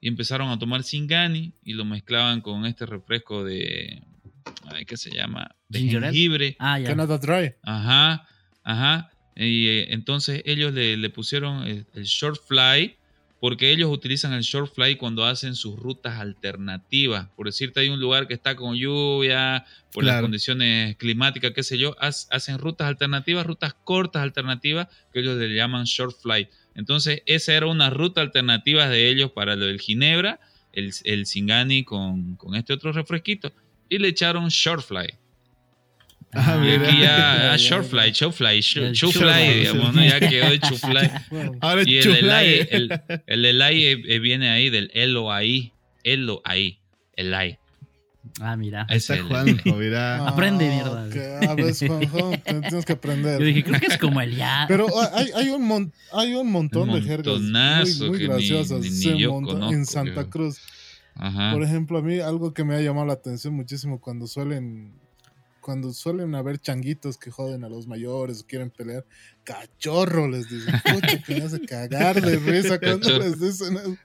[0.00, 4.02] y empezaron a tomar Singani y lo mezclaban con este refresco de,
[4.64, 5.54] ay, ¿qué se llama?
[5.68, 6.56] De jengibre.
[6.58, 6.94] Ah, ya.
[6.94, 7.54] Dry.
[7.62, 8.26] Ajá,
[8.64, 9.09] ajá.
[9.36, 12.96] Y eh, entonces ellos le, le pusieron el, el short fly
[13.40, 17.28] porque ellos utilizan el short fly cuando hacen sus rutas alternativas.
[17.36, 20.24] Por decirte, hay un lugar que está con lluvia, por las Claro.
[20.26, 25.54] condiciones climáticas, qué sé yo, haz- hacen rutas alternativas, rutas cortas alternativas que ellos le
[25.54, 26.48] llaman short fly.
[26.74, 30.38] Entonces, esa era una ruta alternativa de ellos para lo del Ginebra,
[30.72, 33.52] el, el Singani con, con este otro refresquito,
[33.88, 35.14] y le echaron short fly.
[36.32, 36.88] Ah, Y mira.
[36.88, 37.88] aquí ya, Ya, ah, ya, short ya.
[37.90, 39.96] fly, short fly, short El short short fly, fly, digamos, sí.
[39.96, 40.04] ¿no?
[40.04, 41.10] Ya quedó el short fly.
[41.30, 45.72] Bueno, Ahora Y el elai, el, el elai, eh, eh, viene ahí del elo ahí,
[46.04, 46.78] elo ahí,
[47.16, 47.58] elai.
[48.40, 48.86] Ah, mira.
[48.88, 50.26] Ahí Es está Juanjo, mira.
[50.28, 51.06] Aprende, Ah, mierda.
[51.08, 51.48] ok.
[51.48, 53.40] A ver, Juanjo, te- tienes que aprender.
[53.40, 54.66] Yo dije, creo que es como el ya.
[54.68, 58.90] Pero hay, hay, un, mon- hay un montón Un de jergas muy, muy graciosas ni-
[58.90, 60.28] ni se yo montan conozco, en Santa.
[60.28, 60.58] Cruz.
[61.16, 61.52] Ajá.
[61.52, 64.92] Por ejemplo, a mí algo que me ha llamado la atención muchísimo cuando suelen
[65.60, 69.04] cuando suelen haber changuitos que joden a los mayores o quieren pelear,
[69.44, 73.24] cachorro les dicen, puta que me hace cagar de risa cuando Cachorro.
[73.24, 73.96] les dicen eso.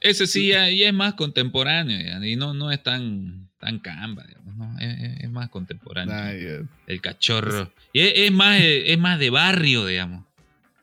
[0.00, 4.24] Ese sí ya, ya es más contemporáneo ya, y no, no es tan, tan camba,
[4.26, 4.78] digamos, ¿no?
[4.78, 6.68] es, más contemporáneo.
[6.86, 7.72] El cachorro.
[7.92, 10.24] Y es, es más, es más de barrio, digamos.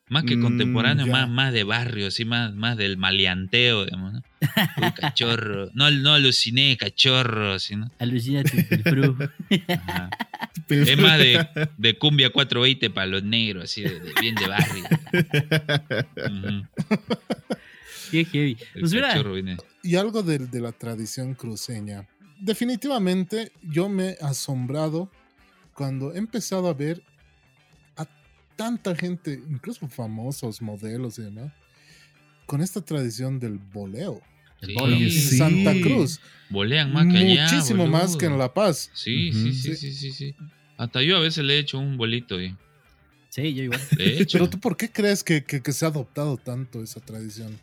[0.09, 1.11] Más que Mm, contemporáneo, ya.
[1.11, 4.23] más, más de barrio, así, más, más del maleanteo, digamos, ¿no?
[4.77, 5.69] Uy, cachorro.
[5.73, 7.91] No, no aluciné, cachorro, así, ¿no?
[7.99, 9.17] Alucínate, el fru.
[9.67, 10.09] Ajá.
[10.69, 11.45] Es más de,
[11.77, 14.85] de cumbia 420 para los negros, así, de, de- bien de barrio.
[18.11, 18.57] Qué heavy.
[18.79, 19.21] Pues mira.
[19.83, 22.07] Y algo de, de la tradición cruceña.
[22.39, 25.11] Definitivamente yo me he asombrado
[25.73, 27.01] cuando he empezado a ver
[28.57, 31.53] tanta gente, incluso famosos, modelos y demás,
[32.45, 34.21] con esta tradición del boleo.
[34.59, 34.75] el Sí.
[35.03, 35.37] En Sí.
[35.37, 36.19] Santa Cruz.
[36.49, 37.43] Volean más que allá.
[37.43, 38.37] Muchísimo más que en.
[38.39, 38.89] La Paz.
[38.95, 40.35] Sí, sí, sí, sí, sí, sí.
[40.77, 42.55] Hasta yo a veces le he hecho un bolito, eh.
[43.29, 43.79] Sí, yo igual.
[43.99, 44.39] Hecho.
[44.39, 47.55] Pero tú, ¿por qué crees que, que- que se ha adoptado tanto esa tradición?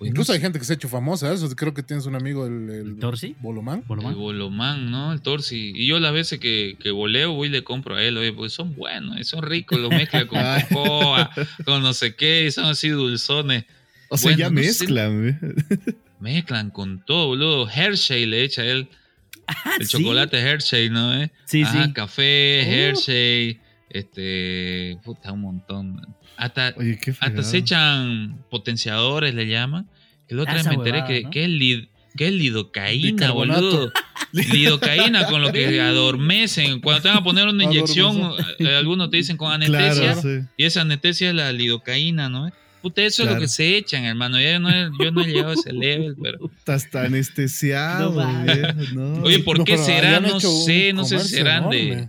[0.00, 1.48] Pues, Incluso no hay gente que se ha hecho famosa, eso.
[1.54, 3.36] Creo que tienes un amigo, el, el ¿El Torsi?
[3.38, 3.84] Bolomán.
[3.88, 4.90] El Bolomán.
[4.90, 5.12] ¿no?
[5.12, 5.72] El torsi.
[5.74, 8.48] Y yo las veces que, que voleo voy y le compro a él, oye, porque
[8.50, 10.40] son buenos, y son ricos, lo mezcla con
[10.72, 11.30] cocoa,
[11.66, 13.66] con no sé qué, y son así dulzones.
[14.08, 14.66] O sea, Bueno, ya no sé.
[14.66, 15.28] mezclan.
[15.28, 15.94] ¿eh?
[16.20, 17.68] Mezclan con todo, boludo.
[17.70, 18.88] Hershey le echa él.
[19.46, 19.98] Ah, El ¿sí?
[19.98, 21.14] chocolate Hershey, ¿no?
[21.14, 21.30] ¿Eh?
[21.44, 21.92] Sí, Ajá, sí.
[21.92, 22.70] café, Uh.
[22.70, 26.00] Hershey, este, puta, un montón.
[26.40, 29.86] Hasta, Oye, qué hasta se echan potenciadores, le llaman.
[29.90, 31.30] Ah, vez esa me enteré huevada, que, ¿no?
[31.30, 33.92] que es lid- que es lidocaína, boludo.
[34.32, 36.80] Lidocaína con lo que adormecen.
[36.80, 40.12] Cuando te van a poner una inyección, eh, algunos te dicen con anestesia.
[40.14, 40.46] Claro, sí.
[40.56, 42.50] Y esa anestesia es la lidocaína, ¿no?
[42.82, 43.34] Puta, eso es Claro.
[43.34, 44.40] lo que se echan, hermano.
[44.40, 46.50] Yo no, he, yo no he llegado a ese level, pero.
[46.56, 48.14] Estás tan anestesiado,
[48.94, 49.22] No.
[49.22, 50.18] Oye, ¿por No, qué será?
[50.20, 51.76] No sé, no sé si serán enorme.
[51.96, 52.08] de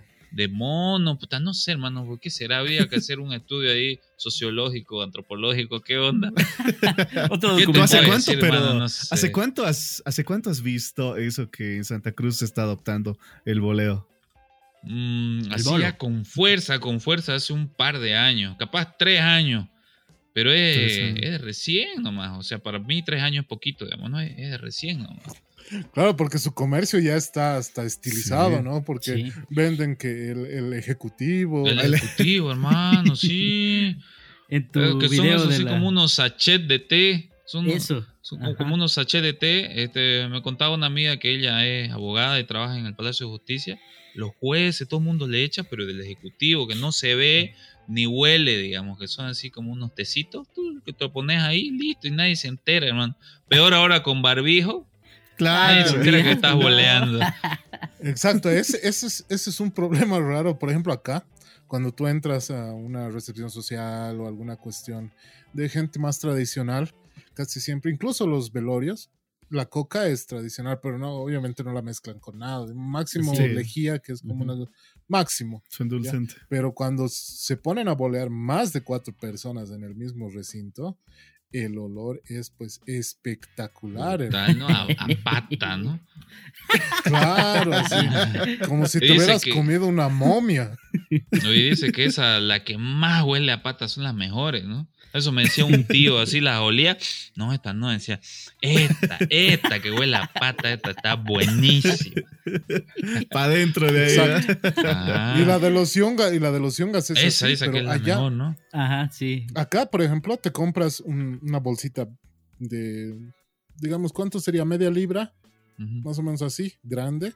[0.50, 2.60] mono, puta, no sé, hermano, ¿por qué será?
[2.60, 6.32] Habría que hacer un estudio ahí sociológico, antropológico, ¿qué onda?
[7.30, 8.80] Otro ¿Qué te ¿Tú hace cuánto, decir, pero hermano?
[8.80, 9.08] No sé.
[9.12, 13.18] ¿hace cuánto has, hace cuánto has visto eso que en Santa Cruz se está adoptando
[13.46, 14.08] el voleo?
[14.84, 15.84] Mm, así bolo.
[15.84, 19.68] ya con fuerza, con fuerza, hace un par de años, capaz tres años.
[20.34, 24.10] Pero es, es de recién nomás, o sea, para mí tres años es poquito, digamos,
[24.10, 24.20] ¿no?
[24.22, 25.34] Es, es de recién nomás.
[25.94, 28.64] Claro, porque su comercio ya está hasta estilizado, Sí.
[28.64, 28.84] ¿no?
[28.84, 29.32] Porque Sí.
[29.50, 31.68] venden que el, el ejecutivo.
[31.68, 33.96] El el- ejecutivo, hermano, sí.
[34.50, 37.30] En tu que son video de así la- como unos sachets de té.
[37.46, 38.06] Son, Eso.
[38.22, 38.58] son como- Ajá.
[38.58, 39.84] como unos sachets de té.
[39.84, 43.32] Este, me contaba una amiga que ella es abogada y trabaja en el Palacio de
[43.34, 43.80] Justicia.
[44.14, 47.54] Los jueces, todo el mundo le echa, pero del ejecutivo, que no se ve
[47.92, 51.72] ni huele, digamos, que son así como unos tecitos, tú que te lo pones ahí,
[51.72, 53.16] listo, y nadie se entera, hermano.
[53.50, 54.88] Peor ahora con barbijo,
[55.40, 55.98] nadie se Claro.
[56.04, 57.20] entera que estás boleando.
[58.00, 60.58] Exacto, ese, ese, es, ese es un problema raro.
[60.58, 61.26] Por ejemplo, acá,
[61.68, 65.12] cuando tú entras a una recepción social o alguna cuestión
[65.54, 66.92] de gente más tradicional,
[67.34, 69.10] casi siempre, incluso los velorios,
[69.50, 72.66] la coca es tradicional, pero no, obviamente no la mezclan con nada.
[72.74, 73.48] Máximo Sí.
[73.50, 74.56] lejía, que es como una.
[75.12, 75.62] Máximo.
[75.68, 76.36] Son dulcente.
[76.48, 80.98] Pero cuando se ponen a bolear más de cuatro personas en el mismo recinto,
[81.54, 84.26] el olor es pues espectacular.
[84.26, 84.68] Puta, ¿no?
[84.68, 86.00] A, a pata, ¿no?
[87.04, 90.78] Claro, así, como si te hubieras que- comido una momia.
[91.10, 94.88] Y dice que esa, la que más huele a pata son las mejores, ¿no?
[95.14, 96.98] Eso me decía un tío, así las olía.
[97.36, 98.22] No, esta no, decía,
[98.62, 102.22] esta, esta que huele a pata, esta está buenísima.
[103.30, 104.18] Para adentro de ahí.
[104.86, 107.66] Ah, Y la de los yungas, y la de los yungas es esa, así, esa
[107.66, 108.56] pero que es la allá, mejor, ¿no?
[108.72, 109.48] Ajá, sí.
[109.54, 112.08] acá, por ejemplo, te compras un- una bolsita
[112.60, 113.18] de,
[113.76, 114.66] digamos, ¿cuánto sería?
[114.66, 115.34] Media libra,
[115.78, 117.34] más o menos así, grande.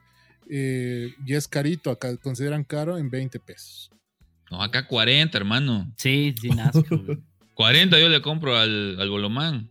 [0.48, 3.90] eh, y es carito, acá consideran caro en 20 pesos.
[4.50, 5.92] No, acá 40, hermano.
[5.96, 6.98] Sí, sin asco.
[6.98, 7.18] güey.
[7.54, 9.70] 40 yo le compro al, al bolomán.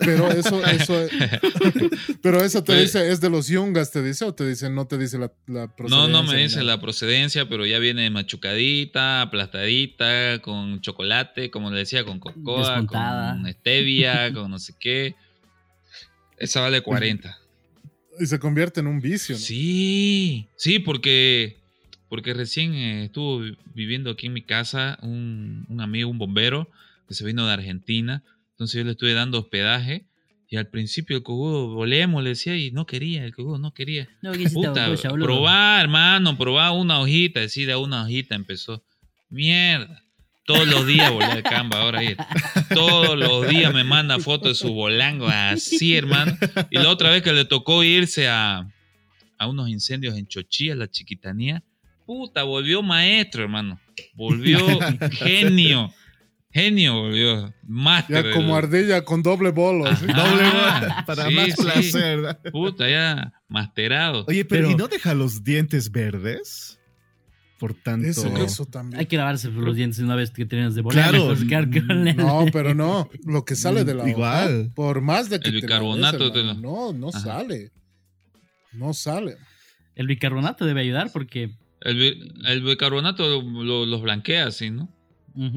[0.00, 1.06] Pero eso, eso,
[2.22, 4.24] pero eso te Pues- dice, ¿es de los yungas, te dice?
[4.24, 6.08] ¿O te dice, no te dice la, la No, procedencia?
[6.12, 6.66] no me dice nada?
[6.76, 13.32] la procedencia, pero ya viene machucadita, aplastadita, con chocolate, como le decía, con cocoa, Desmontada.
[13.34, 15.14] con stevia, con no sé qué.
[16.38, 17.38] Esa vale 40.
[18.20, 19.40] Y se convierte en un vicio, ¿no?
[19.40, 21.58] Sí, sí, porque,
[22.08, 26.68] porque recién eh, estuvo vi- viviendo aquí en mi casa un, un amigo, un bombero,
[27.08, 28.22] que se vino de Argentina.
[28.54, 30.06] Entonces yo le estuve dando hospedaje.
[30.48, 34.08] Y al principio el cojudo, volemos, le decía, y no quería, el cojudo no quería.
[34.22, 38.84] No, Puta, cosa, probá, hermano, probá una hojita, decir, de una hojita empezó.
[39.30, 40.04] Mierda.
[40.46, 42.14] Todos los días volé al Canva, ahora ahí.
[42.74, 46.36] Todos los días me manda fotos de su bolango así, hermano.
[46.70, 48.70] Y la otra vez que le tocó irse a,
[49.38, 51.64] a unos incendios en Chochía, la chiquitanía,
[52.06, 53.80] puta, volvió maestro, hermano.
[54.12, 54.58] Volvió
[55.12, 55.92] genio.
[56.54, 57.52] Genio volvió.
[57.66, 58.24] Máster.
[58.26, 59.84] Ya como del- ardilla con doble bolo.
[59.96, 60.06] ¿sí?
[60.08, 60.22] Ajá.
[60.30, 61.62] Doble bola, para sí, más sí.
[61.62, 62.38] placer.
[62.52, 64.24] Puta, ya masterado.
[64.28, 66.78] Oye, pero, Pero- ¿y no deja los dientes verdes?
[67.58, 68.06] por tanto.
[68.08, 69.00] Eso, eso también.
[69.00, 71.10] Hay que lavarse los dientes una vez que terminas de volar.
[71.10, 71.28] Claro.
[71.30, 73.08] mejor quedar con el- No, pero no.
[73.24, 74.72] Lo que sale de la Igual.
[74.74, 77.20] por más de que El bicarbonato te lo- No, no Ajá.
[77.20, 77.70] sale.
[78.72, 79.36] No sale.
[79.94, 81.52] El bicarbonato debe ayudar porque.
[81.80, 84.88] El, bi- el bicarbonato lo- los blanquea, así, ¿no?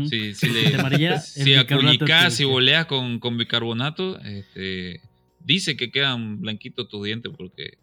[0.09, 5.01] Si, si le, si aculicás voleas con, con bicarbonato, este,
[5.39, 7.77] dice que quedan blanquitos tus dientes porque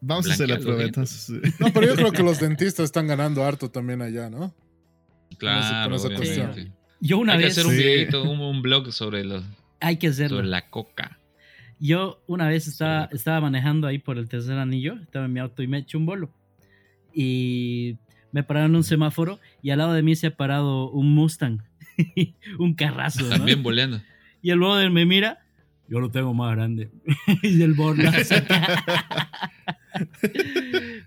[0.00, 1.30] Vamos a hacer la prueba entonces.
[1.58, 4.54] No, pero yo creo que los dentistas están ganando harto también allá, ¿no?
[5.38, 6.54] Claro, con esa.
[7.00, 7.52] Yo una Hay que vez.
[7.58, 7.78] hacer un Sí.
[7.78, 9.42] videito, un, un blog sobre, los,
[9.80, 10.36] Hay que hacerlo.
[10.36, 11.18] sobre la coca.
[11.80, 13.16] Yo una vez estaba, Sí.
[13.16, 16.06] estaba manejando ahí por el tercer anillo, estaba en mi auto y me eché un
[16.06, 16.30] bolo.
[17.14, 17.96] Y
[18.32, 21.62] me pararon en un semáforo y al lado de mí se ha parado un Mustang,
[22.58, 23.22] un carrazo.
[23.24, 23.30] ¿no?
[23.30, 24.00] También boleando.
[24.42, 25.38] Y el brother me mira,
[25.88, 26.90] yo lo tengo más grande.
[27.42, 27.74] y el.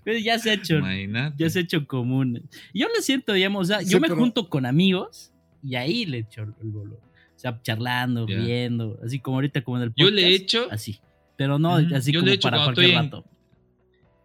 [0.04, 1.36] Pero ya se ha hecho, Imagínate.
[1.38, 2.42] ya se ha hecho común.
[2.72, 6.06] Yo le siento, digamos, o sea, Sí, yo me pero- junto con amigos y ahí
[6.06, 6.94] le echo el bolo.
[6.96, 8.36] O sea, charlando, Ya.
[8.38, 10.14] riendo, así como ahorita como en el Yo podcast.
[10.14, 10.98] le he hecho, Así.
[11.36, 13.24] Pero no así Yo como le para cualquier estoy en- rato.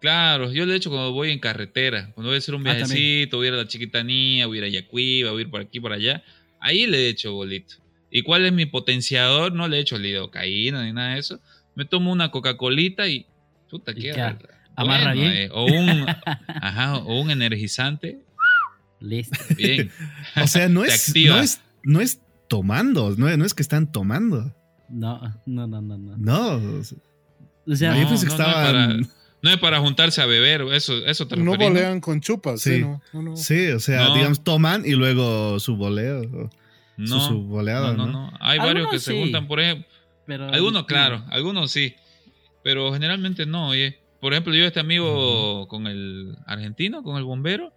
[0.02, 2.12] Claro, yo he hecho cuando voy en carretera.
[2.14, 4.60] Cuando voy a hacer un Ah, viajecito, voy a ir a la Chiquitanía, voy a
[4.60, 6.22] ir a Yacuiba, voy a ir por aquí, por allá.
[6.60, 7.76] Ahí le he hecho bolito.
[8.10, 9.54] ¿Y cuál es mi potenciador?
[9.54, 11.40] No le he hecho lidocaína ni nada de eso.
[11.76, 13.26] Me tomo una Coca-Colita y
[13.70, 14.38] puta, Y queda.
[14.76, 15.34] amarra bueno, bien.
[15.34, 16.06] eh, o un
[16.48, 18.20] ajá, o un energizante.
[19.00, 19.38] Listo.
[19.56, 19.90] Bien.
[20.36, 22.20] O sea, no es, no es, no es
[22.50, 24.54] tomando, no, no es que están tomando.
[24.90, 26.18] No, no, no, no, no.
[26.18, 26.82] No.
[27.66, 29.10] O sea, yo No, pensé que no, no es estaban.
[29.44, 32.76] No es para juntarse a beber, eso, eso te No referís, volean con chupas, sí,
[32.76, 32.82] Sí.
[32.82, 33.36] no, no, no.
[33.38, 34.16] Sí, o sea, No.
[34.16, 36.22] digamos, toman y luego su voleo.
[36.24, 36.50] su-
[36.98, 38.32] No, su boleada, no, no, ¿no?
[38.32, 38.38] no.
[38.40, 39.20] Hay varios que se sí.
[39.20, 39.88] juntan, por ejemplo.
[40.28, 41.96] pero, Algunos, claro, algunos sí.
[42.64, 43.98] Pero generalmente no, oye.
[44.20, 47.74] Por ejemplo, yo este amigo con el argentino, con el bombero,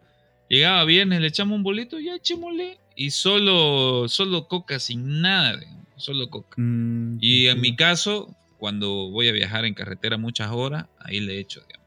[0.50, 2.78] llegaba viernes, le echamos un bolito, ya echémosle.
[2.96, 6.54] Y solo, solo coca, sin nada, digamos, solo coca.
[6.60, 11.38] Mm, Y en mi caso, cuando voy a viajar en carretera muchas horas, ahí le
[11.38, 11.86] echo, digamos.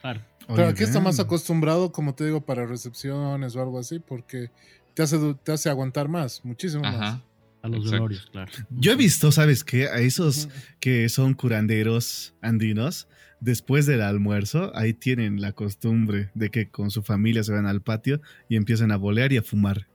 [0.00, 0.20] Claro.
[0.46, 4.52] Pero oye, aquí está más acostumbrado, como te digo, para recepciones o algo así, porque
[4.94, 6.94] te hace, te hace aguantar más, muchísimo más.
[6.94, 7.24] Ajá.
[7.60, 7.92] A los Exacto.
[7.94, 8.52] velorios, claro.
[8.70, 9.88] Yo he visto, ¿sabes qué?
[9.88, 10.48] A esos
[10.78, 13.08] que son curanderos andinos,
[13.40, 17.82] después del almuerzo, ahí tienen la costumbre de que con su familia se van al
[17.82, 19.88] patio y empiezan a bolear y a fumar.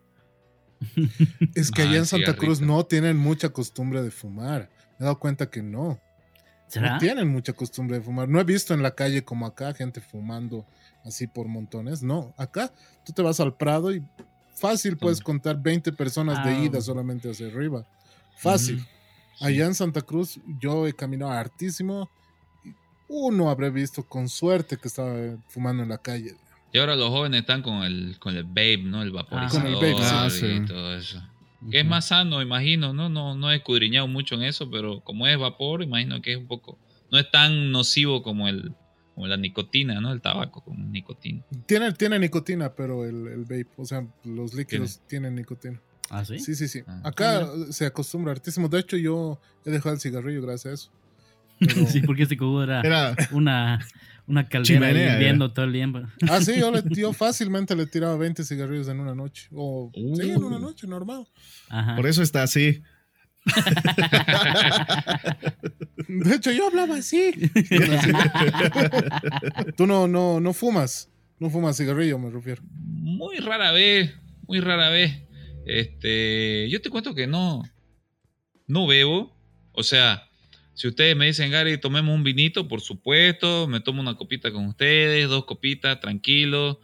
[1.56, 4.70] Es que Ah, allá en el Santa Cruz no tienen mucha costumbre de fumar.
[5.02, 6.00] Me he dado cuenta que no.
[6.68, 6.94] ¿Será?
[6.94, 8.30] No tienen mucha costumbre de fumar.
[8.30, 10.64] No he visto en la calle como acá gente fumando
[11.04, 12.04] así por montones.
[12.04, 12.72] No, acá
[13.04, 14.04] tú te vas al Prado y
[14.54, 16.48] fácil puedes contar 20 personas Ah.
[16.48, 17.84] de ida solamente hacia arriba.
[18.38, 18.80] Fácil.
[18.80, 18.86] Sí.
[19.44, 22.08] Allá en Santa Cruz yo he caminado hartísimo.
[23.08, 25.16] Uno habré visto con suerte que estaba
[25.48, 26.36] fumando en la calle.
[26.72, 29.02] Y ahora los jóvenes están con el, con el vape, ¿no?
[29.02, 30.46] El vaporizador Con el vape, sí.
[30.46, 31.22] Ah, y todo eso.
[31.70, 33.10] Que es más sano, imagino, ¿no?
[33.10, 36.48] No, no he escudriñado mucho en eso, pero como es vapor, imagino que es un
[36.48, 36.80] poco,
[37.12, 38.74] no es tan nocivo como el,
[39.14, 40.12] como la nicotina, ¿no?
[40.12, 41.44] El tabaco con nicotina.
[41.68, 45.80] Tiene, tiene nicotina, pero el, el vape, o sea, los líquidos tienen nicotina.
[46.10, 46.40] ¿Ah, sí?
[46.40, 46.82] Sí, sí, sí.
[46.88, 47.02] Ah.
[47.06, 48.68] Acá se acostumbra hartísimo.
[48.68, 50.92] De hecho, yo he dejado el cigarrillo gracias a eso.
[51.60, 53.80] Pero- Sí, porque este era Era, una,
[54.28, 56.02] una caldera Chimenea, hirviendo todo el tiempo.
[56.30, 59.48] Ah, sí, yo, le- yo fácilmente le tiraba 20 cigarrillos en una noche.
[59.54, 60.62] O sí, en una Uh.
[60.62, 61.28] noche, normal.
[61.70, 61.96] Ajá.
[61.96, 62.82] por eso está así.
[66.08, 67.32] De hecho, yo hablaba así.
[69.78, 71.10] Tú no, no, no fumas.
[71.40, 72.62] No fumas cigarrillo, me refiero.
[72.72, 74.14] Muy rara vez,
[74.48, 75.24] muy rara vez.
[75.66, 77.64] Este, yo te cuento que no,
[78.68, 79.36] no bebo.
[79.72, 80.24] O sea,
[80.74, 84.66] si ustedes me dicen, Gary, tomemos un vinito, por supuesto, me tomo una copita con
[84.68, 86.80] ustedes, dos copitas, tranquilo.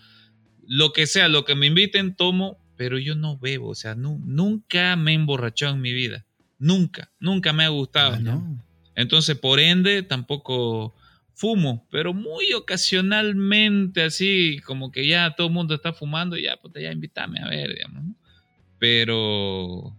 [0.68, 3.70] Lo que sea, lo que me inviten, tomo, pero yo no bebo.
[3.70, 6.26] O sea, nu- nunca me he emborrachado en mi vida.
[6.60, 8.16] Nunca, nunca me ha gustado.
[8.16, 8.64] Ah, no.
[8.96, 10.94] Entonces, por ende, tampoco
[11.34, 16.74] fumo, pero muy ocasionalmente, así como que ya todo el mundo está fumando, ya, pues
[16.82, 18.04] ya invítame a ver, digamos.
[18.04, 18.16] ¿no?
[18.80, 19.96] Pero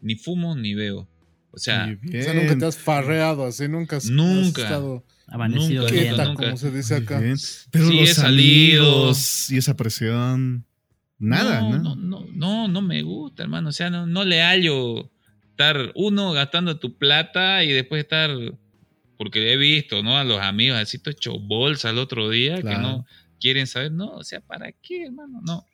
[0.00, 1.08] ni fumo ni veo.
[1.50, 4.62] O sea, O nunca te has farreado así, nunca has, Nunca.
[4.62, 6.06] has estado Amanecido Nunca, bien.
[6.08, 6.44] quieta, nunca.
[6.44, 7.20] como se dice acá.
[7.70, 8.84] Pero Sí, los he salido.
[8.84, 10.64] amigos y esa presión.
[11.18, 11.78] Nada, ¿no?
[11.78, 13.68] no, no, no, no me gusta, hermano.
[13.68, 15.10] O sea, no, no le hallo
[15.50, 18.30] estar uno gastando tu plata y después estar,
[19.18, 20.16] porque he visto, ¿no?
[20.16, 23.04] A los amigos así, hecho bolsa el otro día, que no
[23.40, 25.40] quieren saber, no, o sea, ¿para qué, hermano?
[25.44, 25.66] No,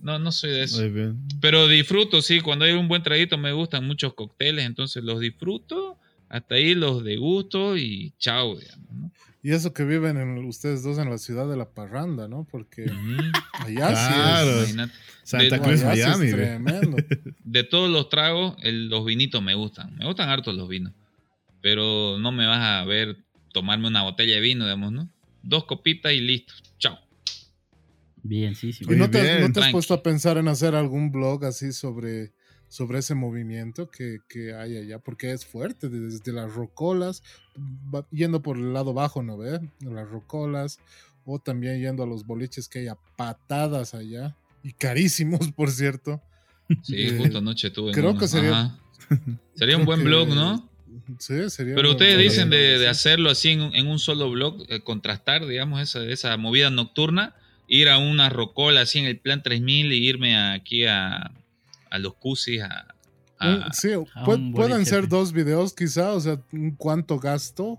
[0.00, 0.80] no, no soy de eso.
[0.80, 1.18] Muy bien.
[1.40, 5.98] Pero disfruto, sí, cuando hay un buen traguito me gustan muchos cócteles, entonces los disfruto,
[6.28, 9.12] hasta ahí los degusto y chao, digamos, ¿no?
[9.42, 12.48] Y eso que viven en, ustedes dos en la ciudad de la parranda, ¿no?
[12.50, 12.84] Porque
[13.60, 14.50] allá Claro.
[14.50, 14.92] sí es, Imagínate.
[15.22, 16.30] Santa De- Cruz, allá es Miami.
[16.32, 16.42] güey.
[16.42, 16.96] tremendo.
[17.44, 19.94] De todos los tragos, el- los vinitos me gustan.
[19.96, 20.92] Me gustan hartos los vinos.
[21.60, 23.18] Pero no me vas a ver
[23.52, 25.08] tomarme una botella de vino, digamos, ¿no?
[25.42, 26.52] Dos copitas y listo.
[28.22, 28.84] Bien, sí, sí.
[28.84, 29.40] ¿Y Muy no te, bien.
[29.42, 32.32] no te has puesto a pensar en hacer algún blog así sobre,
[32.68, 34.98] sobre ese movimiento que, que hay allá?
[34.98, 37.22] Porque es fuerte, desde las rocolas,
[38.10, 39.60] yendo por el lado bajo, ¿no ve?
[39.80, 40.78] Las rocolas,
[41.24, 46.20] o también yendo a los boliches que hay a patadas allá, y carísimos, por cierto.
[46.82, 47.92] Sí, Eh, justo anoche tuve.
[47.92, 48.18] creo uno.
[48.20, 48.78] que sería- Ajá.
[49.54, 50.68] Sería un buen que- blog, ¿no?
[51.20, 51.76] Sí, sería.
[51.76, 55.80] Pero ustedes dicen de, hacerlo así en, un- en un solo blog, eh, contrastar, digamos,
[55.80, 57.36] esa, esa movida nocturna,
[57.68, 61.30] ir a una rocola así en el plan 3000 y irme aquí a,
[61.90, 64.90] a los cusis a, sí, a pu- un pueden boliche.
[64.90, 66.40] ser dos videos quizá, o sea,
[66.78, 67.78] cuánto gasto,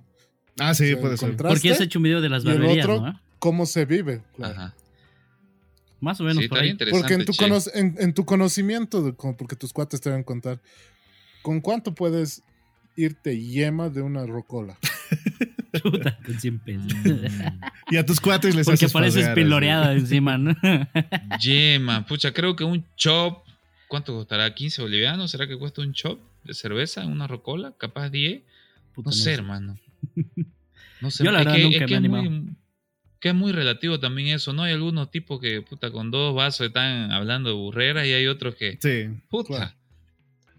[0.59, 1.35] Ah, sí, o sea, puede ser.
[1.37, 3.21] Porque has hecho un video de las y el barberías, otro- ¿no?
[3.39, 4.21] cómo se vive.
[4.35, 4.53] claro.
[4.55, 4.75] Ajá.
[5.99, 6.69] Más o menos Sí, por ahí.
[6.69, 7.01] interesante.
[7.01, 7.43] Porque en tu, che.
[7.43, 10.59] cono- en, en tu conocimiento, de porque tus cuates te van a contar,
[11.41, 12.43] ¿con cuánto puedes
[12.95, 14.77] irte yema de una rocola?
[15.83, 16.93] Puta, con 100 pesos.
[17.91, 20.55] Y a tus cuates les Porque haces pareces pasear, piloreada encima, ¿no?
[21.39, 23.45] Yema, pucha, creo que un chop,
[23.87, 24.53] ¿cuánto costará?
[24.53, 25.31] ¿15 bolivianos?
[25.31, 27.73] ¿Será que cuesta un chop de cerveza en una rocola?
[27.77, 28.41] ¿Capaz 10?
[28.93, 29.77] Puta, No sé, hermano.
[30.99, 32.23] No sé, Yo la es verdad que, nunca es me que he es animado.
[32.31, 32.55] muy,
[33.19, 34.63] que es muy relativo también eso, ¿no?
[34.63, 38.55] Hay algunos tipos que, puta, con dos vasos están hablando de burreras y hay otros
[38.55, 39.15] que, Sí.
[39.29, 39.47] puta.
[39.57, 39.71] Claro.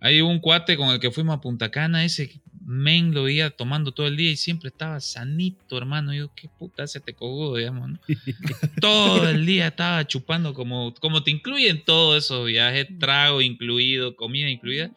[0.01, 3.93] Hay un cuate con el que fuimos a Punta Cana, ese men lo veía tomando
[3.93, 6.13] todo el día y siempre estaba sanito, hermano.
[6.13, 7.99] Y yo, qué puta se te cojudo, digamos, ¿no?
[8.83, 14.51] todo el día estaba chupando como, como te incluyen todos esos viajes, trago incluido, comida
[14.51, 14.91] incluida.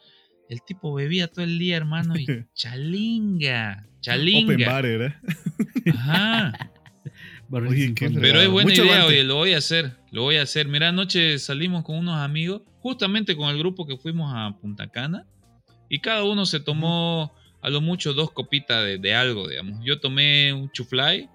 [0.49, 4.53] El tipo bebía todo el día, hermano, y chalinga, chalinga.
[4.53, 5.15] Open bar, ¿eh?
[5.93, 6.71] Ajá.
[7.51, 7.93] Oye.
[7.95, 9.13] Pero es buena Mucho idea, avante.
[9.13, 10.67] oye, lo voy a hacer, lo voy a hacer.
[10.67, 15.25] Mira, anoche salimos con unos amigos, justamente con el grupo que fuimos a Punta Cana,
[15.89, 19.79] y cada uno se tomó a lo mucho dos copitas de, de algo, digamos.
[19.83, 21.29] Yo tomé un chuflay,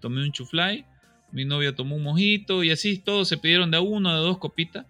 [0.00, 0.84] tomé un chuflay,
[1.32, 4.38] mi novia tomó un mojito, y así todos se pidieron de a uno, de dos
[4.38, 4.86] copitas,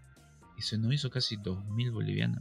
[0.59, 2.40] y se nos hizo casi dos mil bolivianos.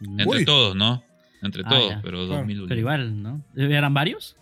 [0.00, 0.22] ¿no?
[0.22, 0.44] Entre Uy.
[0.44, 1.02] todos, ¿no?
[1.42, 2.00] Entre Ah, todos, ya.
[2.02, 2.38] pero Claro.
[2.40, 3.44] dos mil Pero igual, ¿no?
[3.56, 4.36] ¿Eran varios?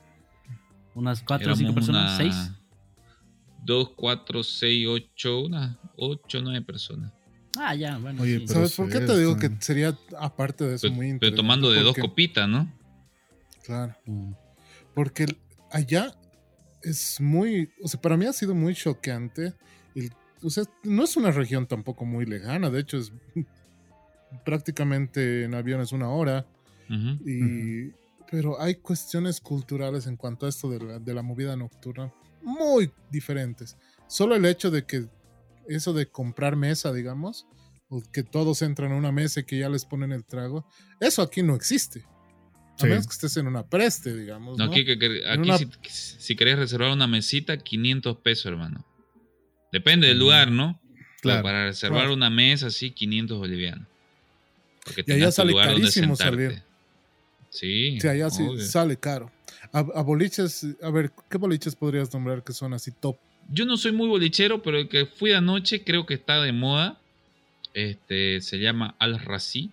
[0.94, 2.02] ¿Unas cuatro o cinco personas?
[2.12, 2.52] una- ¿Seis?
[3.62, 7.12] Dos, cuatro, seis, ocho, unas ocho, nueve personas.
[7.59, 8.23] Ah, ya, bueno.
[8.23, 8.44] Oye, sí.
[8.47, 11.36] pero ¿Sabes por qué te digo que sería, aparte de eso, Pero, muy pero interesante?
[11.36, 12.70] tomando de dos copitas, ¿no?
[13.66, 13.94] Claro.
[14.06, 14.32] Mm.
[14.94, 15.26] Porque
[15.70, 16.14] allá
[16.82, 19.52] es muy, o sea, para mí ha sido muy choqueante.
[19.94, 20.12] el-
[20.43, 23.12] o sea, no es una región tampoco muy lejana, de hecho es
[24.44, 26.47] prácticamente en avión es una hora.
[26.88, 27.90] Y,
[28.30, 32.12] Pero hay cuestiones culturales en cuanto a esto de la, de la movida nocturna
[32.43, 33.76] muy diferentes.
[34.06, 35.09] Solo el hecho de que
[35.68, 37.47] eso de comprar mesa, digamos,
[37.88, 40.64] o que todos entran a una mesa y que ya les ponen el trago,
[41.01, 42.05] eso aquí no existe.
[42.77, 42.86] A Sí.
[42.89, 44.59] menos que estés en una preste, digamos.
[44.59, 44.70] No, ¿no?
[44.70, 45.69] aquí, que- que- En aquí una- si,
[46.19, 48.85] si querés reservar una mesita, 500 pesos, hermano.
[49.73, 50.81] Depende del lugar, ¿no?
[50.94, 52.15] Pero claro, para reservar claro.
[52.15, 53.86] una mesa, sí, 500 bolivianos.
[54.85, 56.62] Porque Y allá sale lugar carísimo salir.
[57.51, 57.98] Sí.
[58.01, 58.65] Sí, allá sí obvio.
[58.65, 59.32] sale caro.
[59.73, 63.16] A, a boliches, a ver, ¿qué boliches podrías nombrar que son así top?
[63.51, 67.01] Yo no soy muy bolichero, pero el que fui anoche creo que está de moda.
[67.74, 69.70] Este se llama Al Razi,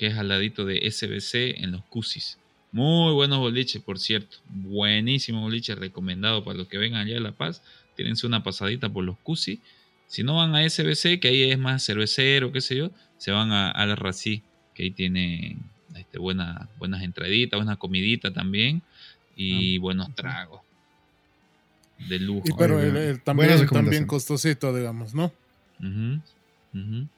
[0.00, 2.38] que es al ladito de SBC en los Cusis.
[2.72, 4.38] Muy buenos boliches, por cierto.
[4.48, 7.62] Buenísimo boliche, recomendado para los que vengan allá de La Paz.
[7.96, 9.58] Tírense una pasadita por los Cusis.
[10.06, 13.52] Si no van a SBC, que ahí es más cervecero, qué sé yo, se van
[13.52, 14.42] a Al Razi,
[14.74, 15.58] que ahí tienen
[15.94, 18.80] este, buena- buenas entraditas, buena comidita también
[19.36, 20.62] y buenos tragos.
[22.08, 22.44] De lujo.
[22.46, 25.30] Y pero el, el también, también costosito, digamos, ¿no?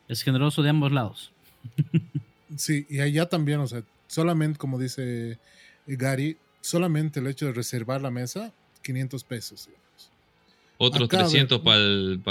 [0.08, 1.30] Es generoso de ambos lados.
[2.56, 5.38] Sí, y allá también, o sea, solamente, como dice
[5.86, 8.52] Gary, solamente el hecho de reservar la mesa,
[8.82, 9.66] 500 pesos.
[9.66, 10.10] digamos.
[10.78, 11.30] Otros Acá, a ver.
[11.30, 11.76] 300 para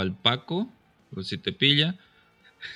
[0.05, 0.69] el Paco,
[1.13, 1.95] por si te pilla.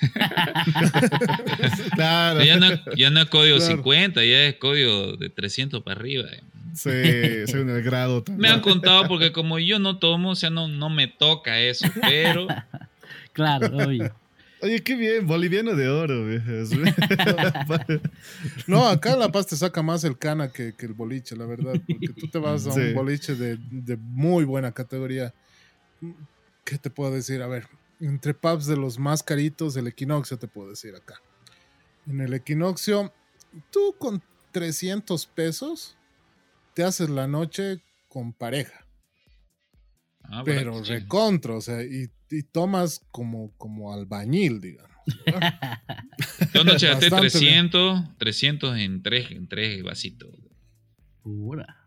[1.94, 2.42] Claro.
[2.44, 2.66] Ya no,
[2.96, 3.76] ya no es código Claro.
[3.76, 6.28] 50, ya es código de 300 para arriba.
[6.74, 6.90] Sí,
[7.46, 8.52] según el grado Me también.
[8.54, 12.46] han contado porque como yo no tomo, o sea, no, no me toca eso, pero
[13.32, 14.14] Claro, obvio.
[14.62, 16.26] Oye, qué bien, boliviano de oro.
[18.66, 21.46] No, acá en La Paz te saca más el cana que, que el boliche, la
[21.46, 21.80] verdad.
[21.86, 22.80] Porque tú te vas a Sí.
[22.80, 25.34] un boliche de, de muy buena categoría.
[26.64, 27.42] ¿Qué te puedo decir?
[27.42, 27.68] A ver,
[28.00, 31.14] entre pubs de los más caritos, el Equinoccio te puedo decir acá.
[32.06, 33.12] En el Equinoccio,
[33.70, 34.22] tú con
[34.52, 35.96] 300 pesos
[36.74, 38.85] te haces la noche con pareja.
[40.28, 40.92] Ah, pero bueno, sí.
[40.92, 44.96] recontra, o sea, y, y tomas como, como albañil, digamos.
[46.54, 50.30] Yo anoche gasté Bastante 300, 300 en tres, en tres vasitos.
[51.22, 51.85] Pura.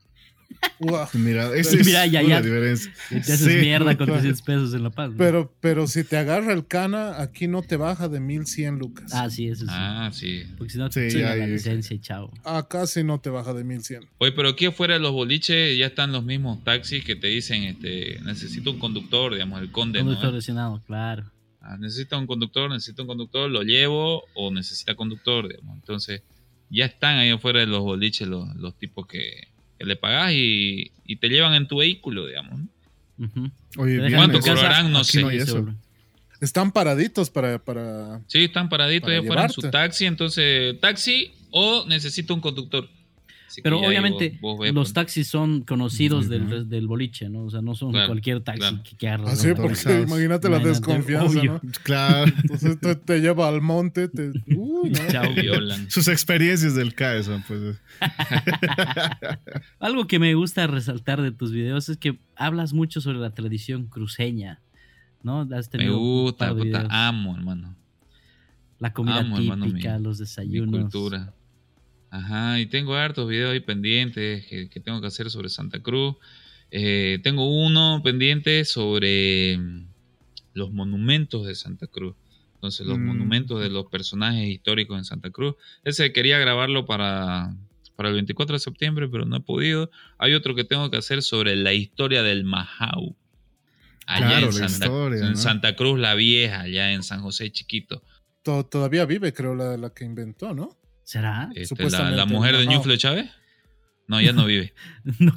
[0.79, 1.09] Uah.
[1.13, 2.41] Mira, esa es Mira, ya, una ya.
[2.41, 2.93] diferencia.
[3.09, 4.13] Te haces Sí, mierda con claro.
[4.21, 5.11] 300 pesos en La Paz.
[5.11, 5.17] ¿no?
[5.17, 9.11] Pero, pero si te agarra el cana, aquí no te baja de 1100 lucas.
[9.13, 9.71] Ah, sí, eso sí.
[9.71, 10.43] Ah, sí.
[10.57, 12.31] Porque si no te Sí, la licencia y chao.
[12.43, 14.07] Acá sí no te baja de 1100.
[14.19, 17.63] Oye, pero aquí afuera de los boliches ya están los mismos taxis que te dicen,
[17.63, 20.05] este, necesito un conductor, digamos, el conde, ¿no?
[20.05, 21.29] Conductor lesionado, claro.
[21.61, 25.75] Ah, necesita un conductor, necesita un conductor, lo llevo o necesita conductor, digamos.
[25.75, 26.21] Entonces,
[26.69, 29.48] ya están ahí afuera de los boliches los, los tipos que,
[29.79, 32.59] que le pagas y, y te llevan en tu vehículo, digamos.
[32.59, 33.25] ¿no?
[33.25, 33.51] Ujú.
[33.77, 34.91] Oye, bien, en ¿Cuánto tu casa, cobrarán?
[34.91, 35.21] No sé.
[35.21, 35.67] no eso.
[36.41, 38.21] Están paraditos para, para...
[38.27, 42.87] Sí, están paraditos afuera en su taxi, entonces, taxi o necesito un conductor.
[43.47, 44.93] Así Pero ya obviamente vos- vos ves, los pues.
[44.93, 47.45] taxis son conocidos del, del boliche, ¿no?
[47.45, 48.83] O sea, no son Claro, cualquier taxi claro.
[48.83, 49.07] que, que.
[49.07, 49.49] Así.
[49.49, 51.53] Ah, porque imagínate la desconfianza, obvio.
[51.63, 51.71] ¿no?
[51.83, 52.31] Claro.
[52.43, 54.29] Entonces te, te lleva al monte, te...
[54.55, 54.68] Uh.
[55.11, 55.33] Chao.
[55.33, 55.89] Te violan.
[55.89, 57.77] Sus experiencias del CAE son, pues.
[59.79, 63.87] Algo que me gusta resaltar de tus videos es que hablas mucho sobre la tradición
[63.87, 64.61] cruceña,
[65.23, 65.41] ¿no?
[65.53, 66.87] Has Me gusta, par de puta, videos.
[66.93, 67.75] amo, hermano.
[68.79, 70.81] La comida amo, hermano, típica, mi- los Mi desayunos.
[70.81, 71.33] cultura.
[72.11, 76.15] Ajá, y tengo hartos videos ahí pendientes que, que tengo que hacer sobre Santa Cruz.
[76.71, 79.85] Eh, tengo uno pendiente sobre mm,
[80.53, 82.15] los monumentos de Santa Cruz.
[82.59, 83.05] Entonces, los Mm.
[83.05, 85.55] monumentos de los personajes históricos en Santa Cruz.
[85.85, 87.55] Ese quería grabarlo para,
[87.95, 89.89] para el 24 de septiembre, pero no he podido.
[90.17, 93.15] Hay otro que tengo que hacer sobre la historia del Majau.
[94.05, 95.37] Allá Claro, en, la Santa, historia, en ¿no?
[95.37, 98.03] Santa Cruz la Vieja, allá en San José Chiquito.
[98.43, 100.77] To- Todavía vive, creo, la, la que inventó, ¿no?
[101.03, 101.43] ¿Será?
[101.55, 102.65] Este, la, Supuestamente la mujer de.
[102.67, 103.29] Ñuflo Chávez.
[104.09, 104.73] No, ya no vive.
[105.19, 105.31] No.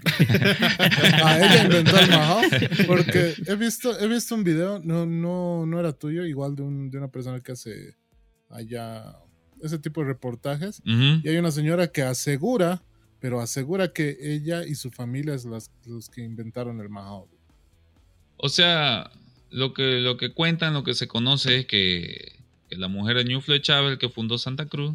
[1.23, 2.41] Ah, ella inventó el Mahao.
[2.87, 6.91] Porque he visto, he visto un video, no, no, no era tuyo, igual de, un-
[6.91, 7.95] de una persona que hace
[8.51, 9.15] allá
[9.63, 10.81] ese tipo de reportajes.
[10.85, 12.83] Y hay una señora que asegura,
[13.21, 17.29] pero asegura que ella y su familia es las, los que inventaron el Mahao.
[18.39, 19.11] O sea,
[19.51, 23.25] lo que, lo que cuentan, lo que se conoce es que, que la mujer de
[23.25, 24.95] Ñuflo Chávez, el que fundó Santa Cruz,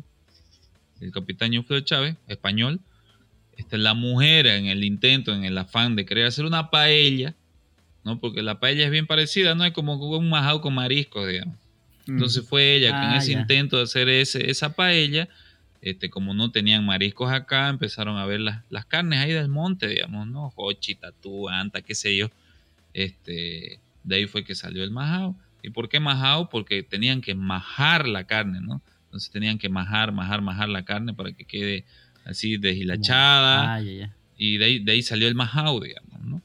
[1.00, 2.82] el capitán Ñuflo Chávez, español,
[3.58, 7.36] este, la mujer en el intento, en el afán de querer hacer una paella,
[8.06, 8.20] ¿no?
[8.20, 9.66] Porque la paella es bien parecida, ¿no?
[9.66, 11.56] Es como un majao con mariscos, digamos.
[12.08, 13.42] Entonces fue ella que en Ah, ese ya.
[13.42, 15.28] intento de hacer ese, esa paella,
[15.82, 19.88] este, como no tenían mariscos acá, empezaron a ver las, las carnes ahí del monte,
[19.88, 20.50] digamos, ¿no?
[20.52, 22.30] Jochi, tatú, anta, qué sé yo.
[22.94, 25.36] Este, de ahí fue que salió el majao.
[25.62, 26.50] ¿Y por qué majao?
[26.50, 28.82] Porque tenían que majar la carne, ¿no?
[29.06, 31.86] Entonces tenían que majar, majar, majar la carne para que quede
[32.28, 33.76] así deshilachada.
[33.76, 34.16] Ah, ya, ya.
[34.38, 36.42] Y de ahí, de ahí salió el majao, digamos, ¿no?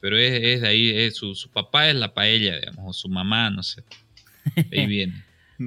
[0.00, 3.08] Pero es, es de ahí, es su, su papá es la paella, digamos, o su
[3.08, 3.82] mamá, no sé.
[4.54, 5.24] De ahí viene.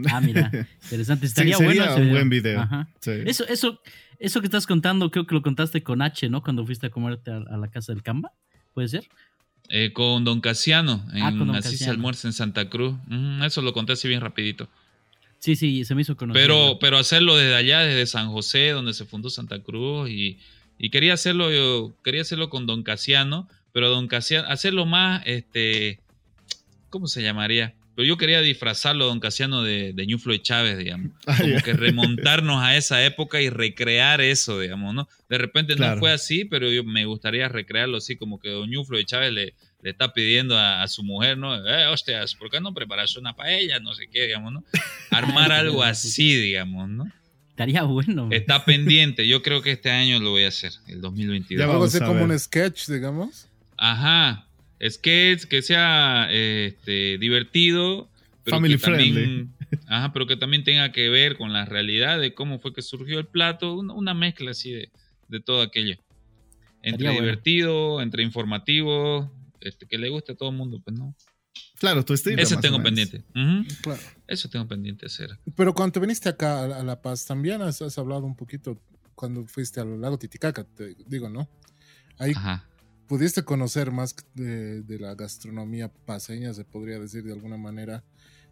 [0.10, 0.50] Ah, mira,
[0.84, 1.28] interesante.
[1.28, 2.62] Sí, Estaría sería bueno ese un buen video.
[2.62, 2.88] Ajá.
[3.02, 3.12] Sí.
[3.26, 3.82] Eso, eso,
[4.20, 6.42] eso que estás contando, creo que lo contaste con H, ¿no?
[6.42, 8.32] Cuando fuiste a comerte a, a la casa del Camba,
[8.74, 9.10] ¿puede ser?
[9.68, 12.96] Eh, con Don Casiano, en Ah, con Don Así se almuerza en Santa Cruz.
[13.08, 14.70] Mm, eso lo conté así bien rapidito.
[15.42, 16.42] Sí, sí, se me hizo conocido.
[16.42, 20.38] Pero, pero hacerlo desde allá, desde San José, donde se fundó Santa Cruz, y,
[20.78, 26.00] y quería hacerlo, yo quería hacerlo con Don Casiano, pero Don Casiano, hacerlo más, este,
[26.90, 27.74] ¿cómo se llamaría?
[27.96, 31.12] Pero yo quería disfrazarlo, Don Casiano, de, de Ñuflo de Chávez, digamos.
[31.26, 35.10] Ah, Como que remontarnos a esa época y recrear eso, digamos, ¿no?
[35.28, 35.96] De repente Claro.
[35.96, 39.34] no fue así, pero yo me gustaría recrearlo así, como que Don Ñuflo de Chávez
[39.34, 41.56] le, le está pidiendo a, a su mujer, ¿no?
[41.68, 43.80] Eh, hostias, ¿por qué no preparas una paella?
[43.80, 44.64] No sé qué, digamos, ¿no?
[45.12, 47.12] Armar algo así, digamos, ¿no?
[47.50, 48.30] Estaría bueno.
[48.32, 49.28] Está pendiente.
[49.28, 51.60] Yo creo que este año lo voy a hacer, el 2022.
[51.60, 52.32] Ya vamos así a como ver.
[52.32, 53.48] un sketch, digamos.
[53.78, 54.48] Ajá.
[54.84, 58.10] Sketch que sea este, divertido,
[58.44, 59.48] pero Family que también, friendly.
[59.88, 63.20] ajá, pero que también tenga que ver con la realidad de cómo fue que surgió
[63.20, 64.90] el plato, una, una mezcla así de,
[65.28, 65.98] de todo aquello.
[66.84, 67.26] Entre Estaría bueno.
[67.26, 69.32] divertido, entre informativo,
[69.62, 71.16] este, que le guste a todo el mundo, pues no.
[71.80, 72.42] Claro, tu estilo.
[72.42, 73.24] Ese más o tengo pendiente.
[73.82, 74.02] Claro.
[74.28, 75.38] Eso tengo pendiente hacer.
[75.56, 78.80] Pero cuando te viniste acá a, La Paz, también has, has hablado un poquito
[79.16, 81.50] cuando fuiste al lago Titicaca, te digo, ¿no?
[82.18, 82.68] Ahí Ajá.
[83.08, 88.04] pudiste conocer más de, de la gastronomía paseña, se podría decir de alguna manera.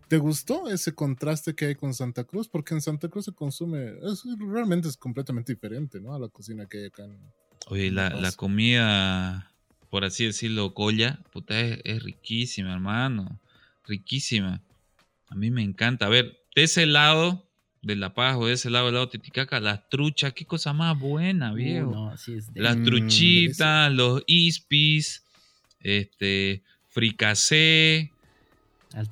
[0.07, 2.49] ¿Te gustó ese contraste que hay con Santa Cruz?
[2.49, 6.15] Porque en Santa Cruz se consume, es- realmente es completamente diferente, ¿no?
[6.15, 7.19] A la cocina que hay acá en...
[7.67, 9.48] Oye, la, la comida,
[9.89, 13.39] por así decirlo, colla, puta, es, es riquísima, hermano.
[13.87, 14.61] Riquísima.
[15.29, 16.05] A mí me encanta.
[16.05, 17.47] A ver, de ese lado,
[17.81, 20.97] de La Paz o de ese lado del lado Titicaca, las truchas, qué cosa más
[20.99, 21.91] buena, Uh, viejo.
[21.91, 25.23] no, sí es de- Las Mm, truchitas, los ispis,
[25.79, 28.11] este, fricasé,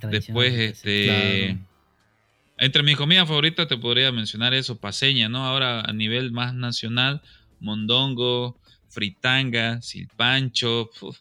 [0.10, 1.04] después de- este...
[1.06, 1.68] Claro.
[2.60, 5.45] Entre mis comidas favoritas te podría mencionar eso, paseña, ¿no?
[5.45, 7.22] Ahora a nivel más nacional,
[7.60, 11.18] mondongo, fritanga, silpancho, uf,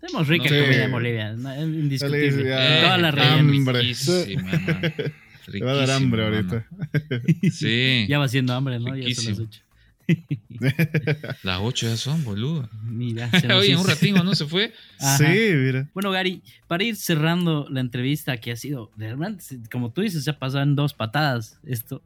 [0.00, 0.50] Tenemos rica No.
[0.50, 0.80] comida Sí.
[0.82, 2.30] en Bolivia, indiscutible.
[2.30, 2.76] Feliz, ya.
[2.76, 4.06] En todas las eh, regiones.
[5.50, 7.50] Te va a dar hambre Riquísimo, ahorita.
[7.50, 8.94] Sí, Ya va siendo hambre, ¿no?
[8.96, 9.48] Ya son las Riquísimo.
[9.48, 9.62] ocho.
[11.42, 12.68] las ocho ya son, boludo.
[12.84, 14.72] Mira, se Oye, un ratingo no se fue.
[15.00, 15.18] Ajá.
[15.18, 15.24] Sí,
[15.54, 15.88] mira.
[15.94, 19.36] Bueno, Gary, para ir cerrando la entrevista que ha sido, de verdad,
[19.70, 22.02] como tú dices, se ha pasado en dos patadas esto,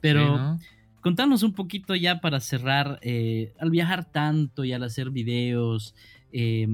[0.00, 0.60] pero Sí, ¿no?
[1.02, 5.94] Contanos un poquito ya para cerrar, eh, al viajar tanto y al hacer videos,
[6.32, 6.68] eh,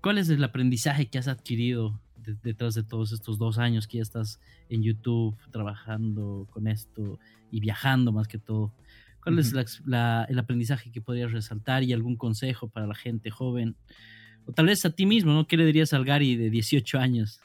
[0.00, 3.98] ¿cuál es el aprendizaje que has adquirido de- detrás de todos estos dos años que
[3.98, 4.40] ya estás
[4.70, 7.18] en YouTube trabajando con esto
[7.50, 8.72] y viajando más que todo?
[9.22, 13.30] ¿Cuál es la la- el aprendizaje que podrías resaltar y algún consejo para la gente
[13.30, 13.74] joven?
[14.46, 15.46] O tal vez a ti mismo, ¿no?
[15.46, 17.40] ¿Qué le dirías al Gary de 18 años?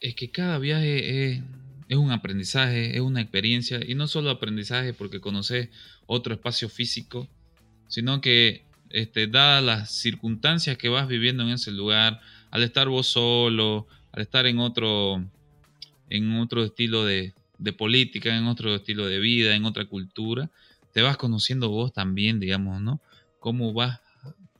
[0.00, 1.42] Es que cada viaje es,
[1.88, 5.70] es un aprendizaje, es una experiencia, y no solo aprendizaje porque conoces
[6.06, 7.28] otro espacio físico,
[7.88, 12.20] sino que este, dadas las circunstancias que vas viviendo en ese lugar,
[12.50, 15.24] al estar vos solo, al estar en otro,
[16.10, 17.34] en otro estilo de,
[17.76, 20.50] política, en otro estilo de vida, en otra cultura,
[20.92, 23.00] te vas conociendo vos también, digamos, ¿no?
[23.40, 24.00] Cómo vas,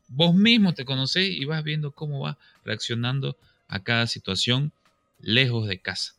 [0.08, 3.36] vos mismo te conocés y vas viendo cómo vas reaccionando
[3.66, 4.72] a cada situación
[5.20, 6.17] lejos de casa.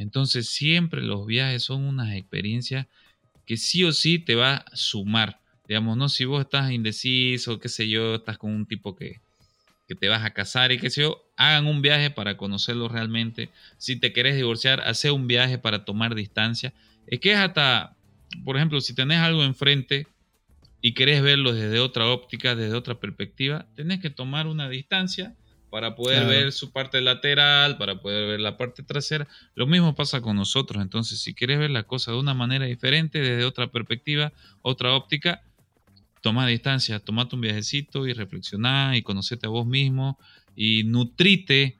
[0.00, 2.86] Entonces siempre los viajes son unas experiencias
[3.44, 5.40] que sí o sí te va a sumar.
[5.68, 9.20] Digamos, no si vos estás indeciso, qué sé yo, estás con un tipo que,
[9.86, 13.50] que te vas a casar y qué sé yo, hagan un viaje para conocerlo realmente.
[13.76, 16.72] Si te querés divorciar, hace un viaje para tomar distancia.
[17.06, 17.94] Es que es hasta,
[18.42, 20.06] por ejemplo, si tenés algo enfrente
[20.80, 25.34] y querés verlo desde otra óptica, desde otra perspectiva, tenés que tomar una distancia
[25.70, 26.28] para poder Claro.
[26.30, 29.26] ver su parte lateral, para poder ver la parte trasera.
[29.54, 30.82] Lo mismo pasa con nosotros.
[30.82, 34.32] Entonces, si quieres ver la cosa de una manera diferente, desde otra perspectiva,
[34.62, 35.42] otra óptica,
[36.22, 40.18] toma distancia, tomate un viajecito y reflexioná y conocete a vos mismo
[40.56, 41.78] y nutrite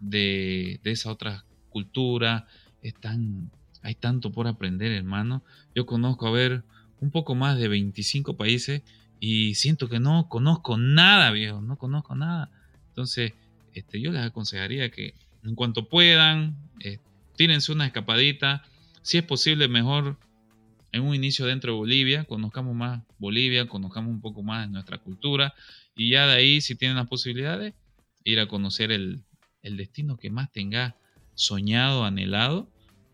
[0.00, 2.46] de, de esa otra cultura.
[2.82, 3.50] Es tan-
[3.82, 5.44] hay tanto por aprender, hermano.
[5.74, 6.64] Yo conozco, a ver,
[7.00, 8.82] un poco más de 25 países
[9.20, 12.50] y siento que no conozco nada, viejo, no conozco nada.
[12.98, 13.32] Entonces,
[13.74, 15.14] este, yo les aconsejaría que
[15.44, 16.98] en cuanto puedan, eh,
[17.36, 18.64] tírense una escapadita.
[19.02, 20.18] Si es posible, mejor
[20.90, 24.98] en un inicio dentro de Bolivia, conozcamos más Bolivia, conozcamos un poco más de nuestra
[24.98, 25.54] cultura
[25.94, 27.72] y ya de ahí, si tienen las posibilidades,
[28.24, 29.22] ir a conocer el,
[29.62, 30.96] el destino que más tenga
[31.36, 32.68] soñado, anhelado.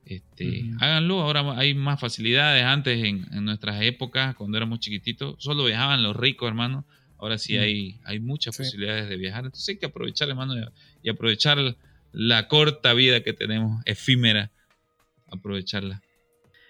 [0.07, 0.65] Este.
[0.81, 2.65] Háganlo, ahora hay más facilidades.
[2.65, 6.87] Antes, en, en nuestras épocas, cuando éramos chiquititos, solo viajaban los ricos, hermano.
[7.19, 7.61] Ahora sí Mm.
[7.61, 8.63] hay, hay muchas Sí.
[8.63, 9.45] posibilidades de viajar.
[9.45, 10.65] Entonces hay que aprovechar, hermano, y,
[11.03, 11.59] y aprovechar
[12.13, 14.51] la corta vida que tenemos, efímera,
[15.31, 16.03] aprovecharla.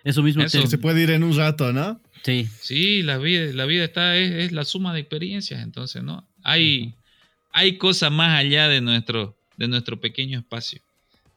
[0.04, 0.60] Eso mismo Eso.
[0.60, 2.00] te- Se puede ir en un rato, ¿no?
[2.22, 6.26] Sí, Sí, la vida, la vida está, es, es la suma de experiencias, entonces, ¿no?
[6.42, 6.94] Hay,
[7.50, 10.80] hay cosas más allá de nuestro, de nuestro pequeño espacio.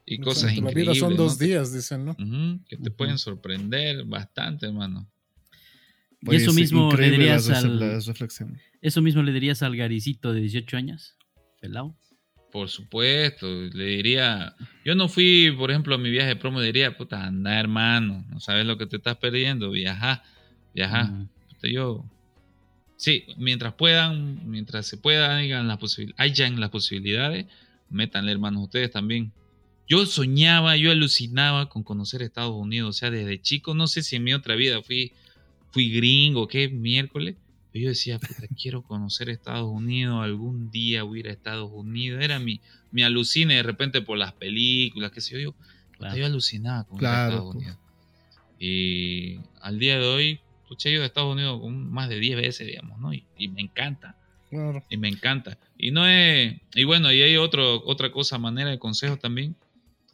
[0.05, 0.95] Y cosas Exacto, La increíbles.
[0.95, 1.23] vida son ¿no?
[1.23, 2.15] dos días, dicen, ¿no?
[2.69, 5.05] Que te pueden sorprender bastante, hermano.
[6.21, 7.79] Y eso mismo le dirías al,
[8.81, 11.15] eso mismo le dirías al Garicito de 18 años,
[11.61, 11.95] pelado.
[12.51, 16.97] Por supuesto, le diría, yo no fui, por ejemplo, a mi viaje de promo, diría,
[16.97, 20.23] puta, anda hermano, no sabes lo que te estás perdiendo, viaja,
[20.73, 21.11] viaja.
[21.49, 22.05] Puta, yo,
[22.95, 27.45] sí, mientras puedan, mientras se pueda, digan las posibil- hayan las posibilidades,
[27.89, 29.33] métanle hermanos ustedes también.
[29.87, 34.15] Yo soñaba, yo alucinaba con conocer Estados Unidos, o sea, desde chico, no sé si
[34.15, 35.11] en mi otra vida fui,
[35.71, 37.35] fui gringo, qué miércoles,
[37.71, 41.69] pero yo decía, puta, quiero conocer Estados Unidos, algún día voy a ir a Estados
[41.73, 42.61] Unidos, era mi,
[42.91, 45.55] mi alucine de repente por las películas, qué sé yo, yo,
[45.97, 46.15] Claro.
[46.15, 47.65] yo alucinaba con Claro, Estados pues.
[47.65, 47.77] Unidos.
[48.59, 50.39] Y al día de hoy,
[50.83, 53.13] he ido a Estados Unidos un- más de 10 veces, digamos, ¿no?
[53.13, 54.15] Y, y me encanta,
[54.49, 54.83] Claro.
[54.89, 55.57] y me encanta.
[55.77, 59.55] Y no es, y bueno, y hay otro, otra cosa, manera de consejo también.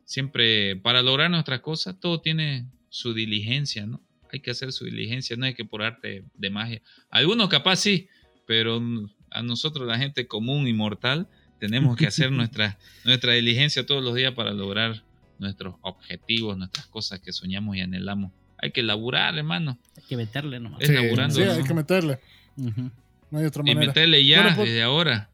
[0.05, 4.01] Siempre, para lograr nuestras cosas, todo tiene su diligencia, ¿no?
[4.33, 6.81] Hay que hacer su diligencia, no es que por arte de magia.
[7.11, 8.07] Algunos capaz sí,
[8.47, 8.81] pero
[9.29, 11.27] a nosotros, la gente común y mortal,
[11.59, 15.03] tenemos que hacer nuestra, nuestra diligencia todos los días para lograr
[15.37, 18.31] nuestros objetivos, nuestras cosas que soñamos y anhelamos.
[18.57, 19.77] Hay que laburar, hermano.
[19.97, 20.81] Hay que meterle nomás.
[20.81, 21.51] Es laburando, Sí, ¿no?
[21.51, 22.19] hay que meterle.
[22.57, 23.87] No hay otra Y manera.
[23.87, 25.29] meterle ya Bueno, pues- desde ahora.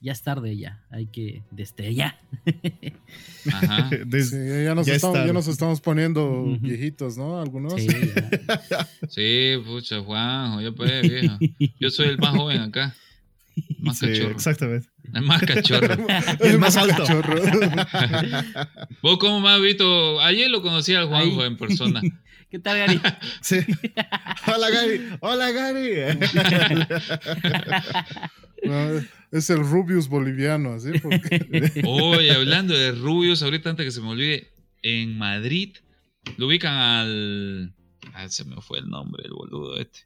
[0.00, 0.82] Ya es tarde ya.
[0.90, 2.18] Hay que desde ya.
[3.52, 3.90] Ajá.
[4.06, 5.26] Des- Sí, ya, nos Ya estamos, está.
[5.26, 7.40] ya nos estamos poniendo viejitos, ¿no?
[7.40, 7.74] Algunos.
[9.08, 11.38] Sí, pucha, Juanjo, ya pues, viejo.
[11.78, 12.94] Yo soy el más joven acá.
[13.80, 14.30] Más sí, cachorro.
[14.30, 14.88] exactamente.
[15.12, 16.06] El más cachorro.
[16.40, 17.02] El más alto.
[17.04, 17.34] cachorro.
[19.02, 20.20] ¿Vos cómo me has visto?
[20.20, 21.46] Ayer lo conocí al Juanjo Ahí.
[21.48, 22.00] en persona.
[22.50, 23.00] ¿Qué tal, Gary?
[23.42, 23.58] Sí.
[24.46, 25.00] Hola, Gary.
[25.20, 26.18] Hola, Gary.
[28.70, 30.90] No, es el Rubius boliviano, ¿sí?
[31.02, 34.52] Porque Oye, hablando de rubios, ahorita antes que se me olvide,
[34.82, 35.76] en Madrid
[36.36, 37.74] lo ubican al.
[38.14, 40.00] Ah, se me fue el nombre, el boludo este.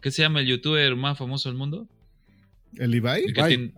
[0.00, 1.88] ¿Qué se llama el youtuber más famoso del mundo?
[2.76, 3.24] ¿El Ibai?
[3.24, 3.48] El que Ibai.
[3.56, 3.72] tiene-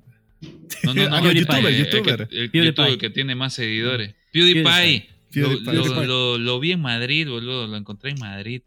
[0.84, 1.16] No, no, no.
[1.16, 2.20] Ah, no, el youtuber, el que- youtuber.
[2.30, 2.64] El, PewDiePie.
[2.64, 4.14] youtuber que tiene más seguidores.
[4.32, 4.62] PewDiePie.
[4.62, 5.08] PewDiePie.
[5.34, 5.74] Lo, PewDiePie.
[5.74, 6.06] lo- PewDiePie.
[6.06, 7.66] lo- lo vi en Madrid, boludo.
[7.66, 8.62] Lo encontré en Madrid.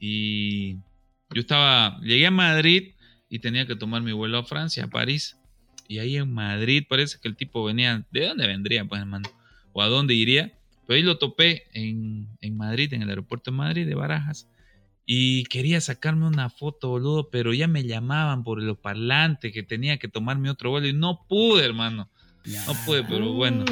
[0.00, 0.74] Y
[1.34, 2.00] yo estaba.
[2.02, 2.92] Llegué a Madrid
[3.28, 5.36] y tenía que tomar mi vuelo a Francia, a París.
[5.88, 8.04] Y ahí en Madrid parece que el tipo venía.
[8.10, 9.28] ¿De dónde vendría, pues, hermano?
[9.72, 10.52] ¿O a dónde iría?
[10.86, 14.48] Pero ahí lo topé en, en Madrid, en el aeropuerto de Madrid, de Barajas.
[15.04, 19.98] Y quería sacarme una foto, boludo, pero ya me llamaban por los parlantes que tenía
[19.98, 22.10] que tomarme otro vuelo y no pude, hermano.
[22.44, 22.64] Ya.
[22.66, 23.64] No pude, pero bueno.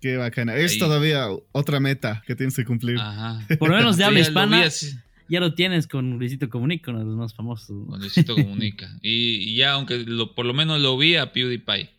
[0.00, 0.56] Qué bacana.
[0.56, 0.78] Es Ahí.
[0.78, 2.98] todavía otra meta que tienes que cumplir.
[2.98, 3.46] Ajá.
[3.58, 4.96] Por lo menos de habla lo vi hispana, así,
[5.28, 7.68] ya lo tienes con Luisito Comunica, uno de los más famosos.
[7.88, 8.88] con Luisito Comunica.
[9.02, 11.90] Y, y ya, aunque lo- por lo menos lo vi a PewDiePie.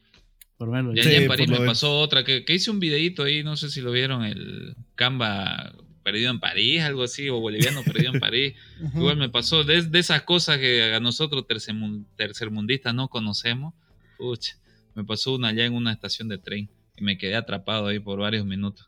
[0.57, 0.95] Por lo menos.
[0.95, 3.55] Ya, Sí, ya en París me pasó otra, que, que hice un videito ahí, no
[3.57, 5.73] sé si lo vieron, el Canva
[6.03, 8.53] perdido en París, algo así, o boliviano perdido en París.
[8.95, 13.73] Igual me pasó, de, de esas cosas que a nosotros tercermun- tercermundistas no conocemos,
[14.17, 14.55] pucha,
[14.95, 18.19] me pasó una allá en una estación de tren y me quedé atrapado ahí por
[18.19, 18.87] varios minutos.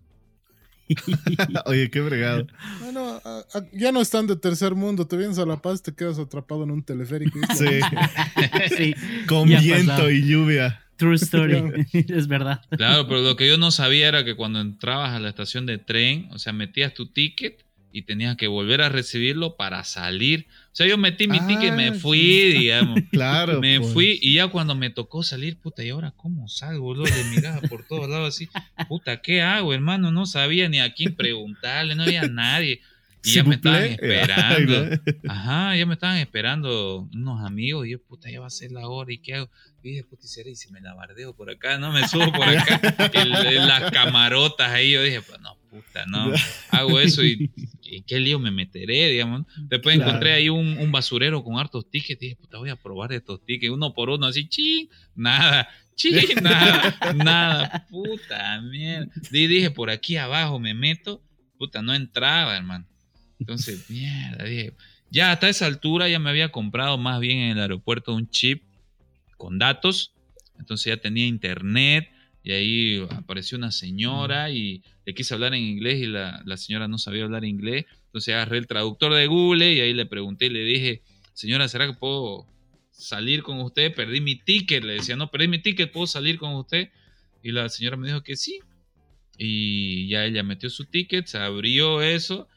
[1.66, 2.48] Oye, qué bregado.
[2.82, 5.07] Bueno, a- a- ya no están de tercer mundo.
[5.07, 7.40] Te vienes a La Paz, te quedas atrapado en un teleférico.
[7.56, 7.66] Sí.
[8.78, 8.95] sí,
[9.28, 10.11] Con Ya viento pasado.
[10.11, 10.82] y lluvia.
[10.98, 11.88] true story.
[11.94, 12.61] es verdad.
[12.72, 15.78] Claro, pero lo que yo no sabía era que cuando entrabas a la estación de
[15.78, 20.48] tren, o sea, metías tu ticket y tenías que volver a recibirlo para salir.
[20.80, 22.00] Sea, yo metí mi Ah, ticket, me sí.
[22.00, 22.20] fui,
[22.54, 23.02] digamos.
[23.12, 23.60] Claro.
[23.60, 23.92] Me pues.
[23.92, 26.86] fui y ya cuando me tocó salir, puta, ¿y ahora cómo salgo?
[26.86, 27.04] boludo?
[27.04, 28.48] Le miraba por todos lados así,
[28.88, 30.10] puta, ¿qué hago, hermano?
[30.14, 32.80] No sabía ni a quién preguntarle, no había nadie.
[33.26, 34.90] Y ya me estaban esperando.
[35.28, 38.88] Ajá, ya me estaban esperando unos amigos y yo, puta, ya va a ser la
[38.88, 39.50] hora y qué hago.
[39.84, 42.48] Y dije, puta, y y si me la bardeo por acá, no me subo por
[42.48, 42.80] acá.
[43.14, 46.34] Y el- las camarotas ahí, yo dije, pues no, puta, no,
[46.70, 47.52] hago eso y,
[48.06, 49.46] qué lío me meteré, digamos.
[49.58, 50.10] Después Claro.
[50.12, 53.72] encontré ahí un, un basurero con hartos tickets dije, puta, voy a probar estos tickets,
[53.72, 55.68] uno por uno, así, ching, nada.
[55.96, 59.12] Ching, nada, nada, puta mierda.
[59.32, 61.22] Y dije, por aquí abajo me meto,
[61.58, 62.86] puta, no entraba, hermano.
[63.38, 64.74] Entonces, mierda, dije,
[65.12, 68.64] ya hasta esa altura ya me había comprado más bien en el aeropuerto un chip
[69.38, 70.14] con datos.
[70.58, 72.10] Entonces ya tenía internet
[72.50, 76.88] y ahí apareció una señora y le quise hablar en inglés y la, la señora
[76.88, 77.86] no sabía hablar inglés.
[78.06, 81.04] Entonces agarré el traductor de Google y ahí le pregunté y le dije,
[81.34, 82.48] señora, ¿será que puedo
[82.90, 83.94] salir con usted?
[83.94, 84.84] Perdí mi ticket.
[84.84, 86.90] Le decía, no, perdí mi ticket, ¿puedo salir con usted?
[87.44, 88.62] Y la señora me dijo que sí.
[89.38, 92.48] Y ya ella metió su ticket, se abrió eso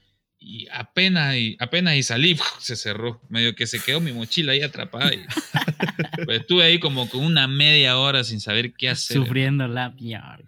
[0.44, 3.20] y apenas y, apenas y salí, se cerró.
[3.28, 5.12] Medio que se quedó mi mochila ahí atrapada.
[5.14, 5.19] Y,
[6.24, 9.16] pues estuve ahí como con una media hora sin saber qué hacer.
[9.16, 10.40] Sufriendo la mierda.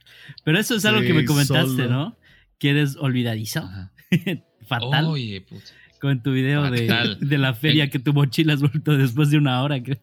[0.45, 1.89] Pero eso es algo que me comentaste, solo.
[1.89, 2.19] ¿no?
[2.59, 3.68] Que eres olvidadizo.
[4.67, 5.05] Fatal.
[5.07, 5.70] Oye, puta.
[6.01, 9.62] con tu video de, de la feria que tu mochila has vuelto después de una
[9.62, 10.01] hora, creo.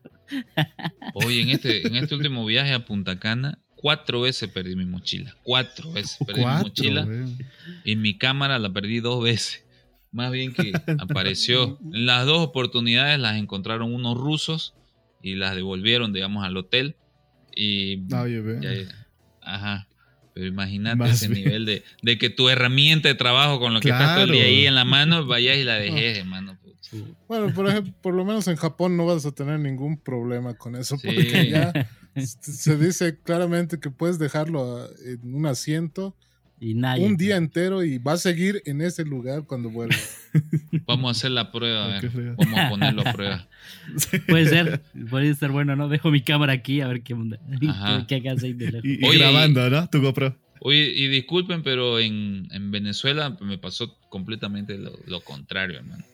[1.13, 5.35] Oye, en este, en este último viaje a Punta Cana, cuatro veces perdí mi mochila.
[5.43, 7.07] Cuatro veces perdí mi mochila.
[7.83, 9.65] Y mi cámara la perdí dos veces.
[10.11, 11.79] Más bien que apareció.
[11.93, 14.73] En las dos oportunidades las encontraron unos rusos
[15.21, 16.95] y las devolvieron, digamos, al hotel.
[17.55, 18.23] Y ya-
[19.41, 19.87] ajá.
[20.33, 21.43] Pero imagínate Más ese bien.
[21.45, 24.41] nivel de, de que tu herramienta de trabajo con lo que estás todo el día
[24.43, 24.55] Claro.
[24.55, 26.57] ahí en la mano, vayas y la dejes, hermano.
[26.61, 27.05] puta.
[27.27, 30.75] Bueno, por ejemplo, por lo menos en Japón no vas a tener ningún problema con
[30.77, 31.07] eso, Sí.
[31.07, 31.73] porque ya
[32.39, 36.15] se dice claramente que puedes dejarlo a- en un asiento
[36.63, 37.03] Y nadie.
[37.07, 39.95] un día entero y va a seguir en ese lugar cuando vuelva.
[40.85, 42.35] Vamos a hacer la prueba, a ver.
[42.37, 43.47] Vamos a ponerlo a prueba.
[44.27, 45.89] Puede ser, puede ser bueno, ¿no?
[45.89, 47.39] Dejo mi cámara aquí a ver qué onda.
[48.07, 48.85] ¿Qué, hagas ahí de lejos?
[48.85, 49.89] Y, y Oye, grabando, ¿no?
[49.89, 50.37] Tu GoPro.
[50.59, 56.05] Oye, y disculpen, pero en, en Venezuela me pasó completamente lo, lo contrario, hermano.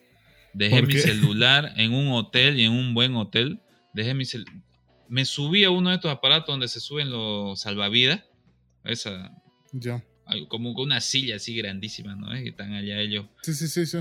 [0.54, 1.00] Dejé ¿Por mi qué?
[1.00, 3.60] celular en un hotel y en un buen hotel.
[3.92, 4.46] Dejé mi cel-
[5.08, 8.22] Me subí a uno de estos aparatos donde se suben los salvavidas.
[8.84, 9.30] Esa,
[9.72, 10.02] Ya.
[10.48, 12.30] Como con una silla así grandísima, ¿no?
[12.30, 13.26] Que están allá ellos.
[13.42, 13.98] Sí, sí, sí, sí.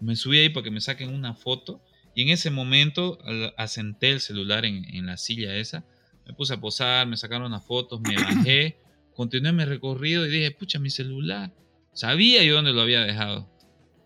[0.00, 1.82] Me subí ahí para que me saquen una foto.
[2.14, 3.18] Y en ese momento
[3.56, 5.84] asenté el celular en, en la silla esa.
[6.26, 8.78] me puse a posar, me sacaron unas fotos, me bajé,
[9.14, 11.52] continué mi recorrido y dije, pucha, mi celular.
[11.92, 13.50] Sabía yo dónde lo había dejado.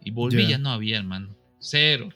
[0.04, 0.50] Y volví, Ya.
[0.50, 1.36] ya no había, hermano.
[1.58, 2.10] Cero.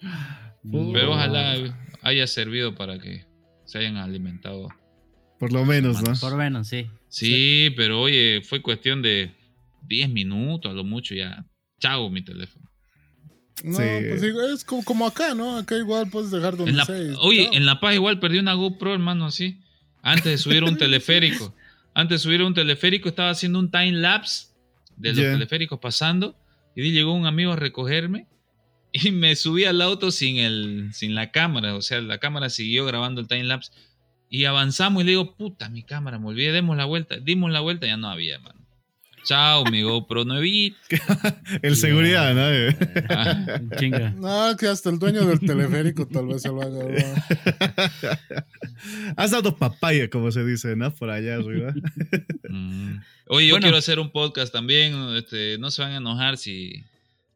[0.62, 1.56] Pero ojalá
[2.02, 3.24] haya servido para que
[3.64, 4.68] se hayan alimentado.
[5.40, 6.14] Por lo menos, ¿no?
[6.20, 6.86] Por lo menos, sí.
[7.08, 9.32] Sí, pero oye, fue cuestión de
[9.88, 11.44] 10 minutos, a lo mucho ya.
[11.80, 12.70] Chao mi teléfono.
[13.64, 13.82] No, Sí.
[14.08, 15.56] pues es como, como acá, ¿no?
[15.58, 16.96] Acá igual puedes dejar donde En la- sea.
[17.02, 17.54] y oye, chao.
[17.54, 19.60] en La Paz igual perdí una GoPro, hermano, así.
[20.02, 21.54] Antes de subir un teleférico.
[21.94, 24.46] Antes de subir un teleférico estaba haciendo un time lapse
[24.96, 25.32] de los Ya.
[25.32, 26.36] teleféricos pasando.
[26.76, 28.26] Y di- llegó un amigo a recogerme.
[28.92, 31.74] Y me subí al auto sin, el, sin la cámara.
[31.76, 33.72] O sea, la cámara siguió grabando el time lapse.
[34.32, 37.16] Y avanzamos y le digo, puta, mi cámara, me olvidé, demos la vuelta.
[37.18, 38.60] Dimos la vuelta, ya no había, hermano.
[39.24, 40.74] Chao, mi GoPro no vi.
[41.62, 42.74] El seguridad, ¿no?
[43.10, 44.10] Ah, Chinga.
[44.12, 46.84] No, que hasta el dueño del teleférico tal vez se lo haga.
[46.84, 46.90] ¿no?
[49.16, 50.92] Has dado papaya, como se dice, ¿no?
[50.94, 51.74] Por allá arriba.
[52.52, 52.98] Mm.
[53.28, 53.62] Oye, yo Bueno.
[53.66, 54.92] quiero hacer un podcast también.
[55.14, 56.82] Este, no se van a enojar si,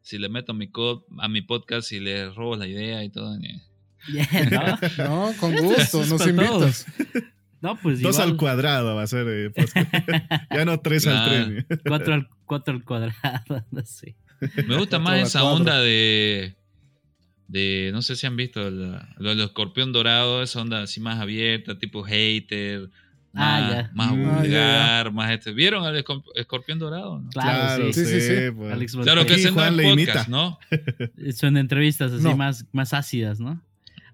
[0.01, 3.09] si le meto a mi, co- a mi podcast y le robo la idea y
[3.09, 3.33] todo.
[3.37, 3.61] eh.
[4.07, 4.27] Yeah,
[4.97, 5.29] ¿no?
[5.29, 6.85] No, con gusto, es nos invitas.
[7.61, 9.25] No, pues Dos igual, al cuadrado va a ser.
[9.27, 9.91] eh, podcast.
[10.51, 11.45] ya no tres al Claro.
[11.45, 11.67] tren.
[11.87, 14.15] cuatro al, cuatro al cuadrado, no sé.
[14.67, 16.55] Me gusta más esa onda de,
[17.47, 17.89] de.
[17.93, 21.79] No sé si han visto la- lo del escorpión dorado, esa onda así más abierta,
[21.79, 22.89] tipo hater.
[23.37, 23.91] Ah, Más, ya.
[23.93, 24.11] más.
[24.11, 25.51] Ah, ya, vulgar, más este.
[25.51, 27.19] ¿Vieron al escorp- escorpión dorado?
[27.19, 27.29] no?
[27.31, 28.05] Claro, sí.
[28.05, 28.51] sí, sí, sí.
[28.55, 28.71] pues.
[28.73, 30.25] Alex Claro que ese no es le podcast, imita.
[30.29, 30.59] ¿no?
[31.35, 32.37] Son entrevistas así No.
[32.37, 33.61] más, más ácidas, ¿no?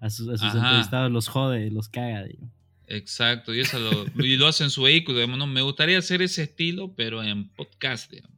[0.01, 0.57] A sus, a sus Ajá.
[0.67, 2.25] entrevistados los jode, los caga.
[2.25, 2.49] digo.
[2.87, 5.19] Exacto, y eso lo, y lo hace en su vehículo.
[5.19, 5.47] digamos, ¿no?
[5.47, 8.11] Me gustaría hacer ese estilo, pero en podcast.
[8.11, 8.37] digamos.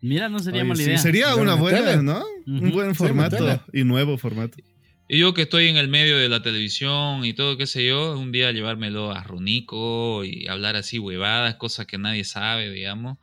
[0.00, 0.98] Mira, no sería Oye, mala sí, idea.
[0.98, 2.02] sería Pero una en buena, tele.
[2.02, 2.24] ¿no?
[2.46, 4.58] Un buen formato y nuevo formato.
[5.08, 8.18] Y yo que estoy en el medio de la televisión y todo, qué sé yo,
[8.18, 13.18] un día llevármelo a Runico y hablar así huevadas, cosas que nadie sabe, digamos,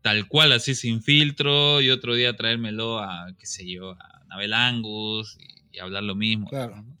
[0.00, 4.54] tal cual, así sin filtro, y otro día traérmelo a, qué sé yo, a Nabel
[4.54, 6.48] Angus y, y hablar lo mismo.
[6.48, 6.76] Claro.
[6.82, 6.95] ¿no?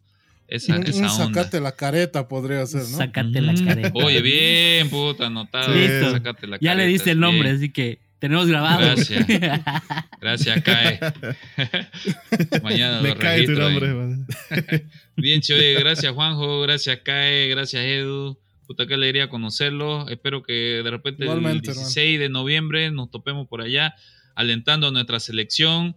[0.48, 1.26] Esa, Un, un esa onda.
[1.42, 2.98] sacate la careta podría ser, ¿no?
[2.98, 3.90] Sácate la careta.
[3.94, 5.72] Oye, bien, puta, anotado.
[5.72, 5.78] Sí.
[5.80, 6.46] Listo.
[6.46, 7.56] La Ya le diste el nombre, bien.
[7.56, 8.80] así que tenemos grabado.
[8.80, 9.26] Gracias.
[10.20, 11.00] Gracias, Cae.
[12.62, 13.94] Mañana Me lo cae tu registro nombre.
[13.94, 14.26] man.
[15.16, 15.80] Bien, chévere.
[15.80, 16.60] Gracias, Juanjo.
[16.62, 17.48] Gracias, Cae.
[17.48, 18.38] Gracias, Edu.
[18.66, 20.10] Puta, qué alegría conocerlos.
[20.10, 20.52] Espero que
[20.84, 23.94] de repente Igualmente, el 16 de noviembre nos topemos por allá
[24.34, 25.96] alentando a nuestra selección.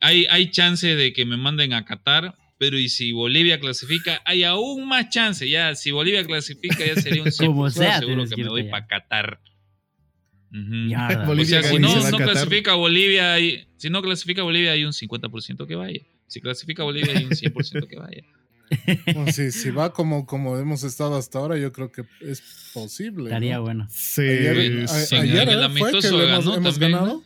[0.00, 2.34] Hay, hay chance de que me manden a Qatar,
[2.64, 5.46] pero y si Bolivia clasifica, hay aún más chance.
[5.50, 8.86] Ya, si Bolivia clasifica, ya sería un 100% Como sea, seguro que me voy para
[8.86, 9.38] Qatar.
[10.50, 15.74] O sea, si no, clasifica Bolivia, hay- si no clasifica Bolivia, hay un 50% que
[15.74, 16.00] vaya.
[16.26, 18.22] Si clasifica Bolivia, hay un 100% que vaya.
[19.12, 22.40] Bueno, sí, si va como, como hemos estado hasta ahora, yo creo que es
[22.72, 23.24] posible.
[23.24, 23.62] Estaría ¿no?
[23.62, 23.86] bueno.
[23.90, 24.22] Sí.
[24.22, 25.68] Ayer, Sí, a- ayer el ¿eh?
[25.76, 27.22] fue que amistoso le hemos, ganó hemos también, ganado.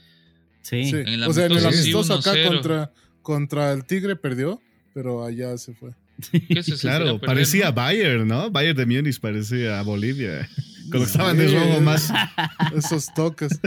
[0.63, 0.85] Sí.
[0.91, 0.97] Sí.
[0.97, 2.49] En el o sea, en el amistoso amistoso sí, acá 1-0.
[2.49, 2.93] contra,
[3.23, 4.61] contra el Tigre perdió,
[4.99, 5.93] pero allá se fue.
[6.49, 7.73] ¿Qué se Claro, parecía no?
[7.75, 8.51] Bayern, ¿no?
[8.51, 10.49] Bayern de Múnich parecía a Bolivia.
[10.91, 11.55] Cuando estaban de Sí.
[11.55, 12.13] rojo más.
[12.75, 13.61] Esos toques.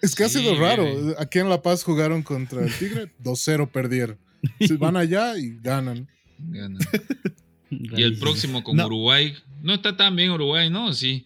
[0.00, 1.14] Es que ha Sí, sido raro.
[1.20, 4.18] Aquí en La Paz jugaron contra el Tigre, 2-0 perdieron.
[4.58, 6.08] Se van allá y ganan.
[6.38, 6.80] Gana.
[7.70, 8.86] Y el próximo con No.
[8.86, 9.34] Uruguay.
[9.62, 10.92] No está tan bien Uruguay, ¿no?
[10.92, 11.24] Sí.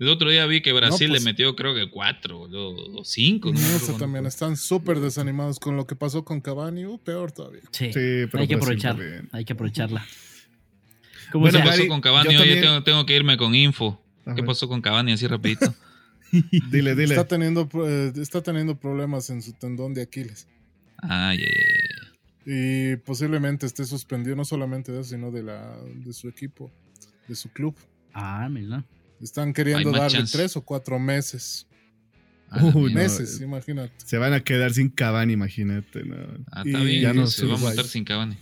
[0.00, 3.52] El otro día vi que Brasil pues- le metió, creo que cuatro o cinco.
[3.52, 6.84] No, eso cuánto también están súper desanimados con lo que pasó con Cavani.
[6.84, 7.62] Uh, peor todavía.
[7.70, 7.86] Sí.
[7.86, 8.96] Sí, pero hay que aprovechar.
[9.32, 10.04] Hay que aprovecharla.
[11.32, 12.34] Como Bueno, ¿Qué sea, pasó con Cavani?
[12.34, 14.00] yo tengo, tengo que irme con info.
[14.24, 14.36] Ajá.
[14.36, 15.74] ¿Qué pasó con Cavani así rapidito?
[16.70, 17.14] Dile, dile.
[17.14, 20.48] Está teniendo, eh, está teniendo problemas en su tendón de Aquiles.
[20.98, 22.14] Ay, ay, ay.
[22.46, 26.70] Y posiblemente esté suspendido no solamente de eso, sino de, la, de su equipo,
[27.26, 27.74] de su club.
[28.12, 28.84] Ah, mira.
[29.24, 30.36] Están queriendo Hay darle chance.
[30.36, 31.66] tres o cuatro meses.
[32.50, 32.88] A la Uy, mierda.
[32.90, 32.94] no.
[33.18, 33.92] meses, imagínate.
[34.04, 36.04] Se van a quedar sin Cavani, imagínate.
[36.04, 36.14] ¿no?
[36.52, 38.36] Ah, está Y bien, ya no se va a matar sin Cavani.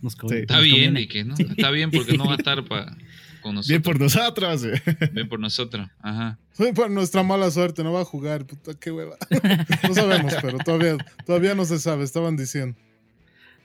[0.00, 1.34] Nos nos Está bien, y que no.
[1.36, 2.96] Está bien porque no va a estar pa-
[3.42, 3.68] con nosotros.
[3.68, 4.64] Bien por nosotros.
[4.64, 4.82] eh.
[5.12, 5.88] Bien por nosotros.
[6.00, 6.38] Ajá.
[6.52, 8.46] Fue por nuestra mala suerte, no va a jugar.
[8.46, 9.16] Puta, qué hueva.
[9.88, 12.04] No sabemos, pero todavía, todavía no se sabe.
[12.04, 12.76] Estaban diciendo.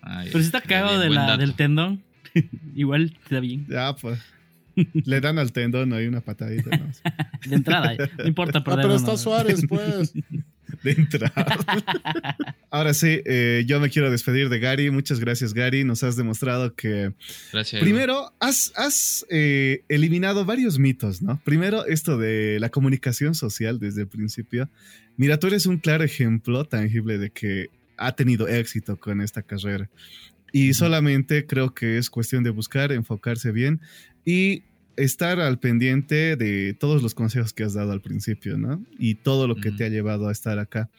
[0.02, 2.04] Ay, Pero si está cagado de del tendón,
[2.76, 3.66] igual está bien.
[3.70, 4.20] Ya, pues.
[5.06, 6.76] Le dan al tendón ahí una patadita.
[6.78, 6.92] ¿no?
[7.50, 9.18] De entrada, no importa Ah, perder pero o está no.
[9.18, 10.14] Suárez, pues.
[10.84, 11.58] De entrada.
[12.72, 14.90] Ahora sí, eh, yo me quiero despedir de Gary.
[14.90, 15.84] Muchas gracias, Gary.
[15.84, 17.14] Nos has demostrado que
[17.54, 17.82] Gracias.
[17.82, 21.40] Primero, has, has, eh, eliminado varios mitos, ¿no?
[21.46, 24.70] Primero, esto de la comunicación social desde el principio.
[25.18, 29.90] Mira, tú eres un claro ejemplo tangible de que ha tenido éxito con esta carrera.
[30.52, 33.82] Y solamente creo que es cuestión de buscar, enfocarse bien
[34.26, 34.64] y
[34.98, 38.84] estar al pendiente de todos los consejos que has dado al principio, ¿no?
[38.98, 40.90] Y todo lo que te ha llevado a estar acá.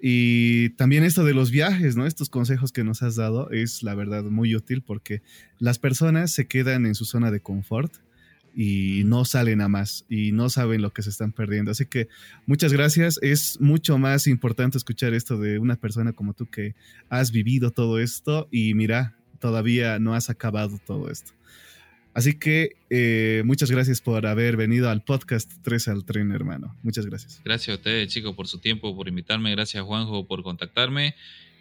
[0.00, 2.06] Y también esto de los viajes, ¿no?
[2.06, 5.22] Estos consejos que nos has dado es la verdad muy útil porque
[5.58, 7.94] las personas se quedan en su zona de confort
[8.54, 11.70] y no salen a más y no saben lo que se están perdiendo.
[11.70, 12.08] Así que
[12.46, 13.18] muchas gracias.
[13.22, 16.74] Es mucho más importante escuchar esto de una persona como tú que
[17.08, 21.32] has vivido todo esto y mira, todavía no has acabado todo esto.
[22.14, 26.76] Así que eh, muchas gracias por haber venido al podcast 3 al tren, hermano.
[26.84, 27.40] Muchas gracias.
[27.44, 29.50] Gracias a ustedes, chicos, por su tiempo, por invitarme.
[29.50, 31.16] Gracias, Juanjo, por contactarme.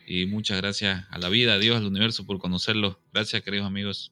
[0.05, 2.99] Y muchas gracias a la vida, a Dios, al universo por conocerlo.
[3.11, 4.11] Gracias, queridos amigos.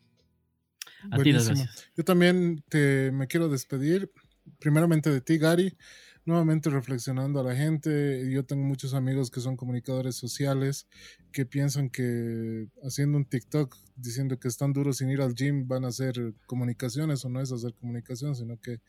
[1.11, 1.87] A ti gracias.
[1.95, 4.11] Yo también te, me quiero despedir,
[4.59, 5.77] primeramente de ti, Gary
[6.25, 8.29] nuevamente reflexionando a la gente.
[8.31, 10.87] Yo tengo muchos amigos que son comunicadores sociales
[11.31, 15.85] que piensan que haciendo un TikTok diciendo que están duros sin ir al gym van
[15.85, 18.79] a hacer comunicaciones o no es hacer comunicación, sino que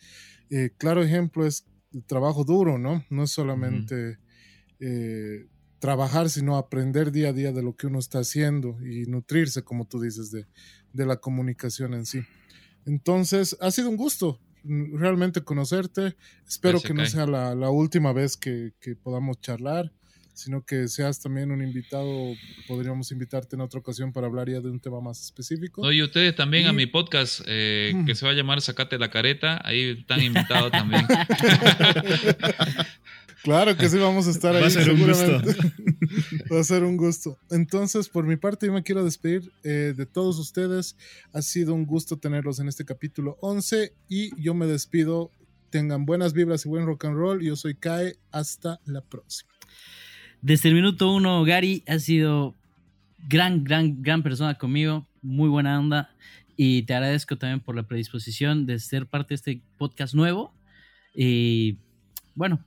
[0.50, 3.04] eh, claro ejemplo es el trabajo duro, ¿no?
[3.10, 4.18] No es solamente
[4.80, 5.46] eh,
[5.78, 9.86] trabajar, sino aprender día a día de lo que uno está haciendo y nutrirse, como
[9.86, 10.46] tú dices, de,
[10.92, 12.22] de la comunicación en sí.
[12.86, 16.16] Entonces, ha sido un gusto realmente conocerte.
[16.46, 19.92] Espero que no sea la, última vez que, podamos charlar,
[20.34, 22.34] sino que seas también un invitado.
[22.68, 25.90] Podríamos invitarte en otra ocasión para hablar ya de un tema más específico.
[25.92, 29.60] y ustedes también a mi podcast, eh, que se va a llamar Sacate la Careta.
[29.64, 31.06] Ahí están invitados también.
[33.42, 34.62] Claro que sí, vamos a estar ahí.
[34.62, 35.42] Va a ser un gusto.
[36.52, 37.38] Va a ser un gusto.
[37.50, 40.96] Entonces, por mi parte, yo me quiero despedir eh, de todos ustedes.
[41.32, 45.30] Ha sido un gusto tenerlos en este capítulo 11 y yo me despido.
[45.70, 47.42] Tengan buenas vibras y buen rock and roll.
[47.42, 48.14] Yo soy Kai.
[48.30, 49.50] Hasta la próxima.
[50.40, 52.54] Desde el minuto uno, Gary ha sido
[53.28, 55.06] gran, gran, gran persona conmigo.
[55.20, 56.14] Muy buena onda.
[56.56, 60.52] Y te agradezco también por la predisposición de ser parte de este podcast nuevo.
[61.14, 61.78] Y
[62.34, 62.64] bueno,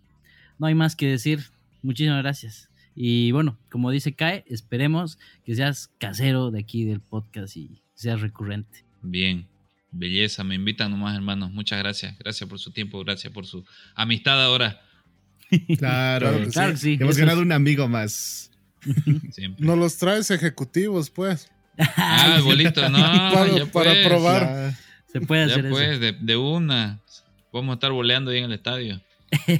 [0.59, 1.43] no hay más que decir.
[1.81, 2.69] Muchísimas gracias.
[2.95, 8.21] Y bueno, como dice Kai, esperemos que seas casero de aquí del podcast y seas
[8.21, 8.85] recurrente.
[9.01, 9.47] Bien,
[9.91, 11.51] belleza, me invitan nomás hermanos.
[11.51, 12.17] Muchas gracias.
[12.17, 14.81] Gracias por su tiempo, gracias por su amistad ahora.
[15.77, 16.97] Claro, claro, sí.
[16.99, 18.49] Hemos ganado un amigo más.
[19.31, 19.63] Siempre.
[19.63, 21.51] Nos los traes ejecutivos, pues.
[21.77, 22.97] Ah, bolito, no.
[22.97, 24.73] para, para probar.
[25.11, 26.99] Se puede hacer pues, De, de una.
[27.53, 29.01] Vamos a estar boleando ahí en el estadio.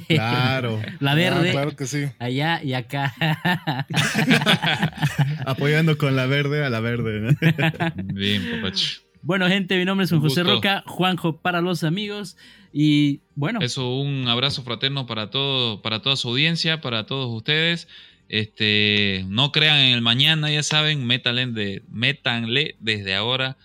[0.08, 0.80] Claro.
[1.00, 1.50] La verde.
[1.50, 2.04] Ah, claro que sí.
[2.18, 3.14] Allá y acá.
[5.46, 7.36] Apoyando con la verde a la verde.
[8.04, 9.00] Bien, papacho.
[9.22, 12.36] Bueno, gente, mi nombre es José Roca, Juanjo para los amigos.
[12.72, 13.60] Y bueno.
[13.60, 17.88] Eso, un abrazo fraterno para todo, para toda su audiencia, para todos ustedes.
[18.28, 23.56] Este, no crean en el mañana, ya saben, métanle, de, métanle desde ahora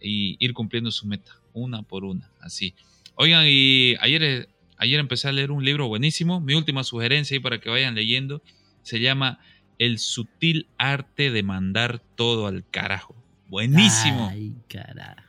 [0.00, 2.74] y ir cumpliendo su meta, una por una, así.
[3.14, 4.48] Oigan, y ayer
[4.80, 6.40] Ayer empecé a leer un libro buenísimo.
[6.40, 8.42] Mi última sugerencia ahí para que vayan leyendo
[8.82, 9.38] se llama
[9.78, 13.14] El sutil arte de mandar todo al carajo.
[13.46, 14.28] Buenísimo.
[14.32, 15.28] Ay, carajo.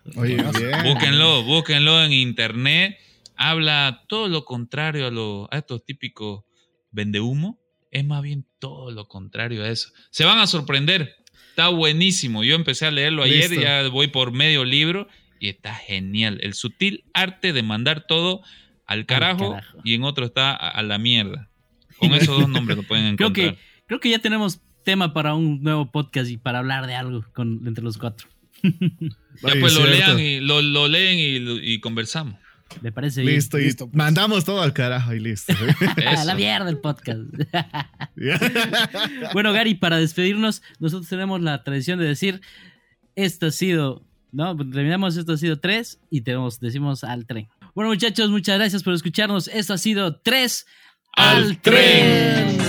[0.86, 2.98] Búsquenlo, búsquenlo en internet.
[3.36, 6.46] Habla todo lo contrario a, lo, a estos típicos
[6.92, 7.60] vendehumo.
[7.92, 9.90] Es más bien todo lo contrario a eso.
[10.12, 11.18] Se van a sorprender.
[11.50, 12.46] Está buenísimo.
[12.46, 15.10] Yo empecé a leerlo ayer, ya voy por medio libro
[15.42, 16.40] y está genial.
[16.42, 18.44] El sutil arte de mandar todo
[18.92, 21.50] al carajo, y en otro está a, la mierda.
[21.98, 23.32] Con esos dos nombres lo pueden encontrar.
[23.34, 26.96] Creo que, creo que ya tenemos tema para un nuevo podcast y para hablar de
[26.96, 28.28] algo con, entre los cuatro.
[28.64, 32.36] ya pues lo lean y lo, leen y, conversamos.
[32.82, 33.68] Me parece listo, bien.
[33.68, 33.98] Listo, pues.
[33.98, 35.54] mandamos todo al carajo y listo.
[36.08, 37.22] a la mierda el podcast.
[39.34, 42.42] bueno, Gary, para despedirnos, nosotros tenemos la tradición de decir,
[43.16, 44.56] esto ha sido, ¿no?
[44.58, 47.50] Terminamos, esto ha sido tres y tenemos, decimos al tren.
[47.74, 49.48] Bueno, muchachos, muchas gracias por escucharnos.
[49.48, 50.66] Esto ha sido 3
[51.14, 52.61] al, tren.